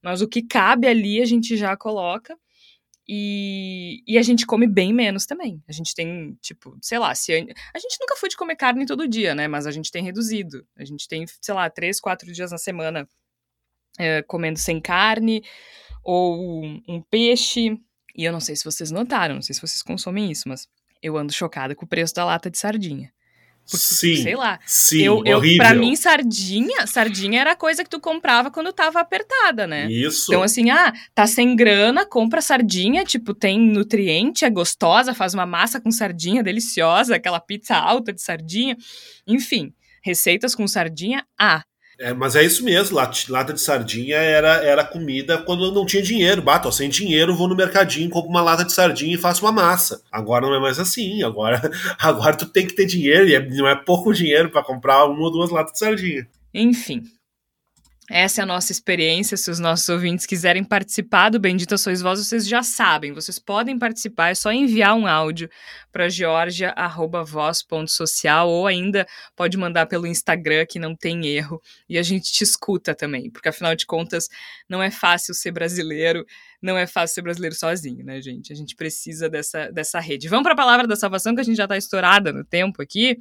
Mas 0.02 0.20
o 0.20 0.28
que 0.28 0.42
cabe 0.42 0.86
ali 0.86 1.22
a 1.22 1.26
gente 1.26 1.56
já 1.56 1.74
coloca. 1.76 2.36
E, 3.08 4.02
e 4.06 4.18
a 4.18 4.22
gente 4.22 4.44
come 4.44 4.66
bem 4.66 4.92
menos 4.92 5.26
também. 5.26 5.62
A 5.68 5.72
gente 5.72 5.94
tem, 5.94 6.36
tipo, 6.40 6.76
sei 6.82 6.98
lá, 6.98 7.14
se 7.14 7.32
a, 7.32 7.36
a 7.36 7.78
gente 7.78 7.98
nunca 8.00 8.16
foi 8.16 8.28
de 8.28 8.36
comer 8.36 8.56
carne 8.56 8.84
todo 8.84 9.06
dia, 9.06 9.34
né? 9.34 9.46
Mas 9.46 9.66
a 9.66 9.70
gente 9.70 9.92
tem 9.92 10.02
reduzido. 10.02 10.66
A 10.76 10.84
gente 10.84 11.06
tem, 11.06 11.24
sei 11.40 11.54
lá, 11.54 11.70
três, 11.70 12.00
quatro 12.00 12.32
dias 12.32 12.50
na 12.50 12.58
semana 12.58 13.08
é, 13.98 14.22
comendo 14.22 14.58
sem 14.58 14.80
carne, 14.80 15.42
ou 16.02 16.64
um 16.88 17.02
peixe. 17.08 17.78
E 18.16 18.24
eu 18.24 18.32
não 18.32 18.40
sei 18.40 18.56
se 18.56 18.64
vocês 18.64 18.90
notaram, 18.90 19.36
não 19.36 19.42
sei 19.42 19.54
se 19.54 19.60
vocês 19.60 19.82
consomem 19.82 20.30
isso, 20.30 20.48
mas 20.48 20.66
eu 21.02 21.16
ando 21.16 21.32
chocada 21.32 21.74
com 21.74 21.84
o 21.84 21.88
preço 21.88 22.14
da 22.14 22.24
lata 22.24 22.50
de 22.50 22.58
sardinha. 22.58 23.12
Porque, 23.70 23.84
sim, 23.84 24.22
sei 24.22 24.36
lá. 24.36 24.58
Sim, 24.64 25.02
eu, 25.02 25.22
eu, 25.24 25.38
horrível. 25.38 25.66
Pra 25.66 25.74
mim, 25.74 25.94
sardinha, 25.96 26.86
sardinha 26.86 27.40
era 27.40 27.56
coisa 27.56 27.82
que 27.82 27.90
tu 27.90 28.00
comprava 28.00 28.50
quando 28.50 28.72
tava 28.72 29.00
apertada, 29.00 29.66
né? 29.66 29.90
Isso. 29.90 30.30
Então, 30.30 30.42
assim, 30.42 30.70
ah, 30.70 30.92
tá 31.14 31.26
sem 31.26 31.56
grana, 31.56 32.06
compra 32.06 32.40
sardinha, 32.40 33.04
tipo, 33.04 33.34
tem 33.34 33.58
nutriente, 33.58 34.44
é 34.44 34.50
gostosa, 34.50 35.12
faz 35.12 35.34
uma 35.34 35.46
massa 35.46 35.80
com 35.80 35.90
sardinha 35.90 36.42
deliciosa, 36.42 37.16
aquela 37.16 37.40
pizza 37.40 37.76
alta 37.76 38.12
de 38.12 38.22
sardinha. 38.22 38.76
Enfim, 39.26 39.72
receitas 40.02 40.54
com 40.54 40.66
sardinha, 40.68 41.26
ah. 41.38 41.62
É, 41.98 42.12
mas 42.12 42.36
é 42.36 42.44
isso 42.44 42.62
mesmo, 42.62 42.96
lata 42.96 43.52
de 43.54 43.60
sardinha 43.60 44.16
era, 44.16 44.62
era 44.62 44.84
comida 44.84 45.38
quando 45.38 45.72
não 45.72 45.86
tinha 45.86 46.02
dinheiro. 46.02 46.42
Bato, 46.42 46.70
sem 46.70 46.90
dinheiro, 46.90 47.34
vou 47.34 47.48
no 47.48 47.56
mercadinho, 47.56 48.10
compro 48.10 48.28
uma 48.28 48.42
lata 48.42 48.64
de 48.64 48.72
sardinha 48.72 49.14
e 49.14 49.18
faço 49.18 49.44
uma 49.44 49.52
massa. 49.52 50.02
Agora 50.12 50.46
não 50.46 50.54
é 50.54 50.60
mais 50.60 50.78
assim. 50.78 51.22
Agora, 51.22 51.60
agora 51.98 52.36
tu 52.36 52.46
tem 52.46 52.66
que 52.66 52.74
ter 52.74 52.84
dinheiro, 52.84 53.26
e 53.26 53.34
é, 53.34 53.48
não 53.48 53.66
é 53.66 53.74
pouco 53.74 54.12
dinheiro 54.12 54.50
para 54.50 54.62
comprar 54.62 55.06
uma 55.06 55.22
ou 55.22 55.30
duas 55.30 55.50
latas 55.50 55.72
de 55.72 55.78
sardinha. 55.78 56.28
Enfim, 56.52 57.02
essa 58.08 58.40
é 58.40 58.44
a 58.44 58.46
nossa 58.46 58.70
experiência. 58.70 59.36
Se 59.36 59.50
os 59.50 59.58
nossos 59.58 59.88
ouvintes 59.88 60.26
quiserem 60.26 60.62
participar 60.62 61.28
do 61.28 61.40
Bendita 61.40 61.76
Sois 61.76 62.00
Vós, 62.00 62.24
vocês 62.24 62.46
já 62.46 62.62
sabem. 62.62 63.12
Vocês 63.12 63.36
podem 63.38 63.76
participar, 63.78 64.30
é 64.30 64.34
só 64.34 64.52
enviar 64.52 64.94
um 64.94 65.08
áudio 65.08 65.50
para 65.90 66.08
georgia.voz.social 66.08 68.48
ou 68.48 68.64
ainda 68.66 69.06
pode 69.34 69.56
mandar 69.56 69.86
pelo 69.86 70.06
Instagram, 70.06 70.64
que 70.66 70.78
não 70.78 70.94
tem 70.94 71.26
erro. 71.26 71.60
E 71.88 71.98
a 71.98 72.02
gente 72.02 72.32
te 72.32 72.44
escuta 72.44 72.94
também, 72.94 73.28
porque 73.28 73.48
afinal 73.48 73.74
de 73.74 73.84
contas, 73.84 74.28
não 74.68 74.80
é 74.80 74.90
fácil 74.90 75.34
ser 75.34 75.50
brasileiro, 75.50 76.24
não 76.62 76.78
é 76.78 76.86
fácil 76.86 77.14
ser 77.14 77.22
brasileiro 77.22 77.56
sozinho, 77.56 78.04
né, 78.04 78.22
gente? 78.22 78.52
A 78.52 78.56
gente 78.56 78.76
precisa 78.76 79.28
dessa, 79.28 79.72
dessa 79.72 79.98
rede. 79.98 80.28
Vamos 80.28 80.44
para 80.44 80.52
a 80.52 80.56
palavra 80.56 80.86
da 80.86 80.94
salvação, 80.94 81.34
que 81.34 81.40
a 81.40 81.44
gente 81.44 81.56
já 81.56 81.64
está 81.64 81.76
estourada 81.76 82.32
no 82.32 82.44
tempo 82.44 82.82
aqui. 82.82 83.18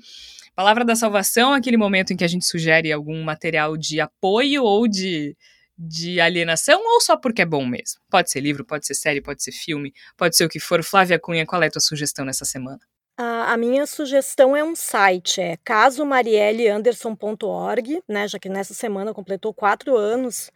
Palavra 0.55 0.85
da 0.85 0.95
salvação 0.95 1.53
aquele 1.53 1.75
momento 1.75 2.13
em 2.13 2.15
que 2.15 2.23
a 2.23 2.27
gente 2.27 2.45
sugere 2.45 2.91
algum 2.91 3.21
material 3.23 3.75
de 3.75 3.99
apoio 3.99 4.63
ou 4.63 4.87
de, 4.87 5.35
de 5.77 6.21
alienação 6.21 6.81
ou 6.81 7.01
só 7.01 7.17
porque 7.17 7.41
é 7.41 7.45
bom 7.45 7.65
mesmo? 7.65 7.99
Pode 8.09 8.31
ser 8.31 8.39
livro, 8.39 8.65
pode 8.65 8.87
ser 8.87 8.95
série, 8.95 9.21
pode 9.21 9.43
ser 9.43 9.51
filme, 9.51 9.93
pode 10.15 10.37
ser 10.37 10.45
o 10.45 10.49
que 10.49 10.59
for. 10.59 10.81
Flávia 10.81 11.19
Cunha, 11.19 11.45
qual 11.45 11.61
é 11.61 11.67
a 11.67 11.71
tua 11.71 11.81
sugestão 11.81 12.23
nessa 12.23 12.45
semana? 12.45 12.79
A, 13.17 13.51
a 13.51 13.57
minha 13.57 13.85
sugestão 13.85 14.55
é 14.55 14.63
um 14.63 14.75
site, 14.75 15.41
é 15.41 15.57
casomarielleanderson.org, 15.57 18.01
né, 18.07 18.25
já 18.27 18.39
que 18.39 18.47
nessa 18.47 18.73
semana 18.73 19.13
completou 19.13 19.53
quatro 19.53 19.97
anos 19.97 20.49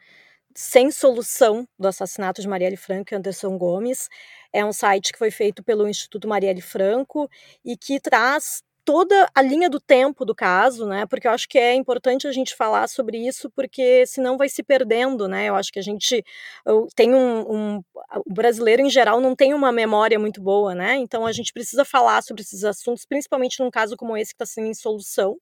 sem 0.55 0.91
solução 0.91 1.67
do 1.77 1.87
assassinato 1.87 2.41
de 2.41 2.47
Marielle 2.47 2.75
Franco 2.75 3.13
e 3.13 3.17
Anderson 3.17 3.55
Gomes. 3.57 4.09
É 4.51 4.65
um 4.65 4.73
site 4.73 5.11
que 5.11 5.19
foi 5.19 5.31
feito 5.31 5.63
pelo 5.63 5.87
Instituto 5.87 6.27
Marielle 6.27 6.61
Franco 6.61 7.29
e 7.63 7.77
que 7.77 7.99
traz 7.99 8.63
toda 8.89 9.29
a 9.35 9.41
linha 9.43 9.69
do 9.69 9.79
tempo 9.79 10.25
do 10.25 10.33
caso, 10.33 10.87
né? 10.87 11.05
Porque 11.05 11.27
eu 11.27 11.31
acho 11.31 11.47
que 11.47 11.59
é 11.59 11.75
importante 11.75 12.25
a 12.25 12.31
gente 12.31 12.55
falar 12.55 12.87
sobre 12.89 13.19
isso, 13.19 13.47
porque 13.51 14.03
senão 14.07 14.35
vai 14.35 14.49
se 14.49 14.63
perdendo, 14.63 15.27
né? 15.27 15.45
Eu 15.47 15.53
acho 15.55 15.71
que 15.71 15.77
a 15.77 15.81
gente 15.83 16.23
tem 16.95 17.13
um, 17.13 17.41
um, 17.77 17.83
o 18.25 18.33
brasileiro 18.33 18.81
em 18.81 18.89
geral 18.89 19.21
não 19.21 19.35
tem 19.35 19.53
uma 19.53 19.71
memória 19.71 20.17
muito 20.17 20.41
boa, 20.41 20.73
né? 20.73 20.95
Então 20.95 21.27
a 21.27 21.31
gente 21.31 21.53
precisa 21.53 21.85
falar 21.85 22.23
sobre 22.23 22.41
esses 22.41 22.63
assuntos, 22.63 23.05
principalmente 23.05 23.59
num 23.59 23.69
caso 23.69 23.95
como 23.95 24.17
esse 24.17 24.31
que 24.33 24.43
está 24.43 24.45
sem 24.47 24.73
solução. 24.73 25.37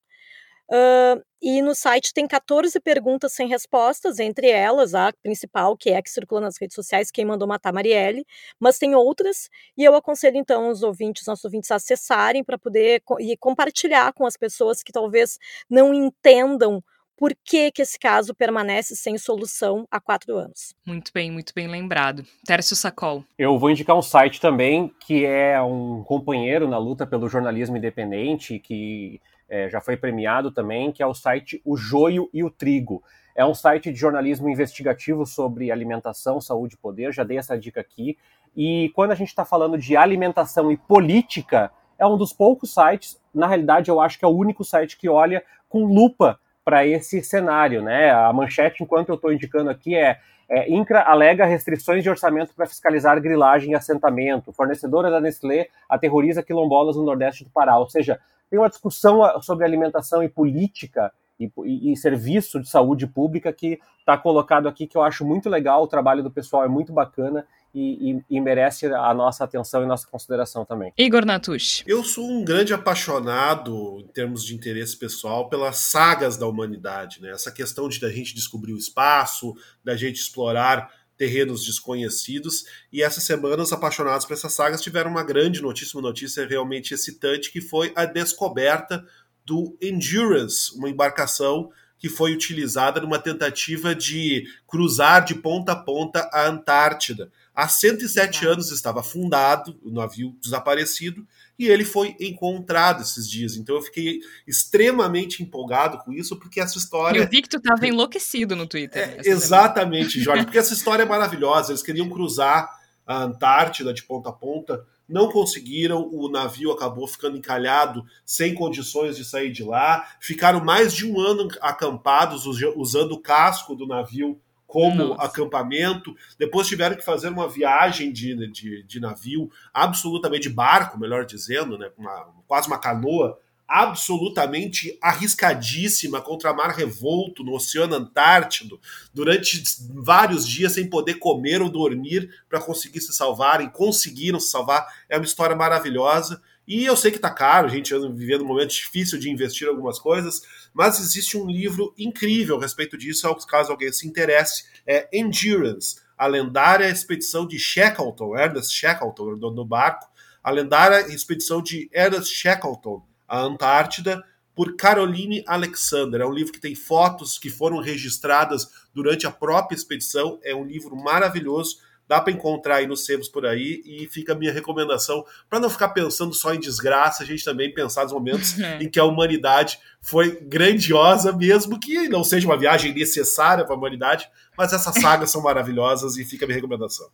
Uh, 0.70 1.24
e 1.42 1.62
no 1.62 1.74
site 1.74 2.14
tem 2.14 2.28
14 2.28 2.80
perguntas 2.82 3.32
sem 3.34 3.48
respostas, 3.48 4.20
entre 4.20 4.50
elas 4.50 4.94
a 4.94 5.14
principal, 5.24 5.78
que 5.78 5.90
é 5.92 5.98
a 5.98 6.02
que 6.02 6.10
circula 6.10 6.42
nas 6.42 6.58
redes 6.60 6.76
sociais, 6.76 7.10
quem 7.12 7.24
mandou 7.26 7.48
matar 7.48 7.72
Marielle, 7.72 8.26
mas 8.60 8.78
tem 8.78 8.94
outras, 8.96 9.50
e 9.78 9.84
eu 9.84 9.96
aconselho 9.96 10.36
então 10.38 10.70
os 10.70 10.84
ouvintes, 10.84 11.26
nossos 11.26 11.46
ouvintes, 11.46 11.72
a 11.72 11.76
acessarem 11.76 12.44
para 12.44 12.58
poder 12.58 13.02
co 13.06 13.20
e 13.20 13.38
compartilhar 13.38 14.12
com 14.14 14.26
as 14.26 14.36
pessoas 14.36 14.84
que 14.84 14.92
talvez 14.92 15.38
não 15.70 15.94
entendam 15.94 16.84
por 17.18 17.36
que, 17.44 17.72
que 17.72 17.82
esse 17.82 17.98
caso 17.98 18.34
permanece 18.36 18.96
sem 18.96 19.18
solução 19.18 19.88
há 19.90 20.00
quatro 20.00 20.38
anos. 20.38 20.76
Muito 20.86 21.12
bem, 21.12 21.32
muito 21.32 21.52
bem 21.54 21.68
lembrado. 21.68 22.24
Tércio 22.46 22.76
Sacol. 22.76 23.26
Eu 23.38 23.58
vou 23.58 23.72
indicar 23.72 23.98
um 23.98 24.02
site 24.02 24.40
também 24.40 24.94
que 25.00 25.26
é 25.26 25.60
um 25.62 26.04
companheiro 26.04 26.68
na 26.68 26.78
luta 26.78 27.08
pelo 27.08 27.28
jornalismo 27.28 27.76
independente, 27.76 28.60
que 28.60 29.20
é, 29.50 29.68
já 29.68 29.82
foi 29.82 29.98
premiado 29.98 30.52
também, 30.52 30.92
que 30.92 31.02
é 31.02 31.08
o 31.08 31.14
site 31.14 31.60
O 31.66 31.76
Joio 31.76 32.30
e 32.32 32.44
o 32.44 32.52
Trigo. 32.52 33.04
É 33.36 33.44
um 33.44 33.54
site 33.54 33.92
de 33.92 34.00
jornalismo 34.00 34.50
investigativo 34.50 35.26
sobre 35.26 35.72
alimentação, 35.72 36.40
saúde 36.40 36.76
e 36.76 36.78
poder, 36.78 37.14
já 37.14 37.24
dei 37.24 37.38
essa 37.38 37.58
dica 37.58 37.82
aqui. 37.82 38.18
E 38.56 38.92
quando 38.96 39.12
a 39.12 39.16
gente 39.16 39.30
está 39.30 39.46
falando 39.46 39.78
de 39.78 39.96
alimentação 39.96 40.72
e 40.72 40.78
política, 40.78 41.72
é 41.98 42.06
um 42.06 42.18
dos 42.18 42.34
poucos 42.34 42.74
sites, 42.74 43.20
na 43.34 43.48
realidade 43.48 43.90
eu 43.90 44.00
acho 44.00 44.20
que 44.20 44.26
é 44.26 44.28
o 44.28 44.36
único 44.36 44.64
site 44.64 44.98
que 44.98 45.10
olha 45.10 45.44
com 45.70 45.86
lupa 45.86 46.40
para 46.68 46.86
esse 46.86 47.24
cenário. 47.24 47.82
Né? 47.82 48.12
A 48.12 48.34
manchete, 48.34 48.84
enquanto 48.84 49.08
eu 49.08 49.16
estou 49.16 49.32
indicando 49.32 49.70
aqui, 49.70 49.96
é, 49.96 50.20
é 50.50 50.70
INCRA 50.70 51.00
alega 51.00 51.46
restrições 51.46 52.04
de 52.04 52.10
orçamento 52.10 52.54
para 52.54 52.66
fiscalizar 52.66 53.22
grilagem 53.22 53.72
e 53.72 53.76
assentamento. 53.76 54.52
Fornecedora 54.52 55.10
da 55.10 55.22
Nestlé 55.22 55.70
aterroriza 55.88 56.44
quilombolas 56.44 56.98
no 56.98 57.06
Nordeste 57.06 57.46
do 57.46 57.50
Pará. 57.52 57.78
Ou 57.78 57.90
seja, 57.90 58.20
tem 58.50 58.60
uma 58.60 58.68
discussão 58.68 59.24
ah, 59.24 59.42
sobre 59.42 59.64
alimentação 59.64 60.22
e 60.22 60.28
política 60.28 61.10
e, 61.40 61.50
e, 61.64 61.94
e 61.94 61.96
serviço 61.96 62.60
de 62.60 62.68
saúde 62.68 63.08
pública 63.08 63.54
que 63.54 63.80
está 64.00 64.18
colocado 64.18 64.68
aqui, 64.68 64.88
que 64.88 64.98
eu 64.98 65.04
acho 65.04 65.26
muito 65.26 65.50
legal. 65.50 65.84
O 65.84 65.88
trabalho 65.88 66.22
do 66.22 66.30
pessoal 66.30 66.66
é 66.66 66.68
muito 66.68 66.92
bacana 66.92 67.46
e, 67.74 68.20
e, 68.30 68.42
merece 68.42 68.88
a 68.88 69.14
nossa 69.14 69.44
atenção 69.44 69.84
e 69.84 69.86
nossa 69.86 70.08
consideração 70.08 70.66
também. 70.66 70.92
Igor 70.98 71.26
Natush. 71.26 71.84
Eu 71.86 72.04
sou 72.04 72.28
um 72.28 72.44
grande 72.44 72.74
apaixonado, 72.74 74.00
em 74.00 74.08
termos 74.08 74.44
de 74.44 74.56
interesse 74.56 74.98
pessoal, 74.98 75.50
pelas 75.50 75.78
sagas 75.78 76.38
da 76.38 76.48
humanidade. 76.48 77.22
Né? 77.22 77.30
Essa 77.32 77.52
questão 77.52 77.88
de 77.88 78.00
da 78.00 78.10
gente 78.10 78.34
descobrir 78.34 78.74
o 78.74 78.78
espaço, 78.78 79.54
da 79.84 79.96
gente 79.96 80.18
explorar 80.18 80.92
terrenos 81.18 81.66
desconhecidos. 81.66 82.66
E 82.94 83.02
essa 83.02 83.20
semana, 83.20 83.64
os 83.64 83.74
apaixonados 83.74 84.26
por 84.26 84.34
essas 84.34 84.54
sagas 84.54 84.82
tiveram 84.82 85.12
uma 85.12 85.24
grande 85.24 85.62
notícia, 85.62 85.98
uma 85.98 86.08
notícia 86.08 86.48
realmente 86.48 86.94
excitante, 86.94 87.52
que 87.52 87.60
foi 87.60 87.92
a 87.96 88.06
descoberta 88.06 89.04
do 89.44 89.78
Endurance, 89.82 90.76
uma 90.76 90.90
embarcação 90.90 91.72
que 91.98 92.10
foi 92.10 92.34
utilizada 92.34 93.02
numa 93.02 93.20
tentativa 93.20 93.96
de 93.96 94.46
cruzar 94.68 95.26
de 95.26 95.36
ponta 95.36 95.72
a 95.72 95.76
ponta 95.76 96.30
a 96.32 96.48
Antártida. 96.48 97.32
Há 97.54 97.68
107 97.68 98.46
anos 98.46 98.72
estava 98.72 99.00
afundado, 99.00 99.80
o 99.82 99.90
navio 99.90 100.36
desaparecido, 100.40 101.26
e 101.58 101.68
ele 101.68 101.84
foi 101.84 102.16
encontrado 102.20 103.02
esses 103.02 103.28
dias. 103.28 103.56
Então 103.56 103.76
eu 103.76 103.82
fiquei 103.82 104.20
extremamente 104.46 105.42
empolgado 105.42 105.98
com 106.00 106.14
isso, 106.14 106.38
porque 106.38 106.60
essa 106.60 106.78
história. 106.78 107.20
Eu 107.20 107.28
vi 107.28 107.42
que 107.42 107.50
tu 107.50 107.58
estava 107.58 107.88
enlouquecido 107.88 108.56
no 108.56 108.68
Twitter. 108.68 109.02
É, 109.02 109.28
exatamente, 109.28 110.20
Jorge, 110.20 110.44
porque 110.44 110.60
essa 110.60 110.74
história 110.74 111.02
é 111.02 111.06
maravilhosa. 111.08 111.72
Eles 111.72 111.82
queriam 111.82 112.08
cruzar 112.10 112.70
a 113.08 113.24
Antártida 113.24 113.92
de 113.92 114.04
ponta 114.04 114.30
a 114.30 114.34
ponta, 114.34 114.86
não 115.08 115.32
conseguiram, 115.32 116.10
o 116.12 116.30
navio 116.30 116.72
acabou 116.72 117.08
ficando 117.08 117.38
encalhado, 117.38 118.06
sem 118.26 118.54
condições 118.54 119.16
de 119.16 119.24
sair 119.24 119.52
de 119.52 119.64
lá, 119.64 120.08
ficaram 120.20 120.64
mais 120.64 120.94
de 120.94 121.10
um 121.10 121.20
ano 121.20 121.48
acampados 121.62 122.46
usando 122.46 123.14
o 123.14 123.22
casco 123.22 123.76
do 123.76 123.88
navio 123.88 124.40
como 124.68 125.08
Nossa. 125.08 125.24
acampamento. 125.24 126.14
Depois 126.38 126.68
tiveram 126.68 126.98
que 126.98 127.06
fazer 127.06 127.30
uma 127.30 127.48
viagem 127.48 128.12
de, 128.12 128.36
de, 128.52 128.84
de 128.84 129.00
navio, 129.00 129.50
absolutamente 129.74 130.50
de 130.50 130.54
barco, 130.54 131.00
melhor 131.00 131.26
dizendo, 131.26 131.78
né, 131.78 131.90
uma, 131.98 132.28
quase 132.46 132.68
uma 132.68 132.78
canoa, 132.78 133.40
absolutamente 133.68 134.98
arriscadíssima 135.02 136.22
contra 136.22 136.54
mar 136.54 136.70
revolto 136.70 137.44
no 137.44 137.54
Oceano 137.54 137.96
Antártido, 137.96 138.80
durante 139.14 139.62
vários 139.94 140.48
dias 140.48 140.74
sem 140.74 140.90
poder 140.90 141.16
comer 141.16 141.62
ou 141.62 141.70
dormir 141.70 142.30
para 142.48 142.62
conseguir 142.62 143.02
se 143.02 143.14
salvarem. 143.14 143.70
Conseguiram 143.70 144.40
se 144.40 144.50
salvar. 144.50 144.88
É 145.10 145.18
uma 145.18 145.26
história 145.26 145.56
maravilhosa. 145.56 146.42
E 146.68 146.84
eu 146.84 146.98
sei 146.98 147.12
que 147.12 147.20
tá 147.20 147.30
caro, 147.30 147.68
a 147.68 147.70
gente 147.70 147.96
anda 147.96 148.10
vivendo 148.10 148.44
um 148.44 148.48
momento 148.48 148.72
difícil 148.72 149.18
de 149.18 149.30
investir 149.30 149.68
em 149.68 149.70
algumas 149.70 149.98
coisas, 149.98 150.42
mas 150.74 151.00
existe 151.00 151.38
um 151.38 151.48
livro 151.48 151.94
incrível 151.98 152.58
a 152.58 152.62
respeito 152.62 152.98
disso, 152.98 153.34
caso 153.48 153.72
alguém 153.72 153.90
se 153.94 154.06
interesse, 154.06 154.66
é 154.86 155.08
Endurance, 155.14 156.02
a 156.18 156.28
lendária 156.28 156.90
expedição 156.90 157.48
de 157.48 157.58
Shackleton, 157.58 158.38
Ernest 158.38 158.76
Shackleton, 158.76 159.38
no 159.38 159.64
barco, 159.64 160.10
a 160.44 160.52
lendária 160.52 161.08
expedição 161.14 161.62
de 161.62 161.90
Ernest 161.94 162.36
Shackleton 162.36 163.02
à 163.28 163.40
Antártida, 163.40 164.24
por 164.56 164.76
Caroline 164.76 165.44
Alexander. 165.46 166.22
É 166.22 166.26
um 166.26 166.34
livro 166.34 166.52
que 166.52 166.60
tem 166.60 166.74
fotos 166.74 167.38
que 167.38 167.50
foram 167.50 167.80
registradas 167.80 168.68
durante 168.94 169.28
a 169.28 169.32
própria 169.32 169.76
expedição. 169.76 170.40
É 170.44 170.56
um 170.56 170.66
livro 170.66 170.96
maravilhoso 170.96 171.78
dá 172.08 172.22
para 172.22 172.32
encontrar 172.32 172.78
aí 172.78 172.88
nos 172.88 173.06
sebos 173.06 173.28
por 173.28 173.46
aí 173.46 173.82
e 173.86 174.08
fica 174.08 174.34
a 174.34 174.36
minha 174.36 174.52
recomendação 174.52 175.26
para 175.50 175.60
não 175.60 175.70
ficar 175.70 175.90
pensando 175.90 176.34
só 176.34 176.54
em 176.54 176.60
desgraça, 176.60 177.24
a 177.24 177.26
gente 177.26 177.44
também 177.44 177.74
pensar 177.74 178.04
nos 178.04 178.14
momentos 178.14 178.58
é. 178.60 178.80
em 178.82 178.90
que 178.90 179.00
a 179.00 179.04
humanidade 179.04 179.78
foi 180.02 180.40
grandiosa, 180.42 181.34
mesmo 181.34 181.80
que 181.80 182.08
não 182.08 182.24
seja 182.24 182.48
uma 182.48 182.58
viagem 182.58 182.94
necessária 182.94 183.66
para 183.66 183.76
a 183.76 183.78
humanidade, 183.78 184.30
mas 184.58 184.72
essas 184.72 184.96
sagas 184.96 185.30
são 185.30 185.42
maravilhosas 185.42 186.18
e 186.18 186.24
fica 186.24 186.46
a 186.46 186.48
minha 186.48 186.56
recomendação. 186.56 187.08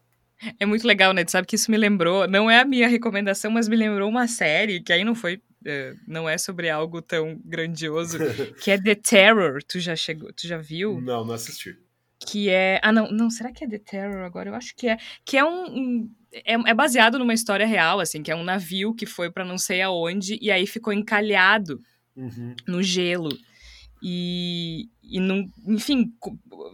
É 0.60 0.66
muito 0.66 0.88
legal, 0.88 1.14
né? 1.14 1.24
Tu 1.24 1.32
sabe 1.32 1.48
que 1.48 1.56
isso 1.56 1.72
me 1.72 1.78
lembrou, 1.78 2.28
não 2.28 2.50
é 2.50 2.60
a 2.60 2.66
minha 2.66 2.88
recomendação, 2.88 3.52
mas 3.52 3.68
me 3.68 3.76
lembrou 3.76 4.10
uma 4.10 4.28
série 4.28 4.82
que 4.82 4.92
aí 4.92 5.04
não 5.04 5.16
foi 5.16 5.42
é, 5.66 5.94
não 6.08 6.28
é 6.28 6.38
sobre 6.38 6.70
algo 6.70 7.02
tão 7.02 7.40
grandioso, 7.46 8.18
que 8.62 8.72
é 8.72 8.82
The 8.82 8.96
Terror. 8.96 9.64
Tu 9.64 9.80
já 9.80 9.96
chegou, 9.96 10.32
tu 10.34 10.48
já 10.48 10.58
viu? 10.58 11.00
Não, 11.00 11.24
não 11.24 11.34
assisti 11.34 11.78
que 12.26 12.50
é. 12.50 12.80
Ah, 12.82 12.92
não, 12.92 13.12
não, 13.12 13.30
será 13.30 13.52
que 13.52 13.64
é 13.64 13.68
The 13.68 13.80
Terror 13.80 14.24
agora? 14.24 14.50
Eu 14.50 14.56
acho 14.56 14.76
que 14.76 14.88
é. 14.88 14.98
Que 15.26 15.38
é 15.38 15.44
um. 15.44 15.66
um 15.66 16.10
é, 16.32 16.54
é, 16.54 16.74
baseado 16.74 17.20
numa 17.20 17.34
história 17.34 17.66
real, 17.66 18.00
assim, 18.00 18.24
que 18.24 18.32
é 18.32 18.36
um 18.36 18.44
navio 18.44 18.94
que 18.96 19.06
foi 19.06 19.30
para 19.30 19.46
não 19.46 19.58
sei 19.58 19.82
aonde 19.84 20.40
e 20.42 20.50
aí 20.50 20.66
ficou 20.66 20.92
encalhado 20.92 21.80
uhum. 22.16 22.56
no 22.68 22.82
gelo. 22.82 23.30
E, 24.06 24.90
e 25.02 25.18
não, 25.18 25.46
enfim, 25.66 26.12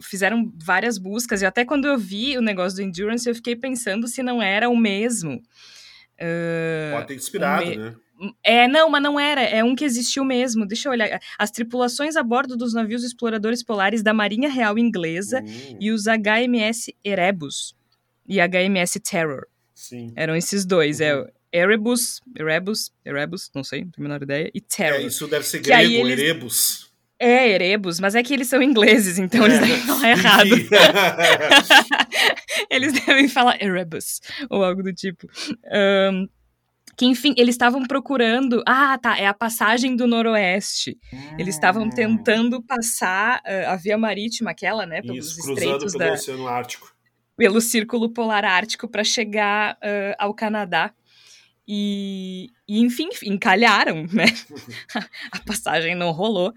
fizeram 0.01 0.51
várias 0.56 0.97
buscas. 0.97 1.43
E 1.43 1.45
até 1.45 1.64
quando 1.64 1.85
eu 1.85 1.95
vi 1.95 2.35
o 2.35 2.41
negócio 2.41 2.77
do 2.77 2.81
Endurance, 2.81 3.30
eu 3.30 3.35
fiquei 3.35 3.56
pensando 3.56 4.07
se 4.07 4.23
não 4.23 4.41
era 4.41 4.68
o 4.68 4.76
mesmo. 4.76 5.35
Uh, 6.15 6.91
Pode 6.93 7.07
ter 7.07 7.15
inspirado, 7.15 7.65
me... 7.68 7.77
né? 7.77 7.95
É, 8.43 8.68
não, 8.68 8.89
mas 8.89 9.01
não 9.01 9.19
era. 9.19 9.41
É 9.41 9.64
um 9.64 9.76
que 9.76 9.85
existiu 9.85 10.26
mesmo. 10.26 10.65
Deixa 10.65 10.89
eu 10.89 10.91
olhar. 10.91 11.22
As 11.38 11.51
tripulações 11.51 12.15
a 12.15 12.23
bordo 12.23 12.57
dos 12.57 12.73
navios 12.73 13.03
exploradores 13.03 13.64
polares 13.64 14.01
da 14.01 14.14
Marinha 14.14 14.49
Real 14.49 14.77
Inglesa 14.77 15.39
uhum. 15.39 15.77
e 15.80 15.91
os 15.91 16.06
HMS 16.06 16.93
Erebus 17.03 17.76
e 18.27 18.39
HMS 18.39 18.99
Terror. 18.99 19.45
Sim. 19.73 20.11
Eram 20.15 20.35
esses 20.35 20.65
dois. 20.65 20.99
É 20.99 21.15
uhum. 21.15 21.27
É 21.51 21.60
Erebus, 21.61 22.22
Erebus, 22.35 22.91
Erebus, 23.03 23.49
não 23.56 23.64
sei, 23.64 23.84
não 23.84 23.91
tenho 23.91 24.06
a 24.06 24.10
menor 24.10 24.23
ideia. 24.23 24.51
E 24.53 24.61
Terror. 24.61 24.99
É, 24.99 25.03
isso 25.03 25.27
deve 25.27 25.45
ser 25.45 25.60
grego, 25.60 26.07
eles... 26.07 26.19
Erebus. 26.19 26.89
É, 27.20 27.50
Erebus, 27.50 28.00
mas 28.00 28.16
é 28.16 28.24
que 28.24 28.34
eles 28.34 28.48
são 28.48 28.64
ingleses, 28.64 29.20
então 29.20 29.46
é. 29.46 29.48
eles 29.48 29.60
devem 29.60 29.80
falar 29.82 30.10
errado. 30.10 30.50
eles 32.72 32.94
devem 32.94 33.28
falar 33.28 33.62
Erebus, 33.62 34.22
ou 34.50 34.64
algo 34.64 34.82
do 34.82 34.94
tipo. 34.94 35.28
Um, 36.12 36.28
que 36.96 37.06
enfim, 37.06 37.34
eles 37.38 37.56
estavam 37.56 37.86
procurando. 37.86 38.62
Ah, 38.68 38.98
tá, 38.98 39.18
é 39.18 39.26
a 39.26 39.34
passagem 39.34 39.96
do 39.96 40.06
Noroeste. 40.06 40.98
Eles 41.38 41.56
estavam 41.56 41.84
Hum. 41.84 41.90
tentando 41.90 42.62
passar 42.62 43.41
uh, 43.46 43.70
a 43.70 43.76
via 43.78 43.98
marítima, 43.98 44.52
aquela, 44.52 44.86
né, 44.86 45.02
pelos 45.02 45.28
Isso, 45.28 45.36
cruzando 45.36 45.58
estreitos 45.58 45.94
pelo 45.94 46.06
da, 46.06 46.14
Oceano 46.14 46.48
Ártico. 46.48 46.94
pelo 47.38 47.62
Círculo 47.62 48.10
Polar 48.10 48.44
Ártico 48.44 48.88
para 48.88 49.04
chegar 49.04 49.76
uh, 49.76 50.16
ao 50.18 50.34
Canadá. 50.34 50.91
E, 51.72 52.50
e, 52.68 52.80
enfim, 52.80 53.10
encalharam, 53.24 54.04
né? 54.12 54.26
a 55.32 55.40
passagem 55.41 55.94
não 55.94 56.10
rolou. 56.10 56.52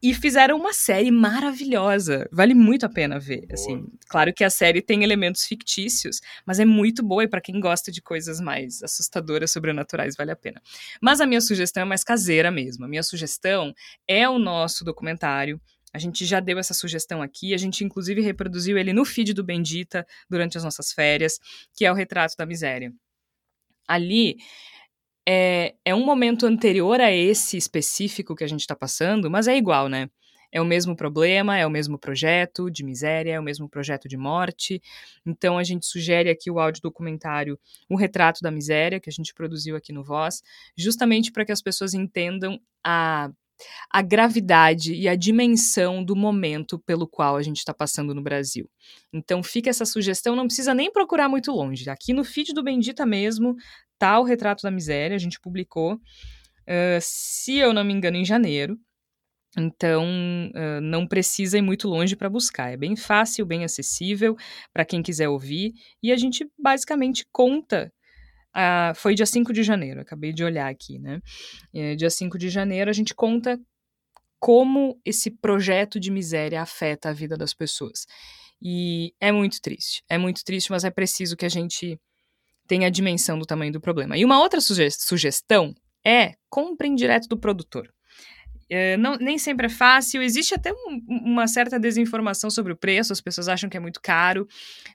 E 0.00 0.14
fizeram 0.14 0.56
uma 0.56 0.72
série 0.72 1.10
maravilhosa. 1.10 2.28
Vale 2.30 2.54
muito 2.54 2.86
a 2.86 2.88
pena 2.88 3.18
ver. 3.18 3.40
Boa. 3.40 3.54
Assim, 3.54 3.84
claro 4.08 4.32
que 4.32 4.44
a 4.44 4.50
série 4.50 4.80
tem 4.80 5.02
elementos 5.02 5.44
fictícios, 5.44 6.20
mas 6.46 6.60
é 6.60 6.64
muito 6.64 7.02
boa 7.02 7.24
e 7.24 7.28
para 7.28 7.40
quem 7.40 7.58
gosta 7.58 7.90
de 7.90 8.00
coisas 8.00 8.40
mais 8.40 8.80
assustadoras, 8.80 9.50
sobrenaturais, 9.50 10.14
vale 10.16 10.30
a 10.30 10.36
pena. 10.36 10.62
Mas 11.02 11.20
a 11.20 11.26
minha 11.26 11.40
sugestão 11.40 11.82
é 11.82 11.86
mais 11.86 12.04
caseira 12.04 12.48
mesmo. 12.52 12.84
A 12.84 12.88
minha 12.88 13.02
sugestão 13.02 13.74
é 14.06 14.28
o 14.28 14.38
nosso 14.38 14.84
documentário. 14.84 15.60
A 15.92 15.98
gente 15.98 16.24
já 16.24 16.38
deu 16.38 16.60
essa 16.60 16.74
sugestão 16.74 17.20
aqui, 17.20 17.54
a 17.54 17.58
gente 17.58 17.82
inclusive 17.82 18.20
reproduziu 18.20 18.78
ele 18.78 18.92
no 18.92 19.04
feed 19.04 19.32
do 19.32 19.42
Bendita 19.42 20.06
durante 20.30 20.56
as 20.56 20.62
nossas 20.62 20.92
férias, 20.92 21.40
que 21.76 21.84
é 21.84 21.90
o 21.90 21.94
Retrato 21.94 22.36
da 22.36 22.46
Miséria 22.46 22.92
ali 23.86 24.36
é, 25.26 25.74
é 25.84 25.94
um 25.94 26.04
momento 26.04 26.46
anterior 26.46 27.00
a 27.00 27.10
esse 27.10 27.56
específico 27.56 28.34
que 28.34 28.44
a 28.44 28.46
gente 28.46 28.60
está 28.60 28.76
passando, 28.76 29.30
mas 29.30 29.48
é 29.48 29.56
igual, 29.56 29.88
né? 29.88 30.08
É 30.52 30.60
o 30.60 30.64
mesmo 30.64 30.94
problema, 30.94 31.58
é 31.58 31.66
o 31.66 31.70
mesmo 31.70 31.98
projeto 31.98 32.70
de 32.70 32.84
miséria, 32.84 33.32
é 33.32 33.40
o 33.40 33.42
mesmo 33.42 33.68
projeto 33.68 34.08
de 34.08 34.16
morte. 34.16 34.80
Então 35.26 35.58
a 35.58 35.64
gente 35.64 35.84
sugere 35.84 36.30
aqui 36.30 36.48
o 36.50 36.60
áudio 36.60 36.80
documentário 36.80 37.58
O 37.88 37.96
Retrato 37.96 38.40
da 38.40 38.52
Miséria, 38.52 39.00
que 39.00 39.10
a 39.10 39.12
gente 39.12 39.34
produziu 39.34 39.74
aqui 39.74 39.92
no 39.92 40.04
Voz, 40.04 40.42
justamente 40.78 41.32
para 41.32 41.44
que 41.44 41.50
as 41.50 41.60
pessoas 41.60 41.92
entendam 41.92 42.60
a 42.84 43.30
a 43.90 44.02
gravidade 44.02 44.94
e 44.94 45.08
a 45.08 45.14
dimensão 45.14 46.04
do 46.04 46.16
momento 46.16 46.78
pelo 46.78 47.06
qual 47.06 47.36
a 47.36 47.42
gente 47.42 47.58
está 47.58 47.72
passando 47.72 48.14
no 48.14 48.22
Brasil. 48.22 48.68
Então 49.12 49.42
fica 49.42 49.70
essa 49.70 49.84
sugestão, 49.84 50.36
não 50.36 50.46
precisa 50.46 50.74
nem 50.74 50.90
procurar 50.90 51.28
muito 51.28 51.52
longe. 51.52 51.88
Aqui 51.88 52.12
no 52.12 52.24
feed 52.24 52.52
do 52.52 52.62
Bendita 52.62 53.06
mesmo 53.06 53.54
tá 53.98 54.18
o 54.18 54.24
Retrato 54.24 54.62
da 54.62 54.70
Miséria, 54.70 55.14
a 55.14 55.20
gente 55.20 55.40
publicou, 55.40 55.94
uh, 55.94 56.98
se 57.00 57.56
eu 57.56 57.72
não 57.72 57.84
me 57.84 57.92
engano, 57.92 58.16
em 58.16 58.24
janeiro. 58.24 58.78
Então, 59.56 60.04
uh, 60.04 60.80
não 60.80 61.06
precisa 61.06 61.56
ir 61.58 61.62
muito 61.62 61.88
longe 61.88 62.16
para 62.16 62.28
buscar. 62.28 62.72
É 62.72 62.76
bem 62.76 62.96
fácil, 62.96 63.46
bem 63.46 63.64
acessível 63.64 64.36
para 64.72 64.84
quem 64.84 65.00
quiser 65.00 65.28
ouvir. 65.28 65.72
E 66.02 66.10
a 66.10 66.16
gente 66.16 66.50
basicamente 66.58 67.24
conta 67.30 67.92
Uh, 68.54 68.94
foi 68.94 69.14
dia 69.14 69.26
5 69.26 69.52
de 69.52 69.62
janeiro, 69.62 70.00
acabei 70.00 70.32
de 70.32 70.44
olhar 70.44 70.70
aqui, 70.70 70.98
né? 70.98 71.20
É, 71.74 71.96
dia 71.96 72.10
5 72.10 72.38
de 72.38 72.48
janeiro 72.48 72.88
a 72.88 72.92
gente 72.92 73.14
conta 73.14 73.58
como 74.38 75.00
esse 75.04 75.30
projeto 75.30 75.98
de 75.98 76.10
miséria 76.10 76.62
afeta 76.62 77.08
a 77.08 77.12
vida 77.12 77.36
das 77.36 77.54
pessoas. 77.54 78.06
E 78.60 79.12
é 79.20 79.32
muito 79.32 79.60
triste, 79.60 80.02
é 80.08 80.18
muito 80.18 80.44
triste, 80.44 80.70
mas 80.70 80.84
é 80.84 80.90
preciso 80.90 81.36
que 81.36 81.46
a 81.46 81.48
gente 81.48 81.98
tenha 82.66 82.86
a 82.86 82.90
dimensão 82.90 83.38
do 83.38 83.46
tamanho 83.46 83.72
do 83.72 83.80
problema. 83.80 84.16
E 84.16 84.24
uma 84.24 84.40
outra 84.40 84.60
suge 84.60 84.90
sugestão 84.90 85.74
é 86.04 86.34
comprem 86.48 86.94
direto 86.94 87.28
do 87.28 87.38
produtor. 87.38 87.93
É, 88.68 88.96
não, 88.96 89.16
nem 89.16 89.38
sempre 89.38 89.66
é 89.66 89.68
fácil, 89.68 90.22
existe 90.22 90.54
até 90.54 90.72
um, 90.72 91.02
uma 91.08 91.46
certa 91.46 91.78
desinformação 91.78 92.50
sobre 92.50 92.72
o 92.72 92.76
preço, 92.76 93.12
as 93.12 93.20
pessoas 93.20 93.48
acham 93.48 93.68
que 93.68 93.76
é 93.76 93.80
muito 93.80 94.00
caro. 94.00 94.48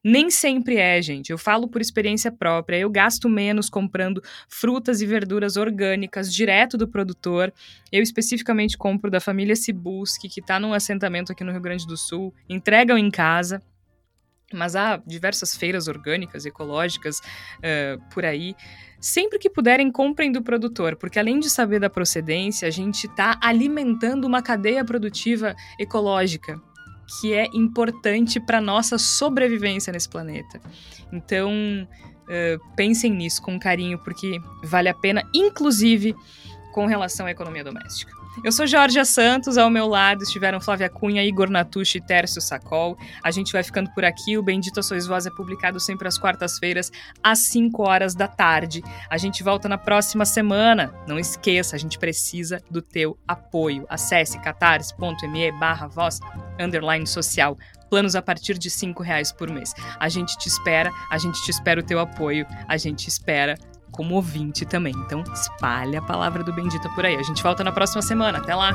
Nem 0.03 0.29
sempre 0.29 0.77
é, 0.77 1.01
gente. 1.01 1.31
Eu 1.31 1.37
falo 1.37 1.67
por 1.67 1.81
experiência 1.81 2.31
própria. 2.31 2.77
Eu 2.77 2.89
gasto 2.89 3.29
menos 3.29 3.69
comprando 3.69 4.21
frutas 4.47 5.01
e 5.01 5.05
verduras 5.05 5.57
orgânicas 5.57 6.33
direto 6.33 6.77
do 6.77 6.87
produtor. 6.87 7.53
Eu 7.91 8.01
especificamente 8.01 8.77
compro 8.77 9.11
da 9.11 9.19
família 9.19 9.55
Cibusque, 9.55 10.29
que 10.29 10.39
está 10.39 10.59
num 10.59 10.73
assentamento 10.73 11.31
aqui 11.31 11.43
no 11.43 11.51
Rio 11.51 11.61
Grande 11.61 11.85
do 11.85 11.97
Sul, 11.97 12.33
entregam 12.47 12.97
em 12.97 13.11
casa. 13.11 13.61
Mas 14.53 14.75
há 14.75 14.97
diversas 15.05 15.55
feiras 15.55 15.87
orgânicas, 15.87 16.45
ecológicas 16.45 17.19
uh, 17.19 18.01
por 18.13 18.25
aí. 18.25 18.55
Sempre 18.99 19.39
que 19.39 19.49
puderem, 19.49 19.91
comprem 19.91 20.31
do 20.31 20.41
produtor, 20.41 20.95
porque 20.95 21.19
além 21.19 21.39
de 21.39 21.49
saber 21.49 21.79
da 21.79 21.89
procedência, 21.89 22.67
a 22.67 22.71
gente 22.71 23.05
está 23.05 23.39
alimentando 23.41 24.25
uma 24.25 24.41
cadeia 24.41 24.83
produtiva 24.83 25.55
ecológica 25.79 26.59
que 27.19 27.33
é 27.33 27.47
importante 27.53 28.39
para 28.39 28.61
nossa 28.61 28.97
sobrevivência 28.97 29.91
nesse 29.91 30.07
planeta. 30.07 30.61
Então, 31.11 31.51
uh, 31.51 32.75
pensem 32.75 33.11
nisso 33.11 33.41
com 33.41 33.59
carinho, 33.59 33.97
porque 33.99 34.39
vale 34.63 34.89
a 34.89 34.93
pena, 34.93 35.23
inclusive 35.33 36.15
com 36.71 36.85
relação 36.85 37.25
à 37.25 37.31
economia 37.31 37.63
doméstica. 37.63 38.18
Eu 38.41 38.53
sou 38.53 38.65
Jorge 38.65 39.03
Santos, 39.03 39.57
ao 39.57 39.69
meu 39.69 39.85
lado 39.85 40.23
estiveram 40.23 40.61
Flávia 40.61 40.89
Cunha, 40.89 41.23
Igor 41.23 41.49
Natucci 41.49 41.97
e 41.97 42.01
Tércio 42.01 42.41
Sacol. 42.41 42.97
A 43.21 43.31
gente 43.31 43.51
vai 43.51 43.61
ficando 43.63 43.89
por 43.91 44.05
aqui. 44.05 44.37
O 44.37 44.43
Bendito 44.43 44.81
Sois 44.81 45.05
Voz 45.05 45.25
é 45.25 45.29
publicado 45.29 45.77
sempre 45.77 46.07
às 46.07 46.17
quartas-feiras, 46.17 46.89
às 47.21 47.39
5 47.39 47.83
horas 47.83 48.15
da 48.15 48.29
tarde. 48.29 48.81
A 49.09 49.17
gente 49.17 49.43
volta 49.43 49.67
na 49.67 49.77
próxima 49.77 50.23
semana. 50.23 50.93
Não 51.05 51.19
esqueça, 51.19 51.75
a 51.75 51.79
gente 51.79 51.99
precisa 51.99 52.61
do 52.71 52.81
teu 52.81 53.17
apoio. 53.27 53.85
Acesse 53.89 54.39
catarse.me 54.39 55.51
barra 55.59 55.87
voz 55.87 56.21
underline 56.57 57.05
social 57.05 57.57
planos 57.89 58.15
a 58.15 58.21
partir 58.21 58.57
de 58.57 58.69
cinco 58.69 59.01
reais 59.01 59.31
por 59.31 59.49
mês. 59.49 59.73
A 59.99 60.07
gente 60.07 60.37
te 60.37 60.47
espera, 60.47 60.91
a 61.09 61.17
gente 61.17 61.43
te 61.43 61.49
espera 61.49 61.79
o 61.79 61.83
teu 61.83 61.99
apoio, 61.99 62.45
a 62.67 62.77
gente 62.77 63.07
espera 63.07 63.57
como 63.91 64.15
ouvinte 64.15 64.65
também. 64.65 64.93
Então, 65.05 65.23
espalha 65.33 65.99
a 65.99 66.01
palavra 66.01 66.43
do 66.43 66.53
Bendita 66.53 66.89
por 66.89 67.05
aí. 67.05 67.15
A 67.15 67.23
gente 67.23 67.41
volta 67.43 67.63
na 67.63 67.71
próxima 67.71 68.01
semana. 68.01 68.37
Até 68.37 68.55
lá! 68.55 68.73